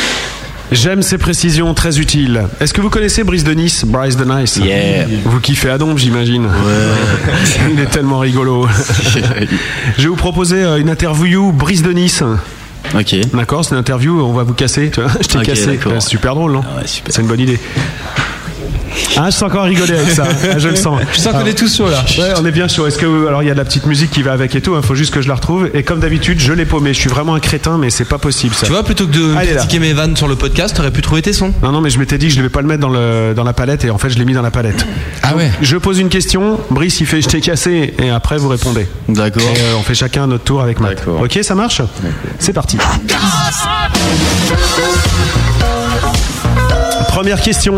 J'aime 0.73 1.03
ces 1.03 1.17
précisions 1.17 1.75
très 1.75 2.01
utiles. 2.01 2.43
Est-ce 2.61 2.75
que 2.75 2.81
vous 2.81 2.91
connaissez 2.91 3.23
Brice 3.23 3.45
de 3.45 3.53
Nice 3.55 3.85
Bryce 3.85 4.17
de 4.17 4.25
Nice 4.25 4.57
Yeah. 4.57 5.07
Vous 5.25 5.39
kiffez 5.41 5.71
Adom, 5.71 5.97
j'imagine. 5.97 6.47
Ouais. 6.47 7.71
Il 7.73 7.81
est 7.81 7.87
tellement 7.87 8.19
rigolo. 8.19 8.67
Je 9.97 10.03
vais 10.03 10.09
vous 10.09 10.17
proposer 10.17 10.65
euh, 10.65 10.79
une 10.79 10.91
interview 10.91 11.53
Brice 11.53 11.83
de 11.83 11.93
Nice. 11.93 12.23
Ok. 12.95 13.15
D'accord, 13.33 13.65
c'est 13.65 13.73
une 13.75 13.81
interview, 13.81 14.21
on 14.21 14.33
va 14.33 14.43
vous 14.43 14.55
casser. 14.55 14.91
tu 14.91 15.01
vois. 15.01 15.11
Je 15.21 15.29
t'ai 15.29 15.39
Ok, 15.39 15.45
cassé. 15.45 15.67
Ouais, 15.71 15.79
c'est 16.01 16.09
super 16.09 16.35
drôle, 16.35 16.53
non 16.53 16.63
Ah 16.65 16.83
C'est 16.85 17.21
une 17.23 17.29
bonne 17.29 17.41
idée. 17.41 17.61
Ah, 19.19 19.27
je 19.27 19.31
sens 19.31 19.43
encore 19.45 19.65
rigoler 19.65 19.95
avec 19.99 20.11
ça. 20.11 20.25
Ah, 20.27 20.59
je 20.59 20.69
le 20.69 20.77
sens. 20.77 21.01
Je 21.13 21.19
sens 21.19 21.33
qu'on 21.33 21.39
Alors- 21.39 21.49
est 21.49 21.55
tous 21.55 21.75
chauds 21.77 21.89
là. 21.89 22.05
Ouais, 22.19 22.33
on 22.41 22.45
est 22.45 22.51
bien 22.51 22.69
chaud. 22.69 22.87
Est-ce 22.87 22.99
que 22.99 23.27
alors 23.27 23.43
il 23.43 23.47
y 23.47 23.51
a 23.51 23.55
de 23.55 23.59
la 23.59 23.65
petite 23.65 23.87
musique 23.87 24.11
qui 24.11 24.23
va 24.23 24.33
avec 24.33 24.55
et 24.55 24.61
tout. 24.61 24.75
Il 24.77 24.83
faut 24.87 24.95
juste 24.95 25.13
que 25.15 25.23
je 25.23 25.29
la 25.29 25.35
retrouve. 25.35 25.71
Et 25.75 25.83
comme 25.83 26.01
d'habitude, 26.01 26.39
je 26.41 26.53
l'ai 26.53 26.67
paumé. 26.67 26.93
Je 26.95 26.99
suis 27.01 27.09
vraiment 27.11 27.35
un 27.35 27.41
crétin, 27.41 27.79
mais 27.79 27.91
c'est 27.91 28.05
pas 28.05 28.19
possible 28.19 28.55
ça. 28.55 28.67
Tu 28.67 28.73
vois, 28.73 28.83
plutôt 28.85 29.07
que 29.07 29.13
de 29.13 29.35
Allez, 29.37 29.53
là. 29.53 29.61
critiquer 29.61 29.79
mes 29.81 29.93
vannes 29.93 30.17
sur 30.17 30.29
le 30.29 30.37
podcast, 30.37 30.77
t'aurais 30.77 30.91
pu 30.91 31.03
trouver 31.03 31.23
tes 31.23 31.33
sons. 31.33 31.53
Non, 31.63 31.73
non, 31.73 31.81
mais 31.81 31.91
je 31.91 31.99
m'étais 31.99 32.19
dit 32.19 32.27
que 32.27 32.33
je 32.33 32.39
devais 32.39 32.49
pas 32.49 32.61
le 32.61 32.67
mettre 32.69 32.81
dans, 32.81 32.89
le, 32.91 33.33
dans 33.35 33.45
la 33.45 33.53
palette 33.53 33.85
et 33.85 33.91
en 33.91 33.99
fait 33.99 34.11
je 34.11 34.19
l'ai 34.19 34.25
mis 34.25 34.35
dans 34.35 34.43
la 34.43 34.51
palette. 34.51 34.87
Ah 35.23 35.35
ouais 35.37 35.51
Je 35.63 35.77
pose 35.77 35.99
une 35.99 36.09
question, 36.09 36.59
Brice 36.71 37.01
il 37.01 37.07
fait 37.07 37.21
je 37.23 37.29
t'ai 37.29 37.41
cassé 37.41 37.95
et 38.03 38.11
après 38.11 38.37
vous 38.39 38.49
répondez. 38.49 38.87
D'accord. 39.09 39.43
Et, 39.43 39.61
euh, 39.61 39.75
on 39.79 39.83
fait 39.83 39.95
chacun 39.95 40.27
notre 40.27 40.45
tour 40.45 40.63
avec 40.63 40.81
Matt. 40.81 40.97
D'accord. 40.97 41.21
Ok, 41.23 41.39
ça 41.43 41.55
marche 41.55 41.83
C'est 42.39 42.53
parti. 42.53 42.77
Première 47.09 47.41
question. 47.41 47.75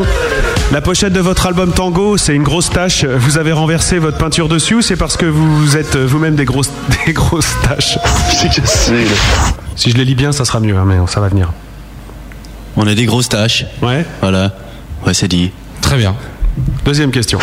La 0.71 0.83
pochette 0.83 1.15
de 1.15 1.21
votre 1.21 1.47
album 1.47 1.73
Tango, 1.73 2.19
c'est 2.19 2.35
une 2.35 2.43
grosse 2.43 2.69
tache. 2.69 3.05
Vous 3.05 3.39
avez 3.39 3.53
renversé 3.53 3.99
votre 3.99 4.19
peinture 4.19 4.49
dessus 4.49 4.75
ou 4.75 4.83
c'est 4.83 4.97
parce 4.97 5.17
que 5.17 5.25
vous 5.25 5.79
êtes 5.79 5.97
vous-même 5.97 6.37
des 6.37 6.45
grosses, 6.45 6.71
des 7.07 7.15
grosses 7.15 7.55
taches 7.63 7.99
Si 9.77 9.91
je 9.91 9.97
les 9.97 10.05
lis 10.05 10.15
bien, 10.15 10.31
ça 10.31 10.45
sera 10.45 10.61
mieux, 10.61 10.77
hein, 10.77 10.85
mais 10.87 10.97
ça 11.07 11.21
va 11.21 11.29
venir. 11.29 11.53
On 12.77 12.87
a 12.87 12.95
des 12.95 13.07
grosses 13.07 13.31
tâches. 13.31 13.65
Ouais. 13.81 14.05
Voilà. 14.21 14.53
Ouais, 15.07 15.15
c'est 15.15 15.29
dit. 15.29 15.53
Très 15.81 15.97
bien. 15.97 16.15
Deuxième 16.85 17.13
question. 17.13 17.39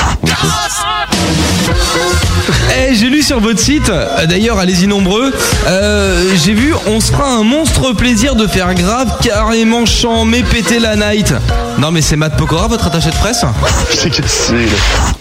Eh, 2.90 2.94
j'ai 2.96 3.10
lu 3.10 3.22
sur 3.24 3.40
votre 3.40 3.60
site, 3.60 3.90
euh, 3.90 4.26
d'ailleurs, 4.28 4.60
allez-y 4.60 4.88
nombreux, 4.88 5.34
euh, 5.68 6.24
j'ai 6.44 6.54
vu, 6.54 6.74
on 6.88 7.00
se 7.00 7.12
fera 7.12 7.28
un 7.30 7.44
monstre 7.44 7.94
plaisir 7.94 8.36
de 8.36 8.46
faire 8.48 8.74
grave, 8.76 9.18
carrément 9.22 9.86
chant, 9.86 10.26
mais 10.26 10.44
péter 10.44 10.80
la 10.80 10.96
night. 10.96 11.34
Non, 11.80 11.92
mais 11.92 12.02
c'est 12.02 12.16
Matt 12.16 12.38
Pokora, 12.38 12.68
votre 12.68 12.88
attaché 12.88 13.10
de 13.10 13.16
presse 13.16 13.44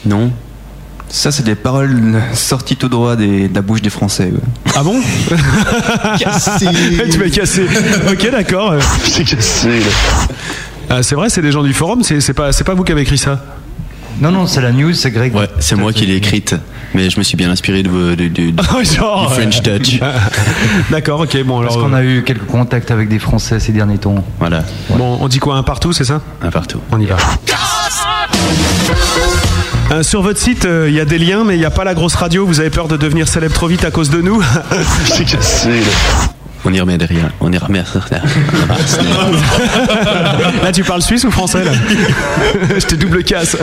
Non. 0.05 0.31
Ça, 1.09 1.31
c'est 1.31 1.45
des 1.45 1.55
paroles 1.55 2.21
sorties 2.35 2.77
tout 2.77 2.89
droit 2.89 3.15
des- 3.15 3.47
de 3.49 3.55
la 3.55 3.63
bouche 3.63 3.81
des 3.83 3.91
Français. 3.91 4.25
ouais. 4.33 4.73
Ah 4.75 4.83
bon 4.83 5.01
Cassé. 6.19 6.67
tu 7.11 7.19
m'as 7.19 7.29
cassé. 7.29 7.67
Ok, 8.11 8.31
d'accord. 8.33 8.75
Ah, 10.91 11.03
c'est 11.03 11.15
vrai, 11.15 11.29
c'est 11.31 11.41
des 11.43 11.53
gens 11.53 11.63
du 11.63 11.73
forum. 11.73 12.03
C'est 12.03 12.21
c'est 12.21 12.35
pas, 12.35 12.53
c'est 12.53 12.65
pas 12.65 12.75
vous 12.75 12.83
qui 12.83 12.91
avez 12.93 13.03
écrit 13.03 13.19
ça. 13.19 13.39
Non, 14.21 14.31
non, 14.31 14.47
c'est 14.47 14.61
la 14.61 14.73
news, 14.73 14.93
c'est 14.95 15.11
Greg. 15.11 15.35
Ouais, 15.35 15.49
c'est 15.59 15.75
moi 15.77 15.93
qui 15.93 16.07
l'ai 16.07 16.17
écrite. 16.17 16.55
Mais 16.95 17.11
je 17.11 17.19
me 17.19 17.25
suis 17.25 17.37
bien 17.37 17.51
inspiré 17.51 17.83
de, 17.83 17.89
vos- 17.89 18.15
de- 18.15 18.29
de- 18.29 18.53
Ah, 18.69 18.83
Genre, 18.85 19.29
du 19.29 19.35
French 19.35 19.61
euh, 19.67 19.79
Touch. 19.79 19.99
D'accord, 20.91 21.21
ok, 21.21 21.43
bon 21.45 21.61
Parce 21.63 21.75
alors. 21.75 21.89
qu'on 21.89 21.93
a 21.95 22.03
eu 22.05 22.23
quelques 22.25 22.47
contacts 22.47 22.91
avec 22.93 23.09
des 23.09 23.19
Français 23.19 23.59
ces 23.59 23.73
derniers 23.73 23.99
temps. 23.99 24.25
Voilà. 24.39 24.63
Bon, 24.91 25.19
on 25.21 25.27
dit 25.29 25.41
quoi, 25.41 25.57
un 25.57 25.63
partout, 25.65 25.93
c'est 25.93 26.05
ça? 26.05 26.21
Un 26.43 26.51
partout. 26.51 26.81
On 26.93 27.01
y 27.01 27.07
va. 27.07 27.17
Euh, 29.91 30.03
sur 30.03 30.23
votre 30.23 30.39
site, 30.41 30.65
euh, 30.65 30.87
il 30.89 30.95
y 30.95 31.01
a 31.01 31.05
des 31.05 31.19
liens, 31.19 31.43
mais 31.45 31.57
il 31.57 31.59
n'y 31.59 31.65
a 31.65 31.71
pas 31.71 31.85
la 31.85 31.95
grosse 31.95 32.15
radio. 32.15 32.47
Vous 32.47 32.61
avez 32.61 32.71
peur 32.71 32.89
de 32.89 32.97
devenir 32.97 33.29
célèbre 33.29 33.55
trop 33.55 33.67
vite 33.67 33.85
à 33.85 33.91
cause 33.91 34.11
de 34.11 34.21
nous? 34.23 34.41
On 36.65 36.73
y 36.73 36.81
remet 36.81 36.99
derrière. 36.99 37.31
On 37.41 37.53
y 37.53 37.59
remet. 37.59 37.83
Là, 40.63 40.73
tu 40.73 40.83
parles 40.83 41.03
suisse 41.03 41.25
ou 41.25 41.31
français 41.31 41.65
là 41.65 41.73
Je 42.79 42.87
t'ai 42.87 42.97
double 42.97 43.23
casse. 43.25 43.57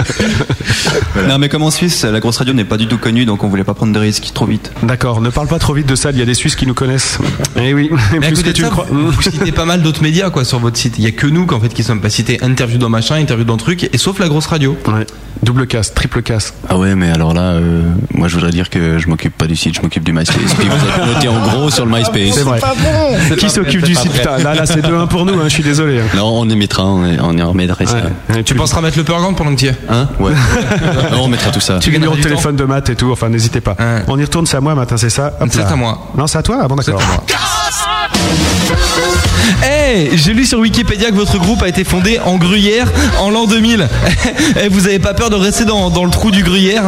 Non, 1.28 1.38
mais 1.38 1.50
comme 1.50 1.64
en 1.64 1.72
Suisse, 1.72 2.04
la 2.04 2.20
grosse 2.20 2.38
radio 2.38 2.54
n'est 2.54 2.66
pas 2.66 2.78
du 2.78 2.88
tout 2.88 2.98
connue, 2.98 3.26
donc 3.26 3.44
on 3.44 3.50
voulait 3.50 3.64
pas 3.64 3.74
prendre 3.74 3.94
de 3.94 4.00
risques 4.00 4.32
trop 4.34 4.46
vite. 4.46 4.72
D'accord, 4.84 5.22
ne 5.22 5.30
parle 5.30 5.48
pas 5.48 5.60
trop 5.60 5.74
vite 5.74 5.88
de 5.88 5.96
ça. 5.96 6.12
Il 6.12 6.20
y 6.20 6.22
a 6.22 6.26
des 6.26 6.34
Suisses 6.34 6.56
qui 6.56 6.68
nous 6.68 6.74
connaissent. 6.74 7.20
Eh 7.56 7.74
oui, 7.74 7.90
Mais 8.12 8.20
plus 8.28 8.36
côté 8.38 8.50
que 8.52 8.56
tu 8.56 8.62
ça, 8.62 8.68
le 8.68 8.72
crois. 8.72 8.86
vous, 8.90 9.12
vous 9.12 9.22
citez 9.22 9.52
pas 9.52 9.66
mal 9.66 9.82
d'autres 9.82 10.04
médias 10.04 10.30
quoi 10.30 10.46
sur 10.46 10.60
votre 10.60 10.78
site. 10.78 10.96
Il 10.98 11.04
y 11.04 11.08
a 11.08 11.12
que 11.12 11.28
nous 11.28 11.46
qu'en 11.46 11.60
fait 11.60 11.70
qui 11.70 11.84
sommes 11.84 12.02
pas 12.02 12.10
cités. 12.10 12.40
Interview 12.44 12.78
dans 12.78 12.90
machin, 12.90 13.18
interview 13.18 13.46
dans 13.46 13.58
truc, 13.58 13.90
et 13.92 13.98
sauf 13.98 14.20
la 14.20 14.28
grosse 14.28 14.48
radio. 14.48 14.78
Ouais. 14.88 15.06
Double 15.44 15.66
casse, 15.66 15.94
triple 15.96 16.22
casse. 16.22 16.54
Ah 16.70 16.78
ouais, 16.78 16.94
mais 16.96 17.10
alors 17.10 17.34
là, 17.34 17.54
euh, 17.54 17.82
moi 18.14 18.28
je 18.28 18.36
voudrais 18.36 18.52
dire 18.52 18.70
que 18.70 19.00
je 19.00 19.08
m'occupe 19.08 19.36
pas 19.36 19.48
du 19.48 19.56
site, 19.56 19.76
je 19.76 19.82
m'occupe 19.82 20.04
du 20.04 20.14
MySpace. 20.14 20.54
Puis 20.54 20.68
vous 20.68 21.04
êtes 21.04 21.16
noté 21.16 21.28
en 21.30 21.40
gros 21.48 21.72
sur 21.72 21.86
le 21.86 21.92
MySpace. 21.92 22.34
C'est 22.36 22.44
vrai. 22.44 22.60
Qui 23.38 23.50
s'occupe 23.50 23.84
du 23.84 23.96
site 23.96 24.12
Putain, 24.12 24.38
Là, 24.40 24.54
là, 24.54 24.66
c'est 24.66 24.82
2-1 24.86 25.08
pour 25.08 25.26
nous. 25.26 25.34
hein, 25.34 25.44
je 25.46 25.50
suis 25.50 25.64
désolé. 25.64 26.00
hein. 26.00 26.04
Non, 26.16 26.40
on 26.40 26.50
y 26.50 26.56
mettra, 26.56 26.84
on, 26.86 27.06
y- 27.06 27.20
on 27.22 27.38
y 27.38 27.42
remettra 27.42 27.86
ça. 27.86 27.98
Ouais. 28.30 28.44
Tu 28.44 28.56
penseras 28.56 28.82
mettre 28.82 28.98
le 28.98 29.04
purgant 29.04 29.34
pendant 29.34 29.52
que 29.52 29.60
tu 29.60 29.66
y 29.66 29.70
es 29.70 29.76
Hein 29.90 30.08
Ouais. 30.20 30.32
on 31.22 31.28
mettra 31.28 31.52
tout 31.52 31.60
ça. 31.60 31.80
Tu 31.80 31.92
le 31.92 32.00
du 32.00 32.06
temps. 32.06 32.16
téléphone 32.22 32.56
de 32.56 32.64
Matt 32.66 32.90
et 32.90 32.96
tout, 32.96 33.12
enfin 33.12 33.30
n'hésitez 33.30 33.62
pas. 33.62 33.76
Ouais. 33.80 34.04
On 34.08 34.18
y 34.20 34.24
retourne, 34.24 34.46
c'est 34.46 34.58
à 34.58 34.62
moi 34.62 34.76
Matt, 34.76 34.92
hein, 34.92 34.98
c'est 34.98 35.10
ça 35.10 35.34
C'est 35.50 35.62
à 35.62 35.76
moi. 35.76 36.12
Non, 36.18 36.28
c'est 36.28 36.38
à 36.38 36.44
toi 36.44 36.60
Ah 36.64 36.68
bon 36.68 36.76
d'accord. 36.76 37.02
Eh, 39.64 40.12
j'ai 40.18 40.34
lu 40.34 40.46
sur 40.46 40.60
Wikipédia 40.60 41.10
que 41.10 41.16
votre 41.16 41.38
groupe 41.40 41.62
a 41.64 41.68
été 41.68 41.84
fondé 41.84 42.20
en 42.26 42.38
Gruyère 42.38 42.88
en 43.20 43.30
l'an 43.30 43.46
2000. 43.46 43.88
Eh, 44.64 44.68
vous 44.70 44.88
avez 44.88 45.00
pas 45.00 45.14
peur 45.14 45.30
de 45.30 45.36
rester 45.36 45.66
dans, 45.66 45.90
dans 45.90 46.04
le 46.06 46.12
trou 46.12 46.32
du 46.32 46.44
Gruyère 46.44 46.84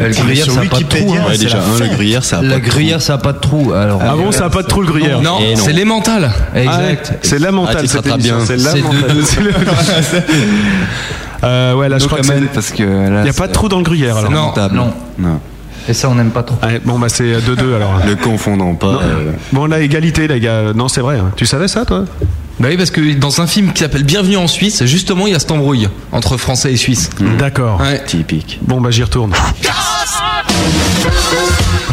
Le 0.00 0.08
gruyère, 0.10 0.44
sur 0.44 0.52
ça 0.54 0.60
a 0.60 0.64
pas 0.64 0.78
de 0.78 0.84
trou. 0.84 0.98
Wikipédia, 0.98 1.20
hein. 1.20 1.24
Ouais, 1.26 1.32
c'est 1.36 1.38
déjà, 1.44 1.58
la 1.58 1.64
un, 1.64 1.68
le 1.72 1.74
fête. 1.84 1.92
gruyère, 1.92 2.24
ça 2.24 2.38
a 2.38 2.42
La 2.42 2.48
pas 2.50 2.54
de 2.56 2.60
trou. 2.62 2.70
gruyère, 2.70 3.02
ça 3.02 3.14
a 3.14 3.18
pas 3.18 3.32
de 3.32 3.38
trou. 3.38 3.72
Alors, 3.72 4.00
Ah 4.02 4.14
bon, 4.16 4.32
ça 4.32 4.44
a 4.46 4.50
pas 4.50 4.62
de 4.62 4.66
trou 4.68 4.80
le 4.82 4.86
gruyère 4.88 5.20
Non, 5.22 5.38
Eh 5.42 5.54
non. 5.54 5.62
c'est 5.64 5.72
l'émental. 5.72 6.30
Exact. 6.54 7.10
Ah, 7.12 7.16
c'est 7.22 7.38
lamentable 7.38 7.78
Ah, 7.84 7.86
cette 7.88 8.06
émission. 8.06 8.36
bien. 8.36 8.46
C'est 8.46 8.58
C'est 8.58 8.76
lamentable. 8.80 9.14
de- 9.14 9.22
C'est 9.22 9.40
le- 9.40 9.52
Euh, 11.44 11.74
ouais, 11.74 11.88
là 11.88 11.98
je 11.98 12.04
No 12.04 12.08
crois 12.08 12.20
que 12.20 12.26
c'est. 12.26 12.40
parce 12.52 12.70
que 12.70 12.82
Il 12.82 13.22
n'y 13.22 13.28
a 13.28 13.32
pas 13.32 13.46
de 13.46 13.52
trou 13.52 13.68
dans 13.68 13.78
le 13.78 13.84
gruyère 13.84 14.16
alors. 14.16 14.30
Non. 14.30 14.52
Non. 14.72 14.92
Non. 15.18 15.40
Et 15.88 15.92
ça, 15.92 16.08
on 16.08 16.14
n'aime 16.14 16.30
pas 16.30 16.42
trop. 16.42 16.56
Bon 16.84 16.98
bah 16.98 17.08
c'est 17.08 17.24
2-2 17.40 17.74
alors. 17.76 18.00
Le 18.06 18.16
confondant 18.16 18.74
pas. 18.74 18.86
Non. 18.92 18.98
euh, 19.02 19.30
Bon 19.52 19.66
là 19.66 19.78
égalité 19.80 20.26
les 20.26 20.40
gars. 20.40 20.72
Non 20.74 20.88
c'est 20.88 21.00
vrai. 21.02 21.18
hein. 21.18 21.30
Tu 21.36 21.46
savais 21.46 21.68
ça 21.68 21.84
toi? 21.84 22.04
Bah 22.58 22.68
oui, 22.70 22.78
parce 22.78 22.90
que 22.90 23.12
dans 23.14 23.42
un 23.42 23.46
film 23.46 23.72
qui 23.74 23.82
s'appelle 23.82 24.04
Bienvenue 24.04 24.38
en 24.38 24.48
Suisse, 24.48 24.82
justement, 24.86 25.26
il 25.26 25.34
y 25.34 25.36
a 25.36 25.38
cette 25.38 25.50
embrouille 25.50 25.88
entre 26.10 26.38
Français 26.38 26.72
et 26.72 26.76
Suisses. 26.76 27.10
D'accord. 27.38 27.78
Ouais. 27.80 28.02
typique. 28.02 28.58
Bon 28.62 28.80
bah 28.80 28.90
j'y 28.90 29.02
retourne. 29.02 29.34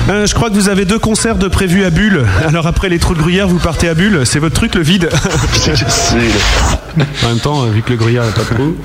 Euh, 0.10 0.26
je 0.26 0.34
crois 0.34 0.50
que 0.50 0.56
vous 0.56 0.70
avez 0.70 0.86
deux 0.86 1.00
concerts 1.00 1.36
de 1.36 1.50
prévus 1.50 1.84
à 1.84 1.90
Bulle. 1.90 2.26
Alors 2.48 2.66
après 2.68 2.88
les 2.88 2.98
trous 3.00 3.14
de 3.14 3.20
gruyère, 3.20 3.50
vous 3.50 3.60
partez 3.60 3.90
à 3.90 3.94
Bulle. 3.94 4.22
C'est 4.26 4.40
votre 4.40 4.56
truc 4.56 4.76
le 4.76 4.82
vide. 4.82 5.10
en 7.24 7.28
même 7.28 7.40
temps, 7.40 7.64
euh, 7.64 7.70
vu 7.70 7.82
que 7.82 7.90
le 7.92 7.98
gruyère 7.98 8.24
n'a 8.24 8.32
pas 8.32 8.44
de 8.50 8.56
trou. 8.56 8.78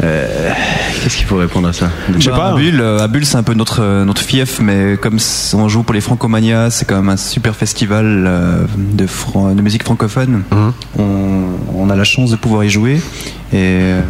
Qu'est-ce 0.00 1.16
qu'il 1.16 1.26
faut 1.26 1.36
répondre 1.36 1.68
à 1.68 1.72
ça? 1.72 1.90
Je 2.16 2.22
sais 2.24 2.30
Bah, 2.30 2.36
pas. 2.36 2.46
À 2.52 2.54
Bulle, 2.54 2.80
euh, 2.80 2.98
à 3.00 3.08
Bulle, 3.08 3.24
c'est 3.26 3.36
un 3.36 3.42
peu 3.42 3.54
notre, 3.54 3.80
euh, 3.82 4.04
notre 4.04 4.22
fief, 4.22 4.60
mais 4.60 4.96
comme 5.00 5.18
on 5.54 5.68
joue 5.68 5.82
pour 5.82 5.94
les 5.94 6.00
Francomania, 6.00 6.70
c'est 6.70 6.84
quand 6.84 6.96
même 6.96 7.08
un 7.10 7.16
super 7.16 7.54
festival 7.54 8.24
euh, 8.26 8.64
de, 8.76 9.06
fran- 9.06 9.54
de 9.54 9.62
musique 9.62 9.84
francophone. 9.84 10.42
Mhm. 10.50 10.72
On, 10.98 11.42
on 11.76 11.90
a 11.90 11.96
la 11.96 12.04
chance 12.04 12.30
de 12.30 12.36
pouvoir 12.36 12.64
y 12.64 12.70
jouer. 12.70 12.94
Et 13.52 13.54
euh, 13.54 14.00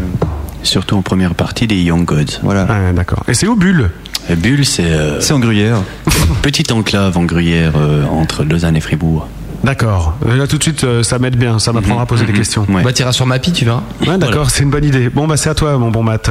Surtout 0.62 0.96
en 0.96 1.02
première 1.02 1.34
partie 1.34 1.66
des 1.66 1.76
Young 1.76 2.06
Gods. 2.06 2.38
voilà. 2.42 2.66
Ah, 2.70 2.92
D'accord. 2.94 3.22
Et 3.28 3.34
c'est 3.34 3.46
au 3.46 3.54
Bulle? 3.54 3.90
Bulle, 4.30 4.64
c'est 4.64 4.86
euh, 4.86 5.20
C'est 5.20 5.34
en 5.34 5.38
gruyère. 5.38 5.76
petite 6.42 6.72
enclave 6.72 7.18
en 7.18 7.24
gruyère 7.24 7.74
euh, 7.76 8.04
entre 8.06 8.44
Lausanne 8.44 8.74
et 8.76 8.80
Fribourg. 8.80 9.28
D'accord. 9.64 10.14
Là 10.26 10.46
tout 10.46 10.58
de 10.58 10.62
suite, 10.62 10.84
euh, 10.84 11.02
ça 11.02 11.18
m'aide 11.18 11.36
bien. 11.36 11.58
Ça 11.58 11.72
m'apprendra 11.72 12.02
à 12.02 12.06
poser 12.06 12.26
des 12.26 12.34
questions. 12.34 12.66
Ouais. 12.68 12.82
Bah, 12.82 12.92
t'iras 12.92 13.12
sur 13.12 13.24
Mappy, 13.24 13.52
tu 13.52 13.64
verras. 13.64 13.82
Ouais, 14.06 14.18
d'accord. 14.18 14.50
C'est 14.50 14.62
une 14.62 14.70
bonne 14.70 14.84
idée. 14.84 15.08
Bon 15.08 15.26
bah 15.26 15.38
c'est 15.38 15.48
à 15.48 15.54
toi, 15.54 15.78
mon 15.78 15.90
bon 15.90 16.02
Matt. 16.02 16.30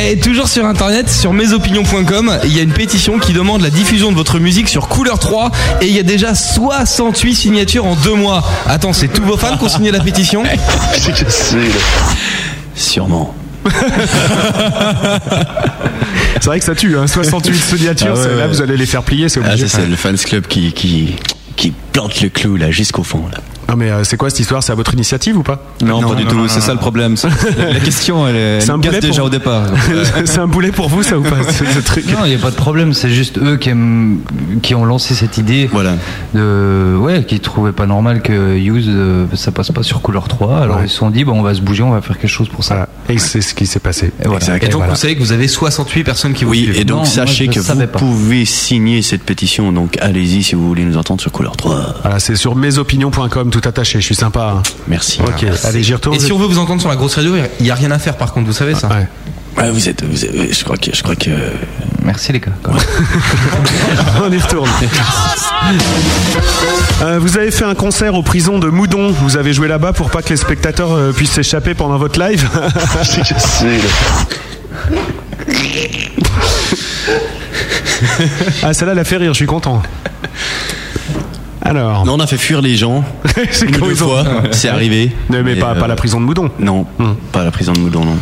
Et 0.00 0.18
toujours 0.18 0.48
sur 0.48 0.64
internet, 0.64 1.08
sur 1.08 1.32
mesopinions.com, 1.32 2.38
il 2.44 2.56
y 2.56 2.60
a 2.60 2.62
une 2.62 2.72
pétition 2.72 3.18
qui 3.18 3.32
demande 3.32 3.62
la 3.62 3.70
diffusion 3.70 4.10
de 4.10 4.16
votre 4.16 4.38
musique 4.38 4.68
sur 4.68 4.88
Couleur 4.88 5.18
3 5.18 5.50
et 5.80 5.86
il 5.86 5.94
y 5.94 5.98
a 5.98 6.04
déjà 6.04 6.34
68 6.34 7.34
signatures 7.34 7.84
en 7.84 7.96
deux 7.96 8.14
mois. 8.14 8.44
Attends, 8.66 8.92
c'est 8.92 9.08
tous 9.08 9.22
vos 9.22 9.36
fans 9.36 9.56
qui 9.56 9.64
ont 9.64 9.68
signé 9.68 9.90
la 9.90 10.00
pétition? 10.00 10.44
Sûrement. 12.74 13.34
C'est 16.34 16.44
vrai 16.46 16.58
que 16.58 16.64
ça 16.64 16.74
tue. 16.74 16.96
Hein. 16.96 17.06
68 17.06 17.54
signatures. 17.56 18.14
Ah 18.16 18.18
ouais, 18.20 18.28
là 18.28 18.36
ouais. 18.36 18.48
vous 18.48 18.62
allez 18.62 18.76
les 18.76 18.86
faire 18.86 19.02
plier, 19.02 19.28
c'est 19.28 19.40
Ah, 19.44 19.48
obligé. 19.48 19.68
ça, 19.68 19.78
c'est 19.80 19.86
le 19.86 19.96
fans 19.96 20.14
club 20.14 20.46
qui, 20.46 20.72
qui, 20.72 21.16
qui 21.56 21.72
plante 21.92 22.20
le 22.20 22.28
clou 22.28 22.56
là 22.56 22.70
jusqu'au 22.70 23.02
fond. 23.02 23.24
Là. 23.32 23.38
Non 23.68 23.76
mais 23.76 23.90
euh, 23.90 24.02
c'est 24.04 24.16
quoi 24.16 24.30
cette 24.30 24.40
histoire? 24.40 24.62
C'est 24.62 24.72
à 24.72 24.74
votre 24.74 24.94
initiative 24.94 25.36
ou 25.36 25.42
pas? 25.42 25.60
Non, 25.82 26.00
pas 26.00 26.14
du 26.14 26.24
tout, 26.24 26.48
c'est 26.48 26.60
ça 26.60 26.72
le 26.72 26.78
problème. 26.78 27.16
La 27.58 27.80
question, 27.80 28.26
elle, 28.26 28.36
est- 28.36 28.60
C'est 28.60 28.68
elle 28.68 28.74
un 28.76 28.80
casse 28.80 28.92
boulet 28.94 29.00
déjà 29.00 29.16
pour- 29.18 29.26
au 29.26 29.30
départ. 29.30 29.62
c'est 30.24 30.38
un 30.38 30.46
boulet 30.46 30.72
pour 30.72 30.88
vous 30.88 31.02
ça 31.02 31.18
ou 31.18 31.22
pas 31.22 31.36
ce, 31.50 31.64
ce 31.64 31.78
truc? 31.80 32.06
Non, 32.10 32.24
il 32.24 32.30
n'y 32.30 32.34
a 32.36 32.38
pas 32.38 32.50
de 32.50 32.56
problème, 32.56 32.94
c'est 32.94 33.10
juste 33.10 33.38
eux 33.38 33.56
qui, 33.56 33.68
aiment- 33.70 34.20
qui 34.62 34.74
ont 34.74 34.84
lancé 34.86 35.14
cette 35.14 35.36
idée. 35.38 35.68
Voilà. 35.70 35.96
De, 36.34 36.96
ouais, 36.98 37.24
qui 37.24 37.40
trouvaient 37.40 37.72
pas 37.72 37.86
normal 37.86 38.22
que 38.22 38.56
Use, 38.56 38.86
euh, 38.88 39.26
ça 39.34 39.52
passe 39.52 39.70
pas 39.70 39.82
sur 39.82 40.00
couleur 40.00 40.28
3. 40.28 40.60
Alors 40.60 40.76
Ouais. 40.78 40.82
ils 40.86 40.88
se 40.88 40.96
sont 40.96 41.10
dit, 41.10 41.24
bon, 41.24 41.38
on 41.38 41.42
va 41.42 41.54
se 41.54 41.60
bouger, 41.60 41.82
on 41.82 41.90
va 41.90 42.00
faire 42.00 42.18
quelque 42.18 42.30
chose 42.30 42.48
pour 42.48 42.64
ça. 42.64 42.74
Voilà. 42.74 42.88
Et 43.10 43.18
c'est 43.18 43.40
ce 43.42 43.54
qui 43.54 43.66
s'est 43.66 43.80
passé. 43.80 44.12
Et 44.24 44.28
voilà. 44.28 44.56
Et 44.56 44.60
donc 44.68 44.72
voilà. 44.78 44.92
vous 44.92 44.98
savez 44.98 45.14
que 45.14 45.20
vous 45.20 45.32
avez 45.32 45.46
68 45.48 46.04
personnes 46.04 46.32
qui 46.32 46.44
vous 46.44 46.50
Oui, 46.52 46.62
suivent. 46.64 46.78
et 46.80 46.84
donc 46.84 47.00
Non, 47.00 47.04
sachez 47.04 47.44
moi, 47.44 47.54
que 47.54 47.60
vous 47.60 47.76
pas. 47.86 47.98
pouvez 47.98 48.44
signer 48.46 49.02
cette 49.02 49.24
pétition. 49.24 49.72
Donc 49.72 49.98
allez-y 50.00 50.42
si 50.42 50.54
vous 50.54 50.66
voulez 50.66 50.84
nous 50.84 50.96
entendre 50.96 51.20
sur 51.20 51.32
Couleur 51.32 51.56
3. 51.56 51.96
Voilà, 52.02 52.18
c'est 52.18 52.34
sur 52.36 52.54
mesopinions.com 52.56 53.50
tout 53.60 53.68
attaché. 53.68 54.00
Je 54.00 54.04
suis 54.04 54.14
sympa. 54.14 54.54
hein. 54.56 54.62
Merci. 54.86 55.20
Ok, 55.22 55.44
allez, 55.64 55.82
j'y 55.82 55.94
retourne. 55.94 56.16
Et 56.16 56.20
si 56.20 56.32
on 56.32 56.38
veut 56.38 56.46
vous 56.46 56.58
entendre 56.58 56.80
sur 56.80 56.90
la 56.90 56.96
grosse 56.96 57.14
radio, 57.14 57.34
il 57.60 57.66
y 57.66 57.70
a 57.70 57.74
rien 57.74 57.90
à 57.90 57.98
faire 57.98 58.16
par 58.16 58.32
contre, 58.32 58.46
vous 58.46 58.52
savez 58.52 58.74
ça 58.74 58.88
Ouais. 58.88 59.06
Ouais, 59.56 59.70
vous 59.72 59.88
êtes, 59.88 60.04
vous 60.04 60.24
êtes- 60.24 60.54
je 60.56 60.62
crois 60.64 60.76
que, 60.76 60.94
je 60.94 61.02
crois 61.02 61.16
que. 61.16 61.30
Merci 62.04 62.32
les 62.32 62.38
gars. 62.38 62.52
on 64.22 64.30
y 64.32 64.38
retourne. 64.38 64.70
Euh, 67.02 67.18
vous 67.20 67.36
avez 67.36 67.50
fait 67.50 67.64
un 67.64 67.74
concert 67.74 68.14
aux 68.14 68.22
prisons 68.22 68.58
de 68.60 68.68
Moudon. 68.68 69.10
Vous 69.10 69.36
avez 69.36 69.52
joué 69.52 69.66
là-bas 69.66 69.92
pour 69.92 70.10
pas 70.10 70.22
que 70.22 70.28
les 70.30 70.36
spectateurs 70.36 70.92
euh, 70.92 71.12
puissent 71.12 71.32
s'échapper 71.32 71.74
pendant 71.74 71.98
votre 71.98 72.20
live. 72.20 72.48
ah, 78.62 78.72
celle-là, 78.74 78.92
elle 78.92 78.98
a 78.98 79.04
fait 79.04 79.16
rire. 79.16 79.32
Je 79.32 79.38
suis 79.38 79.46
content. 79.46 79.82
Alors. 81.62 82.04
Non, 82.04 82.14
on 82.14 82.20
a 82.20 82.26
fait 82.26 82.38
fuir 82.38 82.60
les 82.62 82.76
gens. 82.76 83.04
C'est 83.50 83.70
deux 83.70 83.94
fois. 83.94 84.24
C'est 84.52 84.68
arrivé. 84.68 85.10
Mais 85.30 85.56
pas, 85.56 85.72
euh, 85.72 85.80
pas 85.80 85.88
la 85.88 85.96
prison 85.96 86.20
de 86.20 86.26
Moudon. 86.26 86.50
Non, 86.58 86.86
pas 87.32 87.44
la 87.44 87.50
prison 87.50 87.72
de 87.72 87.78
Moudon, 87.80 88.04
non. 88.04 88.16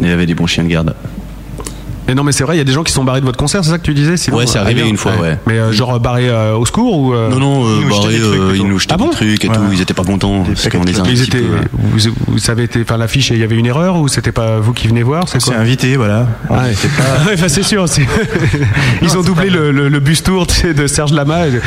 Il 0.00 0.06
y 0.06 0.10
avait 0.12 0.26
des 0.26 0.34
bons 0.34 0.46
chiens 0.46 0.64
de 0.64 0.68
garde. 0.68 0.94
Mais 2.08 2.14
non, 2.14 2.24
mais 2.24 2.32
c'est 2.32 2.42
vrai, 2.44 2.56
il 2.56 2.58
y 2.58 2.62
a 2.62 2.64
des 2.64 2.72
gens 2.72 2.82
qui 2.82 2.92
sont 2.92 3.04
barrés 3.04 3.20
de 3.20 3.26
votre 3.26 3.36
concert, 3.38 3.62
c'est 3.62 3.70
ça 3.70 3.78
que 3.78 3.82
tu 3.84 3.92
disais 3.94 4.16
sinon, 4.16 4.38
Ouais, 4.38 4.46
c'est 4.46 4.58
euh, 4.58 4.62
arrivé 4.62 4.80
ailleurs 4.80 4.90
une 4.90 4.96
fois, 4.96 5.12
ouais. 5.20 5.38
Mais 5.46 5.58
euh, 5.58 5.72
genre 5.72 6.00
barrés 6.00 6.28
euh, 6.30 6.54
au 6.56 6.64
secours 6.64 6.96
ou 6.98 7.12
euh, 7.14 7.28
Non, 7.28 7.38
non, 7.38 7.66
euh, 7.66 7.78
ils 7.80 7.86
nous 7.86 7.90
jetaient 7.90 8.00
barrés, 8.00 8.14
des 8.14 8.20
trucs 8.20 8.40
euh, 8.40 8.48
plutôt 8.48 8.64
ils 8.64 8.68
nous 8.70 8.78
jetaient 8.78 8.94
Ah 8.94 8.96
bon 8.96 9.04
des 9.08 9.12
trucs 9.14 9.44
et 9.44 9.48
tout. 9.48 9.60
Ils 9.72 9.80
étaient 9.82 9.94
pas 9.94 10.04
contents 10.04 10.42
parce 10.44 10.68
qu'on 10.68 10.82
les 10.84 10.98
a 10.98 11.02
un 11.02 11.04
Ils 11.06 11.12
petit 11.14 11.22
étaient, 11.24 11.38
peu. 11.38 11.54
euh, 11.54 11.60
vous, 11.72 12.10
vous 12.28 12.60
été- 12.60 12.80
enfin 12.82 12.96
l'affiche, 12.96 13.30
il 13.30 13.38
y 13.38 13.42
avait 13.42 13.56
une 13.56 13.66
erreur 13.66 13.96
ou 13.96 14.08
c'était 14.08 14.32
pas 14.32 14.58
vous 14.58 14.72
qui 14.72 14.88
venez 14.88 15.02
voir 15.02 15.28
C'est 15.28 15.38
C'est 15.40 15.50
quoi 15.52 15.60
invité, 15.60 15.96
voilà. 15.96 16.26
Ah 16.48 16.62
ouais, 16.62 16.72
était 16.72 16.88
pas- 16.88 17.32
enfin, 17.34 17.48
c'est 17.48 17.62
sûr. 17.62 17.88
c'est- 17.88 18.06
Ils 19.02 19.16
ont 19.18 19.22
doublé 19.22 19.50
le, 19.50 19.70
le, 19.70 19.88
le 19.88 20.00
bus 20.00 20.22
tour 20.22 20.46
de 20.46 20.86
Serge 20.86 21.12
Lama. 21.12 21.46
et- 21.48 21.50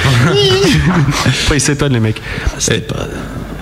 Après, 1.44 1.58
ils 1.58 1.62
s'étonnent, 1.62 1.94
les 1.94 2.00
mecs. 2.00 2.22
C'était 2.58 2.80
pas, 2.80 3.06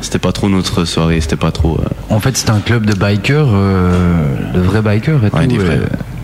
c'était 0.01 0.19
pas 0.19 0.31
trop 0.31 0.47
notre 0.49 0.85
soirée, 0.85 1.19
c'était 1.21 1.35
pas 1.35 1.51
trop. 1.51 1.77
euh, 1.81 2.13
En 2.15 2.19
fait, 2.19 2.37
c'était 2.37 2.51
un 2.51 2.59
club 2.61 2.85
de 2.85 2.93
bikers, 2.93 3.47
euh, 3.51 4.23
de 4.53 4.59
vrais 4.61 4.81
bikers 4.81 5.19
et 5.25 5.35
Ouais, 5.35 5.43
tout. 5.45 5.51
des 5.51 5.57
vrais. 5.57 5.79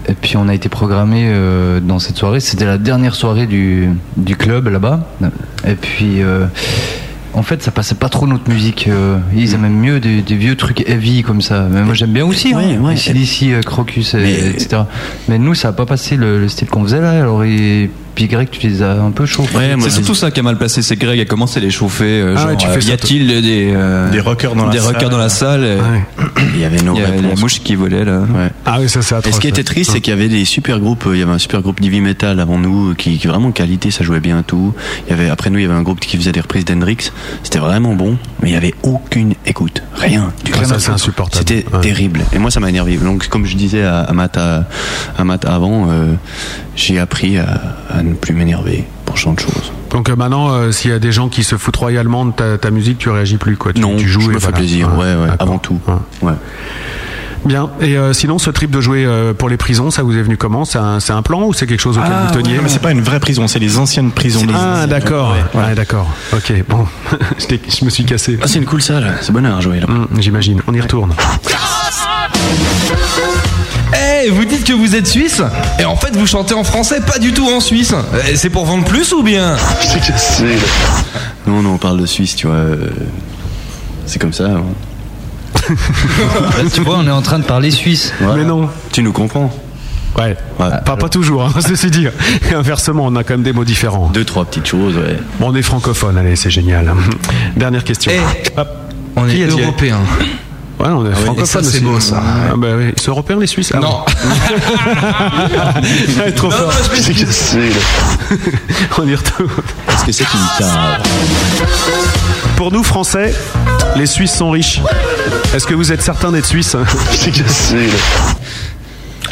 Et, 0.08 0.14
puis 0.14 0.38
on 0.38 0.48
a 0.48 0.54
été 0.54 0.70
programmé 0.70 1.24
euh, 1.28 1.80
dans 1.80 2.00
cette 2.00 2.18
soirée. 2.18 2.40
C'était 2.40 2.66
la 2.66 2.78
dernière 2.78 3.16
soirée 3.16 3.48
du, 3.48 3.90
du 4.18 4.36
club 4.36 4.68
là-bas. 4.68 5.08
Et 5.68 5.76
puis, 5.76 6.22
euh, 6.22 6.46
en 7.34 7.42
fait, 7.44 7.62
ça 7.64 7.72
passait 7.72 7.96
pas 7.96 8.08
trop 8.10 8.28
notre 8.28 8.50
musique. 8.50 8.88
euh, 8.88 9.18
ils 9.36 9.54
aimaient 9.56 9.70
mieux 9.70 10.00
des, 10.00 10.22
des 10.22 10.36
vieux 10.36 10.56
trucs 10.56 10.88
heavy 10.90 11.22
comme 11.24 11.42
ça. 11.42 11.68
Mais 11.70 11.82
moi, 11.84 11.94
j'aime 11.94 12.12
bien 12.14 12.26
aussi. 12.26 12.54
Hein, 12.54 12.80
euh, 13.54 13.62
Crocus, 13.62 14.14
et- 14.14 14.18
Mais- 14.18 14.50
etc. 14.52 14.84
Mais 15.28 15.38
nous, 15.38 15.54
ça 15.56 15.70
a 15.70 15.74
pas 15.74 15.86
passé 15.86 16.16
le, 16.18 16.40
le 16.40 16.48
style 16.50 16.70
qu'on 16.70 16.84
faisait 16.84 17.02
là. 17.02 17.12
Alors, 17.12 17.44
et, 17.44 17.90
puis 18.16 18.28
Greg, 18.28 18.50
tu 18.50 18.66
les 18.68 18.82
as 18.82 18.94
un 18.94 19.12
peu 19.12 19.26
chauffés. 19.26 19.58
Ouais, 19.58 19.76
C'est 19.82 19.90
surtout 19.92 20.16
ça 20.16 20.32
qui 20.32 20.40
a 20.40 20.44
mal 20.44 20.58
placé, 20.58 20.82
c'est 20.82 20.96
que 20.98 21.06
Greg 21.06 21.20
a 21.20 21.26
commencé 21.26 21.60
à 21.60 21.62
les 21.64 21.70
chauffer. 21.70 22.22
euh, 22.22 22.34
Ah 22.36 22.40
genre, 22.42 22.50
ouais, 22.52 22.58
tu 22.58 22.68
fais 22.68 22.78
euh, 22.78 22.90
y 22.90 22.92
a-t-il 22.92 23.28
des, 23.42 23.74
euh, 23.76 24.10
Des 24.10 24.20
rockers 24.20 24.56
dans 24.56 24.66
la 24.66 24.72
des 24.72 24.80
salle. 24.80 24.94
rockers 24.94 25.10
dans 25.10 25.18
la 25.18 25.30
salle 25.30 25.64
et- 25.66 25.78
Il 26.56 26.62
y 26.62 26.66
avait 26.66 26.82
nos 26.82 26.96
Il 26.96 27.02
y 27.02 27.04
a 27.04 27.10
la 27.10 27.36
mouche 27.36 27.62
qui 27.62 27.76
volait 27.76 28.06
là. 28.06 28.20
Ouais. 28.20 28.50
Ah 28.66 28.78
oui, 28.80 28.88
ça 28.90 29.02
c'est 29.02 29.16
Et 29.16 29.18
atroce. 29.18 29.36
ce 29.36 29.40
qui 29.42 29.48
était 29.48 29.64
triste, 29.64 29.92
c'est 29.92 30.02
qu'il 30.02 30.12
y 30.12 30.18
avait 30.18 30.30
des 30.30 30.46
super 30.46 30.80
groupes. 30.80 31.06
Il 31.12 31.20
y 31.20 31.22
avait 31.22 31.32
un 31.34 31.38
super 31.38 31.62
groupe 31.62 31.82
d'heavy 31.82 32.00
metal 32.02 32.40
avant 32.40 32.58
nous, 32.58 32.96
qui, 32.96 33.18
qui 33.18 33.28
vraiment 33.28 33.52
qualité, 33.52 33.92
ça 33.92 34.04
jouait 34.04 34.20
bien 34.22 34.42
tout. 34.44 34.74
Il 35.08 35.12
y 35.12 35.14
avait 35.14 35.30
après 35.30 35.50
nous, 35.50 35.60
il 35.60 35.64
y 35.64 35.66
avait 35.66 35.74
un 35.76 35.82
groupe 35.84 36.00
qui 36.00 36.16
faisait 36.18 36.32
des 36.32 36.42
reprises 36.42 36.66
d'Hendrix. 36.66 37.12
C'était 37.44 37.60
vraiment 37.60 37.94
bon, 37.96 38.18
mais 38.42 38.50
il 38.50 38.54
y 38.54 38.58
avait 38.58 38.74
aucune 38.84 39.34
écoute, 39.46 39.84
rien. 39.96 40.32
Du 40.46 40.52
Ah, 40.58 40.64
ça, 40.66 40.80
c'est 40.80 40.92
insupportable. 40.92 41.44
C'était 41.48 41.66
Ouais. 41.74 41.82
terrible. 41.82 42.22
Et 42.34 42.40
moi, 42.40 42.50
ça 42.52 42.60
m'a 42.60 42.70
énervé. 42.70 42.96
Donc, 42.98 43.28
comme 43.28 43.46
je 43.46 43.56
disais 43.56 43.84
à, 43.84 44.00
à 44.02 44.14
Matt, 44.14 44.38
à, 44.38 44.66
à 45.18 45.24
Matt 45.24 45.46
avant, 45.46 45.88
euh, 45.90 46.14
j'ai 46.76 47.00
appris 47.00 47.38
à, 47.38 47.48
à 47.90 48.04
ne 48.04 48.14
plus 48.14 48.34
m'énerver 48.34 48.86
pour 49.06 49.18
ce 49.18 49.24
genre 49.24 49.34
de 49.36 49.40
choses. 49.40 49.72
Donc 49.92 50.10
euh, 50.10 50.16
maintenant, 50.16 50.50
euh, 50.52 50.72
s'il 50.72 50.92
y 50.92 50.94
a 50.94 51.00
des 51.00 51.12
gens 51.12 51.30
qui 51.30 51.44
se 51.44 51.56
foutent 51.58 51.76
royalement 51.78 52.26
de 52.26 52.32
ta, 52.32 52.58
ta 52.58 52.72
musique, 52.72 52.98
tu 52.98 53.10
réagis 53.10 53.38
plus 53.38 53.56
quoi. 53.58 53.72
Tu, 53.74 53.82
non, 53.82 53.96
tu 53.96 54.08
joues 54.08 54.22
je 54.22 54.28
me 54.28 54.34
fais 54.34 54.40
voilà. 54.40 54.58
plaisir. 54.58 54.90
Ouais, 54.98 55.16
ouais, 55.16 55.30
avant 55.40 55.58
tout. 55.58 55.80
Ouais. 55.88 56.30
Ouais. 56.30 56.34
Bien. 57.46 57.70
Et 57.80 57.96
euh, 57.96 58.12
sinon, 58.12 58.40
ce 58.40 58.50
trip 58.50 58.72
de 58.72 58.82
jouer 58.82 59.06
euh, 59.06 59.34
pour 59.36 59.50
les 59.50 59.58
prisons, 59.58 59.92
ça 59.92 60.02
vous 60.02 60.18
est 60.18 60.22
venu 60.24 60.36
comment? 60.36 60.66
C'est 60.66 60.80
un, 60.80 61.00
c'est 61.00 61.14
un 61.14 61.22
plan 61.22 61.44
ou 61.44 61.54
c'est 61.54 61.68
quelque 61.68 61.80
chose 61.80 61.96
auquel 62.00 62.12
Ah, 62.12 62.26
vous 62.28 62.34
teniez? 62.42 62.56
ouais, 62.56 62.60
mais 62.64 62.70
c'est 62.70 62.82
pas 62.82 62.90
une 62.92 63.02
vraie 63.02 63.20
prison, 63.20 63.48
c'est 63.48 63.60
les 63.60 63.78
anciennes 63.78 64.10
prisons. 64.12 64.44
Les 64.48 64.54
Ah 64.56 64.88
d'accord. 64.88 65.36
Ouais, 65.54 65.76
d'accord. 65.76 66.10
Ok. 66.34 66.52
Bon, 66.68 66.88
je 67.80 67.86
me 67.86 67.90
suis 67.92 68.04
cassé. 68.04 68.40
Ah, 68.42 68.48
c'est 68.48 68.58
une 68.58 68.66
cool 68.66 68.82
salle. 68.82 69.16
C'est 69.22 69.32
bonheur 69.32 69.58
à 69.58 69.62
jouer 69.62 69.80
là. 69.80 69.86
Hum, 69.88 70.08
J'imagine. 70.18 70.60
On 70.68 70.74
y 70.74 70.82
retourne. 70.82 71.14
Vous 74.30 74.46
dites 74.46 74.64
que 74.64 74.74
vous 74.74 74.96
êtes 74.96 75.08
suisse 75.08 75.42
et 75.80 75.86
en 75.86 75.96
fait 75.96 76.16
vous 76.16 76.26
chantez 76.28 76.54
en 76.54 76.64
français, 76.64 77.02
pas 77.02 77.20
du 77.20 77.32
tout 77.34 77.48
en 77.48 77.60
suisse. 77.60 77.94
C'est 78.36 78.50
pour 78.50 78.66
vendre 78.66 78.84
plus 78.86 79.12
ou 79.14 79.24
bien 79.24 79.56
Non, 81.48 81.62
non, 81.62 81.74
on 81.74 81.78
parle 81.78 82.00
de 82.02 82.06
Suisse, 82.06 82.36
tu 82.36 82.48
vois. 82.48 82.56
euh, 82.56 82.90
C'est 84.06 84.20
comme 84.20 84.34
ça. 84.34 84.46
hein. 84.46 84.64
Tu 86.74 86.82
vois, 86.82 86.98
on 86.98 87.08
est 87.08 87.12
en 87.12 87.22
train 87.22 87.40
de 87.40 87.44
parler 87.44 87.72
suisse. 87.72 88.14
Voilà. 88.20 88.36
Mais 88.38 88.44
non. 88.46 88.70
Tu 88.92 89.02
nous 89.04 89.12
comprends 89.14 89.54
Ouais. 90.18 90.36
Ouais. 90.60 90.70
Pas, 90.86 90.96
pas 90.96 91.10
toujours, 91.10 91.44
hein, 91.44 91.54
ceci 91.68 91.92
dit. 91.92 92.08
Et 92.50 92.54
inversement, 92.54 93.04
on 93.06 93.16
a 93.18 93.24
quand 93.24 93.34
même 93.34 93.44
des 93.44 93.52
mots 93.54 93.66
différents. 93.66 94.10
Deux, 94.10 94.24
trois 94.24 94.46
petites 94.46 94.66
choses, 94.66 94.96
ouais. 94.96 95.18
Bon, 95.40 95.50
on 95.52 95.56
est 95.56 95.62
francophone, 95.62 96.18
allez, 96.18 96.36
c'est 96.38 96.50
génial. 96.50 96.94
Dernière 97.58 97.84
question. 97.84 98.12
Hop. 98.58 98.68
On 99.18 99.28
est 99.28 99.46
européen. 99.46 100.00
Ouais, 100.80 100.88
on 100.90 101.06
est 101.06 101.10
oui, 101.10 101.46
ça, 101.46 101.64
c'est 101.64 101.80
beau, 101.82 102.00
ça. 102.00 102.22
Ah, 102.22 102.54
bah 102.58 102.68
oui. 102.78 102.92
Ils 102.96 103.02
sont 103.02 103.12
européens, 103.12 103.38
les 103.40 103.48
Suisses 103.48 103.72
Ah, 103.74 103.80
Non. 103.80 104.06
ouais. 106.26 106.32
Trop 106.34 106.50
Non, 106.50 106.58
fort. 106.58 106.68
non, 106.68 106.74
on 108.98 109.08
y 109.08 109.16
retourne. 109.16 109.50
Est-ce 109.90 110.06
que 110.06 110.12
c'est 110.12 110.26
une 110.26 110.40
tare 110.60 111.00
Pour 112.58 112.72
nous, 112.74 112.84
Français, 112.84 113.34
les 113.96 114.06
Suisses 114.06 114.34
sont 114.34 114.52
riches. 114.52 114.82
Est-ce 115.56 115.66
que 115.66 115.74
vous 115.74 115.92
êtes 115.94 116.02
certain 116.02 116.32
d'être 116.32 116.46
Suisse 116.46 116.76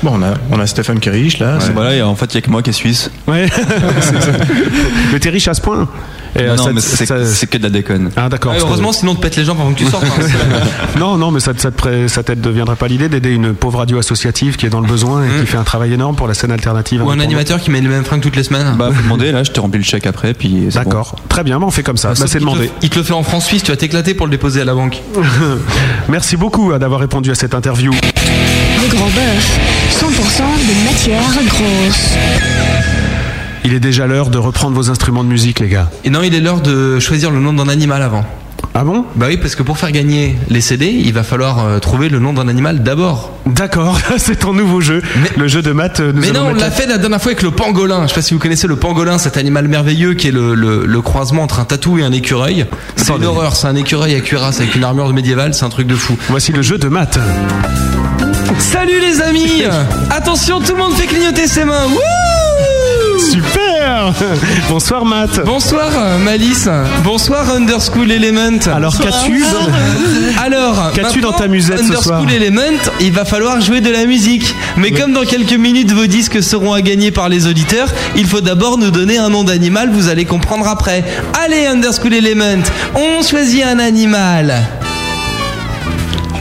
Bon, 0.04 0.12
on 0.16 0.22
a, 0.24 0.34
on 0.52 0.60
a 0.60 0.68
Stephen 0.68 1.00
qui 1.00 1.10
est 1.10 1.12
riche 1.14 1.40
là. 1.40 1.58
Voilà, 1.74 1.96
et 1.96 2.02
en 2.02 2.16
fait, 2.16 2.26
il 2.34 2.36
y 2.36 2.38
a 2.38 2.42
que 2.42 2.50
moi 2.50 2.62
qui 2.62 2.70
est 2.72 2.74
suisse. 2.74 3.10
Ouais. 3.28 3.48
Mais 5.14 5.20
t'es 5.20 5.30
riche 5.30 5.48
à 5.48 5.54
ce 5.54 5.62
point 5.62 5.88
Et, 6.36 6.44
Non, 6.44 6.50
euh, 6.54 6.56
non, 6.56 6.64
ça- 6.66 6.72
mais 6.74 6.82
c'est 6.82 7.06
ça- 7.06 7.26
c'est 7.26 7.48
que 7.48 7.58
de 7.60 7.64
la 7.64 7.70
déconne. 7.70 8.10
Ah 8.18 8.28
d'accord. 8.28 8.52
Ouais, 8.52 8.58
parce 8.58 8.64
que- 8.64 8.70
heureusement, 8.70 8.92
sinon 8.92 9.12
on 9.12 9.16
te 9.16 9.22
pète 9.22 9.36
les 9.36 9.46
jambes 9.46 9.60
avant 9.62 9.72
que 9.72 9.78
tu 9.78 9.86
sortes. 9.86 10.04
hein. 10.06 10.60
Non, 11.00 11.16
non, 11.18 11.30
mais 11.32 11.40
ça, 11.40 11.52
ça, 11.56 11.70
te, 11.70 12.08
ça 12.08 12.24
te 12.24 12.32
deviendrait 12.34 12.76
pas 12.76 12.88
l'idée 12.88 13.08
d'aider 13.08 13.32
une 13.32 13.54
pauvre 13.54 13.78
radio 13.80 14.00
associative 14.00 14.56
qui 14.58 14.66
est 14.66 14.70
dans 14.70 14.80
le 14.82 14.88
besoin 14.88 15.24
et 15.24 15.42
qui 15.42 15.46
fait 15.46 15.58
un 15.58 15.64
travail 15.64 15.94
énorme 15.94 16.16
pour 16.16 16.28
la 16.28 16.34
scène 16.34 16.52
alternative. 16.52 17.04
Ou 17.06 17.12
un 17.12 17.20
animateur 17.20 17.60
qui 17.62 17.70
met 17.70 17.82
les 17.82 17.88
mêmes 17.88 18.04
fringues 18.04 18.22
toutes 18.22 18.36
les 18.36 18.44
semaines. 18.44 18.76
Bah, 18.78 18.90
faut 18.94 19.04
demander, 19.04 19.32
là, 19.32 19.44
je 19.44 19.52
te 19.52 19.60
remplis 19.60 19.78
le 19.80 19.86
chèque 19.86 20.08
après, 20.08 20.34
puis 20.34 20.68
c'est 20.72 20.80
bon. 20.84 20.90
D'accord. 20.90 21.16
Très 21.30 21.44
bien, 21.44 21.60
bah, 21.60 21.66
on 21.68 21.72
fait 21.72 21.84
comme 21.84 21.98
ça. 21.98 22.10
Bah, 22.10 22.16
Sauf 22.16 22.28
c'est 22.28 22.40
te 22.40 22.44
demandé. 22.44 22.64
le- 22.66 22.70
Il 22.82 22.90
te 22.90 22.98
le 22.98 23.04
fait 23.06 23.14
en 23.14 23.24
France 23.24 23.46
suisse, 23.46 23.62
tu 23.64 23.70
vas 23.72 23.78
t'éclater 23.78 24.16
pour 24.16 24.26
le 24.26 24.32
déposer 24.32 24.62
à 24.62 24.66
la 24.66 24.74
banque. 24.74 25.02
Merci 26.10 26.36
beaucoup 26.36 26.72
hein, 26.74 26.80
d'avoir 26.80 27.00
répondu 27.00 27.30
à 27.32 27.36
cette 27.36 27.54
interview. 27.54 27.94
Le 28.84 28.90
Grand 28.90 29.06
Bœuf, 29.06 29.60
100% 29.92 30.04
de 30.04 30.86
matière 30.86 31.22
grosse. 31.48 32.10
Il 33.64 33.74
est 33.74 33.80
déjà 33.80 34.08
l'heure 34.08 34.30
de 34.30 34.38
reprendre 34.38 34.76
vos 34.76 34.90
instruments 34.90 35.24
de 35.24 35.30
musique, 35.30 35.60
les 35.62 35.70
gars. 35.70 35.90
Et 36.04 36.10
non, 36.10 36.22
il 36.22 36.34
est 36.36 36.42
l'heure 36.42 36.60
de 36.62 37.00
choisir 37.00 37.32
le 37.32 37.40
nom 37.40 37.54
d'un 37.54 37.70
animal 37.70 38.02
avant. 38.02 38.26
Ah 38.74 38.84
bon? 38.84 39.06
Bah 39.16 39.28
oui, 39.30 39.38
parce 39.38 39.56
que 39.56 39.62
pour 39.64 39.78
faire 39.78 39.92
gagner 39.92 40.36
les 40.50 40.60
CD, 40.60 40.88
il 40.88 41.14
va 41.14 41.24
falloir 41.24 41.64
euh, 41.66 41.80
trouver 41.80 42.10
le 42.10 42.20
nom 42.20 42.34
d'un 42.34 42.48
animal 42.48 42.82
d'abord. 42.84 43.32
D'accord, 43.46 44.00
c'est 44.18 44.40
ton 44.40 44.52
nouveau 44.54 44.82
jeu. 44.82 45.02
Mais- 45.22 45.30
le 45.38 45.48
jeu 45.48 45.62
de 45.62 45.72
maths. 45.72 46.00
euh, 46.00 46.12
Nous 46.12 46.22
Mais 46.22 46.32
non, 46.32 46.48
on 46.52 46.54
l'a 46.56 46.72
fait 46.72 46.88
la 46.88 46.98
dernière 46.98 47.22
fois 47.22 47.32
avec 47.34 47.44
le 47.44 47.52
pangolin. 47.52 48.04
Je 48.04 48.08
sais 48.10 48.16
pas 48.16 48.22
si 48.22 48.34
vous 48.34 48.40
connaissez 48.40 48.68
le 48.68 48.76
pangolin, 48.76 49.18
cet 49.20 49.38
animal 49.38 49.68
merveilleux 49.68 50.16
qui 50.16 50.28
est 50.30 50.32
le, 50.32 50.56
le- 50.56 50.86
le 50.86 51.02
croisement 51.02 51.44
entre 51.44 51.60
un 51.60 51.66
tatou 51.66 52.00
et 52.00 52.04
un 52.04 52.12
écureuil. 52.12 52.66
C'est 52.96 53.14
une 53.14 53.24
horreur, 53.26 53.56
c'est 53.56 53.68
un 53.68 53.76
écureuil 53.76 54.16
à 54.16 54.20
cuirasse 54.22 54.60
avec 54.60 54.76
une 54.76 54.84
armure 54.84 55.14
médiévale, 55.14 55.54
c'est 55.54 55.64
un 55.66 55.70
truc 55.70 55.88
de 55.88 55.96
fou. 55.96 56.18
Voici 56.30 56.52
le 56.52 56.62
jeu 56.64 56.78
de 56.78 56.88
maths. 56.90 57.20
Salut 58.60 59.00
les 59.00 59.22
amis 59.22 59.64
Attention, 60.10 60.60
tout 60.60 60.74
le 60.74 60.80
monde 60.80 60.94
fait 60.94 61.08
clignoter 61.08 61.48
ses 61.48 61.64
mains. 61.64 61.86
Wouh 61.88 63.20
Super 63.20 63.74
bonsoir. 64.70 65.06
Matt. 65.06 65.44
Bonsoir 65.46 65.90
euh, 65.96 66.18
Malice. 66.20 66.70
Bonsoir 67.04 67.50
Underschool 67.50 68.12
Element. 68.12 68.60
Alors 68.74 68.98
qu'as-tu 68.98 69.44
Alors, 70.44 70.92
Qu'as-tu 70.94 71.22
dans 71.22 71.32
ta 71.32 71.48
musette 71.48 71.80
ce 71.80 71.96
soir 71.96 72.20
Underschool 72.20 72.44
Element, 72.44 72.92
il 73.00 73.12
va 73.12 73.26
falloir 73.26 73.62
jouer 73.62 73.82
de 73.82 73.90
la 73.90 74.06
musique. 74.06 74.54
Mais 74.78 74.92
comme 74.92 75.14
dans 75.14 75.26
quelques 75.26 75.54
minutes 75.54 75.92
vos 75.92 76.08
disques 76.08 76.42
seront 76.42 76.74
à 76.74 76.82
gagner 76.82 77.12
par 77.12 77.30
les 77.30 77.48
auditeurs, 77.48 77.90
il 78.16 78.26
faut 78.26 78.42
d'abord 78.42 78.78
nous 78.78 78.92
donner 78.92 79.18
un 79.18 79.30
nom 79.30 79.44
d'animal, 79.44 79.90
vous 79.92 80.10
allez 80.10 80.26
comprendre 80.26 80.68
après. 80.68 81.04
Allez 81.44 81.66
Underschool 81.66 82.14
Element, 82.14 82.64
on 82.96 83.22
choisit 83.24 83.64
un 83.64 83.80
animal. 83.80 84.64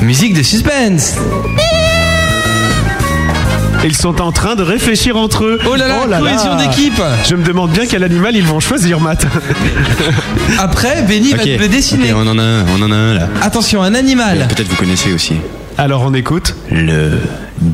Musique 0.01 0.35
de 0.35 0.43
suspense. 0.43 1.15
Ils 3.85 3.97
sont 3.97 4.21
en 4.21 4.31
train 4.33 4.55
de 4.55 4.63
réfléchir 4.63 5.17
entre 5.17 5.45
eux. 5.45 5.59
Oh 5.69 5.75
là 5.75 5.89
là, 5.89 6.19
cohésion 6.19 6.57
d'équipe. 6.57 7.01
Je 7.29 7.35
me 7.35 7.45
demande 7.45 7.71
bien 7.71 7.85
quel 7.87 8.05
animal 8.05 8.37
ils 8.37 8.45
vont 8.45 8.61
choisir, 8.61 9.01
Matt. 9.01 9.27
Après, 10.59 11.03
Benny 11.03 11.33
va 11.33 11.39
te 11.43 11.59
le 11.59 11.69
dessiner. 11.69 12.13
on 12.15 12.27
en 12.27 12.39
a 12.39 12.43
un, 12.43 12.65
on 12.69 12.83
en 12.83 12.91
a 12.91 12.95
un 12.95 13.15
là. 13.15 13.29
Attention, 13.43 13.83
un 13.83 13.95
animal. 13.95 14.47
Peut-être 14.49 14.69
vous 14.69 14.77
connaissez 14.77 15.13
aussi. 15.13 15.35
Alors 15.79 16.03
on 16.03 16.15
écoute. 16.15 16.55
Le 16.71 17.13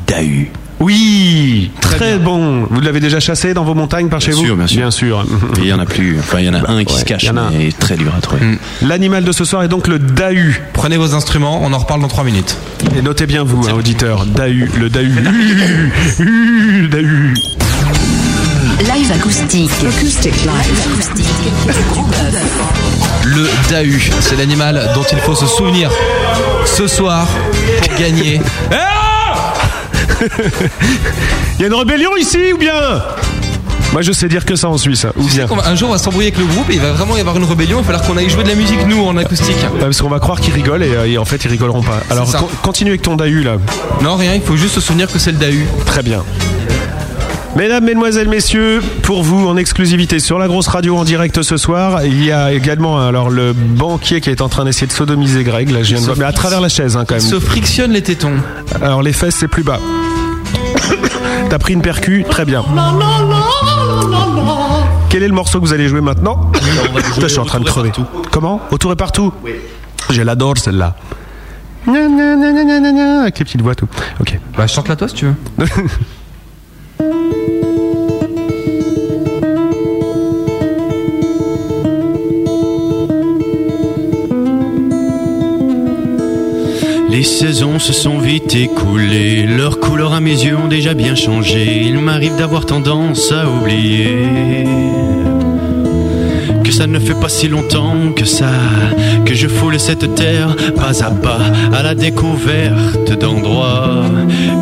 Dahu. 0.07 0.51
Oui, 0.81 1.71
très, 1.81 2.19
bon. 2.19 2.67
Vous 2.71 2.81
l'avez 2.81 3.01
déjà 3.01 3.19
chassé 3.19 3.53
dans 3.53 3.65
vos 3.65 3.75
montagnes 3.75 4.09
par 4.09 4.21
chez 4.21 4.31
Bien 4.31 4.41
vous 4.41 4.47
sûr, 4.47 4.57
bien 4.57 4.67
sûr. 4.67 4.79
Bien 4.79 4.91
sûr. 4.91 5.27
Et 5.59 5.63
il 5.63 5.67
y 5.67 5.73
en 5.73 5.79
a 5.81 5.87
plus. 5.87 6.19
Enfin, 6.19 6.39
il 6.39 6.47
y 6.47 6.49
en 6.49 6.55
a 6.55 6.71
un 6.71 6.85
qui 6.85 6.95
se 6.95 7.05
cache, 7.05 7.25
il 7.25 7.27
y 7.27 7.31
en 7.31 7.37
a 7.37 7.41
un. 7.43 7.51
mais 7.51 7.73
très 7.73 7.97
dur 7.97 8.13
à 8.17 8.21
trouver. 8.21 8.43
L'animal 8.83 9.25
de 9.25 9.33
ce 9.33 9.45
soir 9.45 9.63
est 9.65 9.69
donc 9.69 9.89
le 9.89 9.99
dahu. 9.99 10.63
Prenez 10.73 10.97
vos 10.97 11.15
instruments, 11.15 11.61
on 11.65 11.73
en 11.73 11.79
reparle 11.79 12.01
dans 12.01 12.09
3 12.09 12.25
minutes. 12.25 12.57
Et 12.97 13.03
notez 13.03 13.27
bien 13.27 13.43
vous, 13.43 13.69
hein, 13.69 13.75
auditeurs, 13.77 14.25
dahu, 14.27 14.71
le 14.79 14.89
dahu. 14.89 15.11
le 16.21 16.89
dahu. 16.89 17.35
Live 18.81 19.13
acoustique. 19.13 19.71
Acoustic 19.87 20.35
live. 20.45 20.89
Le 23.25 23.49
Dahu, 23.69 24.11
c'est 24.21 24.37
l'animal 24.37 24.91
dont 24.95 25.05
il 25.13 25.19
faut 25.19 25.35
se 25.35 25.47
souvenir 25.47 25.91
ce 26.65 26.87
soir 26.87 27.27
pour 27.83 27.99
gagner. 27.99 28.41
Il 31.59 31.63
y 31.63 31.65
a 31.65 31.67
une 31.69 31.75
rébellion 31.75 32.17
ici 32.17 32.39
ou 32.55 32.59
bien? 32.59 32.73
Moi 33.93 34.03
je 34.03 34.13
sais 34.13 34.29
dire 34.29 34.45
que 34.45 34.55
ça 34.55 34.69
en 34.69 34.77
Suisse. 34.77 35.07
hein, 35.07 35.13
Ou 35.17 35.25
bien. 35.25 35.47
va- 35.47 35.67
un 35.67 35.75
jour 35.75 35.89
on 35.89 35.93
va 35.93 35.99
s'embrouiller 35.99 36.29
avec 36.29 36.39
le 36.39 36.45
groupe 36.45 36.69
et 36.71 36.75
il 36.75 36.81
va 36.81 36.93
vraiment 36.93 37.17
y 37.17 37.21
avoir 37.21 37.37
une 37.39 37.45
rébellion, 37.45 37.79
il 37.79 37.81
va 37.81 37.85
falloir 37.93 38.03
qu'on 38.03 38.17
aille 38.19 38.29
jouer 38.29 38.43
de 38.45 38.49
la 38.51 38.55
musique 38.55 38.87
nous 38.87 39.03
en 39.03 39.17
acoustique. 39.17 39.57
Ouais, 39.73 39.81
parce 39.81 40.01
qu'on 40.03 40.11
va 40.11 40.21
croire 40.21 40.41
qu'ils 40.41 40.53
rigolent 40.53 40.83
et, 40.83 40.95
euh, 40.95 41.07
et 41.07 41.17
en 41.19 41.25
fait 41.25 41.43
ils 41.45 41.51
rigoleront 41.51 41.83
pas. 41.83 42.01
Alors 42.11 42.31
con- 42.31 42.49
continue 42.63 42.91
avec 42.91 43.03
ton 43.03 43.17
dahu 43.17 43.43
là. 43.43 43.57
Non 44.03 44.17
rien, 44.17 44.35
il 44.35 44.43
faut 44.43 44.57
juste 44.57 44.75
se 44.75 44.81
souvenir 44.83 45.11
que 45.11 45.19
c'est 45.19 45.33
le 45.33 45.39
Dahu. 45.39 45.67
Très 45.87 46.03
bien. 46.03 46.23
Mesdames, 47.57 47.83
Mesdemoiselles, 47.83 48.29
Messieurs, 48.29 48.81
pour 49.03 49.23
vous 49.25 49.49
en 49.49 49.57
exclusivité 49.57 50.21
sur 50.21 50.39
la 50.39 50.47
grosse 50.47 50.69
radio 50.69 50.97
en 50.97 51.03
direct 51.05 51.43
ce 51.43 51.57
soir, 51.57 52.05
il 52.05 52.23
y 52.25 52.31
a 52.31 52.53
également 52.53 53.05
alors 53.05 53.31
le 53.31 53.53
banquier 53.53 54.21
qui 54.21 54.31
est 54.31 54.43
en 54.43 54.49
train 54.49 54.65
d'essayer 54.67 54.87
de 54.87 54.93
sodomiser 54.93 55.43
Greg. 55.43 55.71
Là, 55.71 55.83
je 55.83 55.95
viens 55.95 56.01
de 56.01 56.05
voir, 56.05 56.17
mais 56.19 56.25
à 56.27 56.33
travers 56.33 56.61
la 56.61 56.69
chaise 56.69 56.97
hein, 56.97 57.05
quand 57.09 57.17
Il 57.17 57.23
même. 57.23 57.31
se 57.31 57.41
frictionne 57.41 57.91
les 57.93 58.03
tétons. 58.03 58.35
Alors 58.83 59.03
les 59.03 59.13
fesses 59.15 59.35
c'est 59.41 59.49
plus 59.49 59.65
bas. 59.65 59.81
T'as 61.51 61.59
pris 61.59 61.73
une 61.75 61.83
percu, 61.83 62.25
très 62.29 62.45
bien. 62.45 62.65
Quel 65.09 65.23
est 65.23 65.29
le 65.29 65.35
morceau 65.35 65.61
que 65.61 65.65
vous 65.67 65.73
allez 65.73 65.89
jouer 65.89 66.01
maintenant 66.01 66.51
Putain, 66.53 67.21
Je 67.21 67.27
suis 67.27 67.39
en 67.39 67.45
train 67.45 67.61
de 67.61 67.65
crever. 67.65 67.93
Comment 68.31 68.61
Autour 68.71 68.93
et 68.93 68.97
partout 68.97 69.33
Oui. 69.45 69.53
Je 70.11 70.23
l'adore 70.23 70.59
celle-là. 70.59 70.95
Avec 71.87 73.39
les 73.39 73.45
petites 73.45 73.63
voix 73.63 73.75
tout. 73.75 73.89
Ok. 74.21 74.39
Bah 74.57 74.67
chante-la 74.67 74.97
toi 74.97 75.09
si 75.09 75.15
tu 75.15 75.27
veux. 75.27 75.35
Les 87.19 87.25
saisons 87.25 87.81
se 87.81 87.93
sont 87.93 88.19
vite 88.19 88.55
écoulées, 88.55 89.43
leurs 89.45 89.81
couleurs 89.81 90.13
à 90.13 90.21
mes 90.21 90.45
yeux 90.45 90.57
ont 90.57 90.69
déjà 90.69 90.95
bien 90.95 91.17
changé. 91.17 91.83
Il 91.85 91.99
m'arrive 91.99 92.37
d'avoir 92.37 92.65
tendance 92.65 93.33
à 93.33 93.51
oublier 93.51 94.65
que 96.63 96.71
ça 96.71 96.87
ne 96.87 97.01
fait 97.01 97.19
pas 97.21 97.29
si 97.29 97.49
longtemps 97.49 98.13
que 98.15 98.25
ça, 98.25 98.53
que 99.25 99.35
je 99.35 99.49
foule 99.49 99.81
cette 99.81 100.15
terre 100.15 100.55
pas 100.77 101.03
à 101.03 101.11
pas 101.11 101.41
à 101.73 101.83
la 101.83 101.97
découverte 101.97 103.11
d'endroits 103.19 104.05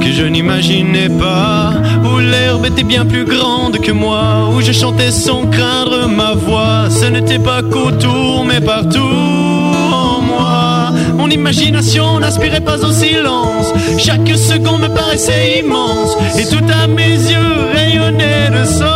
que 0.00 0.10
je 0.10 0.24
n'imaginais 0.24 1.10
pas, 1.10 1.74
où 2.06 2.20
l'herbe 2.20 2.64
était 2.64 2.84
bien 2.84 3.04
plus 3.04 3.26
grande 3.26 3.80
que 3.80 3.92
moi, 3.92 4.48
où 4.56 4.62
je 4.62 4.72
chantais 4.72 5.10
sans 5.10 5.44
craindre 5.44 6.08
ma 6.08 6.32
voix. 6.32 6.88
Ce 6.88 7.04
n'était 7.04 7.38
pas 7.38 7.60
qu'autour, 7.60 8.46
mais 8.48 8.62
partout. 8.62 9.65
Mon 11.26 11.32
imagination 11.32 12.20
n'aspirait 12.20 12.60
pas 12.60 12.78
au 12.86 12.92
silence. 12.92 13.72
Chaque 13.98 14.28
seconde 14.28 14.82
me 14.82 14.88
paraissait 14.88 15.58
immense. 15.58 16.16
Et 16.38 16.46
tout 16.46 16.64
à 16.72 16.86
mes 16.86 17.16
yeux 17.32 17.66
rayonnait 17.74 18.50
de 18.50 18.64
sens. 18.64 18.86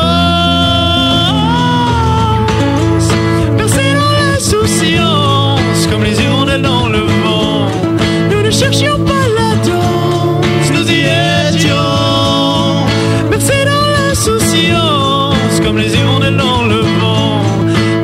Bercé 3.59 3.83
dans 3.99 4.12
l'insouciance, 4.20 5.89
comme 5.91 6.05
les 6.05 6.22
hirondelles 6.22 6.62
dans 6.62 6.87
le 6.87 7.01
vent. 7.01 7.66
Nous 8.31 8.43
ne 8.43 8.51
cherchions 8.53 8.99
pas 9.05 9.26
la 9.37 9.57
danse, 9.68 10.70
nous 10.72 10.89
y 10.89 11.01
étions. 11.49 11.74
Bercé 13.28 13.64
dans 13.64 13.89
l'insouciance, 13.97 15.61
comme 15.64 15.78
les 15.78 15.93
hirondelles 15.97 16.37
dans 16.37 16.62
le 16.62 16.81
vent. 17.01 17.43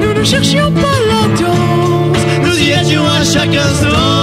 Nous 0.01 0.14
ne 0.18 0.24
cherchions 0.24 0.72
pas 0.72 0.99
la 1.12 1.29
danse, 1.41 2.18
nous 2.43 2.59
y 2.61 2.72
étions 2.72 3.07
à 3.07 3.22
chaque 3.24 3.55
instant. 3.55 4.16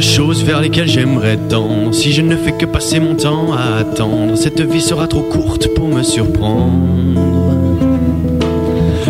Choses 0.00 0.42
vers 0.42 0.60
lesquelles 0.60 0.88
j'aimerais 0.88 1.36
tendre. 1.36 1.92
Si 1.92 2.12
je 2.12 2.22
ne 2.22 2.36
fais 2.36 2.52
que 2.52 2.66
passer 2.66 3.00
mon 3.00 3.14
temps 3.14 3.52
à 3.52 3.78
attendre, 3.80 4.36
cette 4.36 4.60
vie 4.60 4.80
sera 4.80 5.06
trop 5.06 5.22
courte 5.22 5.68
pour 5.74 5.88
me 5.88 6.02
surprendre. 6.02 6.72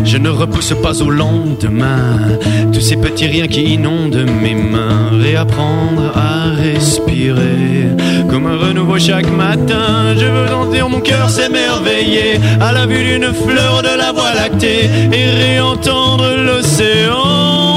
Je 0.05 0.19
ne 0.19 0.29
repousse 0.29 0.73
pas 0.83 1.03
au 1.03 1.11
lendemain 1.11 2.39
tous 2.73 2.81
ces 2.81 2.97
petits 2.97 3.27
riens 3.27 3.49
qui 3.49 3.75
inondent 3.75 4.25
mes 4.41 4.55
mains. 4.55 5.11
Réapprendre 5.21 6.13
à 6.15 6.51
respirer 6.51 7.89
comme 8.31 8.47
un 8.47 8.57
renouveau 8.57 8.99
chaque 8.99 9.31
matin. 9.31 10.15
Je 10.17 10.27
veux 10.27 10.49
sentir 10.49 10.89
mon 10.89 11.01
cœur 11.01 11.29
s'émerveiller 11.29 12.39
à 12.61 12.73
la 12.73 12.87
vue 12.87 13.05
d'une 13.05 13.33
fleur 13.33 13.83
de 13.83 13.99
la 13.99 14.13
voie 14.13 14.33
lactée 14.35 14.89
et 15.13 15.31
réentendre 15.31 16.37
l'océan 16.37 17.76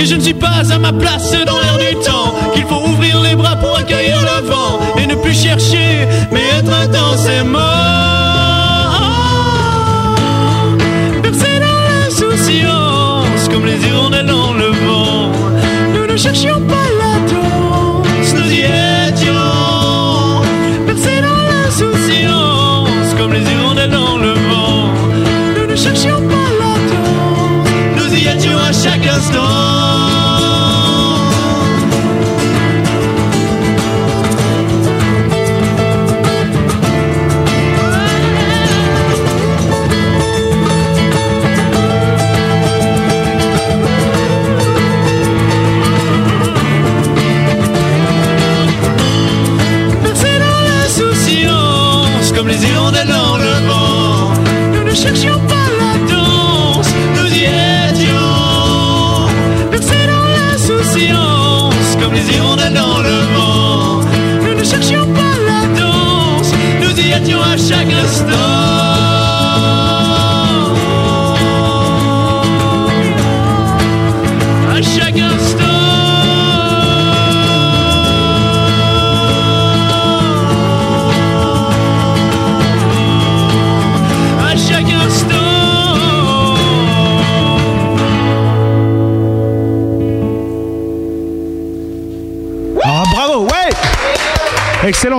que 0.00 0.06
je 0.06 0.14
ne 0.14 0.20
suis 0.20 0.34
pas 0.34 0.62
à 0.72 0.78
ma 0.78 0.94
place 0.94 1.30
dans 1.44 1.58
l'air 1.58 1.76
du 1.78 1.94
temps. 1.96 2.34
Qu'il 2.54 2.64
faut 2.64 2.82
ouvrir 2.88 3.20
les 3.20 3.34
bras 3.34 3.56
pour 3.56 3.76
accueillir 3.76 4.18
le 4.20 4.46
vent 4.46 4.80
et 4.98 5.06
ne 5.06 5.14
plus 5.14 5.34
chercher 5.34 6.08
mais 6.32 6.40
être 6.58 6.72
intensément. 6.72 8.19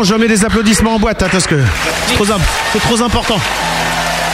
Je 0.04 0.16
mets 0.16 0.28
des 0.28 0.46
applaudissements 0.46 0.96
en 0.96 1.00
boîte, 1.00 1.22
hein, 1.22 1.28
parce 1.32 1.46
que 1.46 1.56
c'est 2.08 2.16
trop, 2.80 3.04
important. 3.04 3.40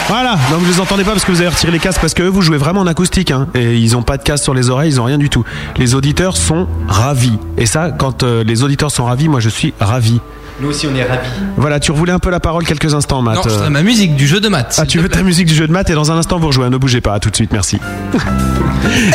Voilà, 0.08 0.38
donc 0.50 0.62
vous 0.62 0.66
les 0.66 0.80
entendez 0.80 1.04
pas 1.04 1.12
parce 1.12 1.26
que 1.26 1.32
vous 1.34 1.42
avez 1.42 1.50
retiré 1.50 1.74
les 1.74 1.80
casques 1.80 2.00
parce 2.00 2.14
que 2.14 2.24
eux, 2.24 2.30
vous 2.30 2.42
jouez 2.42 2.58
vraiment 2.58 2.82
en 2.82 2.88
acoustique 2.88 3.32
hein, 3.32 3.48
et 3.54 3.76
ils 3.76 3.98
ont 3.98 4.02
pas 4.02 4.18
de 4.18 4.24
casque 4.24 4.46
sur 4.46 4.54
les 4.54 4.70
oreilles, 4.70 4.92
ils 4.92 5.02
ont 5.02 5.04
rien 5.04 5.18
du 5.18 5.30
tout. 5.30 5.44
Les 5.76 5.94
auditeurs 5.94 6.38
sont 6.38 6.70
ravis 6.88 7.38
et 7.58 7.66
ça, 7.66 7.92
quand 7.92 8.24
euh, 8.24 8.46
les 8.46 8.64
auditeurs 8.64 8.92
sont 8.92 9.04
ravis, 9.04 9.28
moi 9.28 9.42
je 9.42 9.50
suis 9.50 9.74
ravi. 9.82 10.22
Nous 10.60 10.70
aussi, 10.70 10.88
on 10.88 10.96
est 10.96 11.04
ravis. 11.04 11.28
Voilà, 11.56 11.80
tu 11.80 11.92
revoulais 11.92 12.14
un 12.14 12.20
peu 12.20 12.32
la 12.32 12.40
parole 12.40 12.66
quelques 12.66 12.94
instants, 12.96 13.22
Matt. 13.22 13.36
Non, 13.36 13.42
je 13.46 13.50
voudrais 13.50 13.70
ma 13.70 13.84
musique 13.84 14.16
du 14.16 14.26
jeu 14.26 14.40
de 14.40 14.48
maths. 14.50 14.78
Ah, 14.82 14.86
tu 14.88 14.98
veux 14.98 15.08
ta 15.10 15.22
musique 15.22 15.48
du 15.48 15.54
jeu 15.54 15.68
de 15.68 15.72
maths 15.72 15.90
et 15.92 15.94
dans 15.94 16.12
un 16.12 16.18
instant 16.18 16.40
vous 16.40 16.48
rejouez. 16.48 16.70
Ne 16.70 16.78
bougez 16.78 17.02
pas, 17.02 17.14
à 17.14 17.20
tout 17.20 17.30
de 17.30 17.36
suite, 17.36 17.52
merci. 17.54 17.80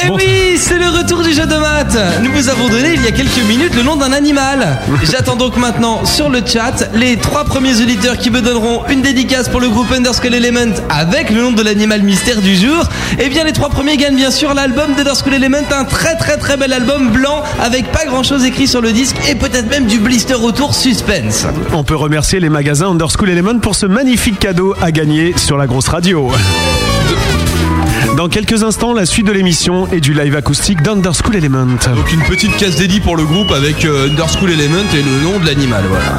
Eh 0.04 0.10
oui, 0.10 0.58
c'est 0.58 0.78
le 0.78 0.88
retour 0.88 1.22
du 1.22 1.32
jeu 1.32 1.46
de 1.46 1.56
maths. 1.56 1.96
Nous 2.22 2.30
vous 2.32 2.48
avons 2.48 2.68
donné 2.68 2.94
il 2.94 3.02
y 3.02 3.06
a 3.06 3.12
quelques 3.12 3.42
minutes 3.48 3.74
le 3.74 3.82
nom 3.82 3.96
d'un 3.96 4.12
animal. 4.12 4.78
J'attends 5.10 5.36
donc 5.36 5.56
maintenant 5.56 6.04
sur 6.04 6.28
le 6.28 6.40
chat 6.44 6.90
les 6.94 7.16
trois 7.16 7.44
premiers 7.44 7.80
auditeurs 7.80 8.18
qui 8.18 8.30
me 8.30 8.42
donneront 8.42 8.82
une 8.90 9.02
dédicace 9.02 9.48
pour 9.48 9.60
le 9.60 9.68
groupe 9.70 9.90
Underskull 9.90 10.34
Element 10.34 10.74
avec 10.90 11.30
le 11.30 11.40
nom 11.40 11.52
de 11.52 11.62
l'animal 11.62 12.02
mystère 12.02 12.40
du 12.40 12.54
jour. 12.56 12.84
Et 13.18 13.28
bien 13.30 13.44
les 13.44 13.52
trois 13.52 13.70
premiers 13.70 13.96
gagnent 13.96 14.16
bien 14.16 14.30
sûr 14.30 14.52
l'album 14.52 14.94
d'Underskull 14.94 15.34
Element, 15.34 15.58
un 15.74 15.84
très 15.84 16.16
très 16.16 16.36
très 16.36 16.56
bel 16.56 16.72
album 16.72 17.10
blanc 17.10 17.42
avec 17.60 17.90
pas 17.92 18.04
grand 18.04 18.24
chose 18.24 18.44
écrit 18.44 18.66
sur 18.66 18.80
le 18.82 18.92
disque 18.92 19.16
et 19.30 19.36
peut-être 19.36 19.70
même 19.70 19.86
du 19.86 19.98
blister 20.00 20.34
autour 20.34 20.74
suspense. 20.74 21.31
On 21.72 21.82
peut 21.82 21.96
remercier 21.96 22.40
les 22.40 22.48
magasins 22.50 22.90
Underschool 22.90 23.30
Element 23.30 23.58
pour 23.58 23.74
ce 23.74 23.86
magnifique 23.86 24.38
cadeau 24.38 24.74
à 24.82 24.92
gagner 24.92 25.32
sur 25.36 25.56
la 25.56 25.66
grosse 25.66 25.88
radio. 25.88 26.30
Dans 28.16 28.28
quelques 28.28 28.62
instants, 28.62 28.92
la 28.92 29.06
suite 29.06 29.26
de 29.26 29.32
l'émission 29.32 29.88
et 29.90 30.00
du 30.00 30.12
live 30.12 30.36
acoustique 30.36 30.82
d'Underschool 30.82 31.36
Element. 31.36 31.66
Donc 31.94 32.12
une 32.12 32.22
petite 32.22 32.54
case 32.56 32.76
dédiée 32.76 33.00
pour 33.00 33.16
le 33.16 33.24
groupe 33.24 33.50
avec 33.50 33.84
euh, 33.84 34.10
Underschool 34.10 34.50
Element 34.50 34.84
et 34.94 35.02
le 35.02 35.20
nom 35.22 35.38
de 35.38 35.46
l'animal, 35.46 35.84
voilà. 35.88 36.18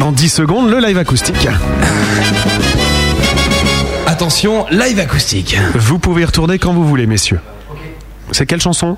Dans 0.00 0.10
10 0.10 0.28
secondes, 0.28 0.68
le 0.68 0.80
live 0.80 0.98
acoustique. 0.98 1.48
Attention, 4.06 4.66
live 4.70 4.98
acoustique. 4.98 5.56
Vous 5.76 6.00
pouvez 6.00 6.24
retourner 6.24 6.58
quand 6.58 6.72
vous 6.72 6.86
voulez, 6.86 7.06
messieurs. 7.06 7.40
C'est 8.32 8.46
quelle 8.46 8.60
chanson? 8.60 8.96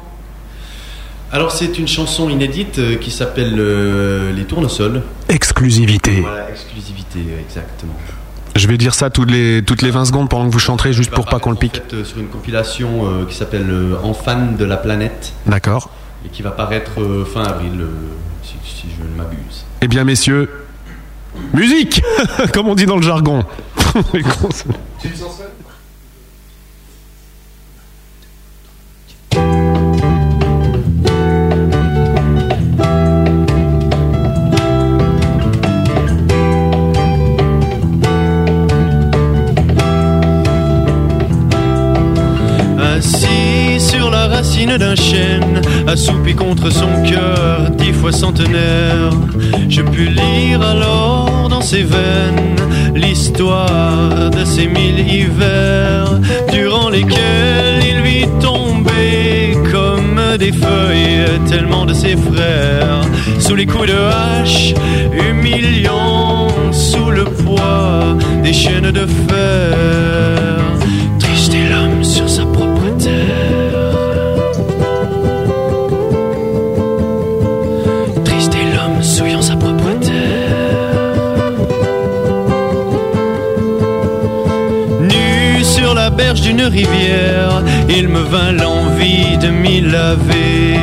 Alors 1.32 1.50
c'est 1.50 1.78
une 1.78 1.88
chanson 1.88 2.28
inédite 2.28 2.78
euh, 2.78 2.96
qui 2.96 3.10
s'appelle 3.10 3.54
euh, 3.58 4.32
Les 4.32 4.44
Tournesols. 4.44 5.02
Exclusivité. 5.30 6.20
Voilà, 6.20 6.50
exclusivité, 6.50 7.20
exactement. 7.40 7.94
Je 8.54 8.68
vais 8.68 8.76
dire 8.76 8.92
ça 8.94 9.08
toutes 9.08 9.30
les, 9.30 9.62
toutes 9.64 9.80
les 9.80 9.90
20 9.90 10.04
secondes 10.04 10.28
pendant 10.28 10.46
que 10.46 10.52
vous 10.52 10.58
chanterez, 10.58 10.92
juste 10.92 11.10
pour 11.10 11.24
pas 11.24 11.40
qu'on 11.40 11.50
le 11.50 11.56
pique. 11.56 11.80
En 11.86 11.88
fait, 11.88 11.94
euh, 11.94 12.04
sur 12.04 12.18
une 12.18 12.28
compilation 12.28 13.06
euh, 13.06 13.24
qui 13.24 13.34
s'appelle 13.34 13.70
euh, 13.70 13.96
En 14.02 14.12
fan 14.12 14.56
de 14.56 14.64
la 14.66 14.76
planète 14.76 15.32
D'accord. 15.46 15.88
et 16.26 16.28
qui 16.28 16.42
va 16.42 16.50
paraître 16.50 17.00
euh, 17.00 17.24
fin 17.24 17.44
avril, 17.44 17.80
euh, 17.80 17.86
si, 18.42 18.52
si 18.62 18.86
je 18.94 19.02
ne 19.02 19.16
m'abuse. 19.16 19.64
Eh 19.80 19.88
bien, 19.88 20.04
messieurs, 20.04 20.50
musique 21.54 22.02
Comme 22.52 22.68
on 22.68 22.74
dit 22.74 22.84
dans 22.84 22.96
le 22.96 23.02
jargon. 23.02 23.42
Les 24.12 24.22
d'un 44.78 44.94
chêne, 44.94 45.60
assoupi 45.86 46.34
contre 46.34 46.70
son 46.70 46.88
cœur, 47.02 47.70
dix 47.76 47.92
fois 47.92 48.12
centenaire, 48.12 49.10
je 49.68 49.82
pus 49.82 50.08
lire 50.08 50.62
alors 50.62 51.48
dans 51.50 51.60
ses 51.60 51.82
veines 51.82 52.56
l'histoire 52.94 54.30
de 54.30 54.44
ces 54.44 54.66
mille 54.66 55.00
hivers, 55.00 56.18
durant 56.50 56.88
lesquels 56.88 57.82
il 57.86 58.02
vit 58.02 58.28
tomber 58.40 59.56
comme 59.70 60.38
des 60.38 60.52
feuilles 60.52 61.40
tellement 61.48 61.84
de 61.84 61.92
ses 61.92 62.16
frères, 62.16 63.02
sous 63.38 63.54
les 63.54 63.66
coups 63.66 63.88
de 63.88 63.94
hache, 63.94 64.74
humiliant, 65.12 66.48
sous 66.72 67.10
le 67.10 67.24
poids 67.24 68.16
des 68.42 68.52
chaînes 68.52 68.90
de 68.90 69.06
fer. 69.06 70.61
D'une 86.40 86.62
rivière, 86.62 87.62
il 87.88 88.08
me 88.08 88.20
vint 88.20 88.52
l'envie 88.52 89.36
de 89.38 89.48
m'y 89.48 89.80
laver. 89.80 90.78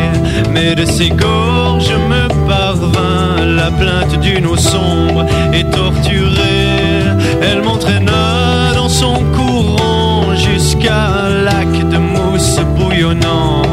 Mais 0.51 0.76
de 0.76 0.85
ses 0.85 1.09
gorges 1.09 1.93
me 2.09 2.27
parvint 2.47 3.45
la 3.45 3.71
plainte 3.71 4.19
d'une 4.19 4.45
eau 4.45 4.57
sombre 4.57 5.26
et 5.53 5.63
torturée. 5.63 7.03
Elle 7.41 7.61
m'entraîna 7.63 8.73
dans 8.76 8.89
son 8.89 9.15
courant 9.35 10.35
jusqu'à 10.35 11.07
un 11.26 11.43
lac 11.43 11.89
de 11.89 11.97
mousse 11.97 12.59
bouillonnant 12.77 13.63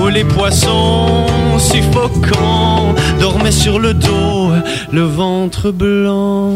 où 0.00 0.08
les 0.08 0.24
poissons 0.24 1.26
suffocants 1.58 2.94
dormaient 3.20 3.50
sur 3.50 3.78
le 3.78 3.94
dos, 3.94 4.52
le 4.92 5.02
ventre 5.02 5.70
blanc. 5.70 6.50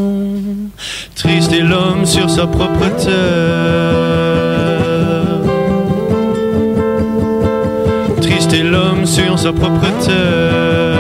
Triste 1.14 1.52
est 1.52 1.60
l'homme 1.60 2.06
sur 2.06 2.30
sa 2.30 2.47
propre 2.47 2.89
terre. 2.97 4.32
L'homme 8.73 9.05
sur 9.05 9.39
sa 9.39 9.53
propre 9.53 9.89
terre. 10.05 10.97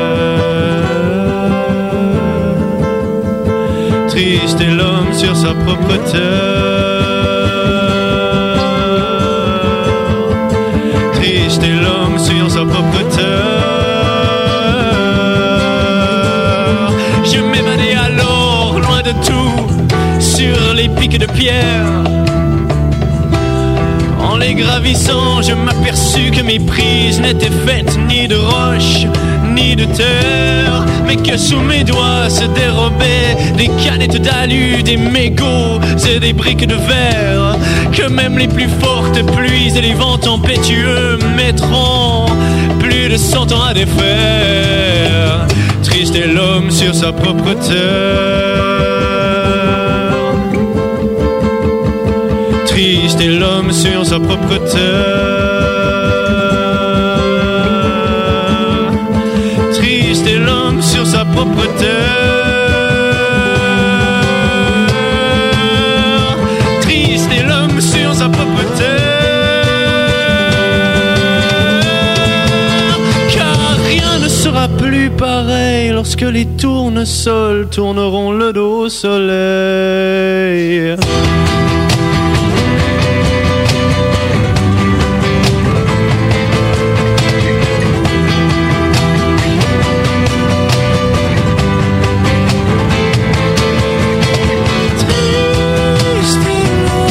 Triste 4.08 4.60
est 4.60 4.74
l'homme 4.80 5.12
sur 5.12 5.34
sa 5.34 5.52
propre 5.64 5.94
terre. 6.10 6.22
Triste 11.14 11.62
est 11.62 11.78
l'homme 11.84 12.18
sur 12.18 12.50
sa 12.50 12.62
propre 12.72 13.00
terre. 13.16 13.62
Je 17.24 17.40
m'évanais 17.50 17.94
alors 18.08 18.78
loin 18.84 19.00
de 19.08 19.12
tout 19.28 19.62
sur 20.20 20.74
les 20.74 20.88
pics 20.90 21.18
de 21.18 21.26
pierre. 21.26 22.21
Gravissant, 24.54 25.40
je 25.40 25.54
m'aperçus 25.54 26.30
que 26.30 26.42
mes 26.42 26.58
prises 26.58 27.20
n'étaient 27.20 27.50
faites 27.66 27.98
ni 28.08 28.28
de 28.28 28.36
roches 28.36 29.06
ni 29.54 29.74
de 29.76 29.84
terre, 29.84 30.84
mais 31.06 31.16
que 31.16 31.36
sous 31.36 31.60
mes 31.60 31.84
doigts 31.84 32.28
se 32.28 32.44
dérobaient 32.44 33.36
des 33.56 33.68
canettes 33.82 34.20
d'alu, 34.20 34.82
des 34.82 34.96
mégots 34.96 35.80
et 36.08 36.20
des 36.20 36.32
briques 36.32 36.66
de 36.66 36.74
verre, 36.74 37.56
que 37.92 38.08
même 38.08 38.38
les 38.38 38.48
plus 38.48 38.68
fortes 38.80 39.22
pluies 39.34 39.76
et 39.76 39.80
les 39.80 39.94
vents 39.94 40.18
tempétueux 40.18 41.18
mettront 41.36 42.26
plus 42.78 43.08
de 43.08 43.16
cent 43.16 43.50
ans 43.52 43.64
à 43.70 43.74
défaire. 43.74 45.46
Triste 45.82 46.14
est 46.14 46.28
l'homme 46.28 46.70
sur 46.70 46.94
sa 46.94 47.12
propre 47.12 47.54
terre. 47.54 48.51
Triste 52.72 53.20
est 53.20 53.28
l'homme 53.28 53.70
sur 53.70 54.06
sa 54.06 54.18
propre 54.18 54.56
terre. 54.72 54.80
Triste 59.74 60.26
est 60.26 60.38
l'homme 60.38 60.80
sur 60.80 61.06
sa 61.06 61.26
propre 61.26 61.66
terre. 61.78 61.92
Triste 66.80 67.30
est 67.30 67.42
l'homme 67.46 67.78
sur 67.78 68.14
sa 68.14 68.30
propre 68.30 68.64
terre. 68.78 69.02
Car 73.34 73.76
rien 73.84 74.18
ne 74.18 74.28
sera 74.28 74.68
plus 74.68 75.10
pareil 75.10 75.90
lorsque 75.90 76.22
les 76.22 76.46
tournesols 76.46 77.68
tourneront 77.68 78.32
le 78.32 78.54
dos 78.54 78.84
au 78.84 78.88
soleil. 78.88 80.22
Triste 96.22 96.46
l'homme, 96.78 97.08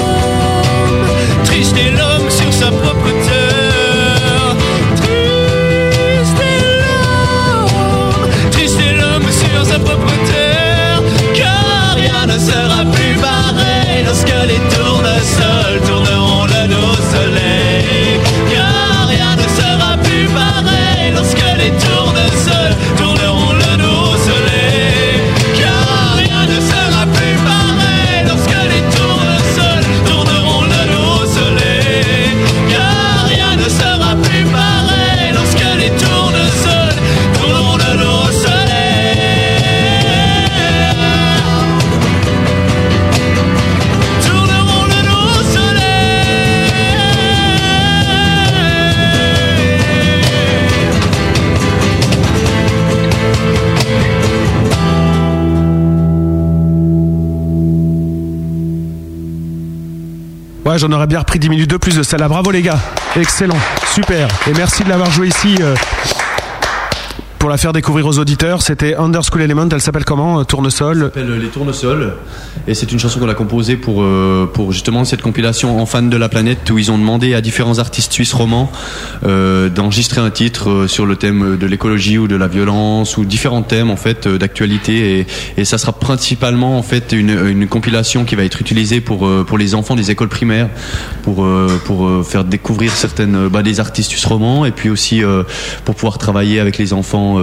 triste 1.43 1.77
l'homme 1.97 2.29
sur 2.29 2.53
sa 2.53 2.71
propre 2.71 3.11
terre. 3.25 4.55
Triste 4.95 6.43
l'homme, 6.81 8.29
triste 8.51 8.81
l'homme 8.99 9.31
sur 9.31 9.65
sa 9.65 9.79
propre 9.79 10.13
terre. 10.31 11.01
Car 11.35 11.95
rien 11.95 12.25
ne 12.27 12.37
sera 12.39 12.85
plus. 12.91 13.10
J'en 60.77 60.91
aurais 60.91 61.07
bien 61.07 61.19
repris 61.19 61.39
10 61.39 61.49
minutes 61.49 61.69
de 61.69 61.77
plus 61.77 61.97
de 61.97 62.03
celle-là. 62.03 62.27
Bravo 62.27 62.51
les 62.51 62.61
gars. 62.61 62.79
Excellent. 63.15 63.57
Super. 63.93 64.27
Et 64.47 64.53
merci 64.55 64.83
de 64.83 64.89
l'avoir 64.89 65.11
joué 65.11 65.27
ici. 65.27 65.55
euh, 65.61 65.75
pour 67.39 67.49
la 67.49 67.57
faire 67.57 67.73
découvrir 67.73 68.05
aux 68.05 68.19
auditeurs, 68.19 68.61
c'était 68.61 68.95
Under 68.95 69.21
School 69.23 69.41
Element. 69.41 69.67
Elle 69.71 69.81
s'appelle 69.81 70.05
comment 70.05 70.39
euh, 70.39 70.43
Tournesol? 70.43 71.05
s'appelle 71.05 71.33
Les 71.39 71.47
Tournesols 71.47 72.13
et 72.67 72.73
c'est 72.73 72.91
une 72.91 72.99
chanson 72.99 73.19
qu'on 73.19 73.29
a 73.29 73.33
composée 73.33 73.75
pour 73.75 74.03
euh, 74.03 74.49
pour 74.51 74.71
justement 74.71 75.03
cette 75.05 75.21
compilation 75.21 75.79
en 75.81 75.85
fan 75.85 76.09
de 76.09 76.17
la 76.17 76.29
planète 76.29 76.69
où 76.69 76.77
ils 76.77 76.91
ont 76.91 76.97
demandé 76.97 77.33
à 77.33 77.41
différents 77.41 77.79
artistes 77.79 78.13
suisses 78.13 78.33
romans 78.33 78.71
euh, 79.23 79.69
d'enregistrer 79.69 80.21
un 80.21 80.29
titre 80.29 80.69
euh, 80.69 80.87
sur 80.87 81.05
le 81.05 81.15
thème 81.15 81.57
de 81.57 81.65
l'écologie 81.65 82.17
ou 82.17 82.27
de 82.27 82.35
la 82.35 82.47
violence 82.47 83.17
ou 83.17 83.25
différents 83.25 83.63
thèmes 83.63 83.89
en 83.89 83.95
fait 83.95 84.27
euh, 84.27 84.37
d'actualité. 84.37 85.19
Et, 85.19 85.27
et 85.57 85.65
ça 85.65 85.77
sera 85.77 85.93
principalement 85.93 86.77
en 86.77 86.83
fait 86.83 87.13
une, 87.13 87.29
une 87.47 87.67
compilation 87.67 88.25
qui 88.25 88.35
va 88.35 88.43
être 88.43 88.61
utilisée 88.61 89.01
pour 89.01 89.25
euh, 89.25 89.43
pour 89.43 89.57
les 89.57 89.75
enfants 89.75 89.95
des 89.95 90.11
écoles 90.11 90.29
primaires 90.29 90.69
pour 91.23 91.47
pour 91.85 92.25
faire 92.25 92.43
découvrir 92.43 92.91
certaines 92.91 93.47
bah, 93.47 93.63
des 93.63 93.79
artistes 93.79 94.09
suisses 94.09 94.25
romans 94.25 94.65
et 94.65 94.71
puis 94.71 94.89
aussi 94.89 95.23
euh, 95.23 95.43
pour 95.85 95.95
pouvoir 95.95 96.17
travailler 96.17 96.59
avec 96.59 96.77
les 96.77 96.93
enfants 96.93 97.37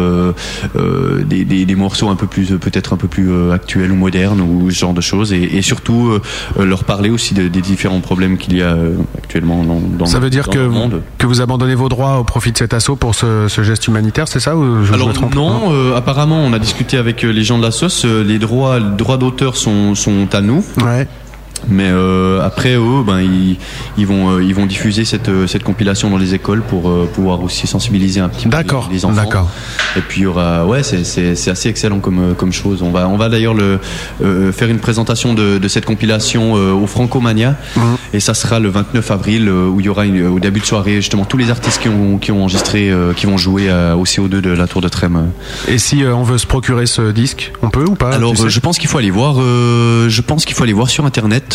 des, 0.74 1.44
des, 1.44 1.64
des 1.64 1.74
morceaux 1.74 2.08
un 2.08 2.16
peu 2.16 2.26
plus 2.26 2.58
peut-être 2.58 2.92
un 2.92 2.96
peu 2.96 3.08
plus 3.08 3.52
actuels 3.52 3.92
ou 3.92 3.96
modernes 3.96 4.40
ou 4.40 4.70
ce 4.70 4.78
genre 4.78 4.94
de 4.94 5.00
choses 5.08 5.32
et, 5.32 5.42
et 5.58 5.62
surtout 5.62 6.10
euh, 6.10 6.64
leur 6.64 6.84
parler 6.84 7.10
aussi 7.10 7.34
de- 7.34 7.48
des 7.48 7.60
différents 7.62 8.00
problèmes 8.00 8.36
qu'il 8.38 8.56
y 8.56 8.62
a 8.62 8.72
euh, 8.74 8.94
actuellement 9.16 9.64
dans, 9.64 9.80
dans 9.80 10.06
Ça 10.06 10.18
veut 10.20 10.30
dire 10.30 10.44
dans 10.46 10.52
que, 10.52 10.58
le 10.58 10.68
monde. 10.68 11.02
que 11.18 11.26
vous 11.26 11.40
abandonnez 11.40 11.74
vos 11.74 11.88
droits 11.88 12.18
au 12.18 12.24
profit 12.24 12.52
de 12.52 12.58
cet 12.58 12.74
assaut 12.74 12.96
pour 12.96 13.14
ce, 13.14 13.48
ce 13.48 13.62
geste 13.62 13.86
humanitaire, 13.88 14.28
c'est 14.28 14.40
ça 14.40 14.56
ou 14.56 14.84
je, 14.84 14.92
Alors 14.92 15.08
me 15.08 15.12
trompe 15.14 15.34
non, 15.34 15.72
euh, 15.72 15.96
apparemment 15.96 16.40
on 16.44 16.52
a 16.52 16.58
discuté 16.58 16.96
avec 16.98 17.22
les 17.22 17.42
gens 17.44 17.58
de 17.58 17.64
la 17.64 17.70
les 18.28 18.38
droits, 18.38 18.78
les 18.78 18.96
droits 18.96 19.16
d'auteur 19.16 19.56
sont, 19.56 19.94
sont 19.94 20.28
à 20.32 20.40
nous. 20.40 20.64
Ouais. 20.84 21.06
Mais 21.68 21.88
euh, 21.88 22.40
après 22.44 22.74
eux, 22.76 23.02
ben 23.04 23.20
ils, 23.20 23.56
ils 23.96 24.06
vont 24.06 24.30
euh, 24.36 24.42
ils 24.44 24.54
vont 24.54 24.66
diffuser 24.66 25.04
cette 25.04 25.28
euh, 25.28 25.46
cette 25.46 25.64
compilation 25.64 26.08
dans 26.10 26.16
les 26.18 26.34
écoles 26.34 26.62
pour 26.62 26.88
euh, 26.88 27.08
pouvoir 27.12 27.42
aussi 27.42 27.66
sensibiliser 27.66 28.20
un 28.20 28.28
petit 28.28 28.46
peu 28.48 28.56
les, 28.88 28.94
les 28.96 29.04
enfants. 29.04 29.14
d'accord. 29.16 29.50
Et 29.96 30.00
puis 30.00 30.20
il 30.20 30.24
y 30.24 30.26
aura 30.26 30.66
ouais 30.66 30.82
c'est 30.82 31.00
assez 31.50 31.68
excellent 31.68 31.98
comme 32.00 32.34
comme 32.36 32.52
chose. 32.52 32.82
On 32.82 32.90
va 32.90 33.08
on 33.08 33.16
va 33.16 33.28
d'ailleurs 33.28 33.54
le 33.54 33.78
faire 34.52 34.68
une 34.68 34.78
présentation 34.78 35.34
de, 35.34 35.58
de 35.58 35.68
cette 35.68 35.84
compilation 35.84 36.52
au 36.52 36.86
Francomania 36.86 37.56
et 38.12 38.20
ça 38.20 38.34
sera 38.34 38.60
le 38.60 38.68
29 38.68 39.10
avril 39.10 39.50
où 39.50 39.80
il 39.80 39.86
y 39.86 39.88
aura 39.88 40.04
une- 40.06 40.26
au 40.28 40.38
début 40.38 40.60
de 40.60 40.66
soirée 40.66 40.96
justement 40.96 41.24
tous 41.24 41.36
les 41.36 41.50
artistes 41.50 41.80
qui 41.82 41.88
ont 41.88 42.18
qui 42.18 42.32
ont 42.32 42.40
enregistré 42.42 42.92
qui 43.16 43.26
vont 43.26 43.36
jouer 43.38 43.70
au 43.96 44.04
CO2 44.04 44.40
de 44.40 44.50
la 44.50 44.66
Tour 44.66 44.80
de 44.82 44.88
Trême. 44.88 45.30
Et 45.66 45.78
si 45.78 46.02
on 46.04 46.22
veut 46.22 46.38
se 46.38 46.46
procurer 46.46 46.86
ce 46.86 47.10
disque, 47.12 47.52
on 47.62 47.70
peut 47.70 47.84
ou 47.84 47.94
pas 47.94 48.10
Alors, 48.12 48.32
tu 48.34 48.42
sais? 48.42 48.48
je 48.50 48.60
pense 48.60 48.78
qu'il 48.78 48.88
faut 48.88 48.98
aller 48.98 49.10
voir. 49.10 49.36
je 49.36 50.20
pense 50.20 50.44
qu'il 50.44 50.54
faut 50.54 50.62
aller 50.64 50.72
voir 50.72 50.88
sur 50.90 51.04
internet. 51.06 51.47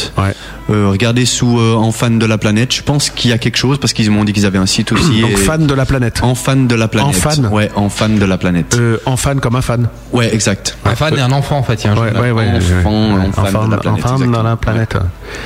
Euh, 0.69 0.87
regarder 0.89 1.25
sous 1.25 1.59
euh, 1.59 1.75
en 1.75 1.91
fan 1.91 2.17
de 2.19 2.25
la 2.25 2.37
planète. 2.37 2.73
Je 2.73 2.81
pense 2.83 3.09
qu'il 3.09 3.29
y 3.31 3.33
a 3.33 3.37
quelque 3.37 3.57
chose 3.57 3.77
parce 3.79 3.91
qu'ils 3.93 4.09
m'ont 4.11 4.23
dit 4.23 4.31
qu'ils 4.33 4.45
avaient 4.45 4.57
un 4.57 4.65
site 4.65 4.91
aussi. 4.93 5.21
Donc 5.21 5.31
et- 5.31 5.35
fan 5.35 5.67
de 5.67 5.73
la 5.73 5.85
planète. 5.85 6.19
En 6.23 6.35
fan 6.35 6.67
de 6.67 6.75
la 6.75 6.87
planète. 6.87 7.09
En 7.09 7.11
fan 7.13 7.47
Ouais, 7.47 7.69
en 7.75 7.89
fan 7.89 8.17
de 8.17 8.25
la 8.25 8.37
planète. 8.37 8.75
Euh, 8.79 8.97
en 9.05 9.17
fan 9.17 9.39
comme 9.41 9.55
un 9.57 9.61
fan. 9.61 9.89
Ouais, 10.13 10.33
exact. 10.33 10.77
Un 10.85 10.95
fan 10.95 11.17
et 11.17 11.21
un 11.21 11.31
enfant 11.33 11.57
en 11.57 11.63
fait. 11.63 11.83
Il 11.83 11.87
y 11.87 11.89
a 11.89 11.93
un 11.93 11.97
Ouais, 11.97 12.11
ouais, 12.17 12.31
ouais. 12.31 12.47
Enfant, 12.55 13.15
ouais. 13.15 13.27
enfant 13.27 13.41
Enfant- 13.43 13.65
de 13.67 13.71
la 13.71 13.77
planète, 13.77 14.05
enfant 14.05 14.15
exactement. 14.15 14.37
dans 14.37 14.43
la 14.43 14.55
planète. 14.55 14.97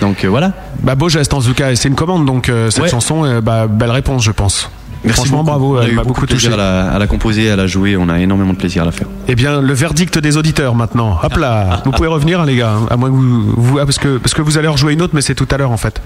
Donc 0.02 0.24
euh, 0.24 0.28
voilà. 0.28 0.53
Bah 0.84 0.95
beau 0.95 1.10
geste 1.10 1.34
en 1.34 1.41
tout 1.41 1.53
cas, 1.53 1.76
c'est 1.76 1.88
une 1.90 1.95
commande 1.95 2.26
donc 2.26 2.49
euh, 2.49 2.69
cette 2.69 2.84
Ouais. 2.84 2.90
chanson, 2.90 3.26
euh, 3.26 3.41
bah 3.41 3.68
belle 3.68 3.91
réponse 3.91 4.24
je 4.24 4.32
pense. 4.32 4.69
Merci 5.03 5.15
Franchement 5.22 5.44
beaucoup. 5.44 5.49
bravo, 5.60 5.78
On 5.78 5.80
a 5.80 5.84
elle 5.84 5.91
eu 5.91 5.95
m'a 5.95 6.02
beaucoup 6.02 6.14
beaucoup 6.22 6.26
de 6.26 6.32
plaisir 6.32 6.49
touché. 6.52 6.61
à 6.61 6.65
la, 6.86 6.91
à 6.91 6.99
la 6.99 7.07
composer, 7.07 7.49
à 7.52 7.56
la 7.56 7.68
jouer. 7.68 7.95
On 7.98 8.10
a 8.10 8.19
énormément 8.19 8.53
de 8.53 8.57
plaisir 8.57 8.82
à 8.82 8.86
la 8.86 8.91
faire. 8.91 9.07
Eh 9.28 9.36
bien, 9.36 9.61
le 9.61 9.74
verdict 9.74 10.18
des 10.18 10.38
auditeurs 10.38 10.76
maintenant. 10.76 11.18
Hop 11.24 11.38
là, 11.38 11.82
vous 11.86 11.91
pouvez 11.91 12.07
revenir, 12.10 12.41
hein, 12.41 12.45
les 12.45 12.56
gars. 12.57 12.74
À 12.90 12.98
moins 12.98 13.10
que 13.10 13.15
vous, 13.15 13.53
vous- 13.56 13.80
ah, 13.80 13.86
parce 13.86 13.99
que 13.99 14.18
parce 14.18 14.34
que 14.34 14.41
vous 14.41 14.57
allez 14.57 14.68
rejouer 14.68 14.94
une 14.94 15.02
autre, 15.02 15.14
mais 15.15 15.22
c'est 15.22 15.36
tout 15.36 15.48
à 15.52 15.57
l'heure 15.57 15.72
en 15.72 15.78
fait. 15.78 16.02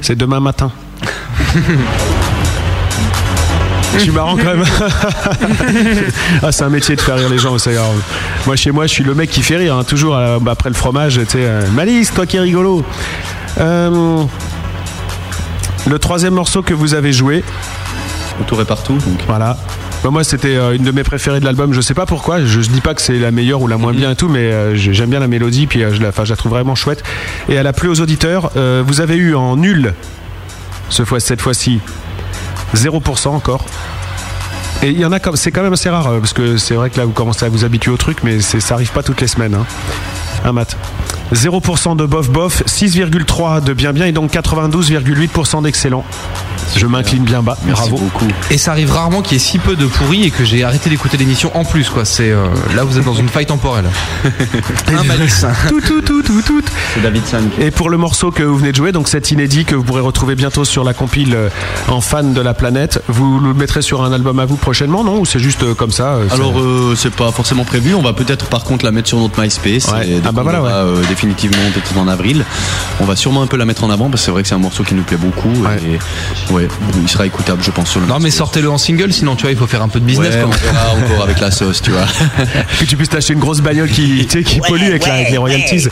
C'est 0.00 0.16
demain 0.16 0.40
matin. 0.40 0.70
Je 3.94 3.98
suis 3.98 4.10
marrant 4.10 4.36
quand 4.36 4.44
même. 4.44 4.64
ah, 6.42 6.50
c'est 6.50 6.64
un 6.64 6.70
métier 6.70 6.96
de 6.96 7.00
faire 7.00 7.16
rire 7.16 7.28
les 7.28 7.38
gens. 7.38 7.58
c'est 7.58 7.74
grave. 7.74 8.00
Moi, 8.46 8.56
chez 8.56 8.70
moi, 8.70 8.86
je 8.86 8.92
suis 8.92 9.04
le 9.04 9.14
mec 9.14 9.28
qui 9.30 9.42
fait 9.42 9.56
rire. 9.58 9.76
hein, 9.76 9.84
toujours 9.84 10.16
euh, 10.16 10.38
après 10.50 10.70
le 10.70 10.74
fromage, 10.74 11.16
tu 11.16 11.24
sais. 11.26 11.38
euh, 11.40 11.68
Malice, 11.74 12.12
toi 12.14 12.24
qui 12.24 12.38
es 12.38 12.40
rigolo. 12.40 12.82
Euh, 13.60 14.22
le 15.86 15.98
troisième 15.98 16.32
morceau 16.34 16.62
que 16.62 16.72
vous 16.72 16.94
avez 16.94 17.12
joué. 17.12 17.44
Autour 18.40 18.60
et 18.60 18.64
partout. 18.64 18.94
Donc. 18.94 19.20
Voilà. 19.26 19.56
Bah, 20.02 20.10
moi, 20.10 20.24
c'était 20.24 20.56
euh, 20.56 20.74
une 20.74 20.82
de 20.82 20.90
mes 20.90 21.04
préférées 21.04 21.38
de 21.40 21.44
l'album. 21.44 21.72
Je 21.72 21.80
sais 21.80 21.94
pas 21.94 22.06
pourquoi. 22.06 22.40
Je, 22.40 22.60
je 22.60 22.68
dis 22.70 22.80
pas 22.80 22.94
que 22.94 23.02
c'est 23.02 23.18
la 23.18 23.30
meilleure 23.30 23.60
ou 23.62 23.68
la 23.68 23.76
moins 23.76 23.92
bien 23.92 24.10
et 24.12 24.16
tout, 24.16 24.28
mais 24.28 24.40
euh, 24.52 24.74
j'ai- 24.74 24.94
j'aime 24.94 25.10
bien 25.10 25.20
la 25.20 25.28
mélodie. 25.28 25.66
Puis 25.66 25.82
euh, 25.84 25.92
je, 25.94 26.02
la, 26.02 26.10
je 26.24 26.30
la 26.30 26.36
trouve 26.36 26.52
vraiment 26.52 26.74
chouette. 26.74 27.02
Et 27.48 27.54
elle 27.54 27.66
a 27.66 27.72
plu 27.72 27.88
aux 27.88 28.00
auditeurs. 28.00 28.50
Vous 28.54 29.00
avez 29.00 29.16
eu 29.16 29.34
en 29.34 29.56
nul 29.56 29.94
ce 30.88 31.04
fois, 31.04 31.20
cette 31.20 31.40
fois-ci 31.40 31.80
0% 32.74 33.28
encore. 33.28 33.64
Et 34.82 34.88
il 34.90 34.98
y 34.98 35.04
en 35.04 35.12
a 35.12 35.20
comme 35.20 35.36
c'est 35.36 35.52
quand 35.52 35.62
même 35.62 35.72
assez 35.74 35.88
rare 35.90 36.10
parce 36.18 36.32
que 36.32 36.56
c'est 36.56 36.74
vrai 36.74 36.90
que 36.90 36.98
là 36.98 37.04
vous 37.04 37.12
commencez 37.12 37.44
à 37.44 37.48
vous 37.48 37.64
habituer 37.64 37.92
au 37.92 37.96
truc, 37.96 38.18
mais 38.24 38.40
ça 38.40 38.74
arrive 38.74 38.90
pas 38.90 39.02
toutes 39.04 39.20
les 39.20 39.28
semaines. 39.28 39.54
Hein. 39.54 39.64
Un 40.44 40.52
mat. 40.52 40.76
0% 41.32 41.96
de 41.96 42.04
bof 42.04 42.30
bof, 42.30 42.62
6,3 42.66 43.64
de 43.64 43.72
bien 43.72 43.92
bien 43.92 44.06
et 44.06 44.12
donc 44.12 44.32
92,8% 44.32 45.62
d'excellent. 45.62 46.04
Je 46.76 46.86
m'incline 46.86 47.24
bien 47.24 47.42
bas. 47.42 47.56
Bravo. 47.64 48.00
Et 48.50 48.58
ça 48.58 48.72
arrive 48.72 48.92
rarement 48.92 49.22
qu'il 49.22 49.34
y 49.34 49.36
ait 49.36 49.44
si 49.44 49.58
peu 49.58 49.76
de 49.76 49.86
pourris 49.86 50.24
et 50.24 50.30
que 50.30 50.44
j'ai 50.44 50.64
arrêté 50.64 50.90
d'écouter 50.90 51.16
l'émission 51.16 51.54
en 51.56 51.64
plus 51.64 51.88
quoi. 51.88 52.04
C'est 52.04 52.30
euh, 52.30 52.46
là 52.74 52.84
vous 52.84 52.98
êtes 52.98 53.04
dans 53.04 53.14
une 53.14 53.28
faille 53.28 53.46
temporelle. 53.46 53.86
Un 54.88 55.02
malice. 55.04 55.44
tout, 55.68 55.80
tout, 55.80 56.00
tout, 56.00 56.22
tout, 56.22 56.42
tout. 56.42 56.62
C'est 56.94 57.02
David 57.02 57.26
San. 57.26 57.48
Et 57.60 57.70
pour 57.70 57.90
le 57.90 57.96
morceau 57.98 58.30
que 58.30 58.42
vous 58.42 58.56
venez 58.56 58.72
de 58.72 58.76
jouer, 58.76 58.92
donc 58.92 59.08
cet 59.08 59.30
inédit 59.30 59.64
que 59.64 59.74
vous 59.74 59.82
pourrez 59.82 60.00
retrouver 60.00 60.34
bientôt 60.34 60.64
sur 60.64 60.84
la 60.84 60.94
compile 60.94 61.34
euh, 61.34 61.48
en 61.88 62.00
fan 62.00 62.32
de 62.32 62.40
la 62.40 62.54
planète, 62.54 63.02
vous 63.08 63.38
le 63.38 63.54
mettrez 63.54 63.82
sur 63.82 64.02
un 64.02 64.12
album 64.12 64.38
à 64.38 64.44
vous 64.44 64.56
prochainement, 64.56 65.04
non? 65.04 65.20
Ou 65.20 65.26
c'est 65.26 65.38
juste 65.38 65.62
euh, 65.62 65.74
comme 65.74 65.92
ça 65.92 66.14
euh, 66.14 66.28
Alors 66.30 66.58
euh, 66.58 66.94
c'est 66.96 67.12
pas 67.12 67.30
forcément 67.32 67.64
prévu. 67.64 67.94
On 67.94 68.02
va 68.02 68.12
peut-être 68.12 68.46
par 68.46 68.64
contre 68.64 68.84
la 68.84 68.92
mettre 68.92 69.08
sur 69.08 69.18
notre 69.18 69.40
MySpace. 69.40 69.88
Ouais. 69.88 70.08
Et 70.08 70.20
dès 70.20 70.31
Ah 70.32 70.36
bah 70.36 70.42
voilà, 70.42 70.58
l'aura, 70.58 70.70
euh, 70.72 71.02
définitivement 71.08 71.56
peut-être 71.74 71.96
en 71.98 72.08
avril. 72.08 72.44
On 73.00 73.04
va 73.04 73.16
sûrement 73.16 73.42
un 73.42 73.46
peu 73.46 73.56
la 73.56 73.64
mettre 73.64 73.84
en 73.84 73.90
avant 73.90 74.08
parce 74.10 74.22
que 74.22 74.26
c'est 74.26 74.30
vrai 74.30 74.42
que 74.42 74.48
c'est 74.48 74.54
un 74.54 74.58
morceau 74.58 74.82
qui 74.84 74.94
nous 74.94 75.02
plaît 75.02 75.16
beaucoup. 75.16 75.52
Et 75.86 76.52
ouais, 76.52 76.68
il 77.02 77.08
sera 77.08 77.26
écoutable 77.26 77.62
je 77.62 77.70
pense 77.70 77.90
sur 77.90 78.00
le. 78.00 78.06
Non 78.06 78.18
mais 78.20 78.30
sortez-le 78.30 78.70
en 78.70 78.78
single 78.78 79.12
sinon 79.12 79.36
tu 79.36 79.42
vois 79.42 79.50
il 79.52 79.56
faut 79.58 79.66
faire 79.66 79.82
un 79.82 79.88
peu 79.88 80.00
de 80.00 80.04
business 80.04 80.34
Ouais, 80.34 80.40
quoi. 80.42 80.50
on 80.50 80.72
verra 80.72 80.94
encore 81.14 81.24
avec 81.24 81.40
la 81.40 81.50
sauce, 81.50 81.82
tu 81.82 81.90
vois. 81.90 82.06
que 82.80 82.84
tu 82.84 82.96
puisses 82.96 83.08
t'acheter 83.10 83.32
une 83.34 83.40
grosse 83.40 83.60
bagnole 83.60 83.88
qui, 83.90 84.26
tu 84.26 84.38
sais, 84.38 84.42
qui 84.44 84.60
pollue 84.60 84.82
avec, 84.86 85.06
la- 85.06 85.14
avec 85.14 85.30
les 85.30 85.38
royalties. 85.38 85.88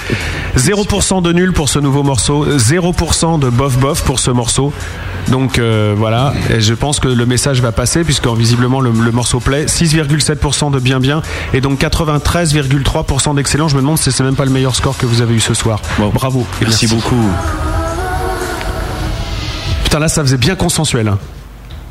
0% 0.57 1.23
de 1.23 1.33
nul 1.33 1.53
pour 1.53 1.69
ce 1.69 1.79
nouveau 1.79 2.03
morceau, 2.03 2.47
0% 2.47 3.39
de 3.39 3.49
bof 3.51 3.79
bof 3.79 4.03
pour 4.03 4.19
ce 4.21 4.31
morceau. 4.31 4.73
Donc 5.29 5.59
euh, 5.59 5.95
voilà, 5.97 6.33
et 6.49 6.61
je 6.61 6.73
pense 6.75 6.99
que 6.99 7.07
le 7.07 7.27
message 7.27 7.61
va 7.61 7.73
passer 7.73 8.05
puisque 8.05 8.27
visiblement 8.27 8.81
le, 8.81 8.91
le 8.91 9.13
morceau 9.13 9.39
plaît. 9.39 9.67
6,7% 9.67 10.71
de 10.73 10.79
bien 10.81 10.99
bien 10.99 11.23
et 11.53 11.61
donc 11.61 11.81
93,3% 11.81 13.35
d'excellent. 13.35 13.69
Je 13.69 13.77
me 13.77 13.81
demande 13.81 13.99
si 13.99 14.11
c'est 14.11 14.23
même 14.31 14.37
pas 14.37 14.45
le 14.45 14.53
meilleur 14.53 14.77
score 14.77 14.97
que 14.97 15.07
vous 15.07 15.23
avez 15.23 15.35
eu 15.35 15.41
ce 15.41 15.55
soir. 15.55 15.83
Bravo. 16.15 16.47
Merci 16.61 16.87
beaucoup. 16.87 17.21
Putain 19.83 19.99
là 19.99 20.09
ça 20.09 20.23
faisait 20.23 20.37
bien 20.37 20.55
consensuel. 20.55 21.13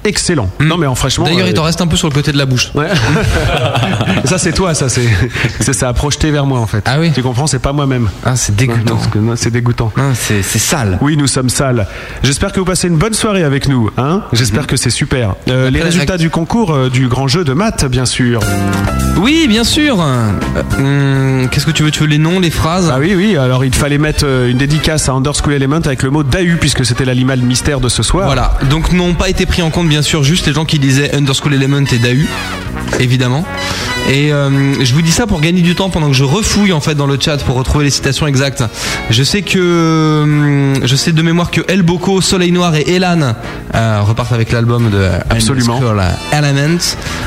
Excellent. 0.06 0.50
Non 0.60 0.78
mais 0.78 0.88
en 0.88 0.96
franchement. 0.96 1.26
D'ailleurs, 1.26 1.48
il 1.48 1.52
euh, 1.52 1.56
t'en 1.56 1.64
reste 1.64 1.82
un 1.82 1.88
peu 1.88 1.98
sur 1.98 2.08
le 2.08 2.14
côté 2.14 2.32
de 2.32 2.38
la 2.38 2.46
bouche. 2.46 2.72
Ouais. 2.76 2.88
ça 4.26 4.38
c'est 4.38 4.52
toi, 4.52 4.74
ça 4.74 4.90
c'est 4.90 5.08
c'est 5.60 5.74
ça 5.74 5.90
a 5.90 5.94
projeté 5.94 6.32
vers 6.32 6.46
moi 6.46 6.60
en 6.60 6.68
fait. 6.68 6.84
Ah 6.86 7.00
oui. 7.00 7.12
Tu 7.14 7.22
comprends, 7.22 7.48
c'est 7.48 7.60
pas 7.60 7.74
moi-même. 7.74 8.10
Ah, 8.26 8.36
c'est 8.36 8.56
dégoûtant. 8.56 9.00
C'est 9.36 9.52
dégoûtant. 9.52 9.92
c'est 10.14 10.42
sale. 10.44 10.98
Oui, 11.02 11.18
nous 11.18 11.28
sommes 11.28 11.50
sales. 11.50 11.88
J'espère 12.24 12.52
que 12.52 12.60
vous 12.60 12.66
passez 12.66 12.88
une 12.88 12.98
bonne 12.98 13.14
soirée 13.14 13.44
avec 13.44 13.68
nous. 13.68 13.90
Hein 13.98 14.24
J'espère 14.34 14.68
que 14.68 14.78
c'est 14.78 14.90
super. 14.90 15.36
Euh, 15.48 15.70
les 15.70 15.82
résultats 15.82 16.18
du 16.18 16.30
concours 16.30 16.74
euh, 16.74 16.90
du 16.90 17.08
grand 17.08 17.28
jeu 17.28 17.44
de 17.44 17.54
maths, 17.54 17.86
bien 17.86 18.06
sûr. 18.06 18.42
Oui, 19.18 19.48
bien 19.48 19.64
sûr. 19.64 20.00
Hum, 20.78 21.48
Qu'est-ce 21.52 21.66
que 21.66 21.72
tu 21.72 21.84
veux? 21.84 21.92
Tu 21.92 22.02
veux 22.02 22.08
les 22.08 22.18
noms, 22.18 22.40
les 22.40 22.52
phrases? 22.52 22.92
Ah 22.94 23.00
oui, 23.00 23.14
oui. 23.16 23.38
Alors 23.38 23.66
il 23.66 23.74
fallait 23.74 23.98
mettre 23.98 24.26
une 24.26 24.58
dédicace 24.58 25.10
à 25.10 25.14
Underschool 25.14 25.54
Element 25.54 25.82
avec 25.86 26.04
le 26.04 26.10
mot 26.10 26.24
DAU 26.24 26.58
puisque 26.60 26.86
c'était 26.86 27.06
l'animal 27.06 27.40
mystère 27.40 27.80
de 27.80 27.90
ce 27.90 28.04
soir. 28.04 28.26
Voilà, 28.26 28.58
donc 28.70 28.92
n'ont 28.94 29.14
pas 29.14 29.30
été 29.30 29.46
pris 29.46 29.62
en 29.62 29.70
compte 29.70 29.89
bien 29.90 30.02
sûr 30.02 30.24
juste 30.24 30.46
les 30.48 30.54
gens 30.54 30.66
qui 30.66 30.80
disaient 30.80 31.14
Underschool 31.16 31.54
Element 31.54 31.84
et 31.92 31.98
DAU, 31.98 32.26
évidemment. 33.00 33.44
Et 34.10 34.32
euh, 34.32 34.50
je 34.84 34.94
vous 34.94 35.02
dis 35.02 35.12
ça 35.12 35.28
pour 35.28 35.42
gagner 35.42 35.62
du 35.62 35.76
temps 35.76 35.90
pendant 35.90 36.08
que 36.08 36.14
je 36.16 36.24
refouille 36.24 36.72
en 36.74 36.80
fait 36.82 36.96
dans 36.96 37.06
le 37.06 37.18
chat 37.20 37.38
pour 37.44 37.56
retrouver 37.56 37.84
les 37.86 37.92
citations 37.92 38.26
exactes. 38.28 38.64
Je 39.10 39.24
sais 39.24 39.42
que 39.42 40.22
hum, 40.24 40.74
je 40.84 40.96
sais 40.96 41.12
de 41.12 41.22
mémoire 41.22 41.52
que 41.52 41.62
El 41.68 41.82
Boko, 41.84 42.22
Soleil 42.22 42.52
Noir 42.52 42.76
et 42.76 42.90
Elan 42.96 43.36
euh, 43.76 44.02
repartent 44.02 44.32
avec 44.32 44.52
l'album 44.52 44.90
de 44.90 45.10
Absolument. 45.30 45.80
Element. 46.32 46.78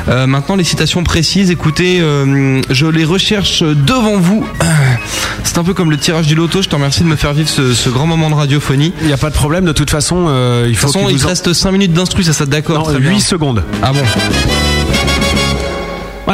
Euh, 0.09 0.27
maintenant 0.27 0.57
les 0.57 0.65
citations 0.65 1.05
précises, 1.05 1.51
écoutez, 1.51 2.01
euh, 2.01 2.61
je 2.71 2.87
les 2.87 3.05
recherche 3.05 3.63
devant 3.63 4.17
vous. 4.19 4.45
C'est 5.45 5.59
un 5.59 5.65
peu 5.65 5.75
comme 5.75 5.91
le 5.91 5.99
tirage 5.99 6.27
du 6.29 6.35
loto. 6.35 6.63
Je 6.63 6.69
te 6.69 6.75
remercie 6.75 7.03
de 7.03 7.09
me 7.09 7.17
faire 7.17 7.33
vivre 7.35 7.49
ce, 7.49 7.75
ce 7.75 7.91
grand 7.91 8.07
moment 8.07 8.31
de 8.31 8.35
radiophonie. 8.35 8.93
Il 9.03 9.09
n'y 9.09 9.13
a 9.13 9.17
pas 9.19 9.29
de 9.29 9.35
problème. 9.35 9.65
De 9.65 9.73
toute 9.73 9.91
façon, 9.91 10.27
euh, 10.29 10.65
il 10.67 10.73
De 10.73 10.77
faut 10.79 10.87
toute 10.87 10.95
façon, 10.97 11.09
il 11.09 11.15
vous 11.15 11.21
te 11.21 11.25
en- 11.25 11.29
reste 11.29 11.53
5 11.53 11.73
minutes 11.73 11.93
d'instru, 11.93 12.23
ça, 12.23 12.33
ça 12.33 12.47
d'accord 12.53 12.79
Non, 12.79 12.85
très 12.85 13.01
8 13.01 13.09
bien. 13.09 13.19
secondes. 13.19 13.65
Ah 13.83 13.93
bon 13.93 14.01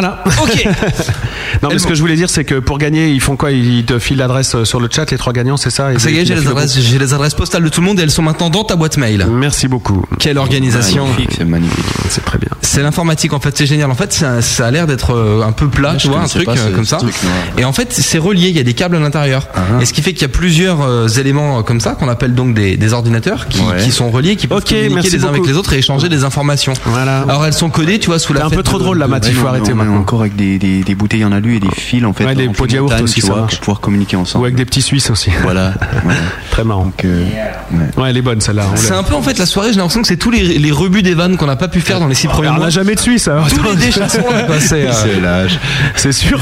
Voilà. 0.01 0.23
Ok. 0.43 0.65
non, 1.63 1.71
mais 1.73 1.79
ce 1.79 1.87
que 1.87 1.95
je 1.95 2.01
voulais 2.01 2.15
dire, 2.15 2.31
c'est 2.31 2.45
que 2.45 2.55
pour 2.61 2.79
gagner, 2.79 3.09
ils 3.11 3.21
font 3.21 3.37
quoi? 3.37 3.51
Ils 3.51 3.85
te 3.85 3.99
filent 3.99 4.19
l'adresse 4.19 4.55
euh, 4.55 4.65
sur 4.65 4.79
le 4.81 4.89
chat, 4.91 5.11
les 5.11 5.19
trois 5.19 5.33
gagnants, 5.33 5.57
c'est 5.57 5.71
ça? 5.71 5.93
Et 5.93 5.99
Ça 5.99 6.09
y 6.11 6.19
est, 6.19 6.25
j'ai 6.25 6.37
les, 6.37 6.47
adresses, 6.47 6.79
j'ai 6.79 6.99
les 7.01 7.15
adresses 7.15 7.35
postales 7.35 7.65
de 7.65 7.69
tout 7.69 7.81
le 7.81 7.87
monde 7.87 7.99
et 7.99 8.03
elles 8.05 8.11
sont 8.13 8.23
maintenant 8.23 8.49
dans 8.49 8.63
ta 8.63 8.77
boîte 8.77 8.97
mail. 8.97 9.27
Merci 9.29 9.67
beaucoup. 9.67 10.05
Quelle 10.21 10.39
organisation 10.39 11.07
Magnifique, 11.07 11.31
c'est 11.37 11.45
magnifique. 11.45 11.85
C'est 12.11 12.25
très 12.25 12.39
bien. 12.39 12.49
C'est 12.61 12.83
l'informatique 12.83 13.33
en 13.33 13.41
fait, 13.41 13.57
c'est 13.59 13.67
génial. 13.67 13.91
En 13.91 13.95
fait, 13.97 14.13
ça, 14.13 14.41
ça 14.41 14.67
a 14.67 14.71
l'air 14.71 14.87
d'être 14.87 15.15
euh, 15.15 15.43
un 15.43 15.51
peu 15.53 15.67
plat, 15.69 15.93
Ouais, 15.93 15.97
tu 15.97 16.09
vois, 16.09 16.21
un 16.21 16.27
truc 16.27 16.45
pas 16.45 16.57
euh, 16.57 16.73
comme 16.75 16.85
ça. 16.85 16.99
truc. 16.99 17.15
Et 17.57 17.65
en 17.65 17.73
fait, 17.73 17.93
c'est 17.93 18.19
relié, 18.19 18.49
il 18.49 18.57
y 18.57 18.61
a 18.61 18.65
des 18.65 18.75
câbles 18.75 18.95
à 18.97 19.01
l'intérieur. 19.01 19.49
Et 19.81 19.85
ce 19.85 19.93
qui 19.93 20.03
fait 20.03 20.13
qu'il 20.13 20.23
y 20.23 20.27
a 20.27 20.29
plusieurs 20.29 21.19
éléments 21.19 21.63
comme 21.65 21.81
ça 21.81 21.93
qu'on 21.93 22.09
appelle 22.09 22.35
donc 22.35 22.55
des, 22.55 22.77
des 22.77 22.93
ordinateurs 22.93 23.49
qui, 23.49 23.59
Ouais. 23.59 23.83
qui 23.83 23.91
sont 23.91 24.11
reliés, 24.11 24.37
qui 24.37 24.47
peuvent 24.47 24.59
Ok, 24.59 24.69
communiquer 24.69 25.11
les 25.11 25.25
uns 25.25 25.29
avec 25.29 25.45
les 25.47 25.57
autres 25.57 25.73
et 25.73 25.79
échanger 25.79 26.09
des 26.09 26.23
informations. 26.25 26.73
Voilà. 26.87 27.23
Alors 27.23 27.45
elles 27.45 27.53
sont 27.53 27.71
codées, 27.71 27.99
tu 27.99 28.07
vois, 28.07 28.19
sous 28.19 28.33
C'est 28.33 28.39
la 28.39 28.47
un 28.47 28.51
peu 28.51 28.63
trop 28.63 28.79
drôle, 28.79 28.99
la 28.99 29.09
maths, 29.09 29.27
il 29.29 29.35
faut 29.35 29.47
arrêter 29.47 29.75
maintenant. 29.91 30.03
encore 30.03 30.21
avec 30.21 30.37
des, 30.37 30.59
des, 30.59 30.83
des 30.83 30.95
bouteilles 30.95 31.25
en 31.25 31.33
alu 31.33 31.57
et 31.57 31.61
des 31.61 31.71
fils 31.71 32.05
en 32.05 32.13
fait. 32.13 32.25
Ouais, 32.25 32.35
des 32.35 32.49
pots 32.49 32.67
de 32.67 32.73
yaourt 32.73 32.91
montagne, 32.91 33.05
aussi, 33.05 33.21
vois, 33.21 33.47
pour 33.47 33.59
pouvoir 33.59 33.81
communiquer 33.81 34.17
ensemble. 34.17 34.43
Ou 34.43 34.47
avec 34.47 34.57
des 34.57 34.65
petits 34.65 34.83
Suisses 34.83 35.11
aussi. 35.11 35.31
Voilà. 35.43 35.73
voilà. 36.05 36.19
Très 36.51 36.65
marrant. 36.65 36.85
Donc, 36.85 37.05
euh, 37.05 37.25
ouais. 37.73 37.79
Ouais, 38.03 38.11
elle 38.11 38.17
est 38.17 38.23
bonne 38.23 38.41
celle-là. 38.41 38.65
On 38.73 38.77
C'est 38.77 38.91
l'a- 38.91 38.99
un 38.99 39.03
peu 39.03 39.15
en 39.15 39.23
fait 39.23 39.39
la 39.39 39.47
soirée, 39.47 39.71
j'ai 39.73 39.77
l'impression 39.79 40.03
que 40.03 40.09
c'est 40.09 40.17
tous 40.17 40.31
les, 40.31 40.59
les 40.59 40.71
rebuts 40.71 41.03
des 41.03 41.15
vannes 41.15 41.37
qu'on 41.37 41.47
n'a 41.47 41.57
pas 41.57 41.69
pu 41.69 41.81
faire 41.81 42.01
dans 42.01 42.07
les 42.09 42.15
six 42.15 42.27
premiers 42.29 42.49
Alors, 42.49 42.55
on 42.55 42.59
mois. 42.59 42.67
n'a 42.67 42.71
jamais 42.71 42.95
de 42.95 43.01
Suisse. 43.01 43.29
alors. 43.29 43.49
Tous 43.49 43.63
les 43.71 43.77
déchets 43.77 44.09
sont 44.09 44.19
c'est, 44.61 44.87
euh, 44.89 44.93
C'est 45.03 45.21
l'âge. 45.21 45.59
C'est 45.97 46.13
sûr. 46.13 46.41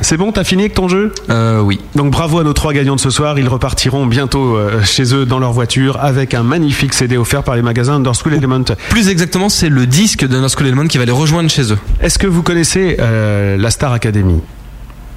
c'est 0.00 0.16
bon, 0.16 0.32
t'as 0.32 0.44
fini 0.44 0.62
avec 0.62 0.74
ton 0.74 0.88
jeu? 0.88 1.12
Euh, 1.30 1.60
oui. 1.60 1.80
Donc 1.94 2.10
bravo 2.12 2.38
à 2.38 2.44
nos 2.44 2.52
trois 2.52 2.72
gagnants 2.72 2.96
de 2.96 3.00
ce 3.00 3.10
soir. 3.10 3.38
Ils 3.38 3.48
repartiront 3.48 4.06
bientôt 4.06 4.56
euh, 4.56 4.82
chez 4.84 5.14
eux 5.14 5.26
dans 5.26 5.38
leur 5.38 5.52
voiture 5.52 5.98
avec 6.02 6.34
un 6.34 6.42
magnifique 6.42 6.94
CD 6.94 7.16
offert 7.16 7.42
par 7.42 7.56
les 7.56 7.62
magasins 7.62 7.94
Underschool 7.96 8.34
Element. 8.34 8.64
Plus 8.90 9.08
exactement, 9.08 9.48
c'est 9.48 9.68
le 9.68 9.86
disque 9.86 10.26
de 10.26 10.46
School 10.48 10.66
Element 10.68 10.86
qui 10.86 10.98
va 10.98 11.04
les 11.04 11.12
rejoindre 11.12 11.50
chez 11.50 11.72
eux. 11.72 11.78
Est-ce 12.00 12.18
que 12.18 12.26
vous 12.26 12.42
connaissez 12.42 12.96
euh, 13.00 13.56
la 13.56 13.70
Star 13.70 13.92
Academy? 13.92 14.40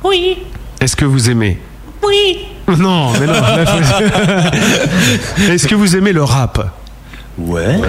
Oui, 0.04 0.38
Est-ce 0.80 0.96
que 0.96 1.06
vous 1.06 1.30
aimez? 1.30 1.60
Oui, 2.06 2.40
Non, 2.78 3.12
mais 3.20 3.28
non. 3.28 3.34
Est-ce 5.52 5.68
que 5.68 5.76
vous 5.76 5.96
aimez 5.96 6.14
le 6.14 6.24
rap? 6.24 6.74
Ouais. 7.38 7.80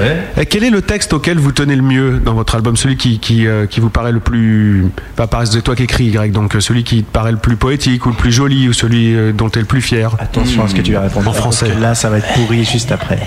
Et 0.40 0.46
quel 0.46 0.62
est 0.62 0.70
le 0.70 0.80
texte 0.80 1.12
auquel 1.12 1.38
vous 1.38 1.50
tenez 1.50 1.74
le 1.74 1.82
mieux 1.82 2.20
dans 2.24 2.34
votre 2.34 2.54
album? 2.54 2.76
Celui 2.76 2.96
qui, 2.96 3.18
qui, 3.18 3.48
euh, 3.48 3.66
qui 3.66 3.80
vous 3.80 3.90
paraît 3.90 4.12
le 4.12 4.20
plus. 4.20 4.86
Pas 5.16 5.26
pareil, 5.26 5.48
c'est 5.50 5.60
toi 5.62 5.74
qui 5.74 5.82
écris, 5.82 6.10
Greg, 6.10 6.30
donc 6.30 6.54
euh, 6.54 6.60
celui 6.60 6.84
qui 6.84 7.02
te 7.02 7.10
paraît 7.10 7.32
le 7.32 7.38
plus 7.38 7.56
poétique 7.56 8.06
ou 8.06 8.10
le 8.10 8.14
plus 8.14 8.30
joli 8.30 8.68
ou 8.68 8.72
celui 8.72 9.12
euh, 9.14 9.32
dont 9.32 9.50
tu 9.50 9.58
es 9.58 9.62
le 9.62 9.66
plus 9.66 9.82
fier? 9.82 10.14
Attention 10.20 10.64
à 10.64 10.68
ce 10.68 10.74
que 10.76 10.82
tu 10.82 10.92
vas 10.92 11.00
répondre. 11.00 11.28
En 11.28 11.32
français. 11.32 11.66
Parce 11.66 11.78
que 11.78 11.82
Là, 11.82 11.94
ça 11.96 12.10
va 12.10 12.18
être 12.18 12.32
pourri 12.34 12.64
juste 12.64 12.92
après. 12.92 13.18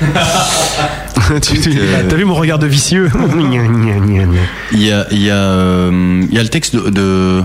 Tu- 1.42 1.60
tu- 1.60 1.70
Euh, 1.78 2.02
T'as 2.08 2.16
vu 2.16 2.24
mon 2.24 2.34
regard 2.34 2.58
de 2.58 2.66
vicieux. 2.66 3.10
Il 4.72 4.82
y 4.82 4.90
a, 4.92 5.06
il 5.10 5.22
y, 5.22 5.30
a, 5.30 5.34
euh, 5.36 6.22
il 6.28 6.34
y 6.34 6.38
a 6.38 6.42
le 6.42 6.48
texte 6.48 6.74
de, 6.76 6.90
de, 6.90 7.42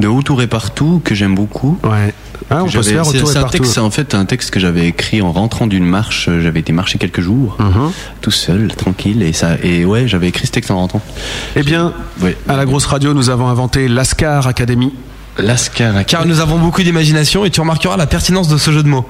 de 0.00 0.06
Où 0.08 0.22
tout 0.22 0.40
et 0.40 0.46
partout 0.46 1.00
que 1.04 1.14
j'aime 1.14 1.34
beaucoup. 1.34 1.78
Ouais. 1.84 2.12
Ah, 2.50 2.62
on 2.62 2.64
peut 2.68 2.82
se 2.82 2.90
faire 2.90 3.06
c'est- 3.06 3.16
autour 3.18 3.30
un 3.30 3.34
partout. 3.40 3.56
texte, 3.58 3.72
c'est 3.72 3.80
en 3.80 3.90
fait 3.90 4.14
un 4.14 4.26
texte 4.26 4.50
que 4.50 4.60
j'avais 4.60 4.86
écrit 4.88 5.22
en 5.22 5.32
rentrant 5.32 5.66
d'une 5.66 5.86
marche. 5.86 6.28
J'avais 6.42 6.60
été 6.60 6.72
marcher 6.72 6.98
quelques 6.98 7.20
jours, 7.22 7.56
Mhm. 7.58 7.90
tout 8.20 8.30
seul, 8.30 8.68
tranquille, 8.74 9.22
et 9.22 9.32
ça, 9.32 9.52
et 9.62 9.84
ouais, 9.86 10.06
j'avais 10.06 10.28
écrit 10.28 10.46
ce 10.46 10.52
texte 10.52 10.70
en 10.70 10.76
rentrant. 10.76 11.00
Eh 11.56 11.62
bien, 11.62 11.94
Ouais. 12.20 12.36
à 12.48 12.56
la 12.56 12.66
grosse 12.66 12.84
radio, 12.86 13.14
nous 13.14 13.30
avons 13.30 13.48
inventé 13.48 13.88
l'Ascar 13.88 14.46
Academy. 14.46 14.92
Lascar. 15.38 16.04
Car 16.06 16.26
nous 16.26 16.40
avons 16.40 16.58
beaucoup 16.58 16.82
d'imagination 16.82 17.44
et 17.44 17.50
tu 17.50 17.60
remarqueras 17.60 17.96
la 17.96 18.06
pertinence 18.06 18.48
de 18.48 18.56
ce 18.58 18.70
jeu 18.70 18.82
de 18.82 18.88
mots. 18.88 19.08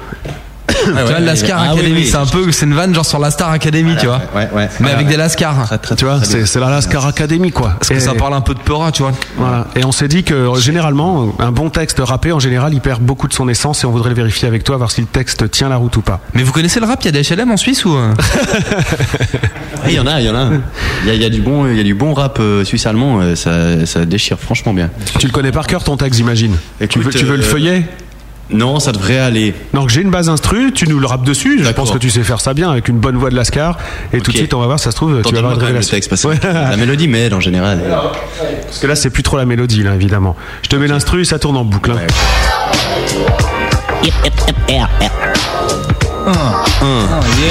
tu 0.84 0.90
vois, 0.92 1.20
la 1.20 1.36
Scar 1.36 1.60
Ah 1.60 1.72
Academy, 1.72 1.94
oui. 2.00 2.06
c'est 2.06 2.16
un 2.16 2.26
peu, 2.26 2.50
c'est 2.52 2.66
une 2.66 2.74
vanne 2.74 2.94
genre 2.94 3.04
sur 3.06 3.18
la 3.18 3.30
Star 3.30 3.50
Academy, 3.50 3.94
tu 3.98 4.06
vois. 4.06 4.20
Ouais, 4.34 4.48
ouais. 4.54 4.68
Mais 4.80 4.90
avec 4.90 5.06
des 5.06 5.16
lascars. 5.16 5.68
Tu 5.96 6.04
vois, 6.04 6.22
c'est 6.22 6.46
c'est 6.46 6.60
la 6.60 6.70
Lascar 6.70 7.06
Academy, 7.06 7.52
quoi. 7.52 7.74
Parce 7.78 7.88
que 7.90 7.94
Et- 7.94 8.00
ça 8.00 8.14
parle 8.14 8.34
un 8.34 8.40
peu 8.40 8.54
de 8.54 8.58
Peura, 8.60 8.90
tu 8.92 9.02
vois. 9.02 9.12
Voilà. 9.36 9.66
Et 9.76 9.84
on 9.84 9.92
s'est 9.92 10.08
dit 10.08 10.24
que 10.24 10.48
généralement, 10.58 11.34
un 11.38 11.52
bon 11.52 11.70
texte 11.70 12.00
rappé, 12.02 12.32
en 12.32 12.40
général, 12.40 12.72
il 12.74 12.80
perd 12.80 13.02
beaucoup 13.02 13.28
de 13.28 13.34
son 13.34 13.48
essence 13.48 13.84
et 13.84 13.86
on 13.86 13.90
voudrait 13.90 14.10
le 14.10 14.16
vérifier 14.16 14.48
avec 14.48 14.64
toi, 14.64 14.76
voir 14.76 14.90
si 14.90 15.00
le 15.02 15.06
texte 15.06 15.50
tient 15.50 15.68
la 15.68 15.76
route 15.76 15.96
ou 15.96 16.02
pas. 16.02 16.20
Mais 16.34 16.42
vous 16.42 16.52
connaissez 16.52 16.80
le 16.80 16.86
rap, 16.86 17.00
il 17.02 17.06
y 17.06 17.08
a 17.08 17.12
des 17.12 17.22
HLM 17.22 17.50
en 17.50 17.56
Suisse 17.56 17.84
ou 17.84 17.94
euh? 17.94 18.12
Il 19.86 19.92
y 19.92 20.00
en 20.00 20.06
a, 20.06 20.18
il 20.20 20.26
y 20.26 20.30
en 20.30 20.34
a. 20.34 20.48
Il 21.02 21.08
y 21.08 21.10
a, 21.10 21.14
il 21.14 21.20
y 21.20 21.24
a 21.26 21.28
du 21.28 21.42
bon, 21.42 21.66
il 21.66 21.76
y 21.76 21.80
a 21.80 21.82
du 21.82 21.94
bon 21.94 22.14
rap 22.14 22.38
euh, 22.40 22.64
suisse-allemand. 22.64 23.18
euh, 23.20 23.34
Ça, 23.36 23.84
ça 23.84 24.06
déchire 24.06 24.38
franchement 24.38 24.72
bien. 24.72 24.88
Tu 25.18 25.26
le 25.26 25.32
connais 25.32 25.52
par 25.52 25.66
cœur 25.66 25.84
ton 25.84 25.98
texte, 25.98 26.16
j'imagine. 26.16 26.56
Tu 26.88 26.98
veux, 26.98 27.04
Écoute, 27.08 27.16
tu 27.18 27.26
veux 27.26 27.36
le 27.36 27.42
euh, 27.42 27.46
feuillet? 27.46 27.84
Non, 28.50 28.78
ça 28.78 28.92
devrait 28.92 29.18
aller. 29.18 29.54
Donc 29.72 29.88
j'ai 29.88 30.02
une 30.02 30.10
base 30.10 30.28
instru, 30.28 30.70
tu 30.72 30.86
nous 30.88 30.98
le 31.00 31.06
rappes 31.06 31.24
dessus. 31.24 31.62
Je 31.64 31.70
pense 31.70 31.90
que 31.90 31.98
tu 31.98 32.10
sais 32.10 32.22
faire 32.22 32.40
ça 32.40 32.52
bien 32.54 32.70
avec 32.70 32.88
une 32.88 32.98
bonne 32.98 33.16
voix 33.16 33.30
de 33.30 33.34
Lascar. 33.36 33.78
Et 34.12 34.20
tout 34.20 34.30
de 34.32 34.36
suite, 34.36 34.52
on 34.54 34.60
va 34.60 34.66
voir, 34.66 34.78
ça 34.78 34.90
se 34.90 34.96
trouve, 34.96 35.22
tu 35.22 35.32
vas 35.32 35.38
avoir 35.40 35.56
même 35.58 35.74
le 35.76 35.84
texte 35.84 36.10
parce 36.10 36.22
que 36.22 36.28
Ouais. 36.28 36.38
la 36.42 36.76
mélodie 36.78 37.08
m'aide 37.08 37.32
en 37.32 37.40
général. 37.40 37.80
Parce 38.66 38.78
que 38.80 38.86
là, 38.86 38.94
c'est 38.96 39.10
plus 39.10 39.22
trop 39.22 39.36
la 39.38 39.46
mélodie, 39.46 39.82
là, 39.82 39.94
évidemment. 39.94 40.36
Je 40.62 40.68
te 40.68 40.76
mets 40.76 40.86
l'instru, 40.88 41.24
ça 41.24 41.38
tourne 41.38 41.56
en 41.56 41.64
boucle. 41.64 41.92
hein. 41.92 41.96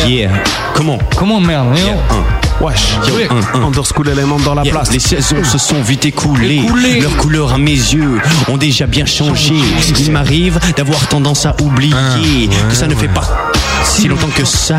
Yeah. 0.07 0.29
Comment? 0.75 0.97
Comment 1.15 1.39
merde 1.39 1.69
Wesh, 1.71 1.81
un, 1.81 2.23
un. 2.61 3.63
Underschool 3.63 4.09
Element 4.09 4.39
dans 4.39 4.55
la 4.55 4.63
Yeah, 4.63 4.73
place. 4.73 4.91
Les 4.91 4.99
saisons 4.99 5.43
se 5.43 5.57
sont 5.57 5.81
vite 5.81 6.05
écoulées. 6.05 6.57
Écoulées. 6.63 7.01
Leurs 7.01 7.17
couleurs 7.17 7.53
à 7.53 7.57
mes 7.57 7.71
yeux 7.71 8.19
ont 8.47 8.57
déjà 8.57 8.85
bien 8.85 9.05
changé. 9.05 9.55
Il 9.99 10.11
m'arrive 10.11 10.59
d'avoir 10.75 11.07
tendance 11.07 11.45
à 11.45 11.55
oublier 11.61 12.49
que 12.69 12.75
ça 12.75 12.87
ne 12.87 12.95
fait 12.95 13.07
pas 13.07 13.52
si 13.83 14.07
longtemps 14.07 14.29
que 14.35 14.45
ça 14.45 14.77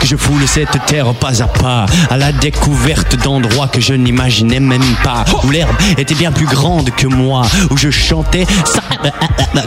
que 0.00 0.06
je 0.06 0.16
foule 0.16 0.46
cette 0.46 0.84
terre 0.86 1.12
pas 1.14 1.42
à 1.42 1.46
pas 1.46 1.86
à 2.10 2.16
la 2.16 2.32
découverte 2.32 3.16
d'endroits 3.16 3.68
que 3.68 3.80
je 3.80 3.94
n'imaginais 3.94 4.60
même 4.60 4.82
pas 5.04 5.24
où 5.44 5.50
l'herbe 5.50 5.74
était 5.98 6.14
bien 6.14 6.32
plus 6.32 6.46
grande 6.46 6.90
que 6.90 7.06
moi 7.06 7.42
où 7.70 7.76
je 7.76 7.90
chantais 7.90 8.46
ça 8.64 8.80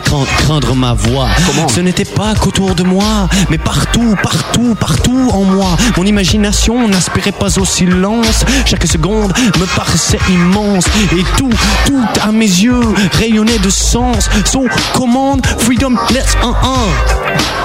cra- 0.04 0.26
craindre 0.40 0.76
ma 0.76 0.94
voix. 0.94 1.28
Ce 1.74 1.80
n'était 1.80 2.06
pas 2.06 2.34
qu'autour 2.36 2.76
de 2.76 2.84
moi 2.84 3.28
mais 3.50 3.58
partout 3.58 4.16
partout 4.22 4.76
partout 4.80 5.30
en 5.34 5.44
moi. 5.44 5.78
Mon 5.98 6.04
imagination 6.06 6.88
n'aspirait 6.88 7.32
pas 7.32 7.58
au 7.60 7.66
silence. 7.66 8.44
Chaque 8.66 8.86
seconde 8.88 9.34
me 9.60 9.66
paraissait 9.76 10.20
immense. 10.30 10.86
Et 11.18 11.24
tout 11.38 11.50
tout 11.86 12.06
à 12.22 12.32
mes 12.32 12.46
yeux 12.46 12.82
rayonnait 13.14 13.60
de 13.60 13.70
sens. 13.70 14.30
Son 14.46 14.66
commande 14.94 15.46
freedom 15.60 15.96
let's 16.12 16.36
un 16.44 16.56
un. 16.64 16.90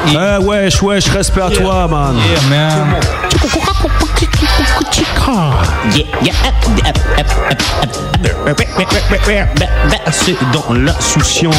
Eh, 0.07 0.45
wesh, 0.45 0.83
wesh, 0.83 1.09
respect 1.15 1.43
à 1.43 1.51
toi, 1.51 1.87
man. 1.89 2.17
Yeah, 5.95 6.07
yeah, 6.23 6.33
C'est 10.11 10.37
dans 10.53 10.75
l'insouciance, 10.75 11.55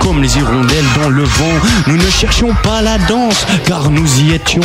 comme 0.00 0.22
les 0.22 0.36
hirondelles 0.36 0.84
dans 1.00 1.08
le 1.08 1.22
vent. 1.22 1.44
Nous 1.86 1.96
ne 1.96 2.10
cherchions 2.10 2.54
pas 2.62 2.82
la 2.82 2.98
danse, 2.98 3.46
car 3.64 3.90
nous 3.90 4.20
y 4.20 4.34
étions. 4.34 4.60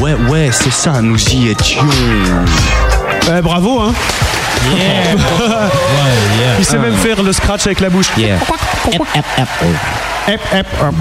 Ouais, 0.00 0.14
ouais, 0.28 0.48
c'est 0.52 0.72
ça, 0.72 1.02
nous 1.02 1.22
y 1.30 1.48
étions. 1.48 1.84
Eh, 3.26 3.42
bravo, 3.42 3.80
hein. 3.80 3.92
Il 6.58 6.64
sait 6.64 6.78
même 6.78 6.96
faire 6.96 7.22
le 7.22 7.32
scratch 7.32 7.66
avec 7.66 7.80
la 7.80 7.90
bouche. 7.90 8.08
Yeah. 8.16 8.38
Hop, 8.48 8.56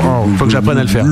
oh. 0.03 0.29
Faut 0.37 0.45
que 0.45 0.51
j'apprenne 0.51 0.77
à 0.77 0.83
le 0.83 0.89
faire. 0.89 1.05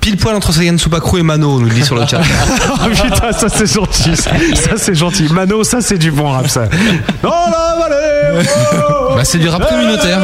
Pile 0.00 0.16
poil 0.16 0.34
entre 0.36 0.52
Sagan 0.52 0.78
Supakru 0.78 1.20
et 1.20 1.22
Mano, 1.22 1.50
on 1.50 1.58
nous 1.58 1.64
le 1.66 1.74
dit 1.74 1.84
sur 1.84 1.96
le 1.96 2.06
chat. 2.06 2.20
oh 2.72 2.88
putain, 2.90 3.32
ça 3.32 3.48
c'est 3.48 3.72
gentil. 3.72 4.16
Ça, 4.16 4.30
Ça, 4.54 4.70
c'est 4.76 4.94
gentil. 4.94 5.26
Mano, 5.32 5.64
ça 5.64 5.80
c'est 5.80 5.98
du 5.98 6.10
bon 6.10 6.30
rap 6.30 6.48
ça. 6.48 6.68
Oh 7.24 7.28
la 7.28 7.76
vallée 7.80 8.46
oh 8.88 9.14
Bah, 9.16 9.24
c'est 9.24 9.38
du 9.38 9.48
rap 9.48 9.68
communautaire. 9.68 10.20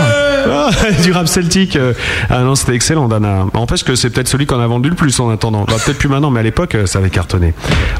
Ah, 0.46 0.70
du 1.02 1.10
rap 1.12 1.26
celtique. 1.26 1.76
euh. 1.76 1.92
Ah 2.30 2.40
non, 2.40 2.54
c'était 2.54 2.74
excellent, 2.74 3.08
Dana. 3.08 3.46
N'empêche 3.54 3.82
que 3.82 3.94
c'est 3.94 4.10
peut-être 4.10 4.28
celui 4.28 4.46
qu'on 4.46 4.60
a 4.60 4.66
vendu 4.66 4.88
le 4.90 4.94
plus 4.94 5.18
en 5.20 5.30
attendant. 5.30 5.64
Bah, 5.64 5.74
peut-être 5.84 5.98
plus 5.98 6.08
maintenant, 6.08 6.30
mais 6.30 6.40
à 6.40 6.42
l'époque, 6.44 6.74
euh, 6.76 6.86
ça 6.86 6.98
avait 7.00 7.10
cartonné. 7.10 7.54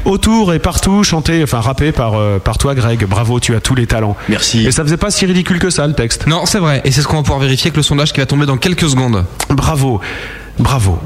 Autour 0.05 0.53
et 0.53 0.59
partout, 0.59 1.03
chanté, 1.03 1.41
enfin 1.43 1.59
rappé 1.59 1.91
par, 1.91 2.13
euh, 2.15 2.39
par 2.39 2.57
toi, 2.57 2.73
Greg. 2.75 3.05
Bravo, 3.07 3.39
tu 3.39 3.55
as 3.55 3.59
tous 3.61 3.75
les 3.75 3.87
talents. 3.87 4.15
Merci. 4.29 4.65
Et 4.65 4.71
ça 4.71 4.83
faisait 4.83 4.97
pas 4.97 5.11
si 5.11 5.25
ridicule 5.25 5.59
que 5.59 5.69
ça, 5.69 5.85
le 5.87 5.93
texte. 5.93 6.27
Non, 6.27 6.45
c'est 6.45 6.59
vrai. 6.59 6.81
Et 6.85 6.91
c'est 6.91 7.01
ce 7.01 7.07
qu'on 7.07 7.17
va 7.17 7.23
pouvoir 7.23 7.39
vérifier 7.39 7.67
avec 7.69 7.77
le 7.77 7.83
sondage 7.83 8.13
qui 8.13 8.19
va 8.19 8.25
tomber 8.25 8.45
dans 8.45 8.57
quelques 8.57 8.87
secondes. 8.89 9.25
Bravo. 9.49 9.99
Bravo. 10.59 10.99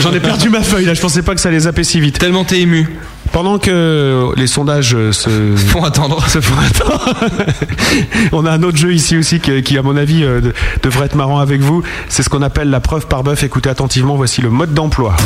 J'en 0.00 0.12
ai 0.12 0.20
perdu 0.20 0.48
ma 0.48 0.62
feuille 0.62 0.86
là, 0.86 0.94
je 0.94 1.00
pensais 1.00 1.22
pas 1.22 1.34
que 1.34 1.40
ça 1.40 1.48
allait 1.48 1.60
zapper 1.60 1.84
si 1.84 2.00
vite. 2.00 2.18
Tellement 2.18 2.44
t'es 2.44 2.60
ému. 2.60 2.88
Pendant 3.32 3.58
que 3.58 4.28
les 4.36 4.46
sondages 4.46 4.94
euh, 4.94 5.10
se 5.12 5.30
font 5.56 5.84
attendre, 5.84 6.24
se 6.28 6.40
font 6.40 6.54
attendre. 6.60 7.16
On 8.32 8.44
a 8.44 8.50
un 8.52 8.62
autre 8.62 8.76
jeu 8.76 8.92
ici 8.92 9.16
aussi 9.16 9.40
qui, 9.40 9.62
qui, 9.62 9.78
à 9.78 9.82
mon 9.82 9.96
avis, 9.96 10.22
euh, 10.22 10.40
de- 10.40 10.54
devrait 10.82 11.06
être 11.06 11.14
marrant 11.14 11.38
avec 11.38 11.60
vous. 11.62 11.82
C'est 12.08 12.22
ce 12.22 12.28
qu'on 12.28 12.42
appelle 12.42 12.68
la 12.70 12.80
preuve 12.80 13.06
par 13.06 13.22
bœuf. 13.22 13.42
Écoutez 13.42 13.70
attentivement, 13.70 14.16
voici 14.16 14.42
le 14.42 14.50
mode 14.50 14.74
d'emploi. 14.74 15.16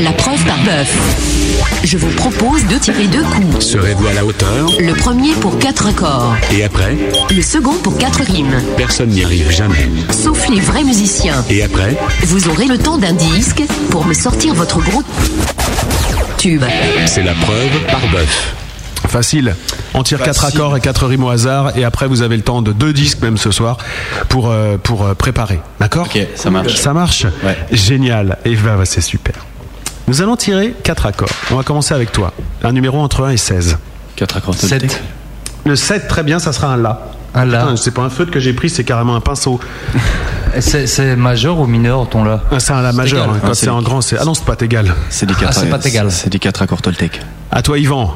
La 0.00 0.12
preuve 0.12 0.42
par 0.44 0.58
bœuf. 0.64 1.52
Je 1.84 1.98
vous 1.98 2.08
propose 2.08 2.64
de 2.66 2.76
tirer 2.78 3.06
deux 3.06 3.22
coups. 3.22 3.64
Serez-vous 3.64 4.06
à 4.08 4.12
la 4.14 4.24
hauteur? 4.24 4.70
Le 4.80 4.92
premier 4.94 5.32
pour 5.34 5.58
quatre 5.58 5.86
accords, 5.86 6.34
Et 6.52 6.64
après? 6.64 6.96
Le 7.34 7.42
second 7.42 7.74
pour 7.82 7.96
quatre 7.98 8.22
rimes. 8.22 8.54
Personne 8.76 9.10
n'y 9.10 9.22
arrive 9.22 9.50
jamais. 9.50 9.88
Sauf 10.10 10.48
les 10.48 10.60
vrais 10.60 10.82
musiciens. 10.82 11.44
Et 11.50 11.62
après? 11.62 11.96
Vous 12.24 12.48
aurez 12.48 12.66
le 12.66 12.78
temps 12.78 12.98
d'un 12.98 13.12
disque 13.12 13.62
pour 13.90 14.04
me 14.06 14.14
sortir 14.14 14.54
votre 14.54 14.80
gros 14.80 15.02
tube. 16.46 16.62
C'est 17.06 17.24
la 17.24 17.34
preuve 17.34 17.84
par 17.90 18.06
bœuf. 18.12 18.54
Facile. 19.08 19.54
On 19.94 20.02
tire 20.04 20.20
quatre 20.22 20.44
accords 20.44 20.76
et 20.76 20.80
quatre 20.80 21.06
rimes 21.06 21.24
au 21.24 21.30
hasard, 21.30 21.76
et 21.76 21.84
après 21.84 22.06
vous 22.06 22.22
avez 22.22 22.36
le 22.36 22.42
temps 22.42 22.62
de 22.62 22.72
deux 22.72 22.92
disques 22.92 23.20
même 23.20 23.36
ce 23.36 23.50
soir 23.50 23.78
pour 24.28 24.50
euh, 24.50 24.76
pour 24.78 25.04
euh, 25.04 25.14
préparer. 25.14 25.60
D'accord? 25.80 26.06
Ok, 26.06 26.24
ça 26.36 26.50
marche. 26.50 26.74
Ça 26.74 26.92
marche? 26.92 27.26
Génial. 27.72 28.38
Et 28.44 28.54
bah, 28.54 28.76
bah, 28.78 28.84
c'est 28.84 29.00
super. 29.00 29.34
Nous 30.06 30.22
allons 30.22 30.36
tirer 30.36 30.72
quatre 30.84 31.06
accords. 31.06 31.28
On 31.50 31.56
va 31.56 31.64
commencer 31.64 31.94
avec 31.94 32.12
toi. 32.12 32.32
Un 32.62 32.72
numéro 32.72 33.00
entre 33.00 33.24
1 33.24 33.30
et 33.30 33.36
16. 33.36 33.78
4 34.14 34.36
accords 34.36 34.54
Sept. 34.54 34.80
Toltec. 34.80 35.02
Le 35.64 35.74
7, 35.74 36.06
très 36.06 36.22
bien, 36.22 36.38
ça 36.38 36.52
sera 36.52 36.72
un 36.72 36.76
La. 36.76 37.08
La. 37.44 37.60
Putain, 37.62 37.76
C'est 37.76 37.90
pas 37.92 38.02
un 38.02 38.10
feutre 38.10 38.30
que 38.30 38.40
j'ai 38.40 38.52
pris, 38.52 38.70
c'est 38.70 38.84
carrément 38.84 39.14
un 39.16 39.20
pinceau. 39.20 39.60
C'est 40.58 40.86
c'est 40.86 41.16
majeur 41.16 41.58
ou 41.58 41.66
mineur 41.66 42.08
ton 42.08 42.24
là 42.24 42.40
Ah, 42.50 42.58
C'est 42.60 42.72
un 42.72 42.80
La 42.80 42.92
majeur. 42.92 43.28
hein. 43.28 43.38
Quand 43.42 43.48
Ah, 43.50 43.54
c'est 43.54 43.66
c'est- 43.66 43.70
en 43.70 43.82
grand, 43.82 44.00
c'est. 44.00 44.16
Ah 44.18 44.24
non, 44.24 44.32
c'est 44.32 44.44
pas 44.46 44.56
égal. 44.58 44.94
C'est 45.10 45.26
des 45.26 45.34
Ah, 45.36 45.40
4 45.42 45.60
c'est 45.60 45.66
pas 45.68 45.84
égal. 45.84 46.10
C'est 46.10 46.30
des 46.30 46.38
4 46.38 46.62
accords 46.62 46.80
Toltec. 46.80 47.20
À 47.50 47.60
toi, 47.60 47.78
Yvan. 47.78 48.14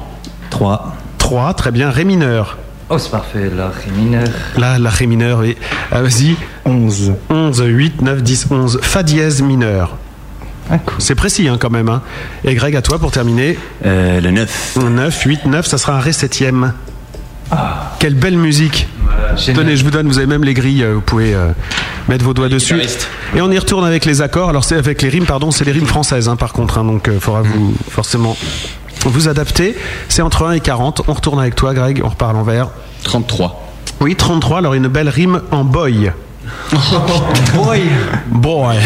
3. 0.49 0.97
3, 1.19 1.53
très 1.53 1.71
bien. 1.71 1.91
Ré 1.91 2.05
mineur. 2.05 2.57
Oh, 2.89 2.97
c'est 2.97 3.11
parfait, 3.11 3.51
la 3.55 3.67
ré 3.69 3.91
mineur. 3.95 4.27
Là, 4.57 4.79
la 4.79 4.89
Ré 4.91 5.07
mineur. 5.07 5.45
Et... 5.45 5.59
ah, 5.93 6.01
Vas-y. 6.01 6.35
11. 6.65 7.13
11, 7.29 7.63
8, 7.67 8.01
9, 8.01 8.23
10, 8.23 8.47
11. 8.51 8.79
Fa 8.81 9.03
dièse 9.03 9.43
mineur. 9.43 9.97
Ah, 10.71 10.79
cool. 10.79 10.95
C'est 10.99 11.15
précis 11.15 11.47
hein, 11.47 11.59
quand 11.61 11.71
même. 11.71 11.89
Hein. 11.91 12.01
Et 12.45 12.55
Greg, 12.55 12.75
à 12.75 12.81
toi 12.81 12.99
pour 12.99 13.11
terminer. 13.11 13.59
Euh, 13.85 14.21
le 14.21 14.31
9. 14.31 14.79
9, 14.83 15.23
8, 15.25 15.45
9, 15.45 15.67
ça 15.67 15.77
sera 15.77 15.95
un 15.97 16.01
Ré 16.01 16.13
septième. 16.13 16.73
Quelle 17.98 18.14
belle 18.14 18.36
musique. 18.36 18.89
Tenez, 19.36 19.77
je 19.77 19.85
vous 19.85 19.90
donne, 19.90 20.09
vous 20.09 20.18
avez 20.18 20.27
même 20.27 20.44
les 20.44 20.55
grilles, 20.55 20.82
euh, 20.82 20.94
vous 20.94 21.01
pouvez 21.01 21.35
euh, 21.35 21.48
mettre 22.09 22.24
vos 22.24 22.35
doigts 22.35 22.48
dessus. 22.48 22.74
guitariste. 22.74 23.09
Et 23.35 23.40
on 23.40 23.51
y 23.51 23.59
retourne 23.59 23.85
avec 23.85 24.05
les 24.05 24.22
accords. 24.22 24.48
Alors 24.48 24.64
c'est 24.64 24.77
avec 24.77 25.02
les 25.02 25.09
rimes, 25.09 25.27
pardon, 25.27 25.51
c'est 25.51 25.64
les 25.64 25.72
rimes 25.72 25.86
françaises 25.86 26.28
hein, 26.28 26.36
par 26.36 26.52
contre, 26.52 26.78
hein, 26.78 26.85
donc 26.85 27.09
il 27.12 27.20
faudra 27.20 27.43
vous 27.43 27.74
forcément 27.89 28.36
vous 29.05 29.28
adapter. 29.28 29.77
C'est 30.09 30.22
entre 30.22 30.47
1 30.47 30.52
et 30.52 30.60
40. 30.60 31.02
On 31.09 31.12
retourne 31.12 31.40
avec 31.40 31.55
toi, 31.55 31.74
Greg, 31.74 32.01
on 32.05 32.09
repart 32.09 32.31
à 32.31 32.35
l'envers. 32.35 32.68
33. 33.05 33.68
Oui, 34.01 34.16
33, 34.16 34.59
alors 34.59 34.74
une 34.74 34.89
belle 34.89 35.09
rime 35.09 35.40
en 35.51 35.64
boy. 35.64 36.12
Boy 37.55 37.82
Boy. 38.27 38.77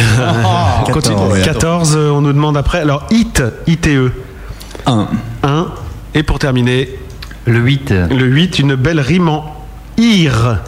On 0.87 0.93
continue. 0.93 1.43
14, 1.43 1.97
euh, 1.97 2.11
on 2.11 2.21
nous 2.21 2.33
demande 2.33 2.57
après. 2.57 2.81
Alors, 2.81 3.07
IT, 3.11 3.43
ITE. 3.67 4.13
1. 4.87 5.09
1. 5.43 5.67
Et 6.15 6.23
pour 6.23 6.39
terminer, 6.39 6.89
Le 7.47 7.59
8. 7.59 7.91
le 8.11 8.25
8, 8.27 8.59
une 8.61 8.75
belle 8.75 9.01
rime 9.01 9.29
en 9.29 9.45
IR. 9.99 10.59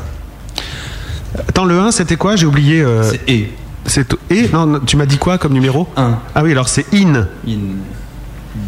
Attends, 1.49 1.65
le 1.65 1.79
1, 1.79 1.91
c'était 1.91 2.17
quoi? 2.17 2.37
J'ai 2.37 2.47
oublié. 2.47 2.81
euh, 2.83 3.03
C'est 3.03 3.21
E. 3.31 3.47
c'est 3.87 4.15
et? 4.31 4.49
Non, 4.53 4.67
non, 4.67 4.81
tu 4.81 4.97
m'as 4.97 5.07
dit 5.07 5.19
quoi 5.19 5.39
comme 5.39 5.53
numéro? 5.53 5.89
1. 5.97 6.19
Ah 6.35 6.43
oui, 6.43 6.53
alors 6.53 6.69
c'est 6.69 6.87
in. 6.95 7.27
In. 7.47 7.57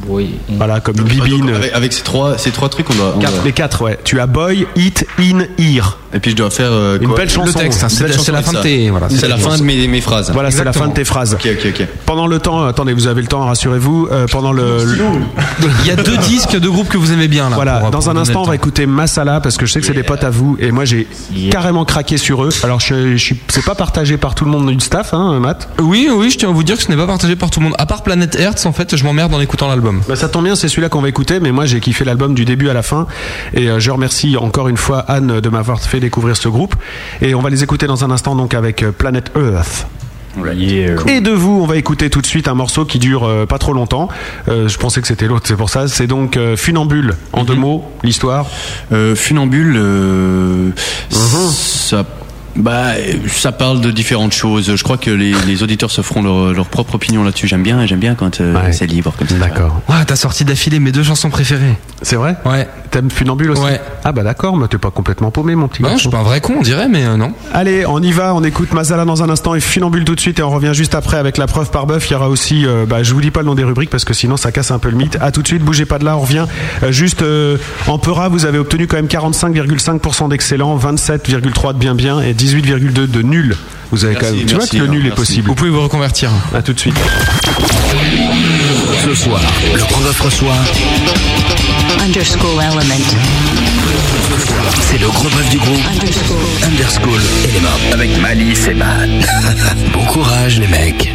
Oui. 0.06 0.34
Voilà, 0.50 0.80
comme 0.80 0.96
une 0.96 1.04
Donc, 1.04 1.10
bibine. 1.10 1.48
avec, 1.50 1.72
avec 1.72 1.92
ces, 1.92 2.02
trois, 2.02 2.36
ces 2.36 2.50
trois 2.50 2.68
trucs, 2.68 2.90
on 2.90 2.94
doit. 2.94 3.14
on 3.16 3.20
Quatre- 3.20 3.34
doit- 3.36 3.44
les 3.44 3.52
quatre, 3.52 3.82
ouais. 3.82 3.98
Tu 4.04 4.20
as 4.20 4.26
boy, 4.26 4.66
it, 4.76 5.06
in, 5.18 5.40
ir. 5.58 5.98
Et 6.14 6.20
puis 6.20 6.30
je 6.32 6.36
dois 6.36 6.50
faire. 6.50 6.70
euh, 6.72 6.98
Une 7.00 7.08
quoi 7.08 7.16
belle 7.18 7.28
chanson. 7.30 7.58
Le 7.58 7.64
texte, 7.64 7.84
hein, 7.84 7.88
c'est 7.88 8.32
la 8.32 8.42
fin 8.42 8.52
de 8.52 8.58
tes. 8.62 8.90
Voilà, 8.90 9.08
C'est 9.10 9.28
la 9.28 9.36
fin 9.36 9.56
de 9.58 9.62
mes, 9.62 9.86
mes 9.88 10.00
phrases. 10.00 10.30
Voilà, 10.32 10.50
c'est 10.50 10.64
la 10.64 10.72
fin 10.72 10.88
de 10.88 10.94
tes 10.94 11.04
phrases. 11.04 11.34
Ok, 11.34 11.46
ok, 11.52 11.66
ok. 11.80 11.86
Pendant 12.06 12.26
le 12.26 12.38
temps, 12.38 12.64
attendez, 12.64 12.92
vous 12.94 13.06
avez 13.06 13.20
le 13.22 13.28
temps, 13.28 13.44
rassurez-vous. 13.44 14.08
euh, 14.10 14.26
pendant 14.30 14.52
le, 14.52 14.84
le- 14.84 14.98
Il 15.82 15.86
y 15.86 15.90
a 15.90 15.96
deux 15.96 16.16
disques 16.18 16.58
de 16.58 16.68
groupes 16.68 16.88
que 16.88 16.96
vous 16.96 17.12
aimez 17.12 17.28
bien 17.28 17.48
là. 17.50 17.56
Voilà, 17.56 17.78
pour- 17.80 17.90
dans 17.90 17.98
pour 18.00 18.08
un 18.10 18.16
instant, 18.16 18.42
on 18.42 18.46
va 18.48 18.54
écouter 18.54 18.86
Masala 18.86 19.40
parce 19.40 19.56
que 19.56 19.66
je 19.66 19.72
sais 19.72 19.80
que 19.80 19.86
c'est 19.86 19.92
des 19.92 20.02
potes 20.02 20.24
à 20.24 20.30
vous 20.30 20.56
et 20.60 20.70
moi 20.70 20.84
j'ai 20.84 21.06
carrément 21.50 21.84
craqué 21.84 22.16
sur 22.16 22.44
eux. 22.44 22.50
Alors, 22.62 22.80
je, 22.80 23.12
je 23.16 23.22
suis- 23.22 23.40
c'est 23.48 23.64
pas 23.64 23.74
partagé 23.74 24.16
par 24.16 24.34
tout 24.34 24.44
le 24.44 24.50
monde 24.50 24.70
du 24.70 24.80
staff, 24.80 25.12
hein, 25.14 25.38
Matt. 25.40 25.68
Oui, 25.80 26.08
oui, 26.12 26.30
je 26.30 26.38
tiens 26.38 26.48
à 26.48 26.52
vous 26.52 26.62
dire 26.62 26.76
que 26.76 26.82
ce 26.82 26.88
n'est 26.90 26.96
pas 26.96 27.06
partagé 27.06 27.36
par 27.36 27.50
tout 27.50 27.60
le 27.60 27.64
monde. 27.66 27.74
À 27.78 27.86
part 27.86 28.02
Planet 28.02 28.34
Hertz, 28.34 28.64
en 28.66 28.72
fait, 28.72 28.96
je 28.96 29.04
m'emmerde 29.04 29.34
en 29.34 29.40
écoutant 29.40 29.68
l'album. 29.68 30.00
Bah, 30.08 30.16
ça 30.16 30.28
tombe 30.28 30.44
bien, 30.44 30.56
c'est 30.56 30.68
celui-là 30.68 30.88
qu'on 30.88 31.00
va 31.02 31.08
écouter, 31.08 31.40
mais 31.40 31.52
moi 31.52 31.66
j'ai 31.66 31.80
kiffé 31.80 32.04
l'album 32.04 32.34
du 32.34 32.44
début 32.44 32.68
à 32.70 32.74
la 32.74 32.82
fin 32.82 33.06
et 33.54 33.68
euh, 33.68 33.78
je 33.80 33.90
remercie 33.90 34.36
encore 34.36 34.68
une 34.68 34.76
fois 34.76 34.98
Anne 35.08 35.40
de 35.40 35.48
m'avoir 35.48 35.80
fait 35.80 35.97
découvrir 36.00 36.36
ce 36.36 36.48
groupe 36.48 36.74
et 37.20 37.34
on 37.34 37.40
va 37.40 37.50
les 37.50 37.62
écouter 37.62 37.86
dans 37.86 38.04
un 38.04 38.10
instant 38.10 38.34
donc 38.34 38.54
avec 38.54 38.82
euh, 38.82 38.92
Planet 38.92 39.30
Earth. 39.36 39.86
Et 41.08 41.20
de 41.20 41.30
vous, 41.30 41.60
on 41.62 41.66
va 41.66 41.76
écouter 41.76 42.10
tout 42.10 42.20
de 42.20 42.26
suite 42.26 42.48
un 42.48 42.54
morceau 42.54 42.84
qui 42.84 42.98
dure 42.98 43.24
euh, 43.24 43.46
pas 43.46 43.58
trop 43.58 43.72
longtemps. 43.72 44.08
Euh, 44.48 44.68
je 44.68 44.78
pensais 44.78 45.00
que 45.00 45.06
c'était 45.06 45.26
l'autre, 45.26 45.46
c'est 45.48 45.56
pour 45.56 45.70
ça. 45.70 45.88
C'est 45.88 46.06
donc 46.06 46.36
euh, 46.36 46.56
Funambule. 46.56 47.14
En 47.32 47.44
deux 47.44 47.54
mots, 47.54 47.90
l'histoire. 48.02 48.46
Funambule, 49.16 49.74
euh, 49.76 50.70
ça, 51.10 52.04
bah, 52.58 52.92
ça 53.28 53.52
parle 53.52 53.80
de 53.80 53.90
différentes 53.90 54.32
choses. 54.32 54.74
Je 54.76 54.82
crois 54.82 54.96
que 54.98 55.10
les, 55.10 55.32
les 55.46 55.62
auditeurs 55.62 55.90
se 55.90 56.02
feront 56.02 56.22
leur, 56.22 56.52
leur 56.52 56.66
propre 56.66 56.96
opinion 56.96 57.24
là-dessus. 57.24 57.46
J'aime 57.48 57.62
bien, 57.62 57.86
j'aime 57.86 58.00
bien 58.00 58.14
quand 58.14 58.40
euh, 58.40 58.54
Ouais. 58.54 58.72
c'est 58.72 58.86
libre 58.86 59.14
comme 59.18 59.28
ça. 59.28 59.34
D'accord. 59.36 59.80
Ouais, 59.88 60.04
t'as 60.06 60.16
sorti 60.16 60.44
d'affilée 60.44 60.80
mes 60.80 60.92
deux 60.92 61.02
chansons 61.02 61.30
préférées. 61.30 61.76
C'est 62.02 62.16
vrai? 62.16 62.36
Ouais. 62.44 62.68
T'aimes 62.90 63.10
Funambule 63.10 63.50
aussi? 63.52 63.62
Ouais. 63.62 63.80
Ah 64.04 64.12
bah 64.12 64.22
d'accord, 64.22 64.56
mais 64.56 64.66
t'es 64.68 64.78
pas 64.78 64.90
complètement 64.90 65.30
paumé, 65.30 65.54
mon 65.54 65.68
petit 65.68 65.82
Ouais, 65.82 65.88
je 65.90 65.94
garçon. 65.94 66.08
suis 66.08 66.10
pas 66.10 66.18
un 66.18 66.22
vrai 66.24 66.40
con, 66.40 66.54
on 66.58 66.62
dirait, 66.62 66.88
mais 66.88 67.04
euh, 67.04 67.16
non. 67.16 67.32
Allez, 67.52 67.84
on 67.86 68.00
y 68.02 68.12
va, 68.12 68.34
on 68.34 68.42
écoute 68.44 68.72
Mazala 68.72 69.04
dans 69.04 69.22
un 69.22 69.28
instant 69.30 69.54
et 69.54 69.60
Funambule 69.60 70.04
tout 70.04 70.14
de 70.14 70.20
suite 70.20 70.38
et 70.38 70.42
on 70.42 70.50
revient 70.50 70.72
juste 70.74 70.94
après 70.94 71.16
avec 71.18 71.36
la 71.38 71.46
preuve 71.46 71.70
par 71.70 71.86
bœuf. 71.86 72.08
Il 72.08 72.12
y 72.12 72.16
aura 72.16 72.28
aussi, 72.28 72.66
euh, 72.66 72.86
bah, 72.86 73.02
je 73.02 73.12
vous 73.14 73.20
dis 73.20 73.30
pas 73.30 73.40
le 73.40 73.46
nom 73.46 73.54
des 73.54 73.64
rubriques 73.64 73.90
parce 73.90 74.04
que 74.04 74.14
sinon 74.14 74.36
ça 74.36 74.52
casse 74.52 74.70
un 74.70 74.78
peu 74.78 74.88
le 74.90 74.96
mythe. 74.96 75.18
À 75.20 75.30
tout 75.32 75.42
de 75.42 75.46
suite, 75.48 75.62
bougez 75.62 75.84
pas 75.84 75.98
de 75.98 76.04
là, 76.04 76.16
on 76.16 76.20
revient. 76.20 76.46
Euh, 76.82 76.92
juste 76.92 77.22
euh, 77.22 77.58
en 77.88 77.98
Peura, 77.98 78.28
vous 78.28 78.46
avez 78.46 78.58
obtenu 78.58 78.86
quand 78.86 78.96
même 78.96 79.06
45,5% 79.06 80.28
d'excellent, 80.30 80.76
27,3 80.78 81.74
de 81.74 81.78
bien 81.78 81.94
bien 81.94 82.20
et 82.20 82.32
18,2 82.48 83.10
de 83.10 83.22
nul. 83.22 83.56
Vous 83.90 84.04
avez 84.04 84.14
Merci, 84.14 84.28
quand 84.30 84.36
même, 84.36 84.46
tu 84.46 84.54
vois 84.54 84.66
que 84.66 84.76
le 84.76 84.86
nul 84.86 85.06
est 85.06 85.14
possible. 85.14 85.48
Vous 85.48 85.54
pouvez 85.54 85.70
vous 85.70 85.82
reconvertir. 85.82 86.30
À 86.54 86.62
tout 86.62 86.72
de 86.72 86.80
suite. 86.80 86.94
Ce 89.04 89.14
soir, 89.14 89.40
le 89.74 89.80
Grand 89.80 90.00
Bœuf 90.00 90.20
reçoit. 90.20 90.56
Underscore 92.04 92.62
element. 92.62 93.04
C'est 94.80 95.00
le 95.00 95.08
gros 95.08 95.28
bœuf 95.28 95.48
du 95.50 95.58
groupe 95.58 95.80
Underscore. 95.90 96.36
Underschool 96.64 97.20
Element 97.44 97.92
avec 97.92 98.18
Malice 98.20 98.68
et 98.68 98.74
Matt. 98.74 99.08
bon 99.92 100.04
courage, 100.04 100.58
les 100.60 100.68
mecs. 100.68 101.10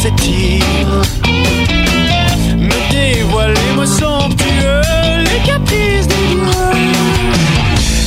s'étire. 0.00 0.64
Me 2.56 2.78
dévoilez-moi 2.90 3.86
somptueux 3.86 4.80
les 5.18 5.40
caprices 5.44 6.06
des 6.06 6.24
dieux. 6.30 6.40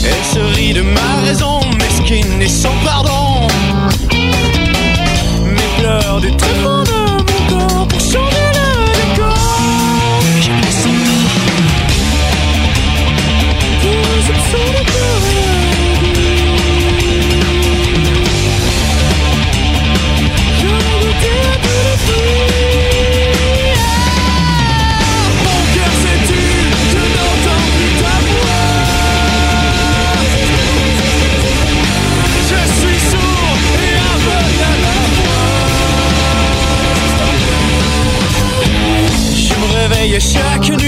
Elle 0.05 0.25
se 0.33 0.55
rit 0.55 0.73
de 0.73 0.81
ma 0.81 1.11
raison, 1.25 1.59
mesquine 1.77 2.41
et 2.41 2.47
sans 2.47 2.75
pardon. 2.83 3.47
Mes 5.45 5.69
pleurs 5.79 6.19
du 6.19 6.31
tréfonds 6.35 6.82
You're 40.13 40.19
shaking. 40.19 40.82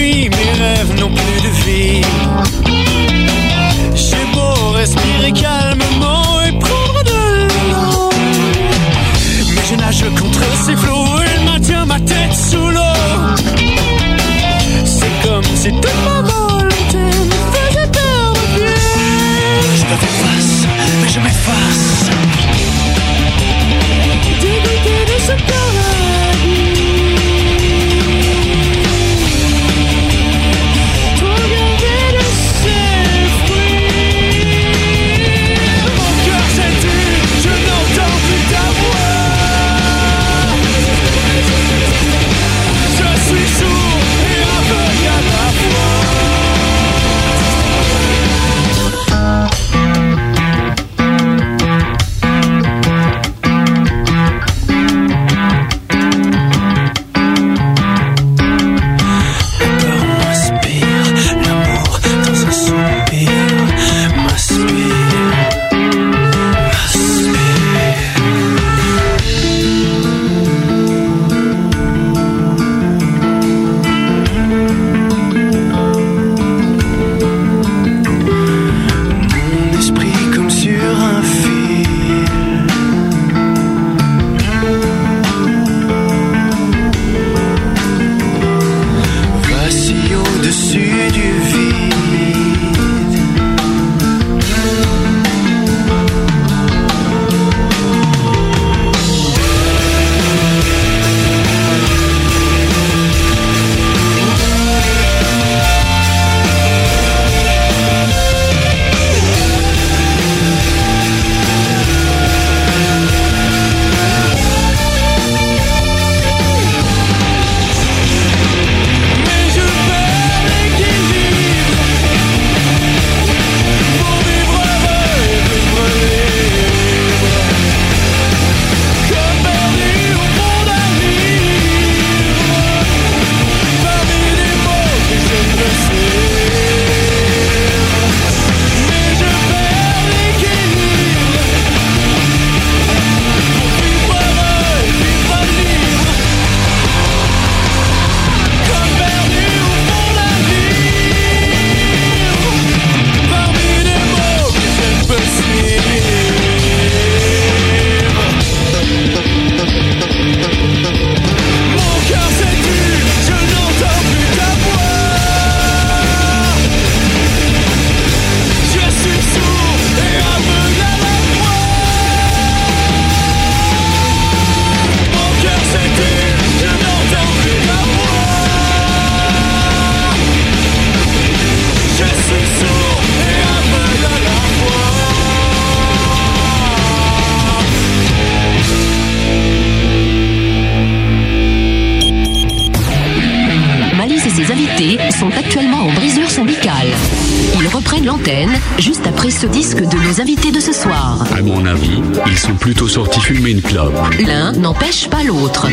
Fumer 203.25 203.49
une 203.49 203.61
clope. 203.63 203.97
L'un 204.19 204.51
n'empêche 204.51 205.09
pas 205.09 205.23
l'autre, 205.23 205.64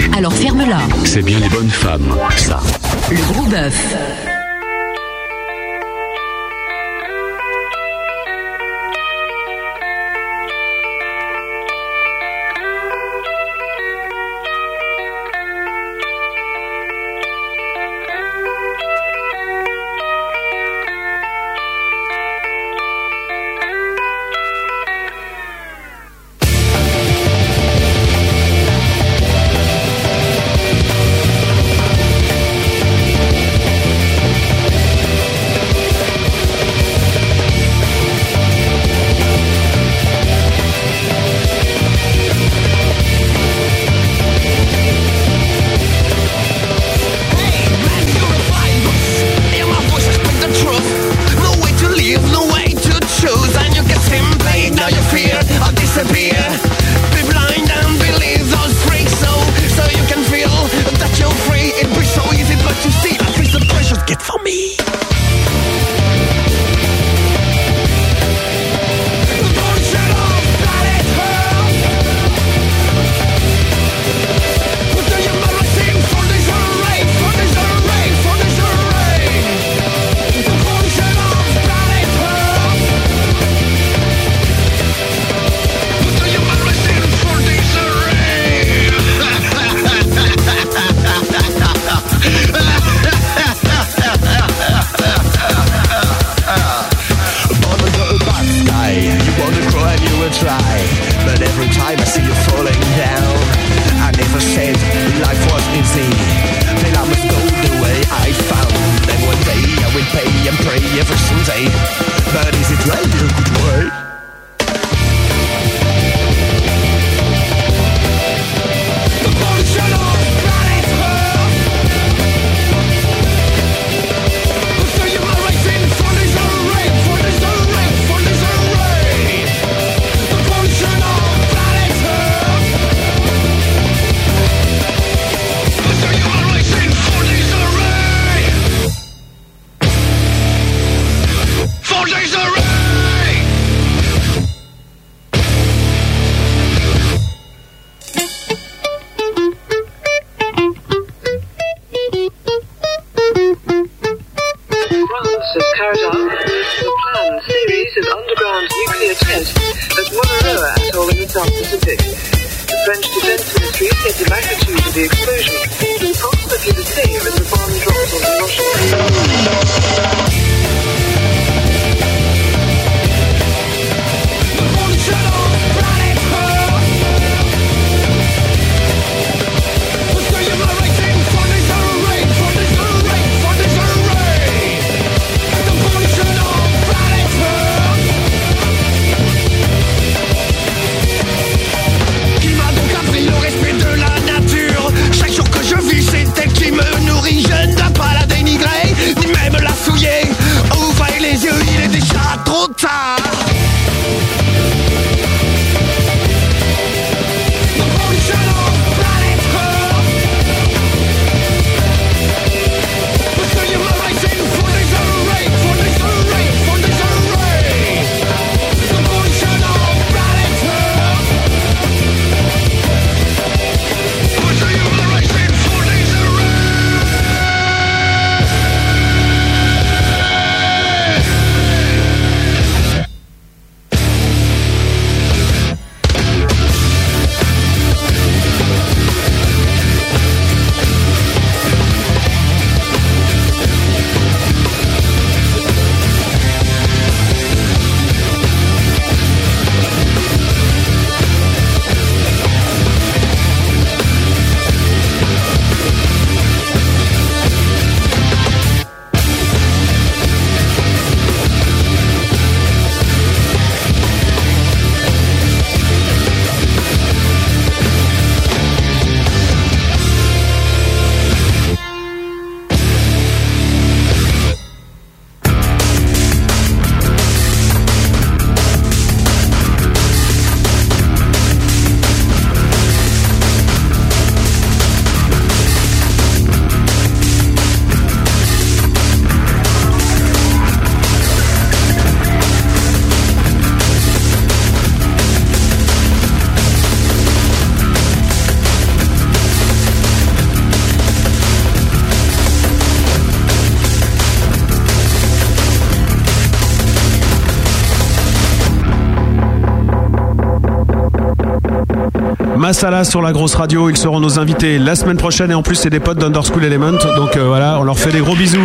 Massala 312.82 313.04
sur 313.04 313.22
la 313.22 313.30
grosse 313.30 313.54
radio, 313.54 313.90
ils 313.90 313.96
seront 313.96 314.18
nos 314.18 314.40
invités 314.40 314.76
la 314.76 314.96
semaine 314.96 315.16
prochaine 315.16 315.52
et 315.52 315.54
en 315.54 315.62
plus 315.62 315.76
c'est 315.76 315.88
des 315.88 316.00
potes 316.00 316.18
d'Underschool 316.18 316.64
Element, 316.64 316.98
donc 317.14 317.36
euh, 317.36 317.44
voilà, 317.46 317.78
on 317.78 317.84
leur 317.84 317.96
fait 317.96 318.10
des 318.10 318.18
gros 318.18 318.34
bisous. 318.34 318.58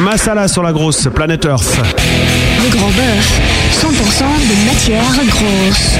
Massala 0.00 0.48
sur 0.48 0.62
la 0.62 0.72
grosse, 0.72 1.08
Planet 1.14 1.44
Earth. 1.44 1.78
Le 2.64 2.74
grand 2.74 2.86
bœuf, 2.86 3.40
100% 3.82 3.84
de 3.84 4.66
matière 4.66 5.26
grosse. 5.26 5.98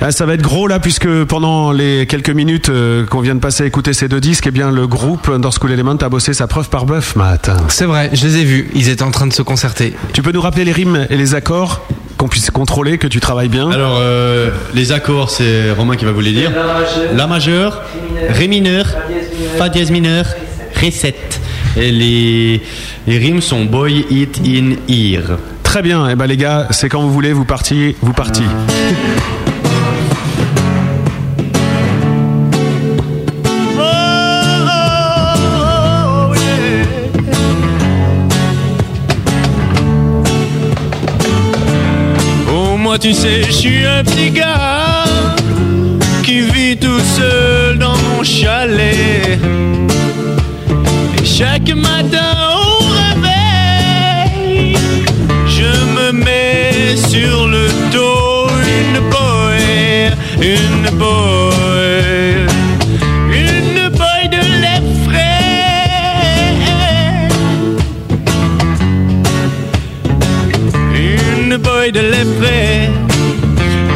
Ah, 0.00 0.10
ça 0.10 0.24
va 0.24 0.32
être 0.32 0.42
gros 0.42 0.66
là 0.68 0.80
puisque 0.80 1.24
pendant 1.24 1.70
les 1.70 2.06
quelques 2.06 2.30
minutes 2.30 2.70
euh, 2.70 3.04
qu'on 3.04 3.20
vient 3.20 3.34
de 3.34 3.40
passer 3.40 3.64
à 3.64 3.66
écouter 3.66 3.92
ces 3.92 4.08
deux 4.08 4.22
disques, 4.22 4.46
eh 4.46 4.50
bien 4.50 4.70
le 4.70 4.86
groupe 4.86 5.28
Underschool 5.28 5.70
Element 5.72 5.96
a 5.96 6.08
bossé 6.08 6.32
sa 6.32 6.46
preuve 6.46 6.70
par 6.70 6.86
bœuf, 6.86 7.14
Matt. 7.14 7.50
C'est 7.68 7.84
vrai, 7.84 8.08
je 8.14 8.26
les 8.26 8.38
ai 8.38 8.44
vus. 8.44 8.70
Ils 8.74 8.88
étaient 8.88 9.02
en 9.02 9.10
train 9.10 9.26
de 9.26 9.34
se 9.34 9.42
concerter. 9.42 9.94
Tu 10.14 10.22
peux 10.22 10.32
nous 10.32 10.40
rappeler 10.40 10.64
les 10.64 10.72
rimes 10.72 11.06
et 11.10 11.18
les 11.18 11.34
accords? 11.34 11.82
Qu'on 12.20 12.28
puisse 12.28 12.50
contrôler, 12.50 12.98
que 12.98 13.06
tu 13.06 13.18
travailles 13.18 13.48
bien 13.48 13.70
Alors, 13.70 13.96
euh, 13.98 14.50
les 14.74 14.92
accords, 14.92 15.30
c'est 15.30 15.70
Romain 15.70 15.96
qui 15.96 16.04
va 16.04 16.12
vous 16.12 16.20
les 16.20 16.32
dire. 16.32 16.52
La 17.14 17.26
majeur, 17.26 17.82
Ré 18.28 18.46
mineur, 18.46 18.84
Fa 19.56 19.70
dièse 19.70 19.90
mineur, 19.90 20.26
Ré 20.74 20.90
7. 20.90 21.40
Et 21.78 21.90
les, 21.90 22.60
les 23.06 23.18
rimes 23.18 23.40
sont 23.40 23.64
Boy, 23.64 24.04
It, 24.10 24.38
In, 24.44 24.72
Ear. 24.86 25.38
Très 25.62 25.80
bien, 25.80 26.10
et 26.10 26.14
ben 26.14 26.26
les 26.26 26.36
gars, 26.36 26.66
c'est 26.72 26.90
quand 26.90 27.00
vous 27.00 27.12
voulez, 27.12 27.32
vous 27.32 27.46
partiez, 27.46 27.96
vous 28.02 28.12
partiez. 28.12 28.44
Tu 43.00 43.14
sais, 43.14 43.42
je 43.44 43.50
suis 43.50 43.86
un 43.86 44.04
petit 44.04 44.30
gars 44.30 45.04
qui 46.22 46.42
vit 46.42 46.76
tout 46.76 47.00
seul 47.00 47.78
dans 47.78 47.96
mon 47.96 48.22
chalet. 48.22 49.38
Et 51.18 51.24
chaque 51.24 51.74
matin 51.74 52.30
au 52.56 52.84
réveil, 53.00 54.76
je 55.46 55.72
me 55.96 56.12
mets 56.12 56.94
sur 56.96 57.46
le 57.46 57.68
dos 57.90 58.48
une 58.78 59.00
boy, 59.14 60.12
une 60.42 60.90
boy, 60.98 61.69
De 71.92 71.98
frais 72.38 72.88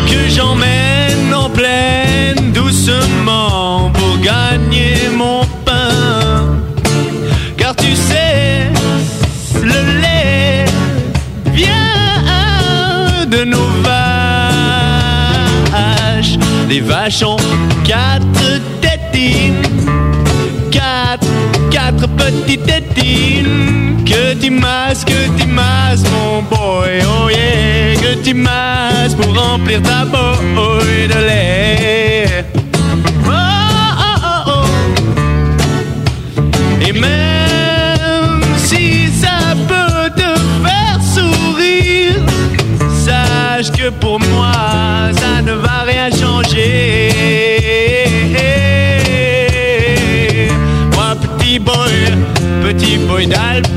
que 0.08 0.28
j'emmène 0.28 1.32
en 1.32 1.48
pleine 1.48 2.50
doucement 2.52 3.92
pour 3.94 4.18
gagner 4.18 5.08
mon 5.16 5.44
pain. 5.64 6.58
Car 7.56 7.76
tu 7.76 7.94
sais, 7.94 8.66
le 9.62 10.00
lait 10.00 10.64
vient 11.52 13.26
de 13.30 13.44
nos 13.44 13.68
vaches. 13.84 13.94
Les 16.68 16.80
vaches 16.80 17.22
ont 17.22 17.36
quatre 17.84 18.60
tétines, 18.80 19.62
quatre, 20.72 21.28
quatre 21.70 22.08
petites 22.08 22.66
tétines. 22.66 24.02
Que 24.04 24.34
tu 24.34 24.50
masses, 24.50 25.04
que 25.04 25.28
tu 25.38 25.43
mon 26.02 26.42
boy, 26.42 27.02
oh 27.06 27.28
yeah. 27.30 27.94
Que 28.00 28.14
tu 28.22 28.34
masses 28.34 29.14
pour 29.14 29.34
remplir 29.34 29.80
ta 29.82 30.04
boy 30.04 31.08
de 31.08 31.20
lait. 31.28 32.44
Oh, 33.26 33.30
oh, 33.30 34.18
oh, 34.24 34.42
oh. 34.48 34.66
Et 36.86 36.92
même 36.92 38.42
si 38.56 39.08
ça 39.08 39.54
peut 39.68 40.10
te 40.16 40.30
faire 40.64 41.00
sourire, 41.14 42.20
sache 43.04 43.70
que 43.72 43.90
pour 43.90 44.18
moi, 44.20 44.52
ça 45.12 45.42
ne 45.42 45.52
va 45.52 45.82
rien 45.86 46.10
changer. 46.10 47.10
Moi, 50.94 51.14
petit 51.22 51.58
boy, 51.58 51.94
petit 52.62 52.98
boy 52.98 53.26
d'Alpha. 53.26 53.73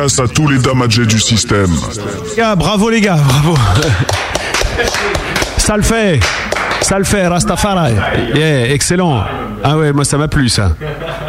Dédicace 0.00 0.18
à 0.20 0.28
tous 0.28 0.48
les 0.48 0.58
damagés 0.58 1.06
du 1.06 1.18
système. 1.20 1.70
Les 2.30 2.36
gars, 2.36 2.56
bravo 2.56 2.90
les 2.90 3.00
gars, 3.00 3.16
bravo. 3.16 3.56
Ça 5.58 5.76
le 5.76 5.82
fait. 5.82 6.20
Ça 6.82 6.98
le 6.98 7.04
fait, 7.04 7.26
Rastafari. 7.26 7.92
Yeah, 8.34 8.70
excellent. 8.72 9.22
Ah 9.62 9.76
ouais, 9.76 9.92
moi 9.92 10.04
ça 10.06 10.16
m'a 10.16 10.26
plu 10.28 10.48
ça. 10.48 10.72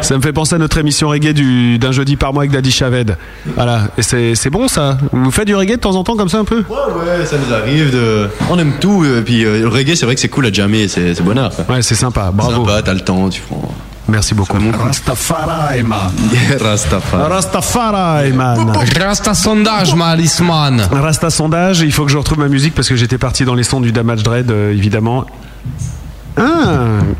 Ça 0.00 0.16
me 0.16 0.22
fait 0.22 0.32
penser 0.32 0.54
à 0.54 0.58
notre 0.58 0.78
émission 0.78 1.08
reggae 1.08 1.34
du- 1.34 1.78
d'un 1.78 1.92
jeudi 1.92 2.16
par 2.16 2.32
mois 2.32 2.42
avec 2.44 2.50
Daddy 2.50 2.72
Chaved. 2.72 3.16
Voilà, 3.54 3.82
et 3.98 4.02
c'est 4.02 4.34
c'est 4.34 4.48
bon 4.48 4.66
ça. 4.68 4.96
Vous 5.12 5.30
faites 5.30 5.46
du 5.46 5.54
reggae 5.54 5.72
de 5.72 5.76
temps 5.76 5.94
en 5.94 6.02
temps 6.02 6.16
comme 6.16 6.30
ça 6.30 6.38
un 6.38 6.44
peu? 6.44 6.64
Ouais, 6.70 7.26
ça 7.26 7.36
nous 7.36 7.52
arrive 7.54 7.92
de. 7.92 8.28
On 8.48 8.58
aime 8.58 8.72
tout, 8.80 9.04
euh, 9.04 9.20
puis 9.22 9.44
euh, 9.44 9.60
le 9.60 9.68
reggae, 9.68 9.94
c'est 9.94 10.06
vrai 10.06 10.14
que 10.14 10.20
c'est 10.22 10.30
cool 10.30 10.46
à 10.46 10.52
jammer, 10.52 10.88
c'est 10.88 11.14
c'est 11.14 11.22
bonheur. 11.22 11.52
Ouais, 11.68 11.82
c'est 11.82 11.94
sympa, 11.94 12.30
bravo. 12.32 12.64
Sympa, 12.64 12.80
t'as 12.82 12.94
le 12.94 13.00
temps, 13.00 13.28
tu 13.28 13.42
prends. 13.42 13.61
Merci 14.08 14.34
beaucoup. 14.34 14.58
Rastafari, 14.58 15.82
man. 15.82 16.12
Rastafari. 16.60 17.22
Rastafari, 17.32 18.32
man. 18.32 18.72
Rasta 18.98 19.34
sondage, 19.34 19.94
Malisman. 19.94 20.80
Rasta 20.90 21.30
sondage, 21.30 21.80
il 21.80 21.92
faut 21.92 22.04
que 22.04 22.10
je 22.10 22.18
retrouve 22.18 22.38
ma 22.38 22.48
musique 22.48 22.74
parce 22.74 22.88
que 22.88 22.96
j'étais 22.96 23.18
parti 23.18 23.44
dans 23.44 23.54
les 23.54 23.62
sons 23.62 23.80
du 23.80 23.92
Damage 23.92 24.22
Dread, 24.22 24.50
euh, 24.50 24.72
évidemment. 24.72 25.24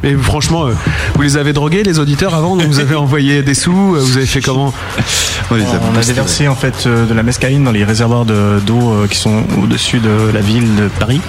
Et 0.05 0.15
franchement, 0.17 0.67
euh, 0.67 0.73
vous 1.15 1.23
les 1.23 1.37
avez 1.37 1.53
drogués, 1.53 1.83
les 1.83 1.99
auditeurs, 1.99 2.35
avant 2.35 2.57
donc 2.57 2.67
Vous 2.67 2.81
avez 2.81 2.95
envoyé 2.97 3.43
des 3.43 3.55
sous 3.55 3.95
euh, 3.95 4.01
Vous 4.01 4.17
avez 4.17 4.27
fait 4.27 4.41
comment 4.41 4.73
On 5.51 5.97
a 5.97 6.03
déversé 6.05 6.49
en 6.49 6.55
fait 6.57 6.85
euh, 6.87 7.07
de 7.07 7.15
la 7.15 7.23
mescaline 7.23 7.63
dans 7.65 7.71
les 7.73 7.85
réservoirs 7.85 8.25
de- 8.25 8.61
d'eau 8.67 8.93
euh, 8.93 9.07
qui 9.07 9.17
sont 9.19 9.45
au-dessus 9.63 9.99
de 10.01 10.31
la 10.33 10.41
ville 10.41 10.75
de 10.75 10.89
Paris. 10.99 11.21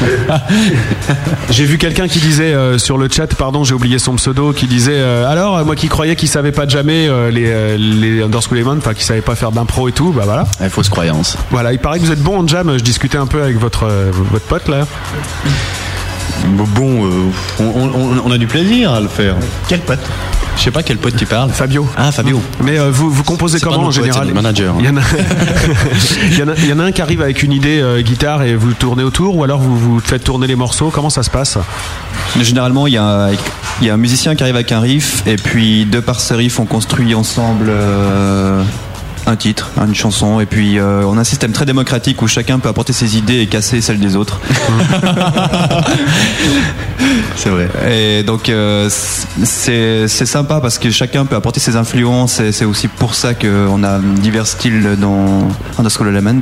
J'ai 1.50 1.64
vu 1.64 1.78
quelqu'un 1.78 2.08
qui 2.08 2.18
disait 2.20 2.52
euh, 2.54 2.78
sur 2.78 2.96
le 2.98 3.08
chat, 3.10 3.26
pardon, 3.34 3.64
j'ai 3.64 3.74
oublié 3.74 3.98
son 3.98 4.14
pseudo, 4.16 4.52
qui 4.52 4.66
disait 4.66 4.92
euh, 4.96 5.30
alors 5.30 5.64
moi 5.64 5.76
qui 5.76 5.88
croyais 5.88 6.16
qu'il 6.16 6.28
savait 6.28 6.52
pas 6.52 6.66
jamais 6.66 7.06
euh, 7.08 7.30
les 7.30 7.76
les 7.78 8.22
Underschool 8.22 8.62
enfin 8.78 8.94
qui 8.94 9.04
savait 9.04 9.20
pas 9.20 9.34
faire 9.34 9.52
d'impro 9.52 9.88
et 9.88 9.92
tout, 9.92 10.12
bah 10.12 10.22
voilà. 10.24 10.44
fausse 10.70 10.88
croyance. 10.88 11.36
Voilà, 11.50 11.72
il 11.72 11.78
paraît 11.78 11.98
que 11.98 12.04
vous 12.04 12.12
êtes 12.12 12.22
bon 12.22 12.40
en 12.42 12.46
jam. 12.46 12.72
Je 12.76 12.82
discutais 12.82 13.18
un 13.18 13.26
peu 13.26 13.42
avec 13.42 13.58
votre 13.58 13.84
euh, 13.84 14.10
votre 14.12 14.46
pote 14.46 14.68
là. 14.68 14.86
Bon, 16.74 17.06
euh, 17.06 17.10
on, 17.60 17.64
on- 17.64 18.22
on 18.24 18.30
a 18.30 18.38
du 18.38 18.46
plaisir 18.46 18.92
à 18.92 19.00
le 19.00 19.08
faire. 19.08 19.34
Quel 19.68 19.80
pote 19.80 19.98
Je 20.56 20.62
sais 20.62 20.70
pas 20.70 20.82
quel 20.82 20.98
pote 20.98 21.16
tu 21.16 21.26
parles. 21.26 21.50
Fabio. 21.50 21.88
Ah, 21.96 22.12
Fabio. 22.12 22.40
Mais 22.62 22.78
euh, 22.78 22.90
vous, 22.90 23.10
vous 23.10 23.22
composez 23.24 23.60
comment 23.60 23.76
en 23.78 23.84
pote, 23.84 23.94
général 23.94 24.32
manager. 24.32 24.74
Il 24.78 24.86
y, 24.86 24.88
en 24.88 24.96
a... 24.96 25.00
il, 26.30 26.38
y 26.38 26.42
en 26.42 26.48
a, 26.48 26.54
il 26.56 26.66
y 26.66 26.72
en 26.72 26.78
a 26.78 26.84
un 26.84 26.92
qui 26.92 27.02
arrive 27.02 27.20
avec 27.22 27.42
une 27.42 27.52
idée 27.52 27.80
euh, 27.80 28.00
guitare 28.02 28.42
et 28.42 28.54
vous 28.54 28.72
tournez 28.72 29.02
autour 29.02 29.36
ou 29.36 29.44
alors 29.44 29.60
vous, 29.60 29.76
vous 29.76 30.00
faites 30.00 30.24
tourner 30.24 30.46
les 30.46 30.56
morceaux 30.56 30.90
Comment 30.90 31.10
ça 31.10 31.22
se 31.22 31.30
passe? 31.30 31.58
Généralement, 32.40 32.86
il 32.86 32.94
y, 32.94 32.98
a, 32.98 33.30
il 33.80 33.86
y 33.86 33.90
a 33.90 33.94
un 33.94 33.98
musicien 33.98 34.34
qui 34.36 34.42
arrive 34.42 34.54
avec 34.54 34.70
un 34.72 34.80
riff, 34.80 35.24
et 35.26 35.36
puis 35.36 35.84
deux 35.84 36.00
par 36.02 36.20
ce 36.20 36.32
riff, 36.34 36.60
on 36.60 36.64
construit 36.64 37.12
ensemble 37.14 37.66
euh, 37.68 38.62
un 39.30 39.36
titre, 39.36 39.70
une 39.86 39.94
chanson, 39.94 40.40
et 40.40 40.46
puis 40.46 40.78
euh, 40.78 41.04
on 41.06 41.16
a 41.16 41.20
un 41.20 41.24
système 41.24 41.52
très 41.52 41.64
démocratique 41.64 42.20
où 42.20 42.26
chacun 42.26 42.58
peut 42.58 42.68
apporter 42.68 42.92
ses 42.92 43.16
idées 43.16 43.38
et 43.40 43.46
casser 43.46 43.80
celles 43.80 44.00
des 44.00 44.16
autres. 44.16 44.40
C'est 47.36 47.48
vrai. 47.48 47.68
Et 47.90 48.22
donc 48.22 48.48
euh, 48.48 48.88
c'est 48.90 50.08
sympa 50.08 50.60
parce 50.60 50.78
que 50.78 50.90
chacun 50.90 51.24
peut 51.24 51.36
apporter 51.36 51.60
ses 51.60 51.76
influences 51.76 52.40
et 52.40 52.52
c'est 52.52 52.64
aussi 52.66 52.88
pour 52.88 53.14
ça 53.14 53.34
qu'on 53.34 53.82
a 53.84 53.98
divers 53.98 54.46
styles 54.46 54.96
dans 54.98 55.48
Underscore 55.78 56.08
Element. 56.08 56.40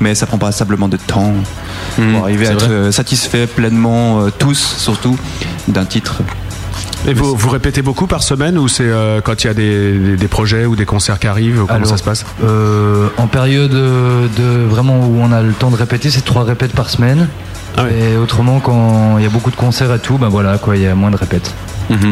Mais 0.00 0.14
ça 0.14 0.26
prend 0.26 0.38
passablement 0.38 0.88
de 0.88 0.96
temps 0.98 1.32
pour 1.96 2.24
arriver 2.24 2.46
à 2.48 2.52
être 2.52 2.66
vrai. 2.66 2.74
euh, 2.74 2.92
satisfait 2.92 3.46
pleinement, 3.46 4.28
tous 4.38 4.74
surtout, 4.78 5.16
d'un 5.68 5.84
titre. 5.86 6.16
Et 7.06 7.14
vous, 7.14 7.36
vous 7.36 7.50
répétez 7.50 7.82
beaucoup 7.82 8.06
par 8.06 8.22
semaine 8.22 8.58
ou 8.58 8.68
c'est 8.68 8.82
euh, 8.84 9.20
quand 9.20 9.44
il 9.44 9.46
y 9.46 9.50
a 9.50 9.54
des, 9.54 10.16
des- 10.16 10.28
projets 10.28 10.66
ou 10.66 10.74
des 10.76 10.84
concerts 10.86 11.18
qui 11.18 11.26
arrivent 11.28 11.62
ou 11.62 11.66
Comment 11.66 11.76
Alors, 11.76 11.88
ça 11.88 11.96
se 11.96 12.02
passe 12.02 12.24
Euh, 12.44 13.08
en 13.16 13.26
période 13.28 13.72
euh, 13.74 14.26
de 14.36 14.66
vraiment 14.68 14.98
où 15.06 15.18
on 15.20 15.30
a 15.32 15.40
le 15.42 15.52
temps 15.52 15.70
de 15.70 15.76
répéter, 15.76 16.10
c'est 16.10 16.24
trois 16.24 16.44
répètes 16.44 16.72
par 16.72 16.90
semaine. 16.90 17.28
Ah 17.76 17.84
Et 17.90 18.16
autrement, 18.16 18.58
quand 18.60 19.18
il 19.18 19.24
y 19.24 19.26
a 19.26 19.30
beaucoup 19.30 19.50
de 19.50 19.56
concerts 19.56 19.92
et 19.94 19.98
tout, 19.98 20.18
ben 20.18 20.28
voilà, 20.28 20.58
quoi, 20.58 20.76
il 20.76 20.82
y 20.82 20.86
a 20.86 20.94
moins 20.94 21.10
de 21.10 21.16
répètes. 21.16 21.54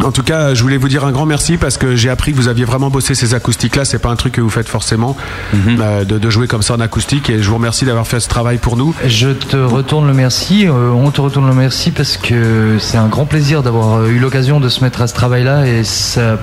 En 0.05 0.13
tout 0.13 0.23
cas, 0.23 0.55
je 0.55 0.63
voulais 0.63 0.77
vous 0.77 0.89
dire 0.89 1.05
un 1.05 1.13
grand 1.13 1.27
merci 1.27 1.57
parce 1.57 1.77
que 1.77 1.97
j'ai 1.97 2.11
appris 2.11 2.33
que 2.33 2.37
vous 2.37 2.49
aviez 2.49 2.65
vraiment 2.65 2.91
bossé 2.91 3.15
ces 3.15 3.35
acoustiques-là. 3.35 3.85
C'est 3.85 3.99
pas 3.99 4.11
un 4.11 4.17
truc 4.17 4.35
que 4.35 4.41
vous 4.41 4.51
faites 4.51 4.69
forcément 4.69 5.17
euh, 5.55 6.05
de, 6.05 6.19
de 6.19 6.31
jouer 6.31 6.47
comme 6.47 6.63
ça 6.63 6.75
en 6.75 6.81
acoustique. 6.81 7.31
Et 7.31 7.43
je 7.43 7.49
vous 7.49 7.57
remercie 7.57 7.85
d'avoir 7.85 8.07
fait 8.07 8.21
ce 8.21 8.29
travail 8.29 8.59
pour 8.59 8.77
nous. 8.77 8.95
Je 9.07 9.31
te 9.31 9.57
retourne 9.57 10.07
le 10.07 10.15
merci, 10.15 10.67
euh, 10.67 10.91
on 10.91 11.11
te 11.11 11.21
retourne 11.21 11.47
le 11.49 11.55
merci 11.55 11.91
parce 11.91 12.17
que 12.17 12.77
c'est 12.79 12.97
un 12.99 13.09
grand 13.09 13.27
plaisir 13.27 13.63
d'avoir 13.63 13.99
euh, 13.99 14.09
eu 14.09 14.19
l'occasion 14.19 14.61
de 14.61 14.69
se 14.69 14.83
mettre 14.83 15.01
à 15.03 15.07
ce 15.07 15.15
travail-là 15.15 15.67
et 15.67 15.85
ça 15.85 16.39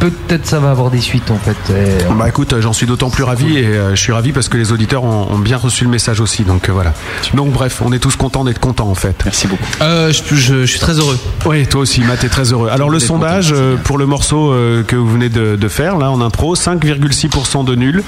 peut-être 0.00 0.46
ça 0.46 0.58
va 0.60 0.70
avoir 0.70 0.90
des 0.90 1.00
suites 1.00 1.30
en 1.30 1.38
fait. 1.38 1.56
Et, 1.72 2.12
Bah 2.18 2.28
écoute, 2.28 2.54
j'en 2.60 2.72
suis 2.72 2.86
d'autant 2.86 3.10
plus 3.10 3.24
ravi 3.24 3.56
et 3.58 3.66
euh, 3.66 3.94
je 3.94 4.00
suis 4.00 4.12
ravi 4.12 4.32
parce 4.32 4.48
que 4.48 4.56
les 4.56 4.72
auditeurs 4.72 5.04
ont, 5.04 5.28
ont 5.32 5.38
bien 5.38 5.56
reçu 5.56 5.84
le 5.84 5.90
message 5.90 6.20
aussi. 6.20 6.42
Donc 6.44 6.68
euh, 6.68 6.72
voilà. 6.72 6.92
Donc 7.34 7.50
bref, 7.52 7.80
on 7.84 7.92
est 7.92 7.98
tous 7.98 8.16
contents 8.16 8.44
d'être 8.44 8.58
contents 8.58 8.88
en 8.90 8.94
fait. 8.94 9.16
Merci 9.24 9.46
beaucoup. 9.46 9.64
Euh, 9.82 10.12
je, 10.12 10.34
je- 10.34 10.60
je 10.60 10.66
suis 10.66 10.80
très 10.80 10.94
heureux. 10.98 11.18
Oui, 11.46 11.66
toi 11.66 11.80
aussi, 11.80 12.00
Matt 12.02 12.24
est 12.24 12.28
très 12.28 12.52
heureux. 12.52 12.65
Alors 12.70 12.90
le 12.90 12.98
sondage 12.98 13.52
euh, 13.52 13.76
pour 13.76 13.98
le 13.98 14.06
morceau 14.06 14.52
euh, 14.52 14.82
que 14.82 14.96
vous 14.96 15.08
venez 15.10 15.28
de, 15.28 15.56
de 15.56 15.68
faire 15.68 15.96
là 15.96 16.10
en 16.10 16.20
intro, 16.20 16.54
5,6% 16.54 17.64
de 17.64 17.74
nul. 17.74 18.02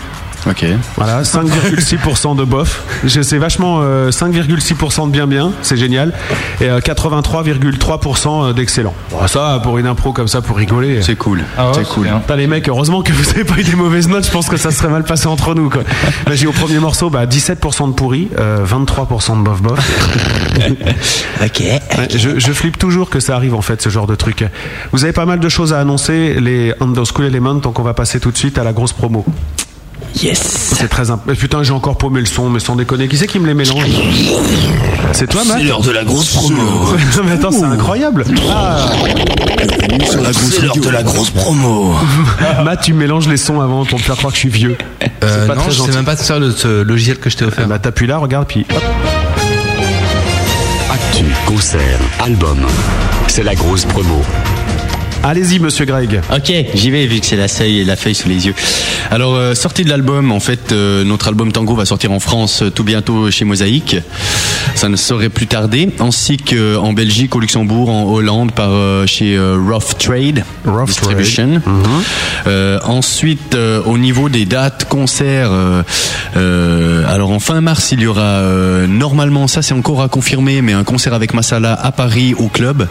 Ok. 0.46 0.64
Voilà, 0.96 1.22
5,6% 1.22 2.36
de 2.36 2.44
bof. 2.44 2.82
C'est 3.06 3.38
vachement 3.38 3.80
euh, 3.82 4.10
5,6% 4.10 5.06
de 5.06 5.12
bien 5.12 5.26
bien, 5.26 5.52
c'est 5.62 5.76
génial. 5.76 6.12
Et 6.60 6.68
euh, 6.68 6.80
83,3% 6.80 8.54
d'excellent. 8.54 8.94
Bon, 9.10 9.26
ça, 9.26 9.60
pour 9.62 9.78
une 9.78 9.86
impro 9.86 10.12
comme 10.12 10.28
ça, 10.28 10.40
pour 10.40 10.56
rigoler. 10.56 11.02
C'est 11.02 11.16
cool. 11.16 11.42
Ah 11.56 11.68
ouais, 11.68 11.74
c'est 11.74 11.88
cool. 11.88 12.08
Putain, 12.08 12.36
les 12.36 12.46
mecs, 12.46 12.68
heureusement 12.68 13.02
que 13.02 13.12
vous 13.12 13.28
avez 13.30 13.44
pas 13.44 13.58
eu 13.58 13.64
des 13.64 13.74
mauvaises 13.74 14.08
notes, 14.08 14.26
je 14.26 14.30
pense 14.30 14.48
que 14.48 14.56
ça 14.56 14.70
serait 14.70 14.88
mal 14.88 15.04
passé 15.04 15.26
entre 15.26 15.54
nous. 15.54 15.70
Quoi. 15.70 15.82
Là, 16.26 16.34
j'ai 16.34 16.46
au 16.46 16.52
premier 16.52 16.78
morceau 16.78 17.10
bah, 17.10 17.26
17% 17.26 17.88
de 17.88 17.92
pourri, 17.94 18.28
euh, 18.38 18.64
23% 18.64 19.38
de 19.38 19.42
bof 19.42 19.62
bof. 19.62 19.78
ok. 21.44 21.60
Ouais, 21.60 22.08
je, 22.14 22.38
je 22.38 22.52
flippe 22.52 22.78
toujours 22.78 23.10
que 23.10 23.20
ça 23.20 23.34
arrive 23.36 23.54
en 23.54 23.62
fait, 23.62 23.82
ce 23.82 23.88
genre 23.88 24.06
de 24.06 24.14
truc. 24.14 24.44
Vous 24.92 25.04
avez 25.04 25.12
pas 25.12 25.26
mal 25.26 25.40
de 25.40 25.48
choses 25.48 25.72
à 25.72 25.80
annoncer, 25.80 26.34
les 26.40 26.74
Underschool 26.80 27.26
Element, 27.26 27.54
donc 27.54 27.78
on 27.78 27.82
va 27.82 27.94
passer 27.94 28.20
tout 28.20 28.30
de 28.30 28.38
suite 28.38 28.58
à 28.58 28.64
la 28.64 28.72
grosse 28.72 28.92
promo. 28.92 29.24
Yes. 30.22 30.74
C'est 30.78 30.88
très 30.88 31.10
imp... 31.10 31.20
Putain, 31.34 31.62
j'ai 31.62 31.72
encore 31.72 31.96
paumé 31.96 32.20
le 32.20 32.26
son, 32.26 32.48
mais 32.50 32.60
sans 32.60 32.76
déconner. 32.76 33.08
Qui 33.08 33.16
c'est 33.16 33.26
qui 33.26 33.38
me 33.38 33.46
les 33.46 33.54
mélange 33.54 33.84
C'est 35.12 35.28
toi, 35.28 35.42
Matt 35.44 35.58
C'est 35.58 35.64
l'heure 35.64 35.80
de 35.80 35.90
la 35.90 36.04
grosse 36.04 36.30
promo. 36.34 36.62
Non, 37.16 37.22
mais 37.24 37.32
attends, 37.32 37.50
c'est 37.52 37.64
incroyable. 37.64 38.24
Ah. 38.50 38.86
C'est 40.04 40.62
l'heure 40.62 40.76
de 40.76 40.90
la 40.90 41.02
grosse 41.02 41.30
promo. 41.30 41.94
Matt, 42.64 42.82
tu 42.82 42.94
mélanges 42.94 43.28
les 43.28 43.36
sons 43.36 43.60
avant 43.60 43.84
pour 43.84 43.98
me 43.98 44.02
faire 44.04 44.16
croire 44.16 44.32
que 44.32 44.36
je 44.36 44.40
suis 44.40 44.48
vieux. 44.48 44.76
Euh, 45.22 45.46
pas 45.46 45.54
non, 45.54 45.62
très 45.62 45.70
je 45.70 45.76
sais 45.76 45.78
gentil. 45.86 45.96
même 45.96 46.04
pas 46.04 46.16
de 46.16 46.20
faire 46.20 46.40
le 46.40 46.50
ce 46.50 46.82
logiciel 46.82 47.18
que 47.18 47.30
je 47.30 47.36
t'ai 47.36 47.44
offert. 47.44 47.66
Bah, 47.68 47.78
t'appuies 47.78 48.06
là, 48.06 48.18
regarde, 48.18 48.46
puis 48.48 48.66
hop. 48.74 48.82
Actu, 50.92 51.24
concert, 51.46 51.98
album. 52.20 52.58
C'est 53.28 53.42
la 53.42 53.54
grosse 53.54 53.84
promo. 53.84 54.22
Allez-y, 55.24 55.58
monsieur 55.58 55.84
Greg. 55.84 56.20
Ok, 56.34 56.52
j'y 56.74 56.90
vais 56.90 57.06
vu 57.06 57.20
que 57.20 57.26
c'est 57.26 57.36
la 57.36 57.48
feuille, 57.48 57.84
la 57.84 57.96
feuille 57.96 58.14
sous 58.14 58.28
les 58.28 58.46
yeux. 58.46 58.54
Alors, 59.10 59.34
euh, 59.34 59.54
sortie 59.54 59.84
de 59.84 59.90
l'album, 59.90 60.30
en 60.32 60.40
fait, 60.40 60.72
euh, 60.72 61.04
notre 61.04 61.28
album 61.28 61.52
Tango 61.52 61.74
va 61.74 61.84
sortir 61.84 62.12
en 62.12 62.20
France 62.20 62.62
euh, 62.62 62.70
tout 62.70 62.84
bientôt 62.84 63.30
chez 63.30 63.44
Mosaïque. 63.44 63.96
Ça 64.74 64.88
ne 64.88 64.96
saurait 64.96 65.28
plus 65.28 65.46
tarder. 65.46 65.90
Ainsi 65.98 66.36
qu'en 66.36 66.92
Belgique, 66.92 67.34
au 67.34 67.40
Luxembourg, 67.40 67.90
en 67.90 68.04
Hollande, 68.04 68.52
par 68.52 68.70
euh, 68.70 69.06
chez 69.06 69.38
Rough 69.38 69.98
Trade 69.98 70.44
Distribution. 70.86 71.60
Euh, 72.46 72.78
ensuite, 72.84 73.56
au 73.86 73.98
niveau 73.98 74.28
des 74.28 74.44
dates 74.46 74.88
concerts, 74.88 75.50
alors 76.34 77.30
en 77.30 77.40
fin 77.40 77.60
mars, 77.60 77.90
il 77.92 78.00
y 78.02 78.06
aura 78.06 78.42
normalement, 78.86 79.46
ça 79.48 79.62
c'est 79.62 79.74
encore 79.74 80.02
à 80.02 80.08
confirmer, 80.08 80.62
mais 80.62 80.72
un 80.72 80.84
concert 80.84 81.14
avec 81.14 81.34
Masala 81.34 81.74
à 81.74 81.90
Paris 81.92 82.34
au 82.38 82.48
club, 82.48 82.86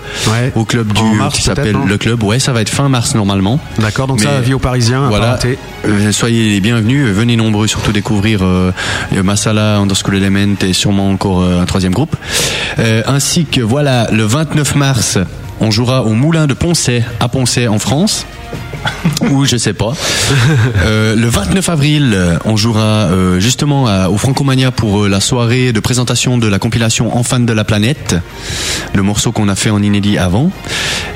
au 0.56 0.66
club 0.66 0.92
du 0.94 1.04
mars, 1.16 1.36
qui 1.36 1.42
s'appelle 1.44 1.78
le 1.88 1.98
club. 1.98 2.17
Ouais, 2.22 2.40
ça 2.40 2.54
va 2.54 2.62
être 2.62 2.70
fin 2.70 2.90
mars 2.90 3.16
normalement. 3.16 3.60
D'accord, 3.80 4.08
donc 4.08 4.22
ça, 4.22 4.40
vie 4.42 4.54
aux 4.54 4.60
Parisiens, 4.60 5.08
Voilà. 5.10 5.40
Euh, 5.86 6.12
soyez 6.12 6.50
les 6.50 6.60
bienvenus, 6.60 7.08
venez 7.08 7.36
nombreux, 7.36 7.68
surtout 7.68 7.92
découvrir 7.92 8.40
euh, 8.44 8.72
Masala, 9.24 9.78
Underschool 9.78 10.16
Element 10.16 10.56
et 10.62 10.74
sûrement 10.74 11.10
encore 11.10 11.42
euh, 11.42 11.62
un 11.62 11.66
troisième 11.66 11.94
groupe. 11.94 12.16
Euh, 12.80 13.02
ainsi 13.08 13.46
que 13.46 13.62
voilà, 13.62 14.08
le 14.12 14.24
29 14.24 14.76
mars, 14.76 15.18
on 15.60 15.72
jouera 15.72 16.04
au 16.04 16.14
Moulin 16.14 16.48
de 16.48 16.54
Poncet 16.54 17.04
à 17.20 17.28
Poncet 17.28 17.68
en 17.68 17.80
France. 17.80 18.26
Ou 19.32 19.46
je 19.46 19.58
sais 19.58 19.74
pas. 19.74 19.94
Euh, 20.86 21.16
le 21.16 21.28
29 21.28 21.70
avril, 21.70 22.18
on 22.46 22.56
jouera 22.56 23.08
euh, 23.10 23.40
justement 23.40 23.88
à- 23.88 24.10
au 24.10 24.18
Francomania 24.18 24.72
pour 24.72 25.04
euh, 25.04 25.08
la 25.10 25.20
soirée 25.20 25.72
de 25.74 25.80
présentation 25.80 26.38
de 26.38 26.48
la 26.48 26.60
compilation 26.60 27.16
En 27.18 27.24
fan 27.24 27.46
de 27.46 27.54
la 27.54 27.64
planète, 27.64 28.16
le 28.94 29.02
morceau 29.02 29.32
qu'on 29.32 29.48
a 29.50 29.56
fait 29.56 29.70
en 29.70 29.82
inédit 29.82 30.18
avant. 30.18 30.52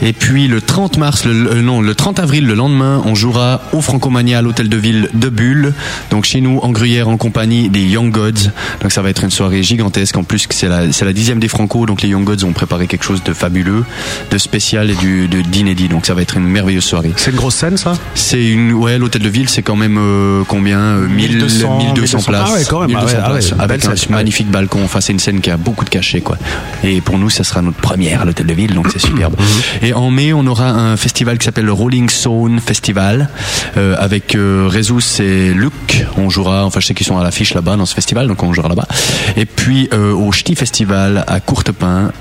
Et 0.02 0.14
puis 0.14 0.48
le 0.48 0.62
30 0.62 0.98
mars, 0.98 1.26
non, 1.26 1.82
le 1.82 1.94
30 1.96 2.20
avril, 2.20 2.46
le 2.48 2.54
lendemain, 2.56 3.02
on 3.06 3.14
jouera 3.16 3.62
au 3.72 3.82
Francomania 3.82 4.40
à 4.40 4.42
l'hôtel 4.42 4.68
de 4.68 4.78
ville 4.78 5.10
de 5.14 5.30
Bulle. 5.30 5.74
Donc 6.10 6.26
chez 6.26 6.42
nous, 6.42 6.60
en 6.64 6.72
Gruyère, 6.72 7.08
en 7.08 7.18
compagnie 7.18 7.70
des 7.70 7.84
Young 7.84 8.12
Gods. 8.12 8.50
Donc 8.82 8.92
ça 8.92 9.02
va 9.02 9.10
être 9.10 9.24
une 9.24 9.30
soirée 9.32 9.62
gigantesque. 9.64 10.18
En 10.18 10.24
plus, 10.24 10.48
c'est 10.50 10.68
la, 10.68 10.92
c'est 10.92 11.06
la 11.06 11.14
dixième 11.14 11.40
des 11.40 11.48
Franco. 11.48 11.86
Donc 11.86 12.02
les 12.02 12.10
Young 12.10 12.24
Gods 12.24 12.44
ont 12.46 12.54
préparé 12.54 12.88
quelque 12.88 13.04
chose 13.06 13.24
de 13.24 13.34
fabuleux, 13.34 13.84
de 14.32 14.38
spécial 14.38 14.90
et 14.90 14.96
de, 14.96 15.42
d'inédit. 15.42 15.88
Donc 15.88 16.06
ça 16.08 16.14
va 16.16 16.22
être 16.24 16.38
une 16.38 16.48
merveilleuse 16.48 16.84
soirée. 16.84 17.12
C'est 17.18 17.32
une 17.32 17.38
grosse 17.38 17.51
scène, 17.52 17.78
ça? 17.78 17.94
C'est 18.16 18.44
une, 18.44 18.74
ouais, 18.74 18.98
l'hôtel 18.98 19.22
de 19.22 19.30
ville, 19.30 19.50
c'est 19.50 19.62
quand 19.62 19.76
même 19.76 19.98
euh, 19.98 20.44
combien 20.48 20.80
euh, 20.80 21.08
1000, 21.08 21.32
1200, 21.38 21.94
1200 21.94 22.20
places. 22.24 22.42
Ah 22.48 22.54
ouais, 22.54 22.64
quand 22.70 22.80
même. 22.80 22.90
1200 22.90 23.18
Ah 23.24 23.34
ouais, 23.34 23.40
ah 23.42 23.56
ouais, 23.56 23.62
avec 23.62 23.86
un 23.86 23.96
scène. 23.96 24.12
magnifique 24.12 24.50
balcon. 24.50 24.84
Enfin, 24.84 25.02
c'est 25.02 25.14
une 25.14 25.20
scène 25.20 25.42
qui 25.42 25.52
a 25.52 25.58
beaucoup 25.58 25.86
de 25.86 25.90
cachets, 25.90 26.22
quoi. 26.22 26.38
Et 26.84 27.02
pour 27.02 27.18
nous, 27.18 27.30
ça 27.30 27.44
sera 27.44 27.62
notre 27.62 27.78
première 27.78 28.22
à 28.22 28.26
l'hôtel 28.26 28.46
de 28.48 28.54
ville, 28.54 28.74
donc 28.74 28.88
c'est 28.92 29.00
superbe. 29.00 29.36
Mhm. 29.42 29.88
Et 29.88 29.94
en 29.94 30.12
mai, 30.12 30.34
on 30.34 30.46
aura 30.46 30.70
un 30.70 30.98
festival 30.98 31.38
qui 31.38 31.46
s'appelle 31.46 31.66
le 31.66 31.74
Rolling 31.74 32.10
Stone 32.10 32.60
Festival 32.60 33.30
euh, 33.78 33.96
avec 33.98 34.36
euh, 34.36 34.70
Rezus 34.72 35.20
et 35.22 35.54
Luc. 35.54 36.06
On 36.18 36.30
jouera, 36.30 36.66
enfin, 36.66 36.80
je 36.80 36.88
sais 36.88 36.94
qu'ils 36.94 37.08
sont 37.08 37.18
à 37.18 37.24
l'affiche 37.24 37.54
là-bas 37.54 37.76
dans 37.76 37.86
ce 37.86 37.96
festival, 37.96 38.28
donc 38.28 38.42
on 38.44 38.54
jouera 38.54 38.70
là-bas. 38.70 38.88
Et 39.36 39.46
puis 39.46 39.90
au 39.92 40.32
Ch'ti 40.32 40.56
Festival 40.56 41.24
à 41.28 41.40
Courtepin, 41.40 42.12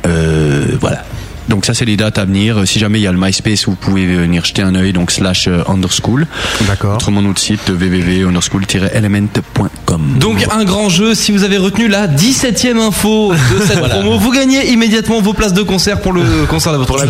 voilà. 0.80 1.04
Donc 1.50 1.66
ça 1.66 1.74
c'est 1.74 1.84
les 1.84 1.96
dates 1.98 2.16
à 2.18 2.24
venir. 2.24 2.62
Si 2.66 2.78
jamais 2.78 2.98
il 3.00 3.02
y 3.02 3.06
a 3.06 3.12
le 3.12 3.18
MySpace, 3.20 3.66
vous 3.66 3.74
pouvez 3.74 4.06
venir 4.06 4.42
jeter 4.44 4.62
un 4.62 4.74
œil. 4.74 4.92
Donc 4.94 5.10
slash 5.10 5.48
euh, 5.48 5.62
underschool. 5.68 6.26
D'accord. 6.66 6.94
Autrement 6.94 7.20
notre 7.22 7.40
site 7.40 7.60
www.underschool-element.com. 7.68 10.00
Donc 10.18 10.46
un 10.50 10.64
grand 10.64 10.88
jeu, 10.88 11.14
si 11.14 11.32
vous 11.32 11.44
avez 11.44 11.58
retenu 11.58 11.88
la 11.88 12.06
17ème 12.08 12.78
info 12.78 13.32
de 13.32 13.62
cette 13.66 13.78
Voilà. 13.78 13.96
promo, 13.96 14.18
vous 14.18 14.32
gagnez 14.32 14.70
immédiatement 14.72 15.20
vos 15.20 15.32
places 15.34 15.52
de 15.52 15.62
concert 15.62 16.00
pour 16.00 16.12
le 16.12 16.22
concert 16.48 16.72
de 16.72 16.78
votre 16.78 16.96
choix. 16.98 17.06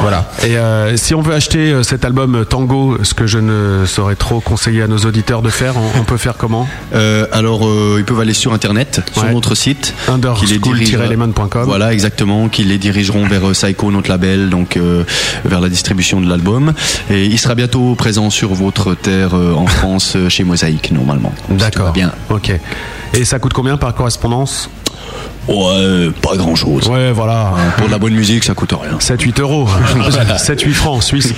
Voilà. 0.00 0.30
Et 0.44 0.56
euh, 0.56 0.96
si 0.96 1.14
on 1.14 1.20
veut 1.22 1.34
acheter 1.34 1.72
euh, 1.72 1.82
cet 1.82 2.04
album 2.04 2.34
euh, 2.36 2.44
Tango, 2.44 2.98
ce 3.02 3.14
que 3.14 3.26
je 3.26 3.38
ne 3.38 3.84
saurais 3.86 4.16
trop 4.16 4.40
conseiller 4.40 4.82
à 4.82 4.86
nos 4.86 4.98
auditeurs 4.98 5.42
de 5.42 5.50
faire, 5.50 5.74
on, 5.76 6.00
on 6.00 6.04
peut 6.04 6.16
faire 6.16 6.36
comment? 6.36 6.68
Euh, 6.94 7.26
alors, 7.32 7.66
euh, 7.66 7.96
ils 7.98 8.04
peuvent 8.04 8.20
aller 8.20 8.34
sur 8.34 8.52
internet, 8.52 9.00
sur 9.12 9.24
Ouais. 9.24 9.32
notre 9.32 9.54
site, 9.54 9.94
Underschool-lemon.com. 10.08 11.64
Voilà, 11.64 11.92
exactement, 11.92 12.48
qui 12.48 12.64
les 12.64 12.78
dirigeront 12.78 13.23
vers 13.26 13.48
euh, 13.48 13.52
Psycho, 13.52 13.90
notre 13.90 14.08
label, 14.08 14.50
donc 14.50 14.76
euh, 14.76 15.04
vers 15.44 15.60
la 15.60 15.68
distribution 15.68 16.20
de 16.20 16.28
l'album. 16.28 16.72
Et 17.10 17.26
il 17.26 17.38
sera 17.38 17.54
bientôt 17.54 17.94
présent 17.94 18.30
sur 18.30 18.54
votre 18.54 18.94
terre 18.94 19.34
euh, 19.34 19.54
en 19.54 19.66
France, 19.66 20.16
chez 20.28 20.44
Mosaïque, 20.44 20.92
normalement. 20.92 21.32
D'accord. 21.50 21.92
Bien. 21.92 22.12
Ok. 22.30 22.52
Et 23.14 23.24
ça 23.24 23.38
coûte 23.38 23.52
combien 23.52 23.76
par 23.76 23.94
correspondance? 23.94 24.68
Ouais, 25.48 26.10
pas 26.22 26.36
grand 26.36 26.54
chose. 26.54 26.88
Ouais, 26.88 27.12
voilà. 27.12 27.52
Pour 27.76 27.86
de 27.86 27.92
la 27.92 27.98
bonne 27.98 28.14
musique, 28.14 28.44
ça 28.44 28.54
coûte 28.54 28.72
rien. 28.72 28.98
7-8 28.98 29.40
euros. 29.40 29.68
7-8 30.36 30.72
francs 30.72 31.02
suisse. 31.02 31.34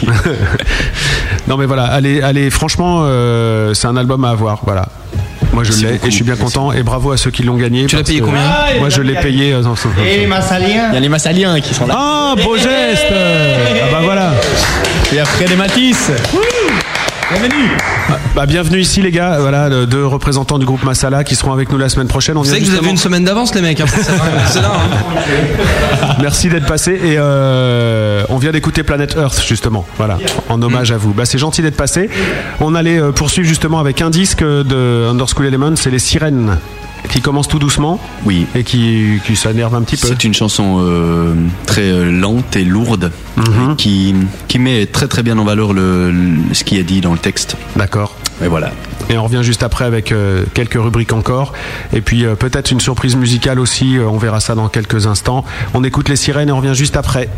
non 1.49 1.57
mais 1.57 1.67
voilà, 1.67 1.85
allez, 1.87 2.23
allez 2.23 2.51
franchement, 2.51 3.01
euh, 3.03 3.75
c'est 3.75 3.89
un 3.89 3.97
album 3.97 4.25
à 4.25 4.31
avoir. 4.31 4.61
Voilà. 4.65 4.89
Moi 5.53 5.65
je 5.65 5.73
l'ai 5.73 5.95
et 5.95 5.99
je 6.05 6.11
suis 6.11 6.25
bien 6.25 6.37
content 6.37 6.73
et 6.73 6.83
bravo 6.83 7.13
à 7.13 7.17
ceux 7.17 7.31
qui 7.31 7.43
l'ont 7.43 7.57
gagné. 7.57 7.87
Tu 7.87 7.97
l'as 7.97 8.03
payé 8.03 8.21
combien 8.21 8.41
Moi 8.79 8.89
je 8.89 9.01
l'ai 9.03 9.15
payé. 9.15 9.53
euh, 9.53 9.63
Et 10.07 10.19
les 10.19 10.27
Massaliens 10.27 10.89
Il 10.91 10.95
y 10.95 10.97
a 10.97 11.01
les 11.01 11.09
Massaliens 11.09 11.61
qui 11.61 11.75
sont 11.75 11.87
là. 11.87 11.95
Ah, 11.97 12.35
beau 12.43 12.57
geste 12.57 13.07
Ah 13.11 13.89
bah 13.93 14.01
voilà 14.03 14.33
Et 15.13 15.19
après 15.21 15.47
les 15.47 15.57
Matisse. 15.57 16.11
Bienvenue. 17.31 17.70
Bah, 18.36 18.47
bienvenue 18.47 18.78
ici 18.78 19.03
les 19.03 19.11
gars, 19.11 19.39
voilà, 19.40 19.69
le- 19.69 19.86
deux 19.86 20.07
représentants 20.07 20.59
du 20.61 20.65
groupe 20.66 20.85
Masala 20.85 21.24
qui 21.24 21.35
seront 21.35 21.53
avec 21.53 21.70
nous 21.73 21.78
la 21.78 21.89
semaine 21.89 22.07
prochaine. 22.07 22.36
On 22.36 22.43
Vous 22.43 22.47
savez 22.48 22.61
que 22.61 22.66
vous 22.66 22.77
avez 22.77 22.90
une 22.90 22.97
semaine 22.97 23.24
d'avance 23.24 23.53
les 23.55 23.62
mecs, 23.62 23.81
hein, 23.81 23.86
ça. 23.86 24.61
là. 24.61 24.73
hein. 24.74 26.15
Merci 26.23 26.48
d'être 26.48 26.66
passé 26.66 26.93
et 26.93 27.16
euh, 27.19 28.23
on 28.28 28.36
vient 28.36 28.53
d'écouter 28.53 28.85
Planet 28.85 29.16
Earth 29.16 29.43
justement, 29.44 29.85
voilà, 29.97 30.19
en 30.48 30.62
hommage 30.62 30.93
à 30.93 30.98
vous. 30.98 31.12
Bah, 31.15 31.24
c'est 31.24 31.39
gentil 31.39 31.62
d'être 31.62 31.77
passé. 31.77 32.09
On 32.61 32.74
allait 32.77 33.01
euh, 33.01 33.11
poursuivre 33.11 33.48
justement 33.48 33.81
avec 33.81 34.03
un 34.03 34.11
disque 34.11 34.44
de 34.44 35.09
Underschool 35.11 35.47
Element, 35.47 35.74
c'est 35.74 35.90
les 35.90 35.98
Sirènes 35.98 36.59
qui 37.11 37.20
commence 37.20 37.49
tout 37.49 37.59
doucement. 37.59 38.01
Oui. 38.24 38.47
Et 38.55 38.65
qui, 38.65 39.19
qui 39.27 39.37
s'énerve 39.37 39.74
un 39.74 39.83
petit 39.83 39.97
peu. 39.97 40.09
C'est 40.09 40.24
une 40.24 40.35
chanson 40.35 40.77
euh, 40.81 41.35
très 41.66 41.91
euh, 41.91 42.11
lente 42.11 42.57
et 42.57 42.65
lourde 42.65 43.11
Mhm. 43.37 43.77
qui, 43.77 44.15
qui 44.49 44.59
met 44.59 44.87
très 44.87 45.09
très 45.09 45.23
bien 45.23 45.37
en 45.39 45.45
valeur 45.45 45.73
le, 45.74 46.11
le- 46.11 46.55
ce 46.55 46.65
qui 46.65 46.78
est 46.78 46.83
dit 46.85 47.01
dans 47.03 47.12
le 47.12 47.19
texte. 47.19 47.57
D'accord. 47.77 48.16
Et 48.43 48.49
voilà. 48.49 48.70
Et 49.11 49.16
on 49.19 49.24
revient 49.24 49.41
juste 49.43 49.62
après 49.62 49.85
avec 49.85 50.11
euh, 50.11 50.45
quelques 50.55 50.74
rubriques 50.81 51.12
encore. 51.12 51.53
Et 51.93 52.01
puis 52.01 52.24
euh, 52.24 52.35
peut-être 52.35 52.70
une 52.70 52.81
surprise 52.81 53.15
musicale 53.16 53.59
aussi, 53.61 53.97
on 54.01 54.16
verra 54.19 54.41
ça 54.41 54.55
dans 54.55 54.69
quelques 54.69 55.07
instants. 55.07 55.45
On 55.74 55.85
écoute 55.85 56.09
les 56.09 56.16
sirènes 56.16 56.49
et 56.49 56.53
on 56.53 56.57
revient 56.59 56.74
juste 56.74 56.97
après. 56.97 57.28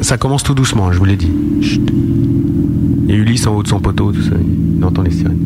Ça 0.00 0.16
commence 0.18 0.42
tout 0.42 0.54
doucement, 0.54 0.90
je 0.92 0.98
vous 0.98 1.04
l'ai 1.04 1.16
dit. 1.16 1.30
Chut. 1.62 1.88
Et 3.08 3.14
Ulysse 3.14 3.46
en 3.46 3.54
haut 3.54 3.62
de 3.62 3.68
son 3.68 3.80
poteau, 3.80 4.10
tout 4.12 4.22
ça, 4.22 4.30
il 4.78 4.82
entend 4.84 5.02
les 5.02 5.10
sirènes. 5.12 5.38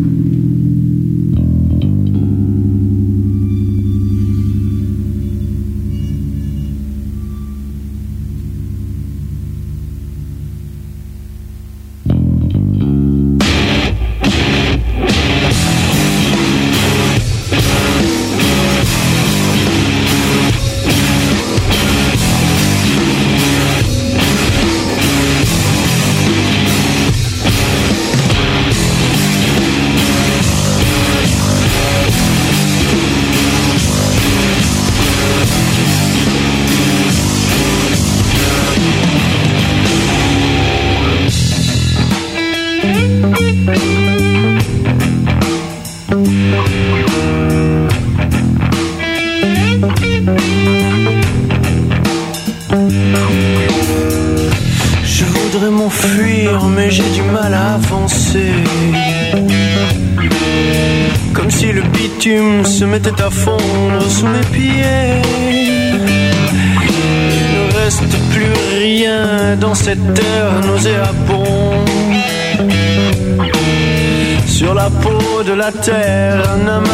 La 75.71 75.81
terre, 75.83 76.49
un 76.55 76.88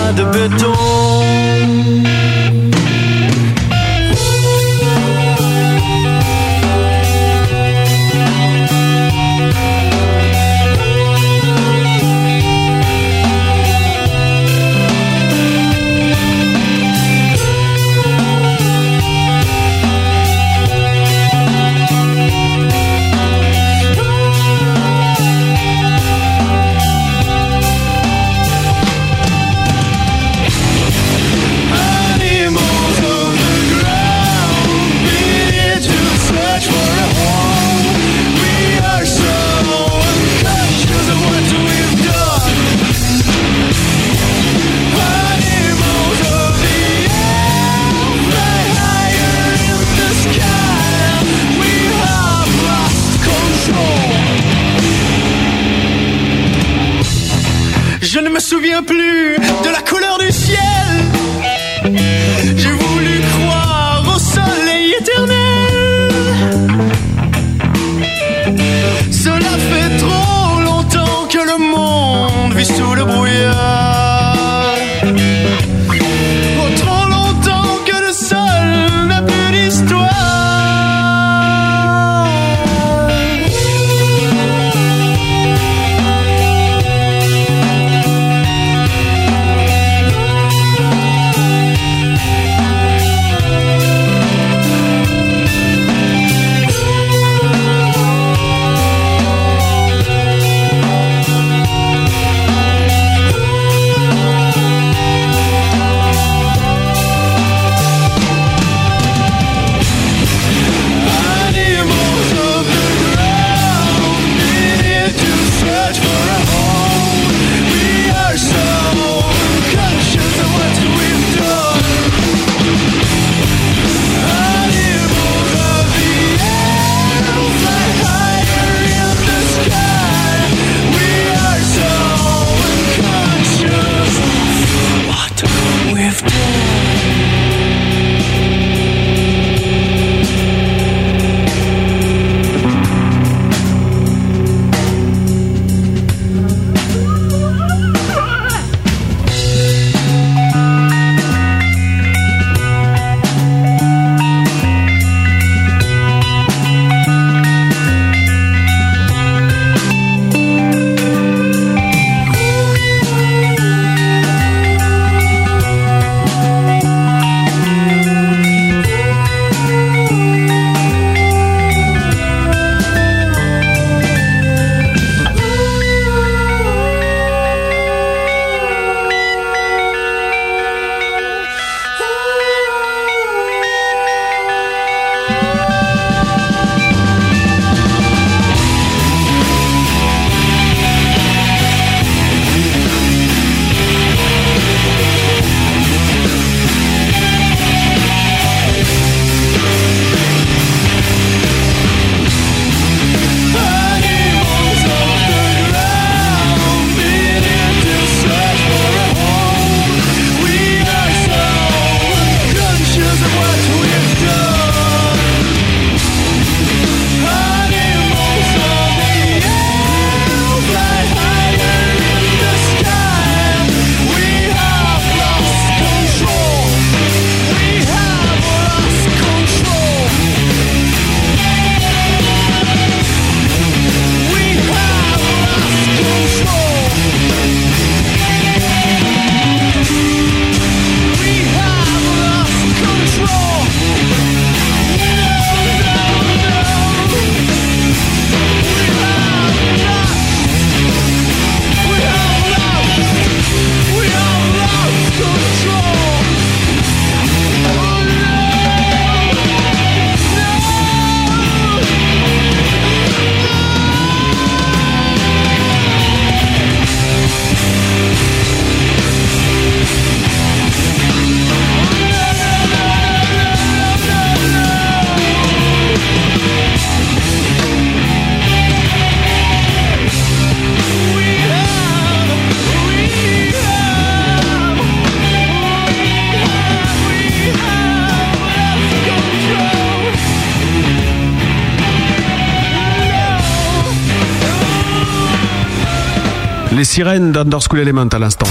Les 296.95 297.03
sirènes 297.03 297.33
d'Under 297.33 297.59
School 297.69 297.81
Element 297.81 298.07
à 298.07 298.19
l'instant. 298.21 298.47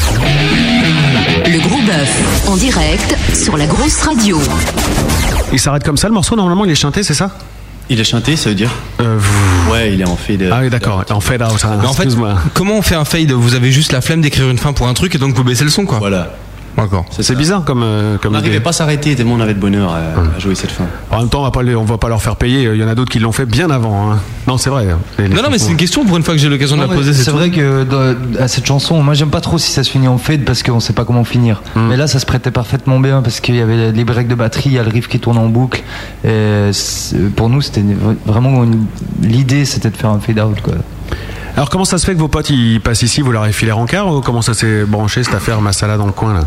Le 1.45 1.59
gros 1.65 1.81
bœuf, 1.81 2.49
en 2.49 2.57
direct 2.57 3.15
sur 3.33 3.55
la 3.55 3.65
grosse 3.65 4.01
radio. 4.01 4.37
Il 5.53 5.59
s'arrête 5.61 5.85
comme 5.85 5.95
ça 5.95 6.09
le 6.09 6.13
morceau, 6.13 6.35
normalement 6.35 6.65
il 6.65 6.71
est 6.71 6.75
chanté, 6.75 7.03
c'est 7.03 7.13
ça? 7.13 7.31
Il 7.89 8.01
est 8.01 8.03
chanté, 8.03 8.35
ça 8.35 8.49
veut 8.49 8.55
dire? 8.55 8.69
Ouais, 9.71 9.93
il 9.93 10.01
est 10.01 10.05
en 10.05 10.17
fade. 10.17 10.49
Ah 10.51 10.59
oui, 10.61 10.69
d'accord, 10.69 11.05
en 11.09 11.21
fade 11.21 11.41
out. 11.41 11.51
hein, 11.63 11.77
Mais 11.79 11.87
en 11.87 11.93
fait, 11.93 12.03
excuse-moi. 12.03 12.35
comment 12.53 12.73
on 12.75 12.81
fait 12.81 12.95
un 12.95 13.05
fade? 13.05 13.31
Vous 13.31 13.55
avez 13.55 13.71
juste 13.71 13.93
la 13.93 14.01
flemme 14.01 14.19
d'écrire 14.19 14.49
une 14.49 14.57
fin 14.57 14.73
pour 14.73 14.89
un 14.89 14.93
truc 14.93 15.15
et 15.15 15.17
donc 15.19 15.33
vous 15.35 15.45
baissez 15.45 15.63
le 15.63 15.69
son, 15.69 15.85
quoi. 15.85 15.99
Voilà. 15.99 16.33
D'accord. 16.77 17.05
C'est 17.19 17.35
bizarre 17.35 17.63
comme, 17.65 17.83
euh, 17.83 18.17
comme 18.17 18.31
On 18.31 18.35
n'arrivait 18.37 18.59
pas 18.59 18.71
à 18.71 18.73
s'arrêter 18.73 19.15
tellement 19.15 19.33
on 19.35 19.39
avait 19.41 19.53
de 19.53 19.59
bonheur 19.59 19.91
à, 19.93 20.35
à 20.35 20.39
jouer 20.39 20.55
cette 20.55 20.71
fin. 20.71 20.85
En 21.11 21.19
même 21.19 21.29
temps, 21.29 21.41
on 21.41 21.43
va 21.43 21.51
pas, 21.51 21.61
les- 21.61 21.75
on 21.75 21.83
va 21.83 21.97
pas 21.99 22.09
leur 22.09 22.21
faire 22.21 22.35
payer. 22.35 22.63
Il 22.73 22.79
y 22.81 22.83
en 22.83 22.87
a 22.87 22.95
d'autres 22.95 23.11
qui 23.11 23.19
l'ont 23.19 23.31
fait 23.31 23.45
bien 23.45 23.69
avant. 23.69 24.11
hein. 24.11 24.19
Non, 24.47 24.57
c'est 24.57 24.69
vrai. 24.71 24.87
Les- 25.19 25.27
les 25.27 25.35
Non, 25.35 25.43
non, 25.43 25.49
mais 25.51 25.59
c'est 25.59 25.69
une 25.69 25.77
question 25.77 26.03
pour 26.05 26.17
une 26.17 26.23
fois 26.23 26.33
que 26.33 26.39
j'ai 26.39 26.49
l'occasion 26.49 26.75
de 26.75 26.81
la 26.81 26.87
poser. 26.87 27.13
C'est 27.13 27.31
vrai 27.31 27.51
que 27.51 27.83
dans- 27.83 28.15
à 28.41 28.47
cette 28.47 28.65
chanson, 28.65 29.01
moi 29.03 29.13
j'aime 29.13 29.29
pas 29.29 29.41
trop 29.41 29.57
si 29.57 29.71
ça 29.71 29.83
se 29.83 29.89
finit 29.91 30.07
en 30.07 30.17
fade 30.17 30.45
parce 30.45 30.63
qu'on 30.63 30.79
sait 30.79 30.93
pas 30.93 31.05
comment 31.05 31.23
finir. 31.23 31.61
Hmm. 31.75 31.87
Mais 31.89 31.97
là, 31.97 32.07
ça 32.07 32.19
se 32.19 32.25
prêtait 32.25 32.51
parfaitement 32.51 32.99
bien 32.99 33.21
parce 33.21 33.39
qu'il 33.39 33.55
y 33.55 33.61
avait 33.61 33.91
les 33.91 34.03
breaks 34.03 34.27
de 34.27 34.35
batterie, 34.35 34.63
il 34.71 34.73
y 34.73 34.79
a 34.79 34.83
le 34.83 34.89
riff 34.89 35.07
qui 35.07 35.19
tourne 35.19 35.37
en 35.37 35.47
boucle. 35.49 35.83
Et 36.25 36.71
pour 37.35 37.49
nous, 37.49 37.61
c'était 37.61 37.83
vraiment 38.25 38.63
une- 38.63 38.85
l'idée, 39.21 39.65
c'était 39.65 39.89
de 39.91 39.97
faire 39.97 40.09
un 40.09 40.19
fade 40.19 40.39
out. 40.39 40.59
Quoi. 40.61 40.73
Alors, 41.55 41.69
comment 41.69 41.85
ça 41.85 41.99
se 41.99 42.05
fait 42.05 42.13
que 42.15 42.19
vos 42.19 42.27
potes 42.27 42.49
ils 42.49 42.81
passent 42.81 43.03
ici 43.03 43.21
Vous 43.21 43.31
leur 43.31 43.43
avez 43.43 43.51
filé 43.53 43.71
rencard 43.71 44.07
ou 44.11 44.21
comment 44.21 44.41
ça 44.41 44.55
s'est 44.55 44.85
branché 44.85 45.23
cette 45.23 45.35
affaire 45.35 45.61
Massala 45.61 45.97
dans 45.97 46.07
le 46.07 46.11
coin 46.11 46.33
là? 46.33 46.41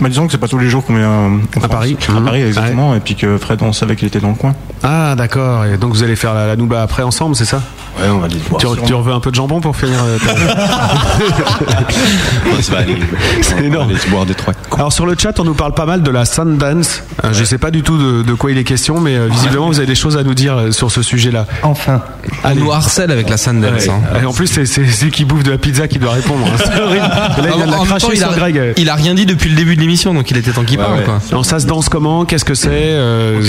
Bah, 0.00 0.08
disons 0.08 0.26
que 0.26 0.32
c'est 0.32 0.38
pas 0.38 0.48
tous 0.48 0.58
les 0.58 0.68
jours 0.68 0.84
qu'on 0.84 0.94
vient 0.96 1.10
en 1.10 1.40
France. 1.60 1.70
Paris 1.70 1.96
À 2.16 2.20
Paris, 2.20 2.42
exactement. 2.42 2.94
Et 2.94 3.00
puis 3.00 3.14
que 3.16 3.36
Fred, 3.38 3.60
on 3.62 3.72
savait 3.72 3.96
qu'il 3.96 4.06
était 4.08 4.20
dans 4.20 4.28
le 4.28 4.34
coin. 4.34 4.54
Ah, 4.82 5.14
d'accord. 5.16 5.64
Et 5.64 5.76
donc 5.76 5.92
vous 5.92 6.02
allez 6.02 6.16
faire 6.16 6.34
la, 6.34 6.46
la 6.46 6.56
nouba 6.56 6.82
après 6.82 7.02
ensemble, 7.02 7.34
c'est 7.34 7.44
ça? 7.44 7.60
Ouais, 8.00 8.08
on 8.08 8.18
va 8.18 8.28
voir. 8.48 8.60
Tu, 8.60 8.66
re- 8.66 8.84
tu 8.86 8.94
reveux 8.94 9.12
un 9.12 9.18
peu 9.18 9.30
de 9.30 9.34
jambon 9.34 9.60
pour 9.60 9.74
finir 9.76 9.98
euh, 10.04 10.18
ta-. 10.18 10.34
C'est 13.42 13.64
énorme. 13.64 13.90
Aller 13.90 13.98
se 13.98 14.08
boire 14.08 14.26
des 14.26 14.34
trois. 14.34 14.54
Alors 14.72 14.92
sur 14.92 15.06
le 15.06 15.14
chat, 15.18 15.38
on 15.40 15.44
nous 15.44 15.54
parle 15.54 15.74
pas 15.74 15.86
mal 15.86 16.02
de 16.02 16.10
la 16.10 16.24
Sundance. 16.24 17.02
Euh, 17.24 17.32
Je 17.32 17.44
sais 17.44 17.58
pas 17.58 17.70
du 17.70 17.82
tout 17.82 17.98
de, 17.98 18.22
de 18.22 18.34
quoi 18.34 18.50
il 18.50 18.58
est 18.58 18.64
question, 18.64 19.00
mais 19.00 19.16
euh, 19.16 19.28
visiblement 19.30 19.66
vous 19.66 19.78
avez 19.78 19.86
des 19.86 19.94
choses 19.94 20.16
à 20.16 20.22
nous 20.22 20.34
dire 20.34 20.56
euh, 20.56 20.70
sur 20.70 20.90
ce 20.90 21.02
sujet-là. 21.02 21.46
Enfin. 21.62 22.02
On 22.44 22.54
nous 22.54 22.72
harcèle 22.72 23.10
avec 23.10 23.28
la 23.28 23.36
Sundance. 23.36 23.86
Ouais. 23.86 23.90
hein. 23.90 24.20
Et 24.22 24.26
en 24.26 24.32
plus, 24.32 24.46
c'est 24.46 24.66
c'est 24.66 24.86
celui 24.86 25.10
qui 25.10 25.24
bouffe 25.24 25.42
de 25.42 25.50
la 25.50 25.58
pizza 25.58 25.88
qui 25.88 25.98
doit 25.98 26.12
répondre. 26.12 26.46
hein. 26.46 26.56
C'est 26.72 26.80
horrible. 26.80 27.00
Là, 27.00 27.30
il 27.38 27.42
vient 27.56 27.66
de 27.66 27.70
la 27.72 27.76
En 27.78 27.80
même 27.80 27.88
cracher 27.88 28.06
temps, 28.06 28.12
il 28.12 28.18
sur 28.18 28.30
a, 28.30 28.34
Greg. 28.34 28.74
il 28.76 28.90
a 28.90 28.94
rien 28.94 29.14
dit 29.14 29.26
depuis 29.26 29.50
le 29.50 29.56
début 29.56 29.76
de 29.78 29.82
l'émission, 29.82 30.12
donc 30.12 30.30
il 30.30 30.36
était 30.36 30.50
temps 30.50 30.64
qu'il 30.64 30.76
parle, 30.78 31.04
quoi. 31.04 31.20
Alors 31.30 31.44
ça 31.46 31.58
se 31.58 31.66
danse 31.66 31.88
comment? 31.88 32.24
Qu'est-ce 32.24 32.44
que 32.44 32.54
c'est 32.54 32.68
euh, 32.72 33.40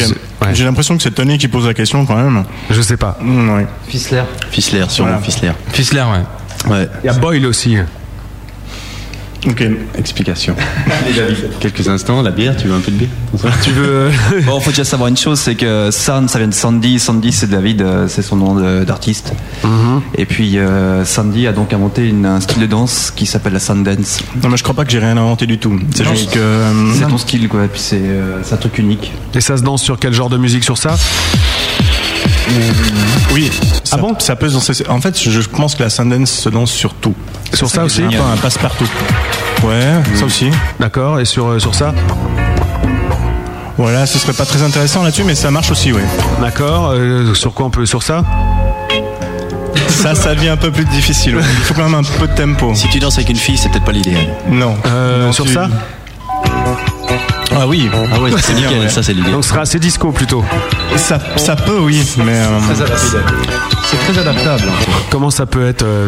ouais. 0.42 0.54
J'ai 0.54 0.64
l'impression 0.64 0.96
que 0.96 1.04
c'est 1.04 1.12
Tony 1.12 1.38
qui 1.38 1.48
pose 1.48 1.68
la 1.68 1.74
question 1.74 2.06
quand 2.06 2.16
même. 2.16 2.44
Je 2.70 2.82
sais 2.82 2.98
pas. 2.98 3.18
Mm, 3.22 3.50
ouais. 3.56 3.68
Fizzler. 3.88 4.24
Fizzler, 4.52 4.86
sûrement 4.90 5.20
Voilà. 5.20 5.52
Fizzler, 5.74 6.02
ouais. 6.04 6.72
Ouais. 6.72 6.88
Il 7.04 7.08
y 7.08 7.10
a 7.10 7.14
Boyle 7.14 7.46
aussi. 7.46 7.78
Ok. 9.48 9.64
Explication. 9.98 10.56
Quelques 11.60 11.88
instants, 11.88 12.22
la 12.22 12.32
bière, 12.32 12.58
tu 12.58 12.68
veux 12.68 12.74
un 12.74 12.80
peu 12.82 12.92
de 12.92 12.98
bière 12.98 13.10
Tu 13.64 13.72
veux 13.72 14.10
Bon, 14.46 14.60
faut 14.60 14.70
déjà 14.72 14.84
savoir 14.84 15.08
une 15.10 15.16
chose, 15.18 15.40
c'est 15.40 15.56
que 15.56 15.90
San, 15.92 16.28
ça 16.28 16.40
vient 16.40 16.48
de 16.48 16.54
Sandy. 16.54 17.00
Sandy, 17.00 17.32
c'est 17.32 17.50
David, 17.50 17.82
euh, 17.82 18.08
c'est 18.10 18.22
son 18.22 18.36
nom 18.36 18.84
d'artiste. 18.84 19.32
Mhm. 19.64 20.02
Et 20.16 20.26
puis 20.26 20.58
euh, 20.58 21.06
Sandy 21.06 21.48
a 21.48 21.54
donc 21.54 21.72
inventé 21.74 22.08
une- 22.08 22.26
un 22.26 22.42
style 22.42 22.62
de 22.62 22.66
danse 22.68 23.14
qui 23.16 23.26
s'appelle 23.26 23.54
la 23.54 23.60
Sundance. 23.60 24.20
Non, 24.44 24.50
mais 24.50 24.58
je 24.58 24.64
crois 24.64 24.76
pas 24.76 24.84
que 24.86 24.92
j'ai 24.92 25.00
rien 25.00 25.16
inventé 25.18 25.46
du 25.46 25.58
tout. 25.58 25.80
C'est 25.96 26.06
juste 26.08 26.32
que. 26.32 26.40
euh, 26.40 26.94
C'est 26.94 27.08
ton 27.08 27.18
style, 27.18 27.48
quoi. 27.48 27.64
Et 27.66 27.68
puis 27.70 27.80
c'est 27.82 27.96
euh, 28.02 28.40
c'est 28.44 28.56
un 28.56 28.58
truc 28.58 28.78
unique. 28.78 29.12
Et 29.36 29.42
ça 29.42 29.56
se 29.58 29.64
danse 29.64 29.82
sur 29.82 29.98
quel 30.00 30.14
genre 30.14 30.30
de 30.30 30.38
musique 30.38 30.64
sur 30.66 30.78
ça? 30.78 30.98
Oui. 33.34 33.52
Ça, 33.84 33.98
bon 33.98 34.16
Ça 34.20 34.36
peut 34.36 34.50
se 34.50 34.54
danser. 34.56 34.74
En 34.90 35.00
fait, 35.02 35.18
je 35.22 35.40
pense 35.48 35.76
que 35.76 35.84
la 35.84 35.90
Sundance 35.90 36.32
se 36.32 36.50
danse 36.50 36.72
sur 36.72 36.94
tout. 36.94 37.14
Sur 37.54 37.70
ça 37.70 37.84
aussi 37.84 38.02
un 38.04 38.38
passe-partout. 38.38 38.90
Ouais, 39.64 39.94
ça 40.16 40.26
aussi. 40.26 40.50
D'accord. 40.80 41.20
Et 41.20 41.26
sur, 41.26 41.48
euh, 41.48 41.60
sur 41.60 41.76
ça 41.76 41.94
Voilà, 43.78 44.06
ce 44.06 44.20
serait 44.20 44.34
pas 44.34 44.46
très 44.46 44.62
intéressant 44.64 45.04
là-dessus, 45.04 45.24
mais 45.24 45.36
ça 45.36 45.52
marche 45.52 45.72
aussi, 45.72 45.92
ouais. 45.92 46.04
D'accord. 46.42 46.92
Euh, 46.94 47.34
sur 47.34 47.54
quoi 47.54 47.66
on 47.66 47.70
peut 47.70 47.86
Sur 47.86 48.04
ça 48.04 48.24
Ça, 49.88 50.16
ça 50.16 50.34
devient 50.36 50.50
un 50.50 50.58
peu 50.58 50.72
plus 50.72 50.86
difficile. 50.86 51.36
ouais. 51.36 51.44
Il 51.60 51.64
faut 51.66 51.74
quand 51.74 51.84
même 51.90 51.96
un 51.96 52.04
peu 52.04 52.28
de 52.28 52.34
tempo. 52.36 52.74
Si 52.74 52.88
tu 52.90 53.00
danses 53.00 53.18
avec 53.18 53.30
une 53.30 53.36
fille, 53.38 53.58
c'est 53.58 53.70
peut-être 53.70 53.86
pas 53.86 53.92
l'idéal. 53.92 54.28
Non. 54.50 54.76
Euh, 54.86 55.26
Non, 55.28 55.32
Sur 55.34 55.46
tu- 55.46 55.54
ça 55.54 55.70
Ah 57.60 57.68
oui. 57.68 57.90
Ah 58.14 58.20
ouais, 58.22 58.32
c'est 58.42 58.54
nickel, 58.54 58.90
ça 58.90 59.04
c'est 59.04 59.14
l'idée. 59.14 59.32
Donc 59.32 59.44
ce 59.44 59.50
sera 59.50 59.62
assez 59.62 59.80
disco 59.80 60.12
plutôt. 60.12 60.44
Ça, 60.96 61.20
ça 61.36 61.56
peut, 61.56 61.80
oui, 61.80 62.02
mais. 62.18 62.32
euh, 62.36 62.60
C'est 63.84 63.98
très 64.14 64.18
adaptable. 64.22 64.64
Comment 65.10 65.30
ça 65.32 65.46
peut 65.46 65.66
être 65.68 65.84
euh, 65.84 66.08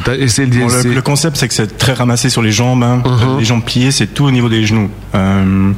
Bon, 0.61 0.67
le, 0.67 0.93
le 0.95 1.01
concept, 1.01 1.37
c'est 1.37 1.47
que 1.47 1.53
c'est 1.53 1.77
très 1.77 1.93
ramassé 1.93 2.29
sur 2.29 2.41
les 2.41 2.51
jambes. 2.51 2.83
hein. 2.83 3.01
Mhm. 3.05 3.39
Les 3.39 3.45
jambes 3.45 3.63
pliées, 3.63 3.91
c'est 3.91 4.07
tout 4.07 4.25
au 4.25 4.31
niveau 4.31 4.49
des 4.49 4.65
genoux. 4.65 4.89
Euh, 5.15 5.71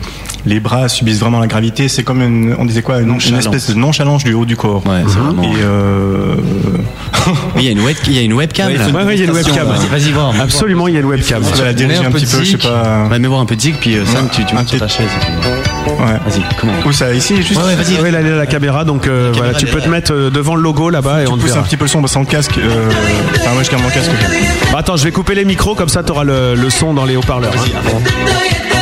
les 0.46 0.60
bras 0.60 0.90
subissent 0.90 1.20
vraiment 1.20 1.40
la 1.40 1.48
gravité. 1.48 1.88
C'est 1.88 2.04
comme 2.04 2.22
une, 2.22 2.56
on 2.58 2.66
disait 2.66 2.82
quoi, 2.82 3.00
une, 3.00 3.18
une 3.28 3.36
espèce 3.38 3.70
de 3.70 3.76
nonchalance 3.76 4.24
du 4.24 4.34
haut 4.34 4.46
du 4.46 4.56
corps. 4.56 4.86
Ouais, 4.86 5.02
c'est 5.08 5.18
vraiment. 5.20 5.44
Et 5.44 5.56
euh, 5.62 6.36
Oui, 7.56 7.62
il 7.62 7.64
y 7.66 7.68
a 7.70 7.72
une, 7.72 7.82
web, 7.82 7.96
il 8.08 8.14
y 8.14 8.20
a 8.20 8.22
une 8.22 8.34
webcam 8.34 8.68
Ouais, 8.68 8.74
il 8.76 8.80
faut 8.80 8.92
Ouais, 8.98 9.04
ouais, 9.04 9.16
il 9.16 9.20
y 9.20 9.24
a 9.24 9.26
une 9.26 9.32
webcam. 9.32 9.68
Vas-y, 9.68 9.88
vas-y 9.88 10.12
voir. 10.12 10.34
Absolument, 10.40 10.88
il 10.88 10.94
y 10.96 10.98
a 10.98 11.00
une 11.00 11.06
webcam. 11.06 11.42
tu 11.44 11.58
vas 11.60 11.66
la 11.66 11.74
diriger 11.74 12.06
un 12.06 12.12
petit 12.12 12.26
peu, 12.26 12.44
je 12.44 12.52
sais 12.52 12.58
pas. 12.58 13.08
Voir 13.24 13.40
un 13.40 13.46
peu 13.46 13.56
puis 13.56 13.96
euh, 13.96 14.06
Sam, 14.06 14.28
tu, 14.32 14.44
tu 14.46 14.54
un 14.54 14.60
montes 14.60 14.68
sur 14.70 14.80
ta 14.80 14.88
chaise. 14.88 15.08
Ouais. 15.88 16.06
Vas-y, 16.26 16.42
comment 16.60 16.74
Où 16.86 16.92
ça 16.92 17.14
ici 17.14 17.38
juste 17.38 17.56
Ouais, 17.56 17.68
ouais, 17.68 17.76
vas-y. 17.76 18.02
Oui, 18.02 18.12
là, 18.12 18.22
la 18.22 18.46
caméra, 18.46 18.84
donc 18.84 19.08
euh, 19.08 19.32
La 19.32 19.38
voilà, 19.38 19.54
caméra, 19.54 19.60
tu 19.60 19.66
peux 19.68 19.82
te 19.82 19.90
mettre 19.90 20.14
euh, 20.14 20.30
devant 20.30 20.56
le 20.56 20.62
logo 20.62 20.90
là-bas 20.90 21.24
et 21.24 21.28
on 21.28 21.38
te 21.38 21.42
Pousse 21.42 21.56
un 21.56 21.62
petit 21.62 21.78
peu 21.78 21.86
le 21.86 21.90
son 21.90 22.06
sans 22.08 22.20
le 22.22 22.26
casque. 22.26 22.58
Euh... 22.58 22.90
Enfin, 23.40 23.58
ouais, 23.58 23.64
je 23.64 23.72
garde 23.72 23.84
mon 23.84 23.90
casque. 23.90 24.12
Bah, 24.72 24.80
attends, 24.80 24.98
je 24.98 25.04
vais 25.06 25.12
couper 25.12 25.36
les 25.36 25.46
micros, 25.46 25.76
comme 25.76 25.90
ça 25.90 26.04
tu 26.04 26.12
auras 26.12 26.24
le, 26.26 26.56
le 26.56 26.70
son 26.70 26.94
dans 26.94 27.06
les 27.06 27.16
haut-parleurs. 27.16 27.54
hein. 27.54 28.73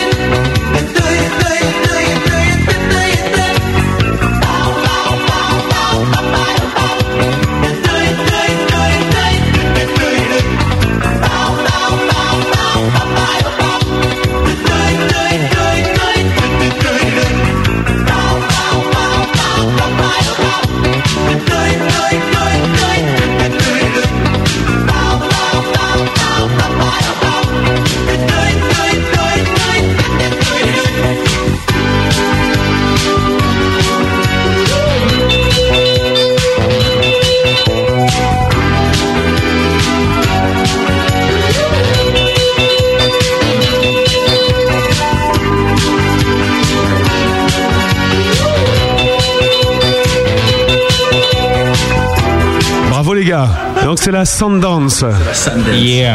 C'est 54.02 54.11
la 54.11 54.26
Sundance. 54.26 55.06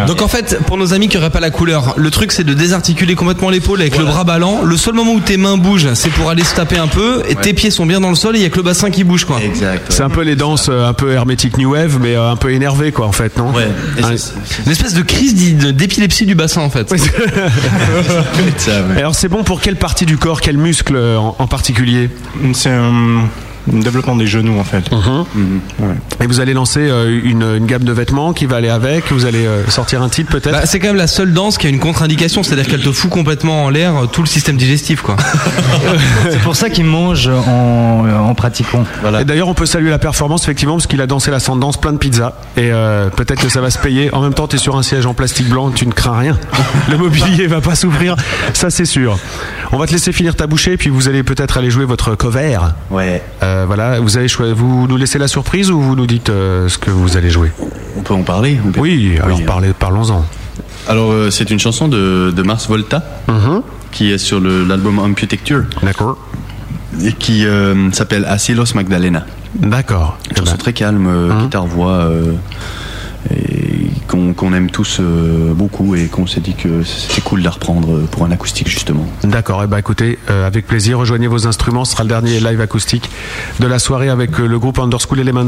Donc 0.08 0.20
en 0.20 0.26
fait, 0.28 0.58
pour 0.66 0.76
nos 0.76 0.92
amis 0.92 1.08
qui 1.08 1.16
auraient 1.16 1.30
pas 1.30 1.38
la 1.40 1.50
couleur, 1.50 1.94
le 1.96 2.10
truc 2.10 2.32
c'est 2.32 2.42
de 2.42 2.52
désarticuler 2.52 3.14
complètement 3.14 3.48
l'épaule 3.48 3.80
avec 3.80 3.96
le 3.96 4.04
bras 4.04 4.24
ballant. 4.24 4.62
Le 4.64 4.76
seul 4.76 4.94
moment 4.94 5.12
où 5.12 5.20
tes 5.20 5.36
mains 5.36 5.56
bougent, 5.56 5.94
c'est 5.94 6.10
pour 6.10 6.28
aller 6.28 6.42
se 6.42 6.54
taper 6.56 6.78
un 6.78 6.88
peu, 6.88 7.22
et 7.28 7.36
tes 7.36 7.54
pieds 7.54 7.70
sont 7.70 7.86
bien 7.86 8.00
dans 8.00 8.08
le 8.10 8.16
sol 8.16 8.34
et 8.34 8.40
il 8.40 8.42
y 8.42 8.44
a 8.44 8.50
que 8.50 8.56
le 8.56 8.64
bassin 8.64 8.90
qui 8.90 9.04
bouge 9.04 9.24
quoi. 9.24 9.40
Exact. 9.40 9.86
C'est 9.90 10.02
un 10.02 10.10
peu 10.10 10.22
les 10.22 10.34
danses 10.34 10.66
euh, 10.68 10.88
un 10.88 10.94
peu 10.94 11.12
hermétique 11.12 11.58
new 11.58 11.74
wave, 11.74 11.98
mais 12.00 12.16
euh, 12.16 12.32
un 12.32 12.36
peu 12.36 12.52
énervé 12.52 12.90
quoi 12.90 13.06
en 13.06 13.12
fait, 13.12 13.36
non 13.38 13.52
Ouais. 13.52 13.68
Une 14.66 14.72
espèce 14.72 14.94
de 14.94 15.02
crise 15.02 15.54
d'épilepsie 15.56 16.26
du 16.26 16.34
bassin 16.34 16.62
en 16.62 16.70
fait. 16.70 16.92
Alors 18.96 19.14
c'est 19.14 19.28
bon 19.28 19.44
pour 19.44 19.60
quelle 19.60 19.76
partie 19.76 20.06
du 20.06 20.18
corps, 20.18 20.40
quel 20.40 20.58
muscle 20.58 20.96
euh, 20.96 21.18
en, 21.18 21.36
en 21.38 21.46
particulier? 21.46 22.10
C'est 22.52 22.70
développement 23.66 24.16
des 24.16 24.26
genoux 24.26 24.58
en 24.58 24.64
fait. 24.64 24.90
Mhm. 24.92 25.24
Et 26.22 26.26
vous 26.26 26.40
allez 26.40 26.54
lancer 26.54 26.80
euh, 26.80 27.20
une, 27.24 27.42
une 27.42 27.66
gamme 27.66 27.84
de 27.84 27.92
vêtements 27.92 28.32
qui 28.32 28.46
va 28.46 28.56
aller 28.56 28.68
avec. 28.68 29.10
Vous 29.12 29.26
allez 29.26 29.46
euh, 29.46 29.66
sortir 29.68 30.02
un 30.02 30.08
titre 30.08 30.30
peut-être. 30.30 30.52
Bah, 30.52 30.66
c'est 30.66 30.78
quand 30.78 30.88
même 30.88 30.96
la 30.96 31.06
seule 31.06 31.32
danse 31.32 31.58
qui 31.58 31.66
a 31.66 31.70
une 31.70 31.78
contre-indication, 31.78 32.42
c'est-à-dire 32.42 32.66
qu'elle 32.66 32.82
te 32.82 32.92
fout 32.92 33.10
complètement 33.10 33.64
en 33.64 33.70
l'air 33.70 33.96
euh, 33.96 34.06
tout 34.06 34.22
le 34.22 34.28
système 34.28 34.56
digestif 34.56 35.02
quoi. 35.02 35.16
C'est 36.30 36.40
pour 36.40 36.56
ça 36.56 36.70
qu'ils 36.70 36.84
mangent 36.84 37.28
en, 37.28 38.06
en 38.08 38.34
pratiquant. 38.34 38.84
Et 39.20 39.24
d'ailleurs, 39.24 39.48
on 39.48 39.54
peut 39.54 39.66
saluer 39.66 39.90
la 39.90 39.98
performance 39.98 40.42
effectivement 40.44 40.74
parce 40.74 40.86
qu'il 40.86 41.00
a 41.00 41.06
dansé 41.06 41.30
la 41.30 41.40
Sundance 41.40 41.76
plein 41.78 41.92
de 41.92 41.98
pizzas 41.98 42.32
et 42.56 42.70
euh, 42.72 43.08
peut-être 43.10 43.40
que 43.40 43.48
ça 43.48 43.60
va 43.60 43.70
se 43.70 43.78
payer. 43.78 44.12
En 44.14 44.20
même 44.20 44.34
temps, 44.34 44.46
tu 44.46 44.56
es 44.56 44.58
sur 44.58 44.76
un 44.76 44.82
siège 44.82 45.06
en 45.06 45.14
plastique 45.14 45.48
blanc, 45.48 45.70
tu 45.70 45.86
ne 45.86 45.92
crains 45.92 46.18
rien. 46.18 46.38
Le 46.90 46.98
mobilier 46.98 47.46
va 47.46 47.60
pas 47.60 47.74
s'ouvrir, 47.74 48.16
ça 48.52 48.70
c'est 48.70 48.84
sûr. 48.84 49.18
On 49.72 49.78
va 49.78 49.86
te 49.86 49.92
laisser 49.92 50.12
finir 50.12 50.36
ta 50.36 50.46
bouchée 50.46 50.76
puis 50.76 50.90
vous 50.90 51.08
allez 51.08 51.22
peut-être 51.22 51.58
aller 51.58 51.70
jouer 51.70 51.84
votre 51.84 52.14
cover. 52.14 52.58
Ouais. 52.90 53.22
Euh, 53.42 53.55
voilà, 53.64 54.00
vous 54.00 54.16
avez 54.16 54.26
vous 54.54 54.86
nous 54.88 54.96
laissez 54.96 55.18
la 55.18 55.28
surprise 55.28 55.70
ou 55.70 55.80
vous 55.80 55.96
nous 55.96 56.06
dites 56.06 56.28
euh, 56.30 56.68
ce 56.68 56.76
que 56.78 56.90
vous 56.90 57.16
allez 57.16 57.30
jouer 57.30 57.52
On 57.96 58.02
peut 58.02 58.14
en 58.14 58.22
parler 58.22 58.58
on 58.66 58.72
peut- 58.72 58.80
Oui, 58.80 59.16
alors 59.22 59.38
hein. 59.38 59.42
parlez, 59.46 59.72
parlons-en. 59.72 60.24
Alors, 60.88 61.10
euh, 61.12 61.30
c'est 61.30 61.50
une 61.50 61.58
chanson 61.58 61.88
de, 61.88 62.32
de 62.34 62.42
Mars 62.42 62.68
Volta 62.68 63.02
qui 63.92 64.12
est 64.12 64.18
sur 64.18 64.40
l'album 64.40 64.98
Amputecture. 64.98 65.64
D'accord. 65.82 66.18
Et 67.02 67.12
qui 67.12 67.46
euh, 67.46 67.90
s'appelle 67.92 68.24
Asilos 68.26 68.74
Magdalena. 68.74 69.24
D'accord. 69.54 70.18
Une 70.30 70.36
chanson 70.36 70.56
très 70.56 70.72
calme, 70.72 71.06
euh, 71.08 71.40
guitare-voix, 71.42 71.92
euh, 71.92 72.32
et 72.32 72.36
qu'on 74.06 74.52
aime 74.52 74.70
tous 74.70 74.98
euh, 75.00 75.52
beaucoup 75.52 75.94
et 75.94 76.06
qu'on 76.06 76.26
s'est 76.26 76.40
dit 76.40 76.54
que 76.54 76.82
c'était 76.82 77.20
cool 77.20 77.40
de 77.40 77.44
la 77.44 77.50
reprendre 77.50 77.94
euh, 77.94 78.08
pour 78.10 78.24
un 78.24 78.30
acoustique 78.30 78.68
justement. 78.68 79.06
D'accord, 79.24 79.62
et 79.62 79.66
bah 79.66 79.78
écoutez, 79.78 80.18
euh, 80.30 80.46
avec 80.46 80.66
plaisir, 80.66 80.98
rejoignez 80.98 81.26
vos 81.26 81.46
instruments, 81.46 81.84
ce 81.84 81.92
sera 81.92 82.04
le 82.04 82.08
dernier 82.08 82.40
live 82.40 82.60
acoustique 82.60 83.10
de 83.60 83.66
la 83.66 83.78
soirée 83.78 84.08
avec 84.08 84.38
le 84.38 84.58
groupe 84.58 84.78
Underschool 84.78 85.20
Element. 85.20 85.46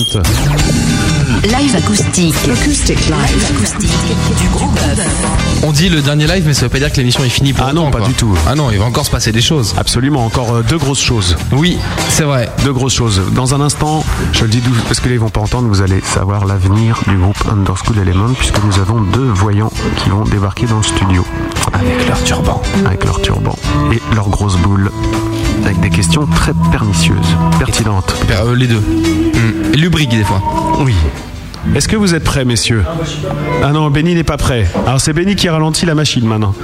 Live 1.45 1.77
acoustique. 1.77 2.35
Acoustic 2.51 2.99
live. 3.07 3.45
acoustique 3.51 3.91
du 4.39 4.49
bœuf. 4.49 5.63
On 5.63 5.73
dit 5.73 5.89
le 5.89 6.01
dernier 6.03 6.27
live, 6.27 6.45
mais 6.47 6.55
ça 6.55 6.63
veut 6.63 6.69
pas 6.69 6.79
dire 6.79 6.91
que 6.93 6.97
l'émission 6.99 7.23
est 7.25 7.29
finie 7.29 7.53
pour 7.53 7.67
Ah 7.69 7.73
non, 7.73 7.91
pas 7.91 8.01
du 8.01 8.13
tout. 8.15 8.35
Ah 8.47 8.55
non, 8.55 8.71
il 8.71 8.79
va 8.79 8.85
encore 8.85 9.07
se 9.07 9.11
passer 9.11 9.33
des 9.33 9.41
choses. 9.41 9.75
Absolument, 9.77 10.25
encore 10.25 10.53
euh, 10.57 10.63
deux 10.63 10.79
grosses 10.79 11.01
choses. 11.01 11.37
Oui, 11.53 11.79
c'est 12.09 12.25
vrai. 12.25 12.49
Deux 12.65 12.73
grosses 12.73 12.95
choses. 12.95 13.21
Dans 13.33 13.55
un 13.55 13.61
instant, 13.61 14.05
je 14.33 14.43
le 14.45 14.49
dis 14.51 14.61
d'où- 14.61 14.71
parce 14.89 15.01
que 15.01 15.09
là 15.09 15.15
ils 15.15 15.21
vont 15.21 15.31
pas 15.31 15.41
entendre, 15.41 15.69
vous 15.69 15.81
allez 15.83 16.01
savoir 16.03 16.45
l'avenir 16.45 17.01
du 17.07 17.17
groupe 17.17 17.39
Underschool 17.51 17.99
Element 17.99 18.33
puisque 18.37 18.63
nous 18.65 18.79
avons 18.81 19.01
deux 19.01 19.29
voyants 19.31 19.71
qui 20.03 20.11
vont 20.11 20.25
débarquer 20.25 20.67
dans 20.67 20.79
le 20.79 20.83
studio. 20.85 21.25
Avec 21.73 22.09
leur 22.09 22.23
turban. 22.25 22.63
Avec 22.87 23.05
leur 23.05 23.21
turban. 23.23 23.55
Et 23.93 24.01
leurs 24.15 24.29
grosses 24.29 24.57
boules. 24.57 24.91
Avec 25.65 25.81
des 25.81 25.91
questions 25.91 26.27
très 26.27 26.53
pernicieuses, 26.73 27.37
pertinentes. 27.59 28.15
Euh, 28.31 28.55
les 28.55 28.67
deux. 28.67 28.81
Mm. 28.81 29.75
Et 29.75 29.77
lubrique 29.77 30.11
des 30.11 30.25
fois. 30.25 30.43
Oui. 30.81 30.95
Est-ce 31.75 31.89
que 31.89 31.97
vous 31.97 32.15
êtes 32.15 32.25
prêts, 32.25 32.45
messieurs 32.45 32.85
Ah 33.63 33.73
non, 33.73 33.91
Benny 33.91 34.15
n'est 34.15 34.25
pas 34.25 34.37
prêt. 34.37 34.67
Alors 34.87 35.01
c'est 35.01 35.13
Benny 35.13 35.37
qui 35.37 35.49
ralentit 35.49 35.87
la 35.87 35.95
machine 35.95 36.25
maintenant. 36.27 36.55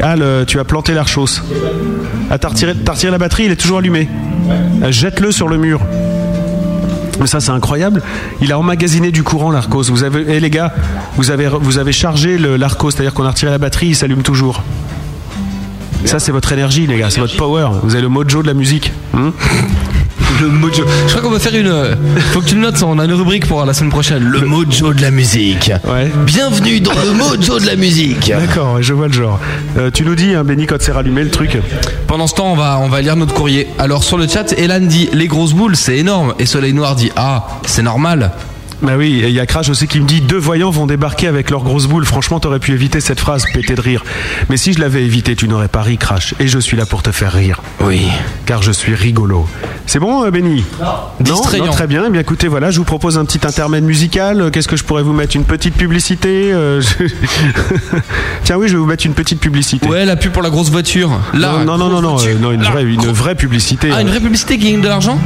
Ah, 0.00 0.16
le- 0.16 0.44
tu 0.46 0.58
as 0.58 0.64
planté 0.64 0.92
l'air 0.94 1.08
chausse. 1.08 1.42
Ah, 2.30 2.38
t'as 2.38 2.48
retiré, 2.48 2.74
la 3.10 3.18
batterie, 3.18 3.44
il 3.46 3.50
est 3.50 3.56
toujours 3.56 3.78
allumé. 3.78 4.08
Ah, 4.82 4.90
Jette-le 4.90 5.32
sur 5.32 5.48
le 5.48 5.58
mur. 5.58 5.80
Mais 7.20 7.26
ça, 7.26 7.40
c'est 7.40 7.50
incroyable. 7.50 8.02
Il 8.40 8.50
a 8.52 8.58
emmagasiné 8.58 9.10
du 9.12 9.22
courant, 9.22 9.50
l'Arcos. 9.50 9.84
Vous 9.90 10.04
avez, 10.04 10.24
eh, 10.26 10.40
les 10.40 10.48
gars, 10.50 10.72
vous 11.16 11.30
avez, 11.30 11.48
vous 11.60 11.76
avez 11.76 11.92
chargé 11.92 12.38
l'Arcos, 12.38 12.92
c'est-à-dire 12.92 13.12
qu'on 13.12 13.24
a 13.24 13.30
retiré 13.30 13.50
la 13.50 13.58
batterie, 13.58 13.88
il 13.88 13.94
s'allume 13.96 14.22
toujours. 14.22 14.62
Ça, 16.06 16.18
c'est 16.18 16.32
votre 16.32 16.50
énergie, 16.52 16.86
les 16.86 16.96
gars, 16.98 17.10
c'est 17.10 17.20
votre 17.20 17.36
power. 17.36 17.68
Vous 17.82 17.92
avez 17.94 18.02
le 18.02 18.08
mojo 18.08 18.40
de 18.42 18.46
la 18.46 18.54
musique. 18.54 18.92
Hmm 19.12 19.30
Le 20.38 20.48
mojo. 20.48 20.84
Je 21.06 21.10
crois 21.10 21.22
qu'on 21.22 21.30
va 21.30 21.38
faire 21.38 21.54
une. 21.54 21.66
euh, 21.66 21.94
Faut 22.32 22.40
que 22.40 22.46
tu 22.46 22.54
le 22.54 22.60
notes, 22.60 22.82
on 22.82 22.98
a 22.98 23.04
une 23.04 23.12
rubrique 23.12 23.46
pour 23.46 23.64
la 23.64 23.74
semaine 23.74 23.90
prochaine. 23.90 24.22
Le 24.22 24.40
mojo 24.42 24.92
de 24.94 25.02
la 25.02 25.10
musique. 25.10 25.70
Ouais. 25.84 26.10
Bienvenue 26.24 26.80
dans 26.80 26.92
le 26.92 27.12
mojo 27.12 27.58
de 27.58 27.66
la 27.66 27.76
musique. 27.76 28.28
D'accord, 28.30 28.74
ouais, 28.74 28.82
je 28.82 28.94
vois 28.94 29.08
le 29.08 29.12
genre. 29.12 29.38
Euh, 29.76 29.90
tu 29.92 30.04
nous 30.04 30.14
dis, 30.14 30.34
hein, 30.34 30.44
Benny, 30.44 30.66
quand 30.66 30.76
c'est 30.80 30.92
rallumé 30.92 31.24
le 31.24 31.30
truc. 31.30 31.58
Pendant 32.06 32.26
ce 32.26 32.34
temps, 32.34 32.52
on 32.52 32.56
va, 32.56 32.78
on 32.80 32.88
va 32.88 33.00
lire 33.02 33.16
notre 33.16 33.34
courrier. 33.34 33.68
Alors 33.78 34.02
sur 34.04 34.16
le 34.18 34.26
chat, 34.28 34.52
Elan 34.58 34.80
dit 34.80 35.08
les 35.12 35.26
grosses 35.26 35.52
boules, 35.54 35.76
c'est 35.76 35.98
énorme. 35.98 36.34
Et 36.38 36.46
Soleil 36.46 36.72
Noir 36.72 36.94
dit 36.96 37.10
ah, 37.16 37.46
c'est 37.66 37.82
normal. 37.82 38.32
Bah 38.82 38.92
oui, 38.96 39.20
et 39.22 39.28
il 39.28 39.34
y 39.34 39.40
a 39.40 39.46
Crash 39.46 39.68
aussi 39.68 39.86
qui 39.86 40.00
me 40.00 40.06
dit 40.06 40.20
deux 40.22 40.38
voyants 40.38 40.70
vont 40.70 40.86
débarquer 40.86 41.26
avec 41.26 41.50
leurs 41.50 41.62
grosses 41.62 41.86
boules. 41.86 42.04
Franchement, 42.06 42.40
t'aurais 42.40 42.58
pu 42.60 42.72
éviter 42.72 43.00
cette 43.00 43.20
phrase 43.20 43.44
pété 43.52 43.74
de 43.74 43.80
rire. 43.80 44.02
Mais 44.48 44.56
si 44.56 44.72
je 44.72 44.80
l'avais 44.80 45.02
évité, 45.04 45.36
tu 45.36 45.48
n'aurais 45.48 45.68
pas 45.68 45.82
ri, 45.82 45.98
Crash. 45.98 46.34
Et 46.40 46.48
je 46.48 46.58
suis 46.58 46.76
là 46.76 46.86
pour 46.86 47.02
te 47.02 47.10
faire 47.12 47.32
rire. 47.32 47.60
Oui. 47.80 48.08
Car 48.46 48.62
je 48.62 48.72
suis 48.72 48.94
rigolo. 48.94 49.46
C'est 49.86 49.98
bon, 49.98 50.24
euh, 50.24 50.30
Benny? 50.30 50.64
Non. 50.80 50.86
Distrayant. 51.20 51.66
Non, 51.66 51.72
Très 51.72 51.86
bien. 51.86 52.04
Eh 52.06 52.10
bien, 52.10 52.20
écoutez, 52.20 52.48
voilà, 52.48 52.70
je 52.70 52.78
vous 52.78 52.84
propose 52.84 53.18
un 53.18 53.24
petit 53.24 53.46
intermède 53.46 53.84
musical. 53.84 54.40
Euh, 54.40 54.50
Qu'est-ce 54.50 54.68
que 54.68 54.76
je 54.76 54.84
pourrais 54.84 55.02
vous 55.02 55.12
mettre? 55.12 55.36
Une 55.36 55.44
petite 55.44 55.74
publicité 55.74 56.52
euh, 56.52 56.80
je- 56.80 57.04
Tiens, 58.44 58.56
oui, 58.56 58.68
je 58.68 58.72
vais 58.74 58.78
vous 58.78 58.86
mettre 58.86 59.06
une 59.06 59.14
petite 59.14 59.40
publicité. 59.40 59.86
Ouais, 59.88 60.04
la 60.04 60.16
pub 60.16 60.32
pour 60.32 60.42
la 60.42 60.50
grosse 60.50 60.70
voiture. 60.70 61.10
Là, 61.34 61.62
non, 61.64 61.76
non, 61.76 61.88
non, 61.88 62.00
non, 62.00 62.02
non, 62.02 62.16
euh, 62.20 62.34
non, 62.40 62.52
une 62.52 62.62
vraie, 62.62 62.84
une 62.84 63.06
vraie 63.06 63.34
publicité. 63.34 63.90
Ah, 63.94 64.00
une 64.00 64.08
vraie 64.08 64.20
publicité 64.20 64.58
qui 64.58 64.70
gagne 64.72 64.80
de 64.80 64.88
l'argent? 64.88 65.18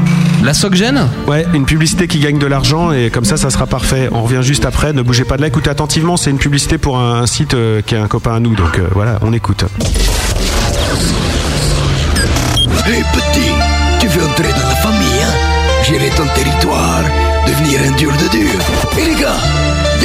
La 0.43 0.55
Socgène 0.55 1.09
Ouais, 1.27 1.47
une 1.55 1.65
publicité 1.65 2.07
qui 2.09 2.19
gagne 2.19 2.39
de 2.39 2.47
l'argent 2.47 2.93
et 2.93 3.11
comme 3.11 3.25
ça, 3.25 3.37
ça 3.37 3.44
sera 3.51 3.67
parfait. 3.67 4.09
On 4.13 4.23
revient 4.23 4.43
juste 4.43 4.65
après. 4.65 4.93
Ne 4.93 5.03
bougez 5.03 5.25
pas 5.25 5.37
de 5.37 5.43
là. 5.43 5.49
Écoutez 5.49 5.71
attentivement. 5.71 6.17
C'est 6.17 6.31
une 6.31 6.39
publicité 6.39 6.79
pour 6.79 6.99
un, 6.99 7.27
site 7.27 7.55
euh, 7.55 7.83
qui 7.83 7.95
est 7.95 7.99
un 7.99 8.09
copain 8.09 8.35
à 8.35 8.41
nous. 8.41 8.55
Donc 8.55 8.79
euh, 8.79 8.89
voilà, 8.93 9.19
on 9.23 9.33
écoute. 9.33 9.65
Hé 12.87 13.03
petit, 13.13 13.51
tu 14.01 14.09
veux 14.09 14.25
entrer 14.25 14.49
dans 14.49 14.69
la 14.69 14.77
famille, 14.77 15.23
hein? 15.23 15.85
Gérer 15.85 16.11
ton 16.11 16.27
territoire, 16.35 17.03
devenir 17.47 17.81
un 17.87 17.97
dur 17.97 18.13
de 18.13 18.29
dur. 18.29 18.61
Et 18.99 19.05
les 19.07 19.21
gars, 19.21 19.37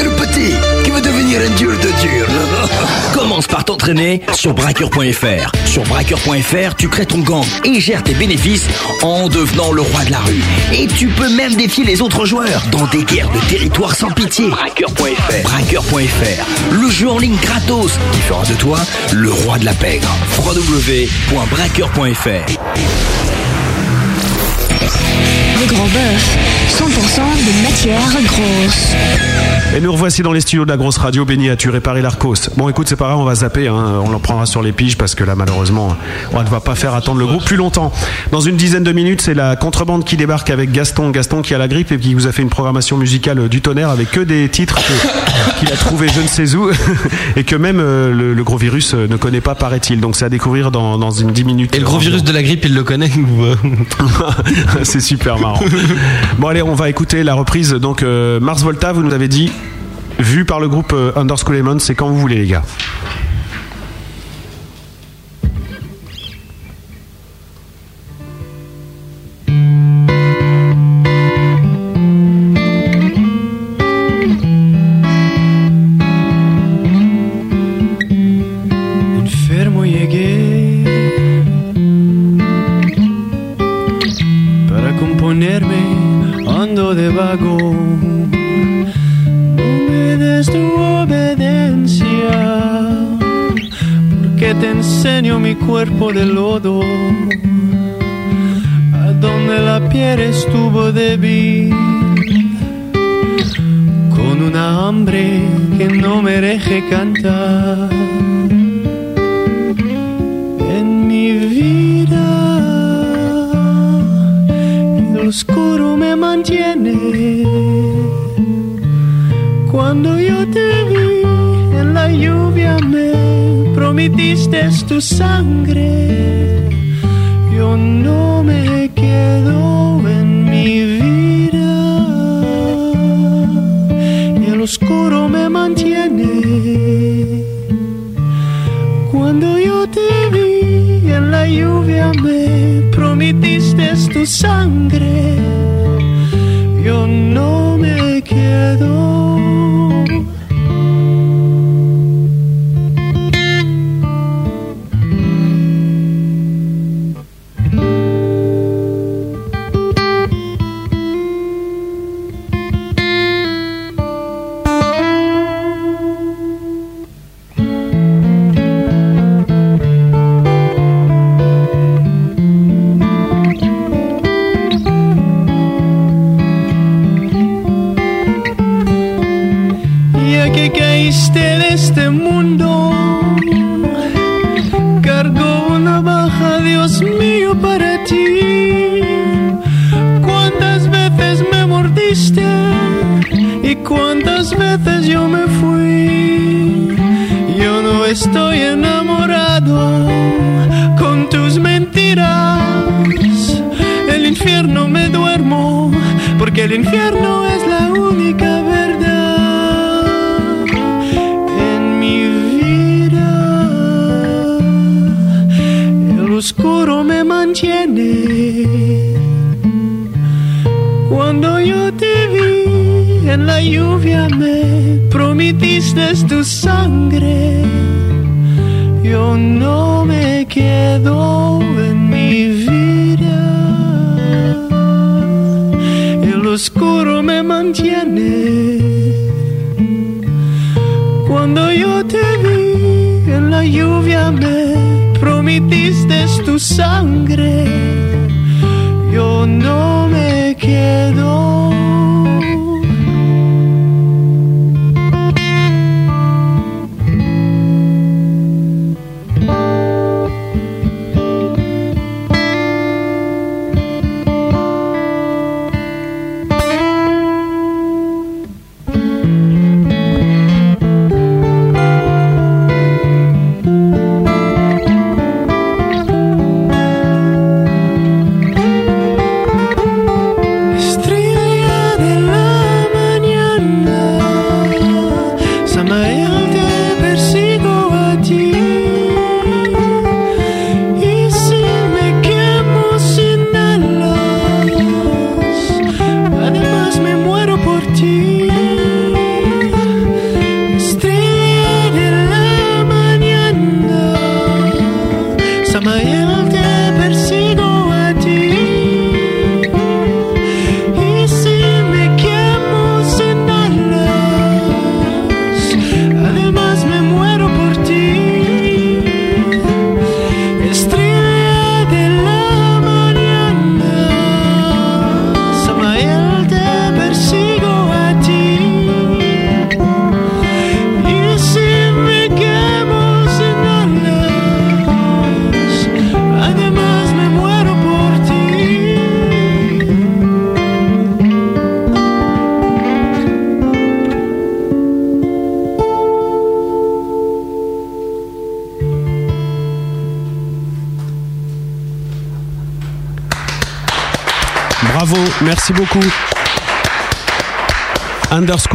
le 0.03 0.11
petit 0.11 0.53
qui 0.84 0.91
veut 0.91 1.01
devenir 1.01 1.41
un 1.41 1.49
dur 1.55 1.71
de 1.71 2.01
dur. 2.01 2.27
Commence 3.13 3.47
par 3.47 3.63
t'entraîner 3.65 4.21
sur 4.34 4.53
braqueur.fr. 4.53 5.51
Sur 5.65 5.84
braqueur.fr, 5.84 6.76
tu 6.77 6.88
crées 6.89 7.05
ton 7.05 7.19
gang 7.19 7.45
et 7.65 7.80
gères 7.80 8.03
tes 8.03 8.13
bénéfices 8.13 8.67
en 9.01 9.27
devenant 9.27 9.71
le 9.71 9.81
roi 9.81 10.03
de 10.05 10.11
la 10.11 10.19
rue. 10.19 10.41
Et 10.73 10.88
tu 10.88 11.07
peux 11.07 11.30
même 11.30 11.55
défier 11.55 11.84
les 11.84 12.01
autres 12.01 12.26
joueurs 12.26 12.63
dans 12.71 12.85
des 12.88 13.03
guerres 13.03 13.30
de 13.30 13.39
territoire 13.49 13.95
sans 13.95 14.11
pitié. 14.11 14.47
Braqueur.fr. 14.49 15.43
Braqueur.fr. 15.43 16.45
Le 16.71 16.89
jeu 16.89 17.09
en 17.09 17.19
ligne 17.19 17.38
gratos 17.41 17.91
qui 18.13 18.21
fera 18.21 18.45
de 18.45 18.53
toi 18.53 18.80
le 19.11 19.31
roi 19.31 19.57
de 19.59 19.65
la 19.65 19.73
pègre. 19.73 20.07
www.braqueur.fr. 20.38 22.30
Le 25.59 25.65
Grand 25.65 25.88
Bœuf, 25.88 26.38
100% 26.80 26.81
de 26.85 27.61
matière 27.64 27.99
grosse. 28.26 28.93
Et 29.76 29.81
nous 29.81 29.91
revoici 29.91 30.22
dans 30.23 30.31
les 30.31 30.39
studios 30.41 30.64
de 30.64 30.69
la 30.69 30.77
grosse 30.77 30.97
radio. 30.97 31.26
Benny, 31.26 31.49
as-tu 31.49 31.69
réparé 31.69 32.01
l'Arcos 32.01 32.49
Bon, 32.56 32.69
écoute, 32.69 32.88
c'est 32.88 32.95
pas 32.95 33.07
grave, 33.07 33.19
on 33.19 33.26
va 33.26 33.35
zapper. 33.35 33.68
hein. 33.68 34.01
On 34.03 34.10
l'en 34.10 34.19
prendra 34.19 34.45
sur 34.45 34.61
les 34.64 34.72
piges 34.72 34.97
parce 34.97 35.14
que 35.14 35.23
là, 35.26 35.35
malheureusement, 35.35 35.95
on 36.31 36.41
ne 36.41 36.47
va 36.47 36.60
pas 36.61 36.76
faire 36.76 36.95
attendre 36.95 37.19
le 37.19 37.27
groupe 37.27 37.43
plus 37.43 37.57
longtemps. 37.57 37.91
Dans 38.31 38.39
une 38.39 38.56
dizaine 38.56 38.84
de 38.84 38.91
minutes, 38.93 39.22
c'est 39.22 39.34
la 39.34 39.56
contrebande 39.57 40.06
qui 40.06 40.15
débarque 40.18 40.49
avec 40.49 40.72
Gaston. 40.72 41.10
Gaston 41.11 41.41
qui 41.41 41.53
a 41.53 41.57
la 41.57 41.68
grippe 41.68 41.91
et 41.91 41.99
qui 41.99 42.14
vous 42.14 42.26
a 42.27 42.31
fait 42.31 42.41
une 42.41 42.49
programmation 42.49 42.95
musicale 42.97 43.49
du 43.49 43.61
tonnerre 43.61 43.89
avec 43.89 44.10
que 44.10 44.22
des 44.22 44.47
titres 44.49 44.80
qu'il 45.60 45.68
a 45.72 45.76
trouvé 45.76 46.07
je 46.15 46.22
ne 46.22 46.27
sais 46.27 46.56
où 46.56 46.72
et 47.35 47.43
que 47.43 47.56
même 47.57 47.80
euh, 47.80 48.14
le, 48.14 48.34
le 48.34 48.43
gros 48.43 48.57
virus 48.57 48.93
euh, 48.93 49.07
ne 49.07 49.18
connaît 49.18 49.41
pas, 49.41 49.53
paraît-il. 49.53 49.99
Donc, 49.99 50.15
c'est 50.15 50.26
à 50.26 50.30
découvrir 50.30 50.72
dans, 50.72 50.97
dans 50.97 51.11
une 51.11 51.31
dix 51.31 51.43
minutes. 51.43 51.76
Et 51.76 51.80
le 51.80 51.85
gros 51.85 51.99
virus 51.99 52.23
de 52.23 52.31
la 52.31 52.41
grippe, 52.41 52.64
il 52.65 52.73
le 52.73 52.84
connaît 52.84 53.10
c'est 54.84 54.99
super 55.01 55.38
marrant. 55.39 55.60
Bon 56.39 56.47
allez, 56.47 56.61
on 56.61 56.69
va 56.74 56.90
écouter 56.90 57.24
la 57.24 57.34
reprise. 57.34 57.72
Donc 57.72 58.04
euh, 58.04 58.40
Mars 58.40 58.64
Volta, 58.64 58.91
vous 58.91 59.04
nous 59.04 59.14
avez 59.14 59.28
dit, 59.28 59.52
vu 60.20 60.46
par 60.46 60.60
le 60.60 60.68
groupe 60.68 60.94
euh, 60.94 61.12
Underschool 61.16 61.56
Lemon, 61.56 61.80
c'est 61.80 61.96
quand 61.96 62.08
vous 62.08 62.20
voulez 62.20 62.38
les 62.38 62.48
gars. 62.48 62.64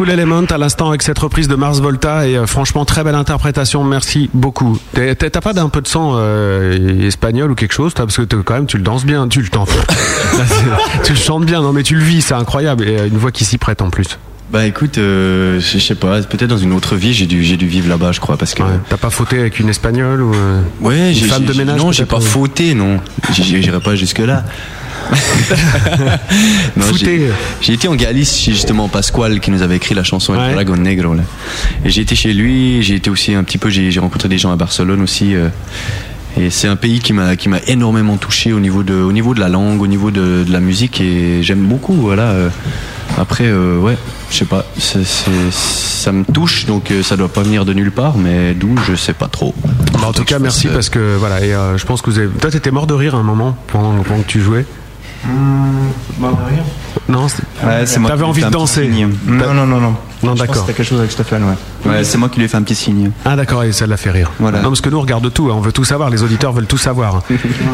School 0.05 0.19
Element 0.19 0.45
à 0.51 0.57
l'instant 0.59 0.89
avec 0.89 1.01
cette 1.01 1.17
reprise 1.17 1.47
de 1.47 1.55
Mars 1.55 1.79
Volta 1.79 2.27
et 2.27 2.37
euh, 2.37 2.45
franchement 2.45 2.85
très 2.85 3.03
belle 3.03 3.15
interprétation, 3.15 3.83
merci 3.83 4.29
beaucoup. 4.35 4.77
T'as 4.93 5.41
pas 5.41 5.53
d'un 5.53 5.69
peu 5.69 5.81
de 5.81 5.87
sang 5.87 6.13
euh, 6.15 7.07
espagnol 7.07 7.49
ou 7.49 7.55
quelque 7.55 7.73
chose 7.73 7.93
parce 7.95 8.15
que 8.17 8.35
quand 8.35 8.53
même 8.53 8.67
tu 8.67 8.77
le 8.77 8.83
danses 8.83 9.03
bien, 9.03 9.27
tu 9.27 9.41
le 9.41 9.47
tu 11.03 11.13
le 11.13 11.17
chantes 11.17 11.45
bien, 11.45 11.61
non 11.61 11.73
mais 11.73 11.81
tu 11.81 11.95
le 11.95 12.03
vis, 12.03 12.21
c'est 12.21 12.35
incroyable 12.35 12.87
et 12.87 12.99
euh, 12.99 13.07
une 13.07 13.17
voix 13.17 13.31
qui 13.31 13.45
s'y 13.45 13.57
prête 13.57 13.81
en 13.81 13.89
plus. 13.89 14.19
Bah 14.51 14.67
écoute, 14.67 14.99
euh, 14.99 15.59
je 15.59 15.79
sais 15.79 15.95
pas, 15.95 16.21
peut-être 16.21 16.51
dans 16.51 16.57
une 16.57 16.73
autre 16.73 16.95
vie, 16.95 17.13
j'ai 17.13 17.25
dû, 17.25 17.43
j'ai 17.43 17.57
dû 17.57 17.65
vivre 17.65 17.89
là-bas, 17.89 18.11
je 18.11 18.19
crois, 18.19 18.37
parce 18.37 18.53
que. 18.53 18.61
T'as 18.89 18.97
pas 18.97 19.09
fauté 19.09 19.39
avec 19.39 19.59
une 19.59 19.69
espagnole 19.69 20.21
ou 20.21 20.35
euh, 20.35 20.61
Ouais, 20.81 21.09
une 21.09 21.15
j'ai 21.15 21.25
femme 21.25 21.45
de 21.45 21.53
ménage 21.53 21.79
Non, 21.79 21.91
j'ai 21.91 22.05
pas 22.05 22.19
fauté, 22.19 22.75
non. 22.75 22.99
J'irai 23.33 23.79
pas 23.79 23.95
jusque 23.95 24.19
là. 24.19 24.43
Non, 26.77 26.85
j'ai- 27.61 27.73
été 27.73 27.87
en 27.87 27.95
Galice 27.95 28.37
chez 28.37 28.51
justement 28.53 28.87
Pasquale 28.87 29.39
qui 29.39 29.51
nous 29.51 29.61
avait 29.61 29.75
écrit 29.77 29.95
la 29.95 30.03
chanson 30.03 30.33
El 30.35 30.53
Dragon 30.53 30.75
Negro. 30.77 31.13
Là. 31.13 31.23
Et 31.83 31.89
j'ai 31.89 32.01
été 32.01 32.15
chez 32.15 32.33
lui, 32.33 32.81
j'ai 32.83 32.95
été 32.95 33.09
aussi 33.09 33.33
un 33.33 33.43
petit 33.43 33.57
peu, 33.57 33.69
j'ai 33.69 33.99
rencontré 33.99 34.29
des 34.29 34.37
gens 34.37 34.51
à 34.51 34.55
Barcelone 34.55 35.01
aussi. 35.01 35.35
euh, 35.35 35.49
et 36.37 36.49
c'est 36.49 36.67
un 36.67 36.75
pays 36.75 36.99
qui 36.99 37.13
m'a 37.13 37.37
qui 37.37 37.47
m'a 37.47 37.59
énormément 37.67 38.17
touché 38.17 38.51
au 38.51 38.59
niveau 38.59 38.83
de 38.83 38.93
au 38.95 39.13
niveau 39.13 39.33
de 39.33 39.39
la 39.39 39.47
langue, 39.47 39.81
au 39.81 39.87
niveau 39.87 40.11
de, 40.11 40.43
de 40.45 40.51
la 40.51 40.59
musique 40.59 40.99
et 40.99 41.41
j'aime 41.43 41.61
beaucoup. 41.65 41.93
Voilà. 41.93 42.23
euh. 42.23 42.49
Après, 43.17 43.45
euh, 43.45 43.77
ouais, 43.77 43.95
je 44.31 44.37
sais 44.37 44.45
pas, 44.45 44.65
ça 44.77 46.11
me 46.11 46.25
touche 46.25 46.65
donc 46.65 46.91
ça 47.03 47.15
doit 47.15 47.29
pas 47.31 47.43
venir 47.43 47.63
de 47.63 47.71
nulle 47.71 47.91
part, 47.91 48.17
mais 48.17 48.53
d'où 48.53 48.75
je 48.85 48.95
sais 48.95 49.13
pas 49.13 49.27
trop. 49.27 49.53
Bah, 49.93 50.07
en 50.07 50.11
tout 50.11 50.25
cas, 50.25 50.39
merci 50.39 50.67
parce 50.67 50.89
que 50.89 51.15
voilà, 51.17 51.39
et 51.45 51.53
euh, 51.53 51.77
je 51.77 51.85
pense 51.85 52.01
que 52.01 52.09
vous 52.09 52.17
avez. 52.19 52.27
Toi, 52.27 52.51
t'étais 52.51 52.71
mort 52.71 52.87
de 52.87 52.93
rire 52.95 53.15
à 53.15 53.19
un 53.19 53.23
moment 53.23 53.55
pendant, 53.67 53.93
pendant 54.03 54.21
que 54.23 54.27
tu 54.27 54.41
jouais. 54.41 54.65
Non, 57.07 57.27
c'est- 57.27 57.43
Ouais, 57.65 57.85
c'est 57.85 57.99
moi 57.99 58.09
T'avais 58.09 58.19
qui 58.21 58.23
lui 58.25 58.29
envie 58.29 58.41
de 58.41 58.45
un 58.47 58.49
petit 58.49 58.57
danser. 58.57 58.87
Non, 59.27 59.53
non, 59.53 59.65
non, 59.65 59.79
non. 59.79 59.95
Non, 60.23 60.33
d'accord. 60.33 60.55
C'était 60.57 60.73
quelque 60.73 60.87
chose 60.87 60.99
avec 60.99 61.11
Stéphane, 61.11 61.43
ouais. 61.43 61.89
Ouais, 61.91 62.03
c'est 62.03 62.17
moi 62.17 62.29
qui 62.29 62.39
lui 62.39 62.45
ai 62.45 62.47
fait 62.47 62.57
un 62.57 62.63
petit 62.63 62.73
signe. 62.73 63.11
Ah 63.25 63.35
d'accord, 63.35 63.63
et 63.63 63.71
ça 63.71 63.85
l'a 63.85 63.97
fait 63.97 64.09
rire. 64.09 64.31
Voilà. 64.39 64.59
Non, 64.61 64.69
parce 64.69 64.81
que 64.81 64.89
nous 64.89 64.97
on 64.97 65.01
regarde 65.01 65.31
tout, 65.31 65.49
hein, 65.51 65.55
on 65.55 65.61
veut 65.61 65.71
tout 65.71 65.83
savoir, 65.83 66.09
les 66.09 66.23
auditeurs 66.23 66.51
veulent 66.51 66.65
tout 66.65 66.77
savoir. 66.79 67.21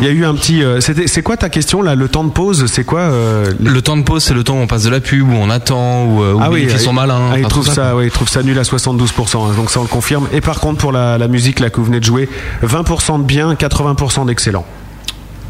Il 0.01 0.05
y 0.05 0.09
a 0.09 0.11
eu 0.11 0.25
un 0.25 0.33
petit. 0.33 0.61
euh, 0.63 0.79
c'est 0.81 1.21
quoi 1.21 1.37
ta 1.37 1.47
question 1.49 1.81
là 1.81 1.95
Le 1.95 2.09
temps 2.09 2.25
de 2.25 2.29
pause, 2.31 2.65
c'est 2.67 2.83
quoi 2.83 2.99
euh, 3.01 3.51
les- 3.59 3.69
Le 3.69 3.81
temps 3.81 3.95
de 3.95 4.01
pause, 4.03 4.23
c'est 4.23 4.33
le 4.33 4.43
temps 4.43 4.55
où 4.55 4.61
on 4.61 4.67
passe 4.67 4.83
de 4.83 4.89
la 4.89 4.99
pub, 4.99 5.29
où 5.29 5.35
on 5.35 5.49
attend, 5.49 6.03
où, 6.05 6.23
euh, 6.23 6.33
où 6.33 6.39
Ah 6.41 6.49
oui, 6.51 6.61
les 6.63 6.67
filles 6.67 6.75
euh, 6.75 6.79
sont 6.79 6.93
malins. 6.93 7.29
ah, 7.31 7.37
il 7.37 7.41
enfin, 7.41 7.49
trouve 7.49 7.65
tout 7.67 7.73
ça, 7.73 7.95
ouais, 7.95 8.07
il 8.07 8.11
trouve 8.11 8.27
ça 8.27 8.43
nul 8.43 8.57
à 8.59 8.63
72%. 8.63 9.45
hein, 9.45 9.53
donc 9.55 9.69
ça 9.71 9.79
on 9.79 9.83
le 9.83 9.87
confirme. 9.89 10.27
Et 10.33 10.41
par 10.41 10.59
contre 10.59 10.79
pour 10.79 10.91
la, 10.91 11.17
la 11.17 11.27
musique 11.29 11.61
là 11.61 11.69
que 11.69 11.77
vous 11.77 11.85
venez 11.85 11.99
de 12.01 12.05
jouer, 12.05 12.27
20% 12.63 13.19
de 13.19 13.23
bien, 13.23 13.53
80% 13.53 14.25
d'excellent. 14.25 14.65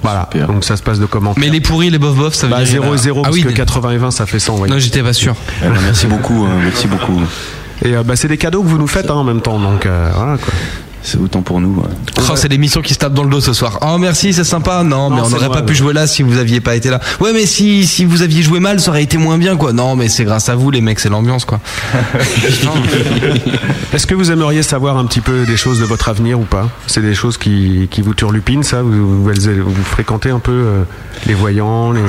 Voilà. 0.03 0.29
Donc 0.47 0.63
ça 0.63 0.77
se 0.77 0.83
passe 0.83 0.99
de 0.99 1.05
commentaires. 1.05 1.41
Mais 1.43 1.49
les 1.49 1.61
pourris, 1.61 1.89
les 1.89 1.99
bof 1.99 2.15
bof, 2.15 2.33
ça 2.33 2.47
veut 2.47 2.51
Bah, 2.53 2.63
dire. 2.63 2.81
0 2.81 2.95
et 2.95 2.97
0 2.97 3.19
Ah 3.19 3.23
parce 3.25 3.35
oui, 3.35 3.43
que 3.43 3.47
des- 3.49 3.53
80 3.53 3.91
et 3.91 3.97
20 3.97 4.11
ça 4.11 4.25
fait 4.25 4.39
100. 4.39 4.57
ouais. 4.59 4.69
Non, 4.69 4.79
j'étais 4.79 5.03
pas 5.03 5.13
sûr. 5.13 5.35
Eh 5.63 5.67
ben, 5.67 5.75
merci 5.83 6.07
beaucoup, 6.07 6.45
hein, 6.45 6.55
merci 6.63 6.87
beaucoup. 6.87 7.21
Et 7.83 7.95
euh, 7.95 8.03
bah, 8.03 8.15
c'est 8.15 8.27
des 8.27 8.37
cadeaux 8.37 8.61
que 8.63 8.67
vous 8.67 8.77
nous 8.77 8.87
faites 8.87 9.09
hein, 9.09 9.15
en 9.15 9.23
même 9.23 9.41
temps, 9.41 9.59
donc 9.59 9.85
euh, 9.85 10.09
voilà 10.15 10.37
quoi. 10.37 10.53
C'est 11.03 11.17
autant 11.17 11.41
pour 11.41 11.59
nous. 11.59 11.83
Oh, 12.17 12.35
c'est 12.35 12.47
l'émission 12.47 12.81
qui 12.81 12.93
se 12.93 12.99
tape 12.99 13.13
dans 13.13 13.23
le 13.23 13.29
dos 13.29 13.41
ce 13.41 13.53
soir. 13.53 13.79
Oh 13.81 13.97
merci, 13.97 14.33
c'est 14.33 14.43
sympa. 14.43 14.83
Non, 14.83 15.09
mais 15.09 15.21
on 15.21 15.29
n'aurait 15.29 15.49
pas 15.49 15.63
pu 15.63 15.69
ouais. 15.69 15.75
jouer 15.75 15.93
là 15.93 16.05
si 16.05 16.21
vous 16.21 16.37
aviez 16.37 16.61
pas 16.61 16.75
été 16.75 16.89
là. 16.89 16.99
Ouais, 17.19 17.33
mais 17.33 17.45
si 17.45 17.87
si 17.87 18.05
vous 18.05 18.21
aviez 18.21 18.43
joué 18.43 18.59
mal, 18.59 18.79
ça 18.79 18.91
aurait 18.91 19.03
été 19.03 19.17
moins 19.17 19.37
bien 19.37 19.57
quoi. 19.57 19.73
Non, 19.73 19.95
mais 19.95 20.09
c'est 20.09 20.25
grâce 20.25 20.49
à 20.49 20.55
vous 20.55 20.69
les 20.69 20.81
mecs, 20.81 20.99
c'est 20.99 21.09
l'ambiance 21.09 21.45
quoi. 21.45 21.59
Est-ce 23.93 24.07
que 24.07 24.13
vous 24.13 24.31
aimeriez 24.31 24.63
savoir 24.63 24.97
un 24.97 25.05
petit 25.05 25.21
peu 25.21 25.45
des 25.45 25.57
choses 25.57 25.79
de 25.79 25.85
votre 25.85 26.09
avenir 26.09 26.39
ou 26.39 26.45
pas? 26.45 26.69
C'est 26.87 27.01
des 27.01 27.15
choses 27.15 27.37
qui, 27.37 27.87
qui 27.89 28.01
vous 28.01 28.13
turlupinent, 28.13 28.63
ça? 28.63 28.81
Vous, 28.81 29.23
vous, 29.23 29.23
vous 29.23 29.83
fréquentez 29.83 30.29
un 30.29 30.39
peu 30.39 30.51
euh, 30.51 30.83
les 31.25 31.33
voyants 31.33 31.91
les... 31.91 32.01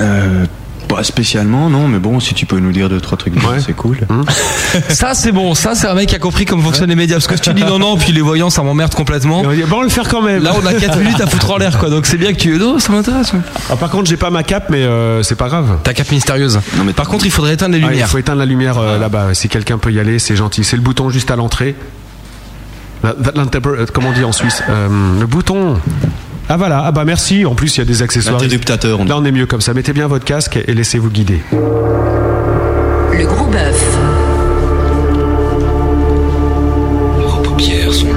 Euh, 0.00 0.44
Pas 0.88 1.02
spécialement, 1.04 1.68
non, 1.68 1.86
mais 1.86 1.98
bon, 1.98 2.18
si 2.18 2.32
tu 2.34 2.46
peux 2.46 2.58
nous 2.58 2.72
dire 2.72 2.88
deux, 2.88 3.00
trois 3.00 3.18
trucs, 3.18 3.34
bien, 3.34 3.60
c'est 3.60 3.74
cool. 3.74 3.98
Ça, 4.88 5.12
c'est 5.14 5.32
bon. 5.32 5.54
Ça, 5.54 5.74
c'est 5.74 5.86
un 5.86 5.94
mec 5.94 6.08
qui 6.08 6.14
a 6.14 6.18
compris 6.18 6.44
comment 6.46 6.62
fonctionnent 6.62 6.88
les 6.88 6.96
médias. 6.96 7.16
Parce 7.16 7.26
que 7.26 7.36
si 7.36 7.42
tu 7.42 7.52
dis 7.52 7.62
non, 7.64 7.78
non, 7.78 7.96
puis 7.98 8.12
les 8.12 8.22
voyants, 8.22 8.48
ça 8.50 8.62
m'emmerde 8.62 8.94
complètement. 8.94 9.42
Bon, 9.42 9.50
on 9.50 9.76
va 9.78 9.82
le 9.82 9.88
faire 9.90 10.08
quand 10.08 10.22
même. 10.22 10.42
Là, 10.42 10.52
on 10.60 10.64
a 10.66 10.72
4 10.72 10.98
minutes 10.98 11.20
à 11.20 11.26
foutre 11.26 11.50
en 11.50 11.58
l'air, 11.58 11.78
quoi. 11.78 11.90
Donc, 11.90 12.06
c'est 12.06 12.16
bien 12.16 12.32
que 12.32 12.38
tu. 12.38 12.56
Non, 12.58 12.78
ça 12.78 12.92
m'intéresse. 12.92 13.32
ouais. 13.34 13.40
Ah, 13.70 13.76
par 13.76 13.90
contre, 13.90 14.08
j'ai 14.08 14.16
pas 14.16 14.30
ma 14.30 14.42
cape, 14.42 14.70
mais 14.70 14.78
euh, 14.82 15.22
c'est 15.22 15.34
pas 15.36 15.48
grave. 15.48 15.78
Ta 15.84 15.92
cape 15.92 16.10
mystérieuse. 16.10 16.58
Non, 16.76 16.84
mais 16.84 16.92
par 16.94 17.08
contre, 17.08 17.26
il 17.26 17.30
faudrait 17.30 17.54
éteindre 17.54 17.74
les 17.74 17.80
Ah, 17.82 17.86
il 17.86 17.90
lumières. 17.90 18.08
faut 18.08 18.18
éteindre 18.18 18.38
la 18.38 18.46
lumière 18.46 18.78
euh, 18.78 18.98
là-bas. 18.98 19.34
Si 19.34 19.48
quelqu'un 19.48 19.76
peut 19.78 19.92
y 19.92 20.00
aller, 20.00 20.18
c'est 20.18 20.36
gentil. 20.36 20.64
C'est 20.64 20.76
le 20.76 20.82
bouton 20.82 21.10
juste 21.10 21.30
à 21.30 21.36
l'entrée. 21.36 21.74
Euh, 23.04 23.12
Comment 23.92 24.08
on 24.08 24.12
dit 24.12 24.24
en 24.24 24.32
Suisse 24.32 24.62
Euh, 24.68 24.88
Le 25.20 25.26
bouton. 25.26 25.76
Ah 26.50 26.56
voilà, 26.56 26.82
ah 26.84 26.92
bah 26.92 27.04
merci. 27.04 27.44
En 27.44 27.54
plus, 27.54 27.76
il 27.76 27.80
y 27.80 27.82
a 27.82 27.84
des 27.84 28.02
accessoires. 28.02 28.40
L'interruptateur, 28.40 29.00
on 29.00 29.04
dit. 29.04 29.10
Là, 29.10 29.18
on 29.18 29.24
est 29.24 29.32
mieux 29.32 29.46
comme 29.46 29.60
ça. 29.60 29.74
Mettez 29.74 29.92
bien 29.92 30.06
votre 30.06 30.24
casque 30.24 30.56
et 30.56 30.72
laissez-vous 30.72 31.10
guider. 31.10 31.42
Le 31.52 33.26
gros 33.26 33.46
bœuf. 33.46 33.84
Vos 37.26 37.42
paupières 37.42 37.92
sont 37.92 38.14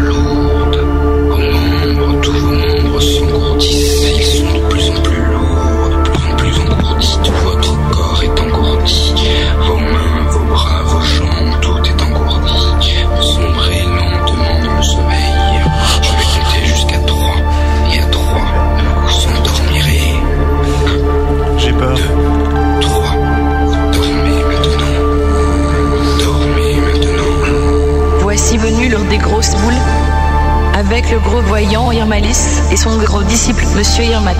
et 32.72 32.78
son 32.78 32.98
gros 32.98 33.24
disciple, 33.24 33.66
Monsieur 33.76 34.04
Irmat. 34.04 34.36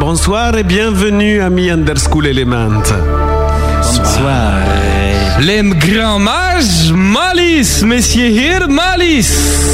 Bonsoir 0.00 0.56
et 0.56 0.64
bienvenue, 0.64 1.40
ami 1.40 1.70
Underschool 1.70 2.26
Element. 2.26 2.82
Bonsoir. 3.82 4.52
Les 5.40 5.62
grands 5.62 6.18
mages 6.18 6.92
Malice, 6.92 7.82
messieurs 7.82 8.28
Hir 8.28 8.68
Malice. 8.68 9.68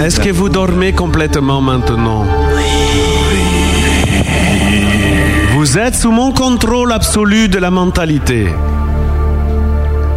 Est-ce 0.00 0.18
que 0.18 0.30
vous 0.30 0.48
dormez 0.48 0.92
complètement 0.92 1.60
maintenant? 1.60 2.26
Vous 5.54 5.78
êtes 5.78 5.94
sous 5.94 6.10
mon 6.10 6.32
contrôle 6.32 6.92
absolu 6.92 7.48
de 7.48 7.58
la 7.58 7.70
mentalité. 7.70 8.48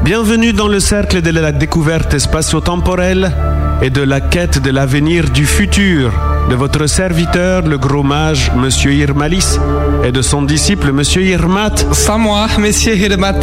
Bienvenue 0.06 0.54
dans 0.54 0.68
le 0.68 0.80
cercle 0.80 1.24
de 1.24 1.32
la 1.32 1.52
découverte 1.52 2.20
spatio-temporelle 2.20 3.36
et 3.82 3.90
de 3.90 4.04
la 4.04 4.22
quête 4.22 4.62
de 4.62 4.70
l'avenir 4.70 5.32
du 5.32 5.48
futur 5.48 6.14
de 6.48 6.54
votre 6.54 6.86
serviteur, 6.86 7.64
le 7.64 7.80
gros 7.80 8.04
mage, 8.04 8.52
Monsieur 8.56 8.94
Irmalis, 8.94 9.58
et 10.04 10.12
de 10.12 10.22
son 10.22 10.44
disciple, 10.44 10.92
Monsieur 10.92 11.24
Irmat. 11.24 11.74
C'est 11.92 12.18
moi, 12.20 12.46
Monsieur 12.60 12.96
Irmat. 12.96 13.40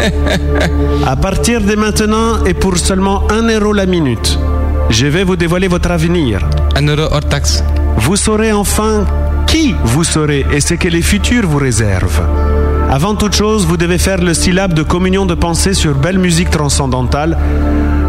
à 1.06 1.14
partir 1.14 1.60
de 1.60 1.74
maintenant 1.74 2.42
et 2.46 2.54
pour 2.54 2.78
seulement 2.78 3.30
un 3.30 3.46
euro 3.46 3.74
la 3.74 3.84
minute, 3.84 4.38
je 4.88 5.06
vais 5.08 5.24
vous 5.24 5.36
dévoiler 5.36 5.68
votre 5.68 5.90
avenir. 5.90 6.40
Un 6.74 6.86
euro 6.86 7.02
hors 7.12 7.28
taxe. 7.28 7.62
Vous 7.98 8.16
saurez 8.16 8.50
enfin 8.50 9.04
qui 9.46 9.74
vous 9.84 10.04
serez 10.04 10.46
et 10.50 10.62
ce 10.62 10.72
que 10.72 10.88
les 10.88 11.02
futurs 11.02 11.46
vous 11.46 11.58
réservent. 11.58 12.22
Avant 12.96 13.14
toute 13.14 13.34
chose, 13.34 13.66
vous 13.66 13.76
devez 13.76 13.98
faire 13.98 14.22
le 14.22 14.32
syllabe 14.32 14.72
de 14.72 14.82
communion 14.82 15.26
de 15.26 15.34
pensée 15.34 15.74
sur 15.74 15.94
belle 15.94 16.18
musique 16.18 16.48
transcendantale. 16.48 17.36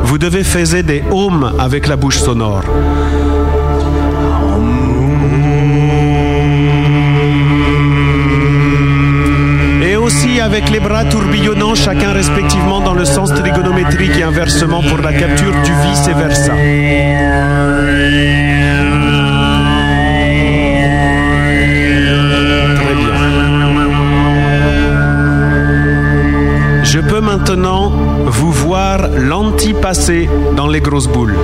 Vous 0.03 0.17
devez 0.17 0.45
faire 0.45 0.81
des 0.81 1.03
ohms 1.11 1.51
avec 1.59 1.87
la 1.87 1.97
bouche 1.97 2.19
sonore. 2.19 2.63
Et 9.83 9.97
aussi 9.97 10.39
avec 10.39 10.69
les 10.69 10.79
bras 10.79 11.03
tourbillonnant 11.03 11.75
chacun 11.75 12.13
respectivement 12.13 12.79
dans 12.79 12.93
le 12.93 13.03
sens 13.03 13.33
trigonométrique 13.33 14.17
et 14.17 14.23
inversement 14.23 14.81
pour 14.83 14.99
la 14.99 15.11
capture 15.11 15.51
du 15.51 15.73
vice 15.83 16.07
et 16.07 16.13
versa. 16.13 16.53
Maintenant 27.47 27.91
vous 28.25 28.51
voir 28.51 29.07
l'anti-passé 29.17 30.29
dans 30.55 30.67
les 30.67 30.81
grosses 30.81 31.07
boules. 31.07 31.35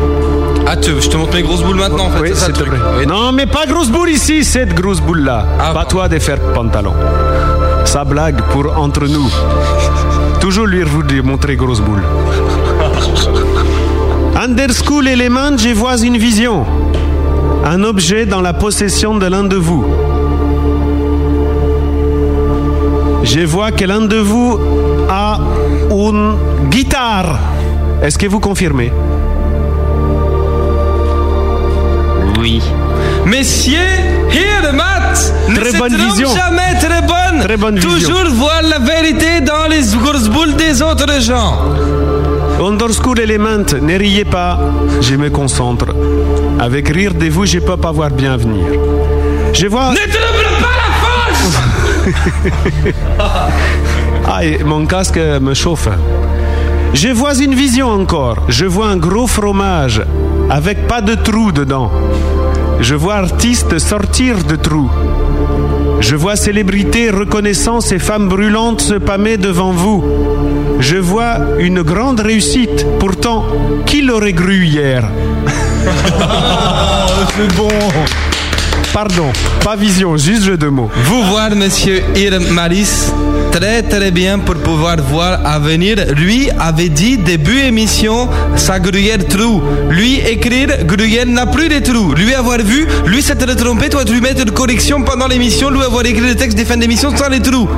Ah, 0.67 0.75
tu, 0.75 0.91
je 0.99 1.07
te 1.07 1.15
montre 1.15 1.33
mes 1.33 1.43
grosses 1.43 1.63
boules 1.63 1.77
maintenant, 1.77 2.07
en 2.07 2.09
fait. 2.09 2.19
Oui, 2.19 2.29
c'est 2.33 2.35
ça 2.35 2.45
s'il 2.47 2.55
le 2.55 2.59
te 2.59 2.65
truc. 2.65 2.79
plaît. 2.97 3.05
Non, 3.05 3.31
mais 3.31 3.45
pas 3.45 3.65
grosse 3.65 3.89
boule 3.89 4.09
ici, 4.09 4.43
cette 4.43 4.73
grosse 4.73 4.99
boule-là. 4.99 5.45
pas 5.73 5.85
toi 5.85 6.09
de 6.09 6.19
faire 6.19 6.39
pantalon. 6.53 6.93
Ça 7.85 8.03
blague 8.03 8.41
pour 8.51 8.77
entre 8.77 9.07
nous. 9.07 9.29
Toujours 10.41 10.65
lui 10.65 10.83
vous 10.83 11.03
montrer 11.23 11.55
grosse 11.55 11.79
boule. 11.79 12.03
Underschool 14.35 15.07
Element, 15.07 15.57
je 15.57 15.69
vois 15.69 15.97
une 15.97 16.17
vision. 16.17 16.65
Un 17.65 17.81
objet 17.83 18.25
dans 18.25 18.41
la 18.41 18.53
possession 18.53 19.15
de 19.15 19.25
l'un 19.27 19.45
de 19.45 19.55
vous. 19.55 19.85
Je 23.23 23.39
vois 23.45 23.71
que 23.71 23.85
l'un 23.85 24.01
de 24.01 24.17
vous 24.17 24.59
a 25.09 25.39
une 25.93 26.35
guitare. 26.69 27.39
Est-ce 28.01 28.17
que 28.17 28.27
vous 28.27 28.39
confirmez? 28.39 28.91
Oui. 32.39 32.61
Messieurs, 33.25 33.77
Hirmat 34.31 35.13
ne 35.49 35.55
Très 35.55 35.71
se 35.71 35.77
bonne 35.77 35.95
vision. 35.95 36.29
jamais 36.35 36.73
très 36.79 37.01
bonne. 37.01 37.41
Très 37.43 37.57
bonne 37.57 37.77
vision. 37.79 38.09
Toujours 38.09 38.29
voir 38.33 38.61
la 38.63 38.79
vérité 38.79 39.39
dans 39.41 39.67
les 39.69 39.81
grosses 39.97 40.27
boules 40.29 40.55
des 40.55 40.81
autres 40.81 41.21
gens. 41.21 41.59
Underschool 42.61 43.19
Element, 43.19 43.65
ne 43.81 43.97
riez 43.97 44.25
pas, 44.25 44.59
je 45.01 45.15
me 45.15 45.29
concentre. 45.29 45.87
Avec 46.59 46.89
rire 46.89 47.13
de 47.13 47.27
vous, 47.29 47.45
je 47.45 47.59
peux 47.59 47.77
pas 47.77 47.91
voir 47.91 48.09
bien 48.09 48.35
venir. 48.37 48.65
Je 49.53 49.67
vois. 49.67 49.91
Ne 49.91 49.97
trouble 49.97 50.49
pas 50.59 50.75
la 50.81 50.91
force 51.03 51.61
Ah, 54.25 54.43
et 54.45 54.63
mon 54.63 54.85
casque 54.85 55.17
me 55.17 55.53
chauffe. 55.53 55.89
Je 56.93 57.09
vois 57.09 57.35
une 57.35 57.55
vision 57.55 57.89
encore. 57.89 58.37
Je 58.49 58.65
vois 58.65 58.87
un 58.87 58.97
gros 58.97 59.27
fromage 59.27 60.01
avec 60.49 60.87
pas 60.87 61.01
de 61.01 61.15
trou 61.15 61.51
dedans. 61.51 61.91
Je 62.79 62.95
vois 62.95 63.15
artistes 63.15 63.79
sortir 63.79 64.43
de 64.43 64.55
trous. 64.55 64.89
Je 65.99 66.15
vois 66.15 66.35
célébrités, 66.35 67.09
reconnaissance 67.09 67.91
et 67.91 67.99
femmes 67.99 68.27
brûlantes 68.27 68.81
se 68.81 68.95
pâmer 68.95 69.37
devant 69.37 69.71
vous. 69.71 70.03
Je 70.79 70.97
vois 70.97 71.37
une 71.59 71.81
grande 71.81 72.19
réussite. 72.19 72.85
Pourtant, 72.99 73.45
qui 73.85 74.01
l'aurait 74.01 74.33
cru 74.33 74.65
hier? 74.65 75.03
C'est 77.35 77.55
bon. 77.55 77.69
Pardon, 78.93 79.31
pas 79.63 79.75
vision, 79.75 80.17
juste 80.17 80.43
jeu 80.43 80.57
de 80.57 80.67
mots. 80.67 80.89
Vous 81.05 81.23
voir, 81.23 81.51
monsieur 81.55 82.03
Irmalis, 82.15 83.11
très 83.53 83.83
très 83.83 84.09
bien 84.09 84.39
pour 84.39 84.55
pouvoir 84.55 84.97
voir 84.97 85.45
à 85.45 85.59
venir. 85.59 85.95
Lui 86.15 86.49
avait 86.59 86.89
dit 86.89 87.17
début 87.17 87.59
émission 87.59 88.27
sa 88.55 88.79
gruyère 88.79 89.25
trou. 89.27 89.61
Lui 89.91 90.15
écrire 90.19 90.85
gruyère 90.85 91.27
n'a 91.27 91.45
plus 91.45 91.69
de 91.69 91.79
trous. 91.79 92.13
Lui 92.15 92.33
avoir 92.33 92.57
vu, 92.57 92.87
lui 93.05 93.21
s'être 93.21 93.55
trompé, 93.55 93.89
toi 93.89 94.03
tu 94.05 94.13
lui 94.13 94.21
mettre 94.21 94.41
une 94.41 94.51
correction 94.51 95.03
pendant 95.03 95.27
l'émission, 95.27 95.69
lui 95.69 95.83
avoir 95.83 96.03
écrit 96.05 96.27
le 96.27 96.35
texte 96.35 96.57
des 96.57 96.65
fins 96.65 96.77
d'émission 96.77 97.15
sans 97.15 97.29
les 97.29 97.41
trous. 97.41 97.69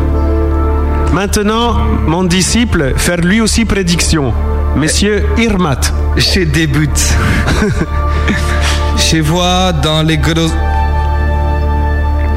Maintenant, 1.11 1.75
mon 2.07 2.23
disciple, 2.23 2.93
faire 2.95 3.17
lui 3.17 3.41
aussi 3.41 3.65
prédiction. 3.65 4.33
Monsieur 4.77 5.25
Irmat. 5.37 5.81
Je 6.15 6.41
débute. 6.41 7.13
Je 8.97 9.17
vois 9.17 9.73
dans 9.73 10.03
les 10.03 10.17
grosses. 10.17 10.55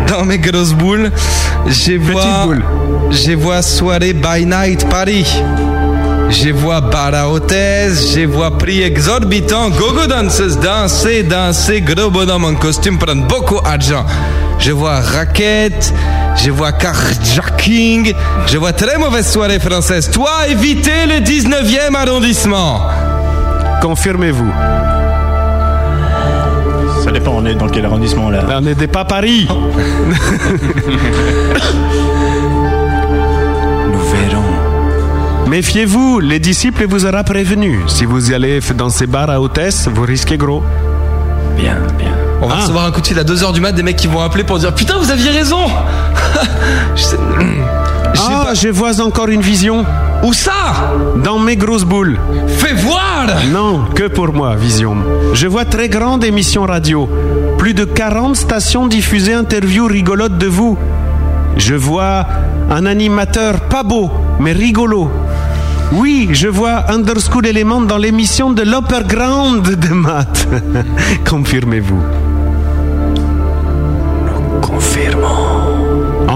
Dans 0.09 0.24
mes 0.24 0.39
grosses 0.39 0.73
boules, 0.73 1.10
je 1.70 1.99
vois. 1.99 2.47
Je 3.11 3.32
vois 3.32 3.62
soirée 3.62 4.12
by 4.12 4.45
night 4.47 4.89
Paris. 4.89 5.27
Je 6.31 6.51
vois 6.51 6.82
bar 6.82 7.15
à 7.15 7.28
hôtesse, 7.28 8.15
je 8.15 8.27
vois 8.27 8.59
prix 8.59 8.82
exorbitant, 8.82 9.70
gogo 9.70 10.07
danseuses 10.07 10.59
danser, 10.59 11.23
danser, 11.23 11.81
gros 11.81 12.11
bonhomme 12.11 12.45
en 12.45 12.55
costume 12.55 12.99
prendre 12.99 13.27
beaucoup 13.27 13.61
d'argent. 13.62 14.05
Je 14.59 14.73
vois 14.73 15.01
raquette, 15.01 15.95
je 16.36 16.51
vois 16.51 16.73
carjacking, 16.73 18.12
je 18.47 18.59
vois 18.59 18.75
très 18.75 18.99
mauvaise 18.99 19.31
soirée 19.31 19.59
française. 19.59 20.10
Toi, 20.10 20.49
évitez 20.49 21.07
le 21.07 21.20
19e 21.20 21.94
arrondissement. 21.94 22.83
Confirmez-vous. 23.81 24.52
Attends, 27.28 27.36
on 27.42 27.44
est 27.44 27.55
dans 27.55 27.68
quel 27.68 27.84
arrondissement 27.84 28.31
là 28.31 28.42
On 28.57 28.62
n'est 28.62 28.74
pas 28.86 29.05
Paris 29.05 29.47
Nous 33.92 33.98
verrons. 33.98 34.42
Méfiez-vous, 35.47 36.20
les 36.20 36.39
disciples 36.39 36.86
vous 36.89 37.05
aura 37.05 37.24
prévenu. 37.24 37.81
Si 37.86 38.07
vous 38.07 38.31
y 38.31 38.34
allez 38.34 38.60
dans 38.74 38.89
ces 38.89 39.07
bars 39.07 39.28
à 39.28 39.42
hôtesse, 39.42 39.89
vous 39.94 40.05
risquez 40.05 40.39
gros. 40.39 40.62
Bien, 41.58 41.76
bien. 41.98 42.12
On 42.40 42.47
va 42.47 42.55
recevoir 42.57 42.86
un 42.86 42.92
coup 42.92 43.02
de 43.02 43.07
fil 43.07 43.18
à 43.18 43.24
2h 43.24 43.52
du 43.52 43.60
mat 43.60 43.73
des 43.73 43.82
mecs 43.82 43.97
qui 43.97 44.07
vont 44.07 44.23
appeler 44.23 44.44
pour 44.44 44.58
dire 44.58 44.74
Putain, 44.74 44.97
vous 44.97 45.10
aviez 45.10 45.31
raison 45.31 45.66
Je 46.97 47.02
sais- 47.02 47.16
Ah, 48.16 48.52
je 48.55 48.68
vois 48.68 49.02
encore 49.02 49.28
une 49.28 49.42
vision. 49.42 49.84
Où 50.25 50.33
ça 50.33 50.95
Dans 51.23 51.39
mes 51.39 51.57
grosses 51.57 51.85
boules. 51.85 52.19
Fais 52.49 52.75
voir 52.75 53.27
Non, 53.53 53.85
que 53.95 54.09
pour 54.09 54.33
moi, 54.33 54.57
vision. 54.57 54.97
Je 55.33 55.47
vois 55.47 55.65
très 55.65 55.89
grande 55.89 56.25
émission 56.25 56.63
radio. 56.65 57.09
Plus 57.57 57.75
de 57.75 57.85
40 57.85 58.37
stations 58.37 58.87
diffusées 58.87 59.35
interviews 59.35 59.87
rigolotes 59.87 60.39
de 60.39 60.47
vous. 60.47 60.77
Je 61.57 61.75
vois 61.75 62.27
un 62.71 62.87
animateur 62.87 63.61
pas 63.61 63.83
beau, 63.83 64.11
mais 64.41 64.53
rigolo. 64.53 65.11
Oui, 65.93 66.29
je 66.33 66.49
vois 66.49 66.91
Underschool 66.91 67.47
Element 67.47 67.81
dans 67.81 67.97
l'émission 67.97 68.51
de 68.51 68.63
l'Upperground 68.63 69.63
de 69.63 69.95
maths. 69.95 70.47
Confirmez-vous. 71.29 72.03
Confirmons. 74.61 75.48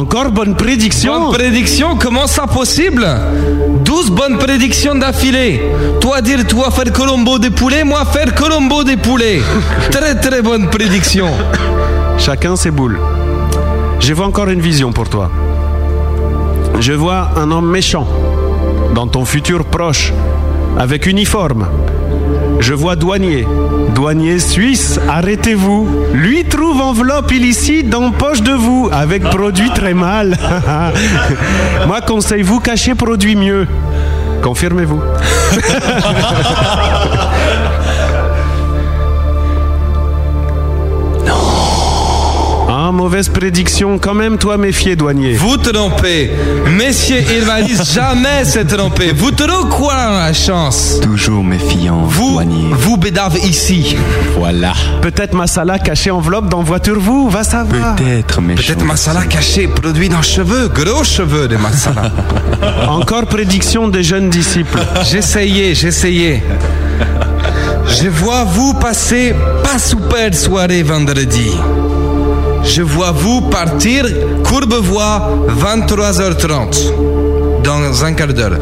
Encore 0.03 0.33
bonne 0.33 0.57
prédiction. 0.57 1.27
Bonne 1.29 1.35
prédiction, 1.35 1.97
comment 1.97 2.27
ça 2.27 2.49
possible? 2.49 3.07
12 3.85 4.11
bonnes 4.11 4.37
prédictions 4.37 4.97
d'affilée. 4.97 5.63
Toi 6.01 6.21
dire 6.21 6.45
toi 6.45 6.73
faire 6.73 6.93
Colombo 6.93 7.39
des 7.39 7.51
poulets, 7.51 7.85
moi 7.85 8.05
faire 8.05 8.35
Colombo 8.35 8.83
des 8.83 8.97
poulets. 8.97 9.41
Très 9.93 10.17
très 10.17 10.43
bonne 10.43 10.69
prédiction. 10.71 11.29
Chacun 12.19 12.57
ses 12.57 12.73
boules. 12.73 12.99
Je 14.01 14.13
vois 14.13 14.27
encore 14.27 14.49
une 14.49 14.61
vision 14.61 14.93
pour 14.93 15.09
toi. 15.09 15.31
Je 16.81 16.95
vois 16.95 17.31
un 17.37 17.53
homme 17.53 17.71
méchant 17.71 18.09
dans 18.97 19.07
ton 19.07 19.25
futur 19.25 19.65
proche, 19.65 20.13
avec 20.81 21.07
uniforme. 21.07 21.69
Je 22.61 22.75
vois 22.75 22.97
douanier. 22.97 23.47
Douanier 23.95 24.39
suisse, 24.39 25.01
arrêtez-vous. 25.09 25.89
Lui 26.15 26.45
trouve 26.45 26.81
enveloppe 26.81 27.33
illicite 27.33 27.89
dans 27.89 28.11
poche 28.11 28.43
de 28.43 28.53
vous, 28.53 28.89
avec 28.93 29.23
produit 29.25 29.71
très 29.71 29.95
mal. 29.95 30.37
Moi, 31.87 32.01
conseille-vous 32.01 32.61
cacher 32.61 32.95
produit 32.95 33.37
mieux. 33.37 33.67
Confirmez-vous. 34.43 35.01
mauvaise 43.03 43.29
prédiction 43.29 43.99
quand 43.99 44.15
même, 44.15 44.39
toi, 44.39 44.57
méfier, 44.57 44.95
douanier. 44.95 45.35
Vous 45.35 45.57
trompez. 45.57 46.31
Messieurs, 46.79 47.25
il 47.37 47.43
va 47.45 47.61
dire 47.61 47.83
jamais 47.83 48.45
se 48.45 48.61
tromper. 48.61 49.11
Vous 49.13 49.33
trop 49.33 49.67
quoi 49.67 49.95
la 49.97 50.33
chance 50.33 51.01
Toujours 51.03 51.43
méfiant, 51.43 52.03
Vous, 52.05 52.35
douanier. 52.35 52.71
vous 52.79 52.97
bédave 52.97 53.37
ici. 53.45 53.97
Voilà. 54.39 54.73
Peut-être 55.01 55.35
Masala 55.35 55.81
caché 55.81 56.13
enveloppe 56.13 56.49
dans 56.49 56.63
voiture 56.63 57.01
vous, 57.01 57.29
va 57.29 57.43
savoir. 57.43 57.97
Peut-être 57.97 58.41
méchant. 58.41 58.63
Peut-être 58.75 58.85
masala 58.85 59.23
caché, 59.25 59.67
produit 59.67 60.09
dans 60.09 60.23
cheveux, 60.23 60.69
gros 60.69 61.03
cheveux 61.03 61.49
de 61.49 61.57
masala. 61.57 62.13
Encore 62.89 63.27
prédiction 63.27 63.89
des 63.89 64.05
jeunes 64.05 64.31
disciples. 64.31 64.79
J'essayais, 65.11 65.75
j'essayais. 65.75 66.41
Je 68.01 68.09
vois 68.09 68.45
vous 68.45 68.75
passer 68.75 69.35
pas 69.65 69.79
super 69.81 70.33
soirée 70.35 70.85
vendredi. 70.85 71.51
Je 72.65 72.83
vois 72.83 73.13
vous 73.13 73.43
partir 73.43 74.07
Courbevoie 74.45 75.31
23h30 75.61 77.63
dans 77.63 78.05
un 78.05 78.13
quart 78.15 78.33
d'heure. 78.33 78.59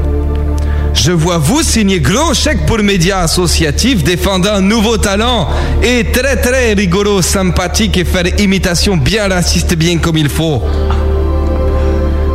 Je 0.95 1.13
vois 1.13 1.39
vous 1.39 1.63
signer 1.63 2.01
gros 2.01 2.35
chèque 2.35 2.67
pour 2.67 2.79
médias 2.79 3.21
associatifs 3.21 4.03
défendant 4.03 4.55
un 4.55 4.61
nouveau 4.61 4.97
talent 4.97 5.49
et 5.83 6.05
très 6.13 6.37
très 6.37 6.73
rigolo, 6.73 7.23
sympathique 7.23 7.97
et 7.97 8.05
faire 8.05 8.41
imitation 8.41 8.97
bien 8.97 9.29
raciste 9.29 9.77
bien 9.77 9.99
comme 9.99 10.17
il 10.17 10.29
faut. 10.29 10.63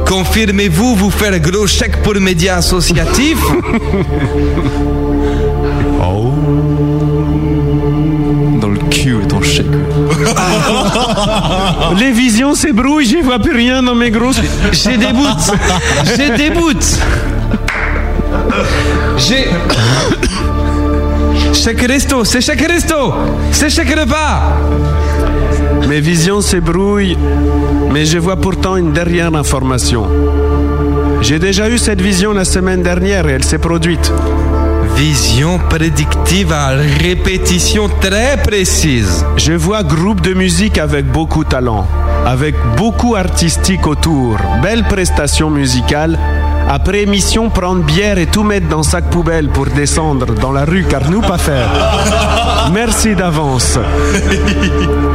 Confirmez-vous 0.07 0.95
vous 0.95 1.11
faire 1.11 1.37
gros 1.39 1.67
chèque 1.67 2.01
pour 2.03 2.15
médias 2.15 2.57
associatifs? 2.57 3.43
Les 11.99 12.11
visions 12.11 12.53
s'ébrouillent, 12.55 13.05
j'y 13.05 13.21
vois 13.21 13.39
plus 13.39 13.55
rien 13.55 13.81
dans 13.83 13.95
mes 13.95 14.11
grosses. 14.11 14.41
J'ai 14.71 14.97
des 14.97 15.13
bouts. 15.13 15.51
J'ai 16.15 16.29
des 16.31 16.49
bouts. 16.49 16.99
J'ai. 19.17 19.47
Chèque 21.53 21.81
resto, 21.81 22.23
c'est 22.25 22.41
chèque 22.41 22.61
resto, 22.61 23.13
c'est 23.51 23.69
chèque 23.69 23.97
repas. 23.97 24.57
Mes 25.87 25.99
visions 25.99 26.41
s'ébrouillent, 26.41 27.17
mais 27.91 28.05
je 28.05 28.17
vois 28.17 28.35
pourtant 28.35 28.75
une 28.75 28.91
dernière 28.91 29.33
information. 29.33 30.05
J'ai 31.21 31.39
déjà 31.39 31.69
eu 31.69 31.77
cette 31.77 32.01
vision 32.01 32.33
la 32.33 32.45
semaine 32.45 32.83
dernière 32.83 33.27
et 33.27 33.31
elle 33.31 33.43
s'est 33.43 33.57
produite. 33.57 34.11
Vision 34.95 35.59
prédictive 35.59 36.53
à 36.53 36.69
répétition 36.69 37.89
très 37.99 38.37
précise. 38.41 39.25
Je 39.35 39.51
vois 39.51 39.83
groupe 39.83 40.21
de 40.21 40.33
musique 40.33 40.77
avec 40.77 41.05
beaucoup 41.05 41.43
de 41.43 41.49
talent, 41.49 41.85
avec 42.25 42.55
beaucoup 42.77 43.15
artistique 43.15 43.87
autour, 43.87 44.37
belle 44.61 44.85
prestation 44.85 45.49
musicale. 45.49 46.17
Après 46.69 47.01
émission, 47.01 47.49
prendre 47.49 47.83
bière 47.83 48.17
et 48.17 48.25
tout 48.25 48.43
mettre 48.43 48.69
dans 48.69 48.83
sac 48.83 49.09
poubelle 49.09 49.49
pour 49.49 49.65
descendre 49.65 50.27
dans 50.33 50.53
la 50.53 50.63
rue, 50.63 50.85
car 50.89 51.09
nous 51.09 51.21
pas 51.21 51.37
faire. 51.37 51.69
Merci 52.73 53.15
d'avance. 53.15 53.77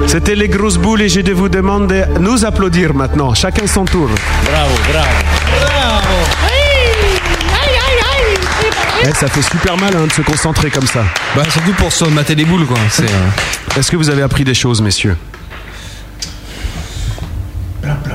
C'était 0.07 0.34
les 0.34 0.49
grosses 0.49 0.78
boules 0.78 1.02
et 1.02 1.09
je 1.09 1.23
de 1.23 1.33
vous 1.33 1.49
demander 1.49 2.05
de 2.15 2.18
nous 2.18 2.44
applaudir 2.44 2.92
maintenant, 2.92 3.33
chacun 3.33 3.67
son 3.67 3.86
tour. 3.86 4.10
Bravo, 4.44 4.75
bravo. 4.92 5.70
Eh, 9.03 9.15
ça 9.15 9.29
fait 9.29 9.43
super 9.43 9.77
mal 9.79 9.95
hein, 9.97 10.07
de 10.07 10.12
se 10.12 10.23
concentrer 10.23 10.70
comme 10.70 10.87
ça. 10.87 11.05
Bah 11.35 11.43
surtout 11.51 11.73
pour 11.73 11.91
se 11.93 12.05
mater 12.07 12.35
les 12.35 12.45
boules 12.45 12.67
quoi. 12.67 12.77
C'est. 12.91 13.05
euh, 13.05 13.79
Est-ce 13.79 13.91
que 13.91 13.97
vous 13.97 14.11
avez 14.11 14.23
appris 14.23 14.45
des 14.45 14.55
choses, 14.55 14.83
messieurs? 14.83 15.17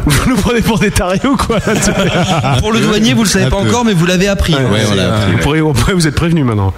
Vous 0.06 0.30
nous 0.30 0.36
prenez 0.38 0.62
pour 0.62 0.80
des 0.80 0.92
tarés 0.92 1.20
ou 1.26 1.36
quoi 1.36 1.60
Pour 2.60 2.72
le 2.72 2.80
douanier, 2.80 3.14
vous 3.14 3.24
le 3.24 3.30
savez 3.30 3.50
pas 3.50 3.58
encore, 3.58 3.84
mais 3.86 3.94
vous 3.94 4.06
l'avez 4.06 4.28
appris. 4.28 4.54
Ouais, 4.54 4.60
euh, 4.98 5.20
Vous, 5.32 5.38
pourrez- 5.74 5.94
vous 5.94 6.08
êtes 6.08 6.16
prévenus 6.16 6.46
maintenant. 6.46 6.74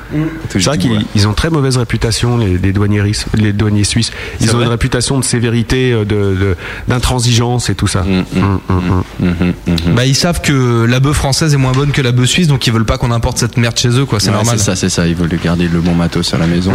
C'est 0.49 0.63
vrai 0.63 0.77
qu'ils 0.77 1.05
ils 1.15 1.27
ont 1.27 1.33
très 1.33 1.49
mauvaise 1.49 1.77
réputation, 1.77 2.37
les, 2.37 2.57
les 2.57 2.71
douaniers, 2.73 3.01
ris- 3.01 3.25
les 3.33 3.53
douaniers 3.53 3.83
suisses. 3.83 4.11
Ils 4.41 4.55
ont 4.55 4.61
une 4.61 4.67
réputation 4.67 5.19
de 5.19 5.23
sévérité, 5.23 5.91
euh, 5.91 5.99
de- 6.05 6.35
de- 6.35 6.55
d'intransigeance 6.87 7.69
et 7.69 7.75
tout 7.75 7.87
ça. 7.87 8.03
Mm, 8.03 8.23
Mm, 8.69 9.25
mm, 9.25 9.93
Bah 9.95 10.05
ils 10.05 10.15
savent 10.15 10.41
que 10.41 10.85
la 10.85 10.99
bœuf 10.99 11.17
française 11.17 11.53
est 11.53 11.57
moins 11.57 11.71
bonne 11.71 11.91
que 11.91 12.01
la 12.01 12.11
bœuf 12.11 12.27
suisse, 12.29 12.47
donc 12.47 12.65
ils 12.67 12.73
veulent 12.73 12.85
pas 12.85 12.97
qu'on 12.97 13.11
importe 13.11 13.37
cette 13.37 13.57
merde 13.57 13.77
chez 13.77 13.89
eux 13.89 14.05
quoi. 14.05 14.19
C'est 14.19 14.29
Ouais, 14.29 14.35
normal. 14.35 14.57
C'est 14.57 14.65
ça, 14.65 14.75
c'est 14.75 14.89
ça. 14.89 15.07
Ils 15.07 15.15
veulent 15.15 15.29
garder 15.43 15.67
le 15.67 15.79
bon 15.79 15.95
matos 15.95 16.33
à 16.33 16.37
la 16.37 16.47
maison. 16.47 16.73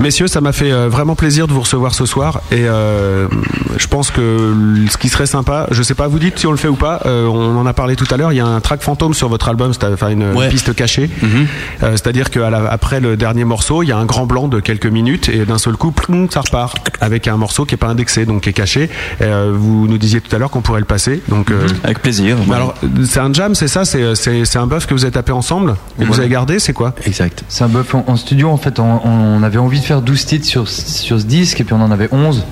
Messieurs, 0.00 0.28
ça 0.28 0.40
m'a 0.40 0.52
fait 0.52 0.70
euh, 0.72 0.88
vraiment 0.88 1.14
plaisir 1.16 1.46
de 1.46 1.52
vous 1.52 1.60
recevoir 1.60 1.94
ce 1.94 2.06
soir 2.06 2.40
et 2.52 2.64
euh, 2.68 3.26
je 3.78 3.86
pense 3.86 4.10
que 4.10 4.54
ce 4.90 4.96
qui 4.96 5.08
serait 5.08 5.26
sympa, 5.26 5.47
je 5.70 5.82
sais 5.82 5.94
pas, 5.94 6.06
vous 6.08 6.18
dites 6.18 6.38
si 6.38 6.46
on 6.46 6.50
le 6.50 6.56
fait 6.56 6.68
ou 6.68 6.74
pas. 6.76 7.00
euh, 7.06 7.26
on 7.26 7.56
en 7.58 7.66
a 7.66 7.72
parlé 7.72 7.96
tout 7.96 8.06
à 8.12 8.16
l'heure. 8.16 8.32
Il 8.32 8.36
y 8.36 8.40
a 8.40 8.46
un 8.46 8.60
track 8.60 8.82
fantôme 8.82 9.14
sur 9.14 9.28
votre 9.28 9.48
album, 9.48 9.72
c'est- 9.72 9.84
enfin 9.86 10.08
une, 10.08 10.32
Ouais. 10.32 10.48
piste 10.48 10.74
cachée. 10.74 11.08
Mhm. 11.22 11.46
Euh, 11.82 11.90
C'est-à-dire 11.92 12.30
qu'après 12.30 13.00
le 13.00 13.16
dernier 13.16 13.44
morceau, 13.44 13.82
il 13.82 13.88
y 13.88 13.92
a 13.92 13.96
un 13.98 14.04
grand 14.04 14.26
blanc 14.26 14.48
de 14.48 14.60
quelques 14.60 14.86
minutes 14.86 15.28
et 15.28 15.44
d'un 15.44 15.58
seul 15.58 15.76
coup, 15.76 15.90
plum, 15.90 16.28
ça 16.30 16.40
repart 16.40 16.76
avec 17.00 17.28
un 17.28 17.36
morceau 17.36 17.64
qui 17.64 17.74
est 17.74 17.78
pas 17.78 17.88
indexé, 17.88 18.26
donc 18.26 18.42
qui 18.42 18.50
est 18.50 18.52
caché. 18.52 18.90
Euh, 19.22 19.52
vous 19.56 19.86
nous 19.88 19.98
disiez 19.98 20.20
tout 20.20 20.34
à 20.34 20.38
l'heure 20.38 20.50
qu'on 20.50 20.60
pourrait 20.60 20.80
le 20.80 20.86
passer, 20.86 21.22
donc. 21.28 21.50
euh, 21.50 21.66
Avec 21.84 22.00
plaisir. 22.00 22.36
alors, 22.52 22.74
c'est 23.04 23.20
un 23.20 23.32
jam, 23.32 23.54
c'est 23.54 23.68
ça 23.68 23.84
C'est 23.84 24.56
un 24.56 24.66
buff 24.66 24.86
que 24.86 24.94
vous 24.94 25.04
avez 25.04 25.12
tapé 25.12 25.32
ensemble 25.32 25.76
et 25.98 26.04
que 26.04 26.08
vous 26.08 26.20
avez 26.20 26.28
gardé, 26.28 26.58
c'est 26.58 26.72
quoi? 26.72 26.94
Exact. 27.06 27.44
C'est 27.48 27.64
un 27.64 27.68
buff 27.68 27.94
en, 27.94 28.04
en 28.06 28.16
studio 28.16 28.48
en 28.50 28.56
fait. 28.56 28.78
On, 28.78 29.00
on 29.04 29.42
avait 29.42 29.58
envie 29.58 29.80
de 29.80 29.84
faire 29.84 30.02
12 30.02 30.24
titres 30.26 30.46
sur, 30.46 30.68
sur 30.68 31.18
ce 31.20 31.24
disque 31.24 31.60
et 31.60 31.64
puis 31.64 31.74
on 31.74 31.80
en 31.82 31.90
avait 31.90 32.08
11. 32.12 32.44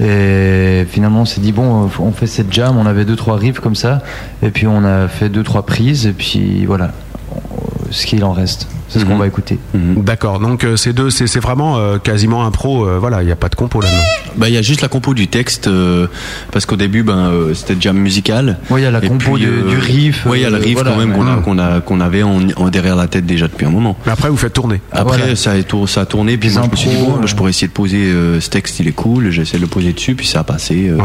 Et 0.00 0.86
finalement 0.90 1.22
on 1.22 1.24
s'est 1.24 1.40
dit 1.40 1.52
bon, 1.52 1.90
on 1.98 2.12
fait 2.12 2.26
cette 2.36 2.52
jam. 2.52 2.76
On 2.78 2.86
avait 2.86 3.04
deux 3.04 3.16
trois 3.16 3.36
riffs 3.36 3.60
comme 3.60 3.74
ça 3.76 4.02
et 4.42 4.50
puis 4.50 4.66
on 4.66 4.84
a 4.84 5.08
fait 5.08 5.28
deux 5.28 5.42
trois 5.42 5.64
prises 5.66 6.06
et 6.06 6.12
puis 6.12 6.64
voilà, 6.66 6.92
ce 7.90 8.06
qu'il 8.06 8.24
en 8.24 8.32
reste. 8.32 8.68
C'est 8.88 9.00
ce 9.00 9.04
qu'on 9.04 9.16
va 9.16 9.26
écouter. 9.26 9.58
D'accord. 9.74 10.38
Donc 10.38 10.62
euh, 10.62 10.76
ces 10.76 10.92
deux, 10.92 11.10
c'est 11.10 11.40
vraiment 11.40 11.76
euh, 11.76 11.98
quasiment 11.98 12.46
un 12.46 12.52
pro. 12.52 12.86
euh, 12.86 12.98
voilà, 13.00 13.22
il 13.24 13.26
n'y 13.26 13.32
a 13.32 13.36
pas 13.36 13.48
de 13.48 13.56
compo 13.56 13.80
là-dedans. 13.80 14.00
Bah, 14.36 14.48
il 14.48 14.54
y 14.54 14.56
a 14.56 14.62
juste 14.62 14.80
la 14.80 14.86
compo 14.86 15.12
du 15.12 15.26
texte, 15.26 15.66
euh, 15.66 16.06
parce 16.52 16.66
qu'au 16.66 16.76
début, 16.76 17.02
ben, 17.02 17.16
euh, 17.30 17.52
c'était 17.54 17.74
jam 17.80 17.96
musical. 17.98 18.58
Ouais, 18.70 18.80
il 18.80 18.84
y 18.84 18.86
a 18.86 18.92
la 18.92 19.02
Et 19.04 19.08
compo 19.08 19.32
puis, 19.32 19.44
de- 19.44 19.50
euh, 19.50 19.68
du 19.70 19.76
riff, 19.76 20.24
Ouais, 20.24 20.38
il 20.38 20.42
y 20.42 20.44
a 20.46 20.50
le 20.50 20.58
riff 20.58 20.74
voilà, 20.74 20.92
quand 20.92 20.98
même 20.98 21.10
ouais. 21.10 21.16
qu'on 21.16 21.26
a- 21.26 21.36
Mm. 21.36 21.42
qu'on 21.42 21.58
a, 21.58 21.80
qu'on 21.80 22.00
avait 22.00 22.22
en, 22.22 22.38
en 22.54 22.68
derrière 22.68 22.94
la 22.94 23.08
tête 23.08 23.26
déjà 23.26 23.48
depuis 23.48 23.66
un 23.66 23.70
moment. 23.70 23.96
Mais 24.06 24.12
après, 24.12 24.28
vous 24.28 24.36
faites 24.36 24.52
tourner. 24.52 24.80
Après, 24.92 25.18
Voilà. 25.18 25.34
ça, 25.36 25.50
a 25.50 25.62
tour- 25.64 25.88
ça 25.88 26.02
a 26.02 26.06
tourné, 26.06 26.36
puis 26.38 26.50
moi, 26.50 26.62
je 26.66 26.70
me 26.70 26.76
suis 26.76 26.90
dit, 26.90 26.96
bon, 26.96 27.14
bah, 27.18 27.26
je 27.26 27.34
pourrais 27.34 27.50
essayer 27.50 27.66
de 27.66 27.72
poser 27.72 28.04
euh, 28.04 28.40
ce 28.40 28.48
texte, 28.50 28.78
il 28.78 28.86
est 28.86 28.92
cool, 28.92 29.30
j'essaie 29.30 29.56
de 29.56 29.62
le 29.62 29.68
poser 29.68 29.92
dessus, 29.94 30.14
puis 30.14 30.28
ça 30.28 30.40
a 30.40 30.44
passé. 30.44 30.90
euh, 30.90 30.96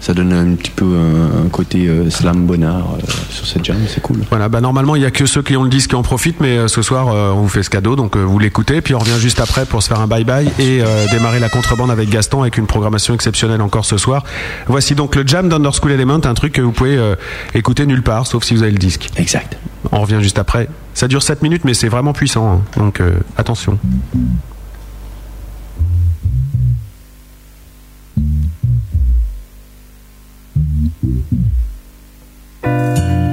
Ça 0.00 0.14
donne 0.14 0.32
un 0.32 0.54
petit 0.54 0.70
peu 0.70 0.84
un, 0.84 1.44
un 1.44 1.48
côté 1.48 1.86
euh, 1.86 2.08
slam 2.10 2.46
bonnard 2.46 2.94
euh, 2.94 3.06
sur 3.30 3.46
cette 3.46 3.64
jam, 3.64 3.76
c'est 3.86 4.00
cool. 4.00 4.20
Voilà, 4.30 4.48
bah 4.48 4.60
normalement 4.60 4.96
il 4.96 5.02
y 5.02 5.04
a 5.04 5.10
que 5.10 5.26
ceux 5.26 5.42
qui 5.42 5.56
ont 5.56 5.64
le 5.64 5.68
disque 5.68 5.90
qui 5.90 5.96
en 5.96 6.02
profitent, 6.02 6.40
mais 6.40 6.56
euh, 6.56 6.68
ce 6.68 6.82
soir 6.82 7.08
on 7.08 7.42
vous 7.42 7.48
fait 7.48 7.62
ce 7.62 7.70
cadeau, 7.70 7.96
donc 7.96 8.16
vous 8.16 8.38
l'écoutez, 8.38 8.80
puis 8.80 8.94
on 8.94 8.98
revient 8.98 9.18
juste 9.18 9.40
après 9.40 9.66
pour 9.66 9.82
se 9.82 9.88
faire 9.88 10.00
un 10.00 10.06
bye 10.06 10.24
bye 10.24 10.50
et 10.58 10.82
démarrer 11.12 11.40
la 11.40 11.48
contrebande 11.48 11.90
avec 11.90 12.08
Gaston 12.08 12.40
avec 12.42 12.56
une 12.56 12.66
programmation 12.66 13.14
exceptionnelle 13.14 13.62
encore 13.62 13.84
ce 13.84 13.98
soir. 13.98 14.24
Voici 14.66 14.94
donc 14.94 15.16
le 15.16 15.26
Jam 15.26 15.48
d'Under 15.48 15.70
School 15.72 15.92
Element, 15.92 16.20
un 16.24 16.34
truc 16.34 16.54
que 16.54 16.62
vous 16.62 16.72
pouvez 16.72 16.98
écouter 17.54 17.86
nulle 17.86 18.02
part, 18.02 18.26
sauf 18.26 18.44
si 18.44 18.54
vous 18.54 18.62
avez 18.62 18.72
le 18.72 18.78
disque. 18.78 19.10
Exact. 19.16 19.58
On 19.92 20.00
revient 20.00 20.18
juste 20.20 20.38
après. 20.38 20.68
Ça 20.94 21.08
dure 21.08 21.22
7 21.22 21.42
minutes, 21.42 21.64
mais 21.64 21.74
c'est 21.74 21.88
vraiment 21.88 22.12
puissant, 22.12 22.52
hein. 22.52 22.60
donc 22.76 23.00
euh, 23.00 23.14
attention. 23.36 23.78
Thank 31.10 31.32
you. 32.62 33.29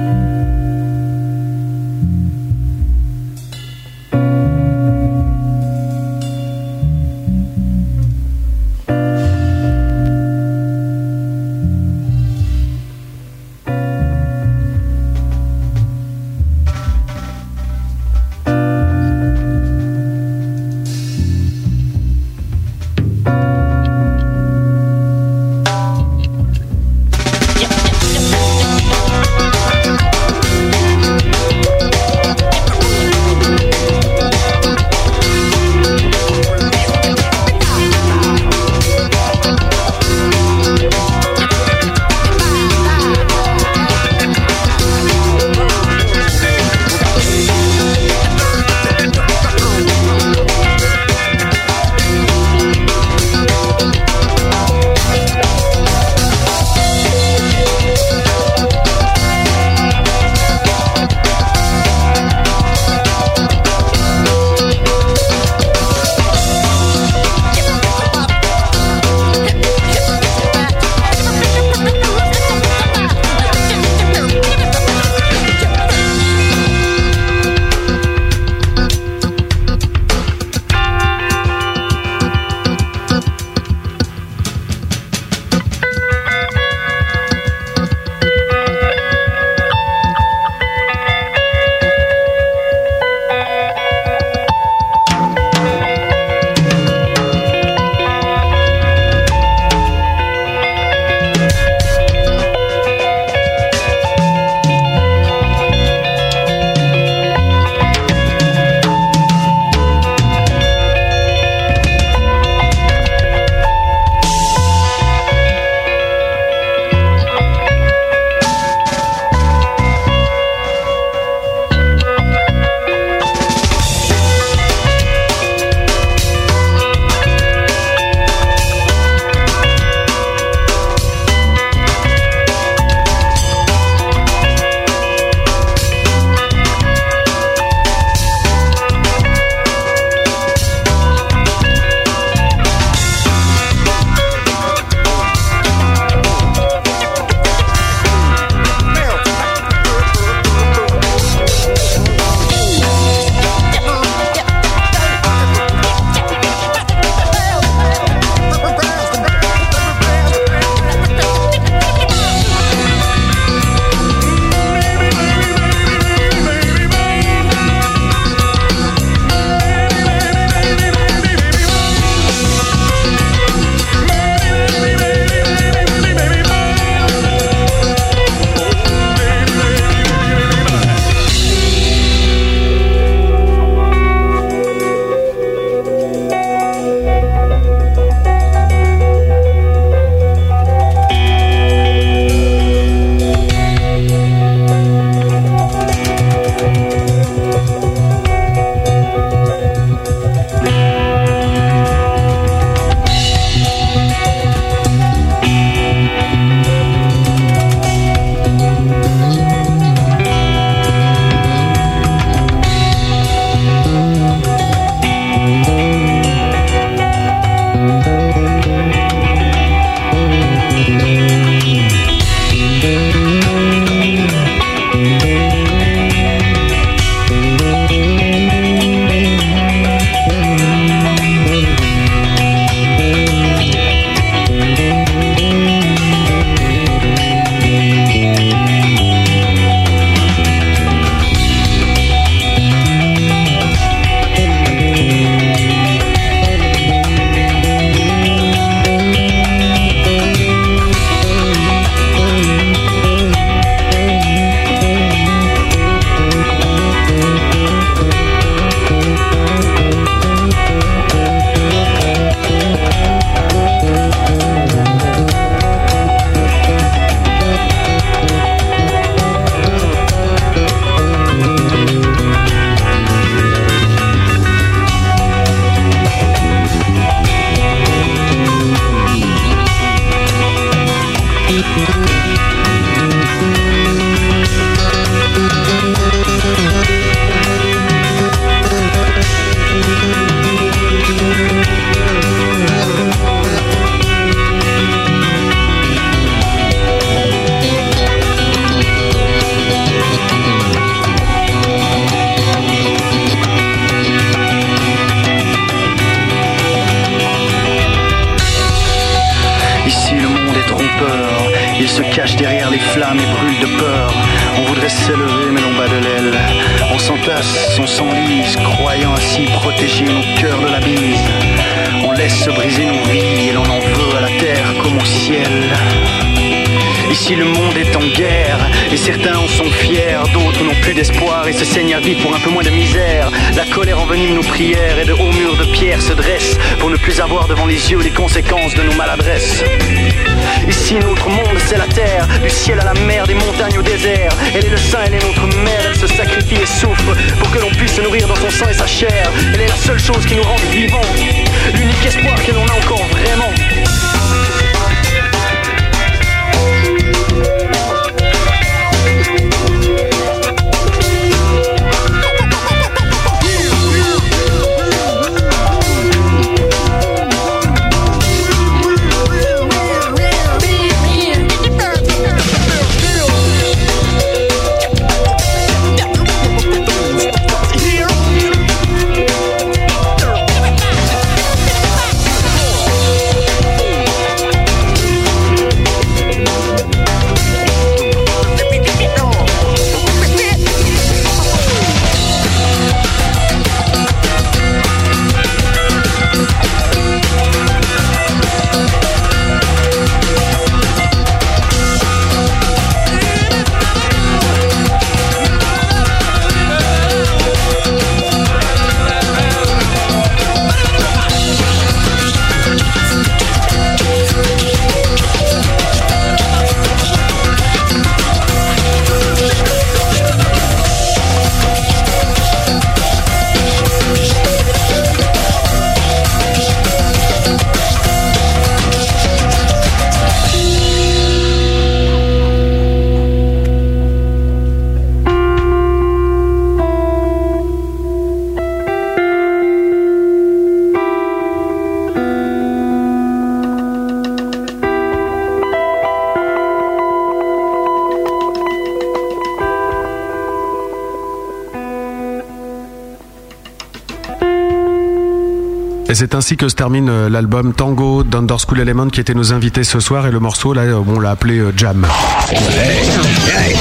C'est 456.18 456.34
ainsi 456.34 456.56
que 456.56 456.68
se 456.68 456.74
termine 456.74 457.08
euh, 457.08 457.28
l'album 457.28 457.72
Tango 457.72 458.24
d'Under 458.24 458.56
School 458.58 458.80
Element 458.80 459.06
qui 459.06 459.20
était 459.20 459.34
nos 459.34 459.52
invités 459.52 459.84
ce 459.84 460.00
soir 460.00 460.26
et 460.26 460.32
le 460.32 460.40
morceau 460.40 460.72
là 460.72 460.82
euh, 460.82 461.00
on 461.06 461.20
l'a 461.20 461.30
appelé 461.30 461.60
euh, 461.60 461.72
Jam. 461.76 462.04
Hey, 462.50 463.78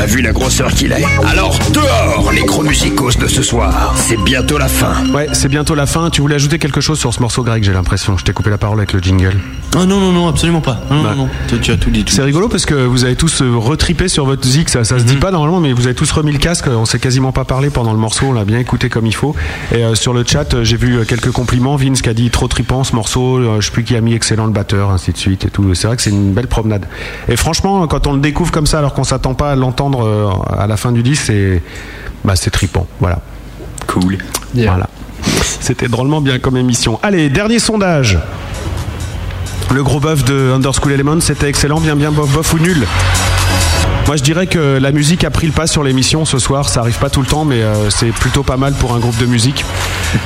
pas 0.00 0.06
vu 0.06 0.22
la 0.22 0.32
grosseur 0.32 0.70
qu'il 0.70 0.92
est 0.92 1.04
Alors 1.30 1.58
dehors 1.74 2.30
les 2.32 2.40
gros 2.44 2.62
musicos 2.62 3.18
de 3.18 3.26
ce 3.26 3.42
soir, 3.42 3.92
c'est 3.96 4.16
bientôt 4.24 4.56
la 4.56 4.68
fin. 4.68 4.94
Ouais, 5.12 5.26
c'est 5.34 5.48
bientôt 5.50 5.74
la 5.74 5.84
fin. 5.84 6.08
Tu 6.08 6.22
voulais 6.22 6.36
ajouter 6.36 6.58
quelque 6.58 6.80
chose 6.80 6.98
sur 6.98 7.12
ce 7.12 7.20
morceau 7.20 7.42
Greg, 7.42 7.62
j'ai 7.62 7.74
l'impression. 7.74 8.16
Je 8.16 8.24
t'ai 8.24 8.32
coupé 8.32 8.48
la 8.48 8.56
parole 8.56 8.78
avec 8.78 8.94
le 8.94 9.00
jingle. 9.00 9.38
Ah 9.76 9.84
non, 9.84 10.00
non, 10.00 10.10
non, 10.10 10.26
absolument 10.26 10.62
pas. 10.62 10.80
Non, 10.90 11.02
non, 11.02 11.14
non. 11.14 11.28
Tu, 11.48 11.58
tu 11.60 11.70
as 11.70 11.76
tout 11.76 11.90
dit. 11.90 12.04
C'est 12.08 12.22
rigolo 12.22 12.48
parce 12.48 12.64
que 12.64 12.74
vous 12.74 13.04
avez 13.04 13.14
tous 13.14 13.42
euh, 13.42 13.50
retripé 13.56 14.08
sur 14.08 14.24
votre 14.24 14.46
zik, 14.46 14.70
ça, 14.70 14.84
ça 14.84 14.98
se 14.98 15.04
Mhm. 15.04 15.08
dit 15.10 15.16
pas 15.16 15.30
normalement, 15.30 15.60
mais 15.60 15.72
vous 15.74 15.84
avez 15.86 15.94
tous 15.94 16.10
remis 16.12 16.32
le 16.32 16.38
casque. 16.38 16.66
On 16.68 16.86
s'est 16.86 16.98
quasiment 16.98 17.32
pas 17.32 17.44
parlé 17.44 17.68
pendant 17.68 17.92
le 17.92 17.98
morceau, 17.98 18.26
on 18.28 18.32
l'a 18.32 18.44
bien 18.46 18.58
écouté 18.58 18.88
comme 18.88 19.06
il 19.06 19.14
faut. 19.14 19.34
Et 19.72 19.84
euh, 19.84 19.94
sur 19.94 20.14
le 20.14 20.24
chat, 20.26 20.54
euh, 20.54 20.64
j'ai 20.64 20.76
vu 20.78 21.04
quelques 21.06 21.30
compliments. 21.30 21.76
Vince 21.76 22.00
qui 22.00 22.08
a 22.08 22.14
dit 22.14 22.30
trop 22.30 22.48
tripant 22.48 22.84
ce 22.84 22.94
morceau, 22.96 23.36
euh, 23.36 23.60
je 23.60 23.66
sais 23.66 23.72
plus 23.72 23.84
qui 23.84 23.96
a 23.96 24.00
mis 24.00 24.14
excellent 24.14 24.46
le 24.46 24.52
batteur, 24.52 24.90
ainsi 24.90 25.12
de 25.12 25.18
suite 25.18 25.44
et 25.44 25.50
tout. 25.50 25.74
C'est 25.74 25.86
vrai 25.88 25.96
que 25.96 26.02
c'est 26.02 26.10
une 26.10 26.32
belle 26.32 26.48
promenade. 26.48 26.86
Et 27.28 27.36
franchement, 27.36 27.86
quand 27.86 28.06
on 28.06 28.14
le 28.14 28.20
découvre 28.20 28.50
comme 28.50 28.66
ça, 28.66 28.78
alors 28.78 28.94
qu'on 28.94 29.04
s'attend 29.04 29.34
pas 29.34 29.50
à 29.52 29.56
l'entendre 29.56 29.89
euh, 29.98 30.28
à 30.56 30.66
la 30.66 30.76
fin 30.76 30.92
du 30.92 31.02
disque, 31.02 31.24
c'est 31.26 31.62
bah, 32.24 32.36
c'est 32.36 32.50
tripant. 32.50 32.86
Voilà. 33.00 33.20
Cool. 33.86 34.18
Voilà. 34.54 34.88
C'était 35.60 35.88
drôlement 35.88 36.20
bien 36.20 36.38
comme 36.38 36.56
émission. 36.56 36.98
Allez, 37.02 37.28
dernier 37.28 37.58
sondage. 37.58 38.18
Le 39.72 39.82
gros 39.82 40.00
bœuf 40.00 40.24
de 40.24 40.52
Underschool 40.54 40.92
Element, 40.92 41.20
c'était 41.20 41.48
excellent, 41.48 41.80
bien 41.80 41.94
bien 41.94 42.10
bof 42.10 42.28
bof 42.30 42.54
ou 42.54 42.58
nul? 42.58 42.86
Moi 44.06 44.16
je 44.16 44.22
dirais 44.22 44.48
que 44.48 44.78
la 44.80 44.90
musique 44.90 45.22
a 45.22 45.30
pris 45.30 45.46
le 45.46 45.52
pas 45.52 45.68
sur 45.68 45.84
l'émission 45.84 46.24
ce 46.24 46.40
soir, 46.40 46.68
ça 46.68 46.80
arrive 46.80 46.98
pas 46.98 47.10
tout 47.10 47.20
le 47.20 47.28
temps 47.28 47.44
mais 47.44 47.62
euh, 47.62 47.90
c'est 47.90 48.10
plutôt 48.10 48.42
pas 48.42 48.56
mal 48.56 48.72
pour 48.74 48.92
un 48.94 48.98
groupe 48.98 49.16
de 49.18 49.26
musique. 49.26 49.64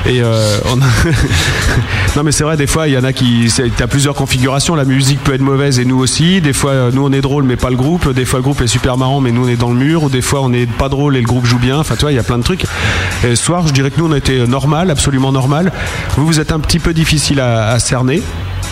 Et 0.07 0.23
euh, 0.23 0.59
on 0.67 0.81
a- 0.81 0.85
non 2.17 2.23
mais 2.23 2.33
c'est 2.33 2.45
vrai 2.45 2.57
des 2.57 2.67
fois 2.67 2.89
il 2.89 2.95
y 2.95 2.99
en 2.99 3.05
a 3.05 3.13
qui 3.13 3.53
t'as 3.77 3.87
plusieurs 3.87 4.15
configurations, 4.15 4.75
la 4.75 4.85
musique 4.85 5.23
peut 5.23 5.35
être 5.35 5.41
mauvaise 5.41 5.79
et 5.79 5.85
nous 5.85 5.99
aussi, 5.99 6.41
des 6.41 6.53
fois 6.53 6.71
euh, 6.73 6.91
nous 6.93 7.05
on 7.05 7.13
est 7.13 7.21
drôle 7.21 7.45
mais 7.45 7.57
pas 7.57 7.71
le 7.71 7.77
groupe, 7.77 8.13
des 8.13 8.25
fois 8.25 8.39
le 8.39 8.43
groupe 8.45 8.61
est 8.61 8.67
super 8.67 8.97
marrant 8.97 9.21
mais 9.21 9.33
nous 9.33 9.45
on 9.47 9.49
est 9.49 9.57
dans 9.57 9.69
le 9.71 9.77
mur 9.77 10.05
ou 10.05 10.09
des 10.11 10.23
fois 10.23 10.41
on 10.43 10.53
est 10.53 10.71
pas 10.71 10.89
drôle 10.89 11.17
et 11.17 11.21
le 11.21 11.27
groupe 11.27 11.47
joue 11.47 11.59
bien, 11.59 11.79
enfin 11.79 11.95
tu 11.97 12.03
vois 12.03 12.13
il 12.13 12.17
y 12.17 12.19
a 12.19 12.23
plein 12.23 12.39
de 12.39 12.43
trucs. 12.45 12.65
Et 13.25 13.35
ce 13.37 13.43
soir 13.45 13.67
je 13.67 13.73
dirais 13.73 13.91
que 13.91 13.99
nous 14.01 14.07
on 14.07 14.13
a 14.13 14.19
été 14.19 14.47
normal, 14.47 14.91
absolument 14.91 15.33
normal. 15.33 15.73
Vous 16.17 16.27
vous 16.27 16.41
êtes 16.41 16.53
un 16.53 16.61
petit 16.61 16.79
peu 16.79 16.93
difficile 16.95 17.41
à, 17.41 17.69
à 17.71 17.79
cerner. 17.79 18.23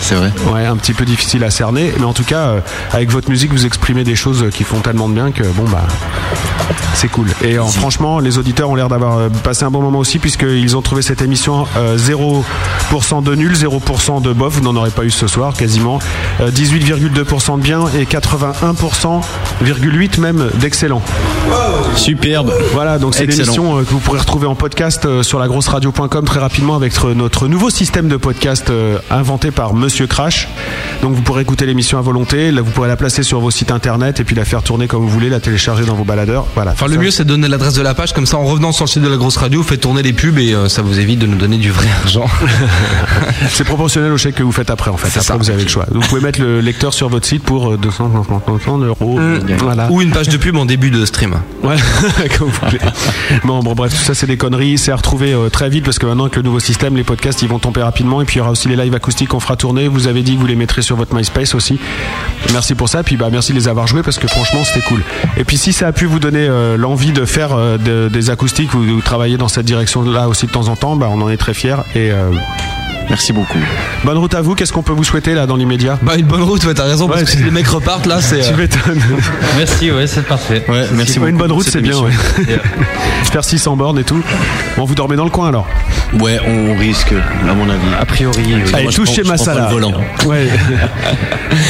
C'est 0.01 0.15
vrai. 0.15 0.31
Ouais, 0.51 0.65
un 0.65 0.75
petit 0.75 0.93
peu 0.93 1.05
difficile 1.05 1.43
à 1.43 1.51
cerner, 1.51 1.93
mais 1.97 2.03
en 2.05 2.13
tout 2.13 2.23
cas, 2.25 2.47
euh, 2.47 2.59
avec 2.91 3.09
votre 3.11 3.29
musique, 3.29 3.51
vous 3.53 3.65
exprimez 3.65 4.03
des 4.03 4.15
choses 4.15 4.45
qui 4.53 4.63
font 4.63 4.79
tellement 4.79 5.07
de 5.07 5.13
bien 5.13 5.31
que 5.31 5.43
bon 5.43 5.63
bah, 5.71 5.83
c'est 6.93 7.09
cool. 7.09 7.27
Et 7.43 7.57
euh, 7.57 7.63
franchement, 7.63 8.19
les 8.19 8.37
auditeurs 8.37 8.69
ont 8.69 8.75
l'air 8.75 8.89
d'avoir 8.89 9.17
euh, 9.17 9.29
passé 9.29 9.63
un 9.63 9.71
bon 9.71 9.81
moment 9.81 9.99
aussi, 9.99 10.19
puisqu'ils 10.19 10.77
ont 10.77 10.81
trouvé 10.81 11.01
cette 11.01 11.21
émission 11.21 11.65
euh, 11.77 11.97
0% 11.97 13.23
de 13.23 13.35
nul, 13.35 13.53
0% 13.53 14.21
de 14.21 14.33
bof. 14.33 14.53
Vous 14.53 14.61
n'en 14.61 14.75
aurez 14.75 14.91
pas 14.91 15.03
eu 15.03 15.11
ce 15.11 15.27
soir, 15.27 15.53
quasiment. 15.53 15.99
Euh, 16.41 16.51
18,2% 16.51 17.57
de 17.57 17.61
bien 17.63 17.81
et 17.97 18.05
81,8% 18.05 19.21
même 20.19 20.49
d'excellent. 20.55 21.01
Superbe. 21.95 22.51
Voilà, 22.73 22.99
donc 22.99 23.15
c'est 23.15 23.25
l'émission 23.25 23.77
euh, 23.77 23.83
que 23.83 23.89
vous 23.89 23.99
pourrez 23.99 24.19
retrouver 24.19 24.47
en 24.47 24.55
podcast 24.55 25.05
euh, 25.05 25.23
sur 25.23 25.39
lagrosseradio.com 25.39 26.25
très 26.25 26.39
rapidement 26.39 26.75
avec 26.75 26.93
euh, 27.03 27.13
notre 27.13 27.47
nouveau 27.47 27.69
système 27.69 28.07
de 28.07 28.17
podcast 28.17 28.69
euh, 28.69 28.99
inventé 29.09 29.51
par 29.51 29.73
Monsieur 29.73 30.07
Crash. 30.07 30.47
Donc 31.01 31.13
vous 31.13 31.21
pourrez 31.21 31.41
écouter 31.41 31.65
l'émission 31.65 31.97
à 31.97 32.01
volonté. 32.01 32.51
Là, 32.51 32.61
vous 32.61 32.71
pourrez 32.71 32.87
la 32.87 32.95
placer 32.95 33.23
sur 33.23 33.39
vos 33.39 33.51
sites 33.51 33.71
internet 33.71 34.19
et 34.19 34.23
puis 34.23 34.35
la 34.35 34.45
faire 34.45 34.63
tourner 34.63 34.87
comme 34.87 35.01
vous 35.01 35.09
voulez, 35.09 35.29
la 35.29 35.39
télécharger 35.39 35.85
dans 35.85 35.95
vos 35.95 36.03
baladeurs. 36.05 36.45
Voilà. 36.55 36.71
Enfin, 36.71 36.87
le 36.87 36.97
mieux, 36.97 37.11
c'est 37.11 37.23
de 37.23 37.29
donner 37.29 37.47
l'adresse 37.47 37.73
de 37.73 37.81
la 37.81 37.93
page, 37.93 38.13
comme 38.13 38.25
ça, 38.25 38.37
en 38.37 38.45
revenant 38.45 38.71
sur 38.71 38.85
le 38.85 38.89
site 38.89 39.03
de 39.03 39.07
la 39.07 39.17
grosse 39.17 39.37
radio, 39.37 39.61
vous 39.61 39.67
faites 39.67 39.81
tourner 39.81 40.01
les 40.01 40.13
pubs 40.13 40.37
et 40.37 40.53
euh, 40.53 40.69
ça 40.69 40.81
vous 40.81 40.99
évite 40.99 41.19
de 41.19 41.25
nous 41.25 41.37
donner 41.37 41.57
du 41.57 41.71
vrai 41.71 41.87
argent. 42.03 42.25
C'est 43.49 43.63
proportionnel 43.63 44.11
au 44.11 44.17
chèque 44.17 44.35
que 44.35 44.43
vous 44.43 44.51
faites 44.51 44.69
après, 44.69 44.91
en 44.91 44.97
fait. 44.97 45.07
Après, 45.07 45.21
ça. 45.21 45.35
vous 45.35 45.49
avez 45.49 45.63
le 45.63 45.69
choix. 45.69 45.85
Vous 45.91 46.01
pouvez 46.01 46.21
mettre 46.21 46.41
le 46.41 46.61
lecteur 46.61 46.93
sur 46.93 47.09
votre 47.09 47.25
site 47.25 47.43
pour 47.43 47.73
euh, 47.73 47.77
200, 47.77 48.25
200 48.47 48.77
euros. 48.79 49.19
Voilà. 49.59 49.89
Ou 49.91 50.01
une 50.01 50.11
page 50.11 50.29
de 50.29 50.37
pub 50.37 50.55
en 50.55 50.65
début 50.65 50.91
de 50.91 51.05
stream. 51.05 51.35
Ouais, 51.63 51.75
comme 52.37 52.49
vous 52.49 52.59
voulez. 52.65 52.79
Bon, 53.43 53.59
bon, 53.61 53.73
bref, 53.73 53.93
tout 53.93 54.03
ça, 54.03 54.13
c'est 54.13 54.27
des 54.27 54.37
conneries. 54.37 54.77
C'est 54.77 54.91
à 54.91 54.95
retrouver 54.95 55.33
euh, 55.33 55.49
très 55.49 55.69
vite 55.69 55.85
parce 55.85 55.99
que 55.99 56.05
maintenant, 56.05 56.25
avec 56.25 56.35
le 56.35 56.41
nouveau 56.41 56.59
système, 56.59 56.95
les 56.95 57.03
podcasts, 57.03 57.41
ils 57.41 57.49
vont 57.49 57.59
tomber 57.59 57.81
rapidement. 57.81 58.21
Et 58.21 58.25
puis, 58.25 58.35
il 58.35 58.39
y 58.39 58.41
aura 58.41 58.51
aussi 58.51 58.67
les 58.67 58.75
lives 58.75 58.93
acoustiques 58.93 59.29
qu'on 59.29 59.39
fera 59.39 59.55
tourner. 59.55 59.87
Vous 59.87 60.07
avez 60.07 60.21
dit 60.21 60.35
que 60.35 60.39
vous 60.39 60.47
les 60.47 60.55
mettrez 60.55 60.81
sur 60.81 60.95
votre 60.95 61.15
MySpace 61.15 61.55
aussi. 61.55 61.79
Merci 62.51 62.75
pour 62.75 62.89
ça. 62.89 63.03
Puis, 63.03 63.17
bah, 63.17 63.29
merci 63.31 63.53
de 63.53 63.57
les 63.57 63.67
avoir 63.67 63.87
joués 63.87 64.03
parce 64.03 64.19
que 64.19 64.27
franchement, 64.27 64.63
c'était 64.63 64.85
cool. 64.85 65.01
Et 65.37 65.43
puis, 65.43 65.57
si 65.57 65.73
ça 65.73 65.87
a 65.87 65.91
pu 65.91 66.05
vous 66.05 66.19
donner 66.19 66.42
euh, 66.47 66.77
l'envie 66.77 67.11
de 67.11 67.25
faire 67.25 67.53
euh, 67.53 67.77
de- 67.77 68.09
des 68.11 68.29
acoustiques 68.29 68.73
ou 68.73 68.85
de 68.85 69.01
travailler 69.01 69.37
dans 69.37 69.47
cette 69.47 69.65
direction-là 69.65 70.27
aussi 70.27 70.45
de 70.47 70.51
temps 70.51 70.67
en 70.67 70.75
temps, 70.75 70.95
bah, 70.95 71.09
on 71.11 71.21
en 71.21 71.29
est 71.29 71.37
très 71.37 71.53
fiers. 71.53 71.75
Et. 71.95 72.11
Merci 73.09 73.33
beaucoup. 73.33 73.57
Bonne 74.05 74.17
route 74.17 74.33
à 74.33 74.41
vous. 74.41 74.55
Qu'est-ce 74.55 74.73
qu'on 74.73 74.81
peut 74.81 74.93
vous 74.93 75.03
souhaiter 75.03 75.33
là 75.33 75.45
dans 75.45 75.55
l'immédiat? 75.55 75.99
Bah, 76.01 76.13
une 76.17 76.25
bonne 76.25 76.41
route, 76.41 76.63
ouais, 76.65 76.73
t'as 76.73 76.85
raison, 76.85 77.07
parce 77.07 77.23
que 77.23 77.29
si 77.29 77.37
les 77.43 77.51
mecs 77.51 77.67
repartent 77.67 78.05
là, 78.07 78.17
c'est. 78.21 78.41
Tu 78.41 78.53
euh, 78.53 78.57
m'étonnes. 78.57 79.01
Merci, 79.57 79.91
ouais, 79.91 80.07
c'est 80.07 80.25
parfait. 80.25 80.63
Ouais, 80.67 80.85
merci 80.93 81.19
beaucoup. 81.19 81.29
Une 81.31 81.37
bonne 81.37 81.51
route, 81.51 81.67
c'est 81.67 81.81
bien. 81.81 81.97
Ouais. 81.99 82.11
Faire 83.31 83.43
600 83.43 83.75
bornes 83.75 83.99
et 83.99 84.03
tout. 84.03 84.21
Bon, 84.77 84.85
vous 84.85 84.95
dormez 84.95 85.15
dans 85.15 85.23
le 85.25 85.29
coin 85.29 85.47
alors? 85.49 85.67
Ouais, 86.19 86.39
on 86.47 86.77
risque, 86.77 87.11
à 87.47 87.53
mon 87.53 87.69
avis. 87.69 87.79
A 87.99 88.05
priori, 88.05 88.41
oui. 88.45 88.61
Allez, 88.73 88.83
Moi, 88.83 88.91
je 88.91 88.95
touche 88.97 89.05
prends- 89.07 89.15
chez 89.15 89.23
je 89.23 89.27
prends 89.33 89.37
pas 89.45 89.51
Massala. 89.53 89.67
le 89.67 89.73
volant. 89.73 89.93
Ouais. 90.25 90.47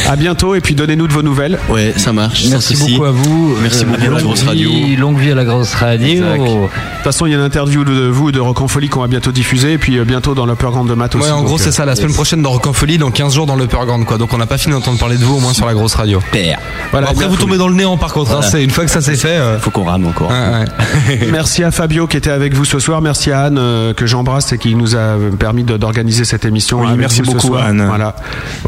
à 0.09 0.15
bientôt 0.17 0.55
et 0.55 0.61
puis 0.61 0.75
donnez-nous 0.75 1.07
de 1.07 1.13
vos 1.13 1.21
nouvelles. 1.23 1.57
Ouais, 1.69 1.93
ça 1.97 2.11
marche. 2.13 2.45
Merci 2.49 2.75
beaucoup 2.75 3.05
à 3.05 3.11
vous. 3.11 3.55
Merci 3.61 3.83
Euh, 3.83 3.87
beaucoup 3.87 4.05
à 4.05 4.09
la 4.15 4.21
grosse 4.21 4.43
radio. 4.43 4.71
Longue 4.97 5.17
vie 5.19 5.31
à 5.31 5.35
la 5.35 5.45
grosse 5.45 5.73
radio. 5.75 6.23
De 6.23 6.61
toute 6.65 6.71
façon, 7.03 7.25
il 7.25 7.31
y 7.31 7.35
a 7.35 7.37
une 7.37 7.43
interview 7.43 7.83
de 7.85 8.07
vous 8.07 8.29
et 8.29 8.31
de 8.33 8.39
Rock 8.39 8.61
en 8.61 8.67
Folie 8.67 8.89
qu'on 8.89 9.01
va 9.01 9.07
bientôt 9.07 9.31
diffuser 9.31 9.73
et 9.73 9.77
puis 9.77 9.97
euh, 9.97 10.03
bientôt 10.03 10.35
dans 10.35 10.45
l'Upper 10.45 10.67
Grande 10.71 10.89
de 10.89 10.93
Math 10.93 11.15
aussi. 11.23 11.31
Ouais, 11.31 11.37
en 11.39 11.43
gros, 11.43 11.57
c'est 11.57 11.69
euh, 11.69 11.71
ça, 11.71 11.85
la 11.85 11.95
semaine 11.95 12.13
prochaine 12.13 12.41
dans 12.41 12.51
Rock 12.51 12.67
en 12.67 12.73
Folie, 12.73 12.97
dans 12.97 13.11
15 13.11 13.33
jours 13.35 13.45
dans 13.45 13.55
le 13.55 13.65
Grand 13.65 14.03
quoi. 14.05 14.17
Donc 14.17 14.33
on 14.33 14.37
n'a 14.37 14.45
pas 14.45 14.57
fini 14.57 14.73
d'entendre 14.73 14.99
parler 14.99 15.17
de 15.17 15.23
vous, 15.23 15.35
au 15.37 15.39
moins 15.39 15.53
sur 15.53 15.65
la 15.65 15.73
grosse 15.73 15.95
radio. 15.95 16.19
Père. 16.31 16.59
Voilà, 16.91 17.09
Après, 17.09 17.27
vous 17.27 17.35
tombez 17.37 17.57
dans 17.57 17.67
le 17.67 17.73
néant, 17.75 17.97
par 17.97 18.13
contre, 18.13 18.35
hein, 18.35 18.41
c'est 18.41 18.63
une 18.63 18.69
fois 18.69 18.85
que 18.85 18.91
ça 18.91 19.01
c'est 19.01 19.15
fait. 19.15 19.29
euh, 19.29 19.59
Faut 19.59 19.71
qu'on 19.71 19.83
rame 19.85 20.05
encore. 20.05 20.29
ouais. 20.29 21.27
Merci 21.31 21.63
à 21.63 21.71
Fabio 21.71 22.07
qui 22.07 22.17
était 22.17 22.29
avec 22.29 22.53
vous 22.53 22.65
ce 22.65 22.79
soir. 22.79 23.01
Merci 23.01 23.31
à 23.31 23.43
Anne 23.43 23.57
euh, 23.57 23.93
que 23.93 24.05
j'embrasse 24.05 24.51
et 24.53 24.57
qui 24.57 24.75
nous 24.75 24.95
a 24.95 24.99
euh, 24.99 25.31
permis 25.31 25.63
d'organiser 25.63 26.23
cette 26.25 26.45
émission. 26.45 26.81
Merci 26.95 27.21
beaucoup. 27.21 27.55
Anne. 27.55 27.83
Voilà. 27.87 28.15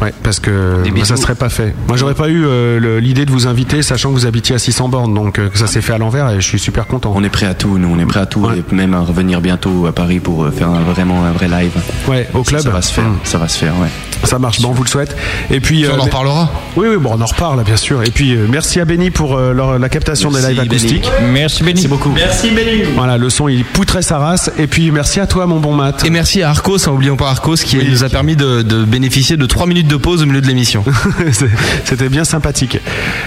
Ouais, 0.02 0.12
parce 0.22 0.40
que 0.40 0.82
moi, 0.94 1.04
ça 1.04 1.16
serait 1.16 1.34
pas 1.34 1.48
fait. 1.48 1.74
Moi, 1.88 1.96
j'aurais 1.96 2.14
pas 2.14 2.28
eu 2.28 2.44
euh, 2.46 3.00
l'idée 3.00 3.24
de 3.26 3.30
vous 3.30 3.46
inviter, 3.46 3.82
sachant 3.82 4.10
que 4.10 4.14
vous 4.14 4.26
habitiez 4.26 4.54
à 4.54 4.58
600 4.58 4.88
bornes, 4.88 5.14
donc 5.14 5.38
euh, 5.38 5.48
ça 5.54 5.66
s'est 5.66 5.80
fait 5.80 5.92
à 5.92 5.98
l'envers 5.98 6.30
et 6.30 6.36
je 6.36 6.46
suis 6.46 6.58
super 6.58 6.86
content. 6.86 7.12
On 7.14 7.22
est 7.24 7.28
prêt 7.28 7.46
à 7.46 7.54
tout, 7.54 7.78
nous, 7.78 7.88
on 7.92 7.98
est 7.98 8.06
prêt 8.06 8.20
à 8.20 8.26
tout, 8.26 8.40
Ouais. 8.46 8.62
et 8.70 8.74
même 8.74 8.94
à 8.94 9.00
revenir 9.00 9.40
bientôt 9.40 9.86
à 9.86 9.92
Paris 9.92 10.20
pour 10.20 10.44
euh, 10.44 10.50
faire 10.50 10.68
un- 10.70 10.80
vraiment 10.82 11.24
un 11.24 11.32
vrai 11.32 11.48
live. 11.48 11.72
Ouais, 12.08 12.28
au 12.34 12.42
club. 12.46 12.62
Ça, 12.62 12.70
va 12.70 12.82
se 12.82 12.92
faire, 12.92 13.04
Mm. 13.04 13.18
ça 13.24 13.38
va 13.38 13.48
se 13.48 13.58
faire, 13.58 13.72
ouais. 13.80 13.88
Ça 14.24 14.38
marche, 14.38 14.60
bon, 14.60 14.70
on 14.70 14.72
vous 14.72 14.82
le 14.84 14.88
souhaite. 14.88 15.16
Et 15.50 15.60
puis, 15.60 15.82
Puis 15.82 15.90
on 15.90 15.96
euh, 15.96 16.00
en 16.00 16.04
reparlera. 16.04 16.50
Oui, 16.76 16.86
oui, 16.90 16.96
bon, 16.98 17.10
on 17.14 17.20
en 17.20 17.26
reparle, 17.26 17.62
bien 17.64 17.76
sûr. 17.76 18.02
Et 18.02 18.10
puis, 18.10 18.34
euh, 18.34 18.46
merci 18.48 18.80
à 18.80 18.84
Benny 18.84 19.10
pour 19.10 19.36
euh, 19.36 19.52
leur- 19.52 19.78
la 19.78 19.88
captation 19.88 20.30
Merci, 20.30 20.46
des 20.46 20.52
lives 20.54 20.62
Benny. 20.68 20.68
acoustiques. 20.76 21.10
Merci 21.32 21.62
Benny. 21.62 21.72
Merci 21.74 21.88
beaucoup. 21.88 22.10
Merci 22.10 22.50
Benny. 22.50 22.82
Voilà, 22.96 23.18
le 23.18 23.28
son, 23.30 23.48
il 23.48 23.64
poutrait 23.64 24.02
sa 24.02 24.18
race. 24.18 24.50
Et 24.58 24.66
puis, 24.66 24.90
merci 24.90 25.20
à 25.20 25.26
toi, 25.26 25.46
mon 25.46 25.60
bon 25.60 25.74
Matt. 25.74 26.04
Et 26.04 26.10
merci 26.10 26.42
à 26.42 26.50
Arcos, 26.50 26.88
hein, 26.88 26.92
oublions 26.92 27.16
pas 27.16 27.28
Arcos, 27.30 27.56
qui 27.56 27.76
nous 27.76 28.04
a 28.04 28.08
permis 28.08 28.36
de, 28.36 28.62
de 28.62 28.84
bénéficier 28.84 29.36
de 29.36 29.46
3 29.46 29.66
minutes 29.66 29.88
de 29.88 29.96
pause 29.96 30.22
au 30.22 30.26
milieu 30.26 30.40
de 30.40 30.46
l'émission. 30.46 30.84
C'était 31.84 32.08
bien 32.08 32.24
sympathique. 32.24 32.78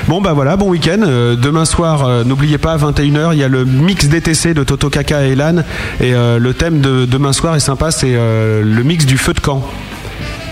Bon, 0.08 0.22
bah 0.22 0.34
voilà, 0.34 0.58
bon 0.58 0.70
week-end. 0.70 1.00
Euh, 1.04 1.36
demain 1.36 1.66
soir, 1.66 2.06
euh, 2.06 2.24
n'oubliez 2.24 2.58
pas, 2.58 2.74
à 2.74 2.78
21h, 2.78 3.30
il 3.34 3.40
y 3.40 3.44
a 3.44 3.48
le 3.48 3.66
mix 3.66 4.08
DTC 4.08 4.54
de 4.54 4.64
Toto 4.64 4.90
Kaka 4.90 5.26
et 5.26 5.32
Elan. 5.32 5.58
Et 6.02 6.14
euh, 6.14 6.40
le 6.40 6.54
thème 6.54 6.80
de 6.82 7.06
demain 7.06 7.34
soir 7.34 7.56
est 7.56 7.60
sympa, 7.60 7.92
c'est 7.92 8.14
euh, 8.16 8.62
le 8.64 8.84
mix 8.84 9.06
du 9.10 9.18
feu 9.18 9.34
de 9.34 9.40
camp. 9.40 9.64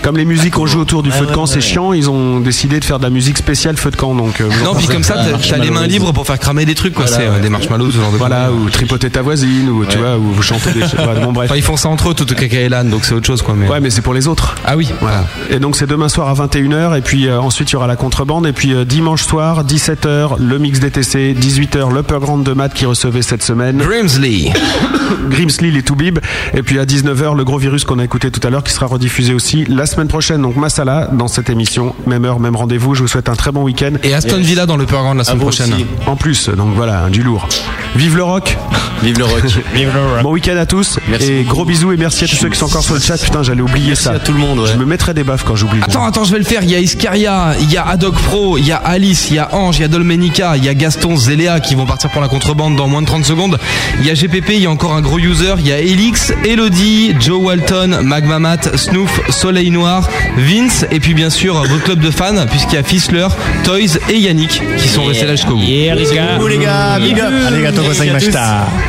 Comme 0.02 0.16
les 0.16 0.24
musiques 0.24 0.54
qu'on 0.54 0.66
joue 0.66 0.80
autour 0.80 1.02
du 1.02 1.10
feu 1.10 1.26
de 1.26 1.32
camp, 1.32 1.46
c'est 1.46 1.60
chiant, 1.60 1.92
ils 1.92 2.08
ont 2.10 2.40
décidé 2.40 2.80
de 2.80 2.84
faire 2.84 2.98
de 2.98 3.04
la 3.04 3.10
musique 3.10 3.38
spéciale 3.38 3.76
feu 3.76 3.90
de 3.90 3.96
camp. 3.96 4.14
Donc, 4.14 4.40
euh, 4.40 4.48
Non, 4.64 4.74
puis 4.74 4.86
comme 4.86 5.02
ça, 5.02 5.14
t'as- 5.14 5.38
t'as 5.38 5.56
les 5.58 5.70
mains 5.70 5.86
libres 5.86 6.12
pour 6.12 6.26
faire 6.26 6.38
cramer 6.38 6.64
des 6.64 6.74
trucs, 6.74 6.94
quoi. 6.94 7.06
C'est 7.06 7.26
euh, 7.26 7.40
des 7.40 7.48
marshmallows, 7.48 7.90
ce 7.90 7.96
genre 7.98 8.12
de 8.12 8.16
Voilà, 8.16 8.50
ou 8.52 8.68
tripoter 8.70 9.10
ta 9.10 9.22
voisine, 9.22 9.68
ou 9.68 9.84
tu 9.84 9.98
vois, 9.98 10.16
ou 10.16 10.32
vous 10.32 10.42
chantez 10.42 10.72
des. 10.72 10.80
bon, 11.22 11.32
bref. 11.32 11.50
Enfin, 11.50 11.56
ils 11.56 11.62
font 11.62 11.76
ça 11.76 11.88
entre 11.88 12.10
eux, 12.10 12.14
Toto 12.14 12.34
Kaka 12.34 12.56
et 12.60 12.68
Lan, 12.68 12.84
donc 12.84 13.04
c'est 13.04 13.14
autre 13.14 13.26
chose, 13.26 13.42
quoi. 13.42 13.54
Mais... 13.56 13.68
Ouais, 13.68 13.80
mais 13.80 13.90
c'est 13.90 14.02
pour 14.02 14.14
les 14.14 14.28
autres. 14.28 14.54
Ah 14.64 14.76
oui. 14.76 14.88
Voilà. 15.00 15.26
Et 15.50 15.58
donc 15.58 15.76
c'est 15.76 15.86
demain 15.86 16.08
soir 16.08 16.28
à 16.28 16.34
21h 16.46 16.96
et 16.96 17.00
puis 17.00 17.26
euh, 17.28 17.40
ensuite 17.40 17.70
il 17.70 17.74
y 17.74 17.76
aura 17.76 17.86
la 17.86 17.96
contrebande 17.96 18.46
et 18.46 18.52
puis 18.52 18.72
euh, 18.74 18.84
dimanche 18.84 19.24
soir 19.24 19.64
17h 19.64 20.36
le 20.40 20.58
mix 20.58 20.80
DTC, 20.80 21.34
18h 21.38 21.92
l'Upper 21.94 22.18
Grande 22.20 22.44
de 22.44 22.52
Math 22.52 22.74
qui 22.74 22.86
recevait 22.86 23.22
cette 23.22 23.42
semaine. 23.42 23.78
Grimsley. 23.78 24.52
Grimsley 25.30 25.70
les 25.70 25.82
Toubib 25.82 26.18
et 26.54 26.62
puis 26.62 26.78
à 26.78 26.84
19h 26.84 27.36
le 27.36 27.44
gros 27.44 27.58
virus 27.58 27.84
qu'on 27.84 27.98
a 27.98 28.04
écouté 28.04 28.30
tout 28.30 28.46
à 28.46 28.50
l'heure 28.50 28.62
qui 28.62 28.72
sera 28.72 28.86
rediffusé 28.86 29.34
aussi 29.34 29.64
la 29.68 29.86
semaine 29.88 30.08
prochaine 30.08 30.40
donc 30.42 30.56
Massala 30.56 31.08
dans 31.12 31.28
cette 31.28 31.50
émission 31.50 31.94
même 32.06 32.24
heure 32.24 32.38
même 32.40 32.54
rendez-vous 32.56 32.94
je 32.94 33.02
vous 33.02 33.08
souhaite 33.08 33.28
un 33.28 33.34
très 33.34 33.50
bon 33.52 33.62
week-end 33.62 33.92
Et 34.02 34.14
Aston 34.14 34.38
Villa 34.38 34.66
dans 34.66 34.76
le 34.76 34.84
Grand 34.84 35.14
la 35.14 35.24
semaine 35.24 35.40
prochaine. 35.40 35.72
aussi. 35.72 35.86
en 36.06 36.16
plus 36.16 36.48
donc 36.50 36.74
voilà 36.76 37.08
du 37.10 37.22
lourd 37.22 37.48
vive 37.96 38.16
le 38.16 38.22
rock 38.24 38.56
Vive 39.02 39.16
le 39.18 39.24
rock. 39.26 40.22
bon 40.22 40.32
week-end 40.32 40.56
à 40.56 40.66
tous 40.66 40.98
Merci 41.08 41.32
et 41.32 41.42
beaucoup. 41.42 41.54
gros 41.54 41.64
bisous 41.64 41.92
et 41.92 41.96
merci 41.96 42.24
à 42.24 42.26
tous 42.26 42.34
ceux 42.36 42.48
qui 42.48 42.58
sont 42.58 42.66
encore 42.66 42.82
sur 42.82 42.94
le 42.94 43.00
chat 43.00 43.16
putain 43.16 43.42
j'allais 43.44 43.60
oublier 43.62 43.88
Merci 43.88 44.02
ça 44.04 44.12
à 44.12 44.18
tout 44.18 44.32
le 44.32 44.38
monde, 44.40 44.58
ouais. 44.58 44.66
je 44.72 44.76
me 44.76 44.84
mettrai 44.84 45.14
des 45.14 45.22
baffes 45.24 45.44
quand 45.46 45.54
j'oublie 45.56 45.80
Attends, 45.82 46.04
attends, 46.04 46.24
je 46.24 46.32
vais 46.32 46.38
le 46.38 46.44
faire. 46.44 46.62
Il 46.64 46.70
y 46.70 46.74
a 46.74 46.80
Iscaria, 46.80 47.54
il 47.60 47.70
y 47.72 47.76
a 47.76 47.86
Adoc 47.86 48.14
Pro, 48.16 48.58
il 48.58 48.66
y 48.66 48.72
a 48.72 48.76
Alice, 48.76 49.28
il 49.30 49.36
y 49.36 49.38
a 49.38 49.54
Ange, 49.54 49.78
il 49.78 49.82
y 49.82 49.84
a 49.84 49.88
Dolmenica, 49.88 50.56
il 50.56 50.64
y 50.64 50.68
a 50.68 50.74
Gaston, 50.74 51.16
Zéléa 51.16 51.60
qui 51.60 51.76
vont 51.76 51.86
partir 51.86 52.10
pour 52.10 52.20
la 52.20 52.26
contrebande 52.28 52.74
dans 52.76 52.88
moins 52.88 53.00
de 53.02 53.06
30 53.06 53.24
secondes. 53.24 53.58
Il 54.00 54.06
y 54.06 54.10
a 54.10 54.14
GPP, 54.14 54.50
il 54.54 54.62
y 54.62 54.66
a 54.66 54.70
encore 54.70 54.94
un 54.94 55.00
gros 55.00 55.18
user, 55.18 55.54
il 55.60 55.66
y 55.68 55.72
a 55.72 55.78
Elix, 55.80 56.32
Elodie, 56.44 57.14
Joe 57.20 57.38
Walton, 57.40 58.00
Magmamat, 58.02 58.76
Snoof, 58.76 59.20
Soleil 59.30 59.70
Noir, 59.78 60.08
Vince 60.36 60.84
et 60.90 60.98
puis 61.00 61.14
bien 61.14 61.30
sûr 61.30 61.54
votre 61.54 61.82
club 61.84 62.00
de 62.00 62.10
fans 62.10 62.46
puisqu'il 62.50 62.74
y 62.74 62.78
a 62.78 62.82
Fissler, 62.82 63.28
Toys 63.64 63.98
et 64.08 64.16
Yannick 64.18 64.60
qui 64.76 64.88
sont 64.88 65.04
restés 65.04 65.26
là 65.26 65.36
jusqu'au 65.36 65.54
bout. 65.56 65.62
Yeah, 65.62 65.94
les 65.94 66.04
gars. 66.04 66.38
les 66.48 66.58
gars. 66.58 66.98
Big 67.00 67.20
up. 67.20 67.32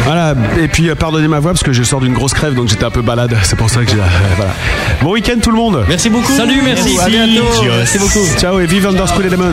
Voilà, 0.06 0.34
et 0.62 0.68
puis 0.68 0.90
euh, 0.90 0.96
pardonnez 0.96 1.28
ma 1.28 1.40
voix 1.40 1.52
parce 1.52 1.64
que 1.64 1.74
je 1.74 1.84
sors 1.84 2.02
d'une 2.02 2.14
grosse 2.14 2.34
crève 2.34 2.56
donc 2.56 2.68
j'étais 2.70 2.86
un 2.86 2.90
peu 2.90 3.02
balade, 3.02 3.36
c'est 3.44 3.56
pour 3.56 3.70
ça 3.70 3.84
que 3.84 3.92
j'ai. 3.92 3.98
euh, 3.98 4.04
voilà. 4.36 4.54
Bon 5.02 5.12
week-end 5.12 5.38
tout 5.42 5.52
le 5.52 5.58
monde 5.58 5.86
Merci 5.88 6.10
beaucoup. 6.10 6.36
Salut, 6.36 6.62
merci. 6.64 6.98
À 7.00 7.08
bientôt. 7.08 7.44
Merci 7.78 8.00
beaucoup. 8.00 8.26
Ciao 8.40 8.60
et 8.60 8.66
vive 8.66 8.88
Underschool 8.88 9.26
Element 9.26 9.46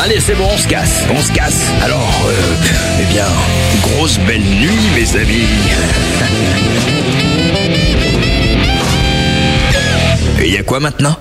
Allez, 0.00 0.20
c'est 0.20 0.36
bon, 0.36 0.46
on 0.54 0.56
se 0.56 0.68
casse, 0.68 1.02
on 1.14 1.20
se 1.20 1.32
casse. 1.32 1.60
Alors, 1.82 2.08
euh, 2.28 2.32
eh 3.02 3.12
bien, 3.12 3.24
grosse 3.82 4.18
belle 4.20 4.42
nuit, 4.42 4.78
mes 4.94 5.20
amis. 5.20 5.46
quoi 10.68 10.80
maintenant? 10.80 11.16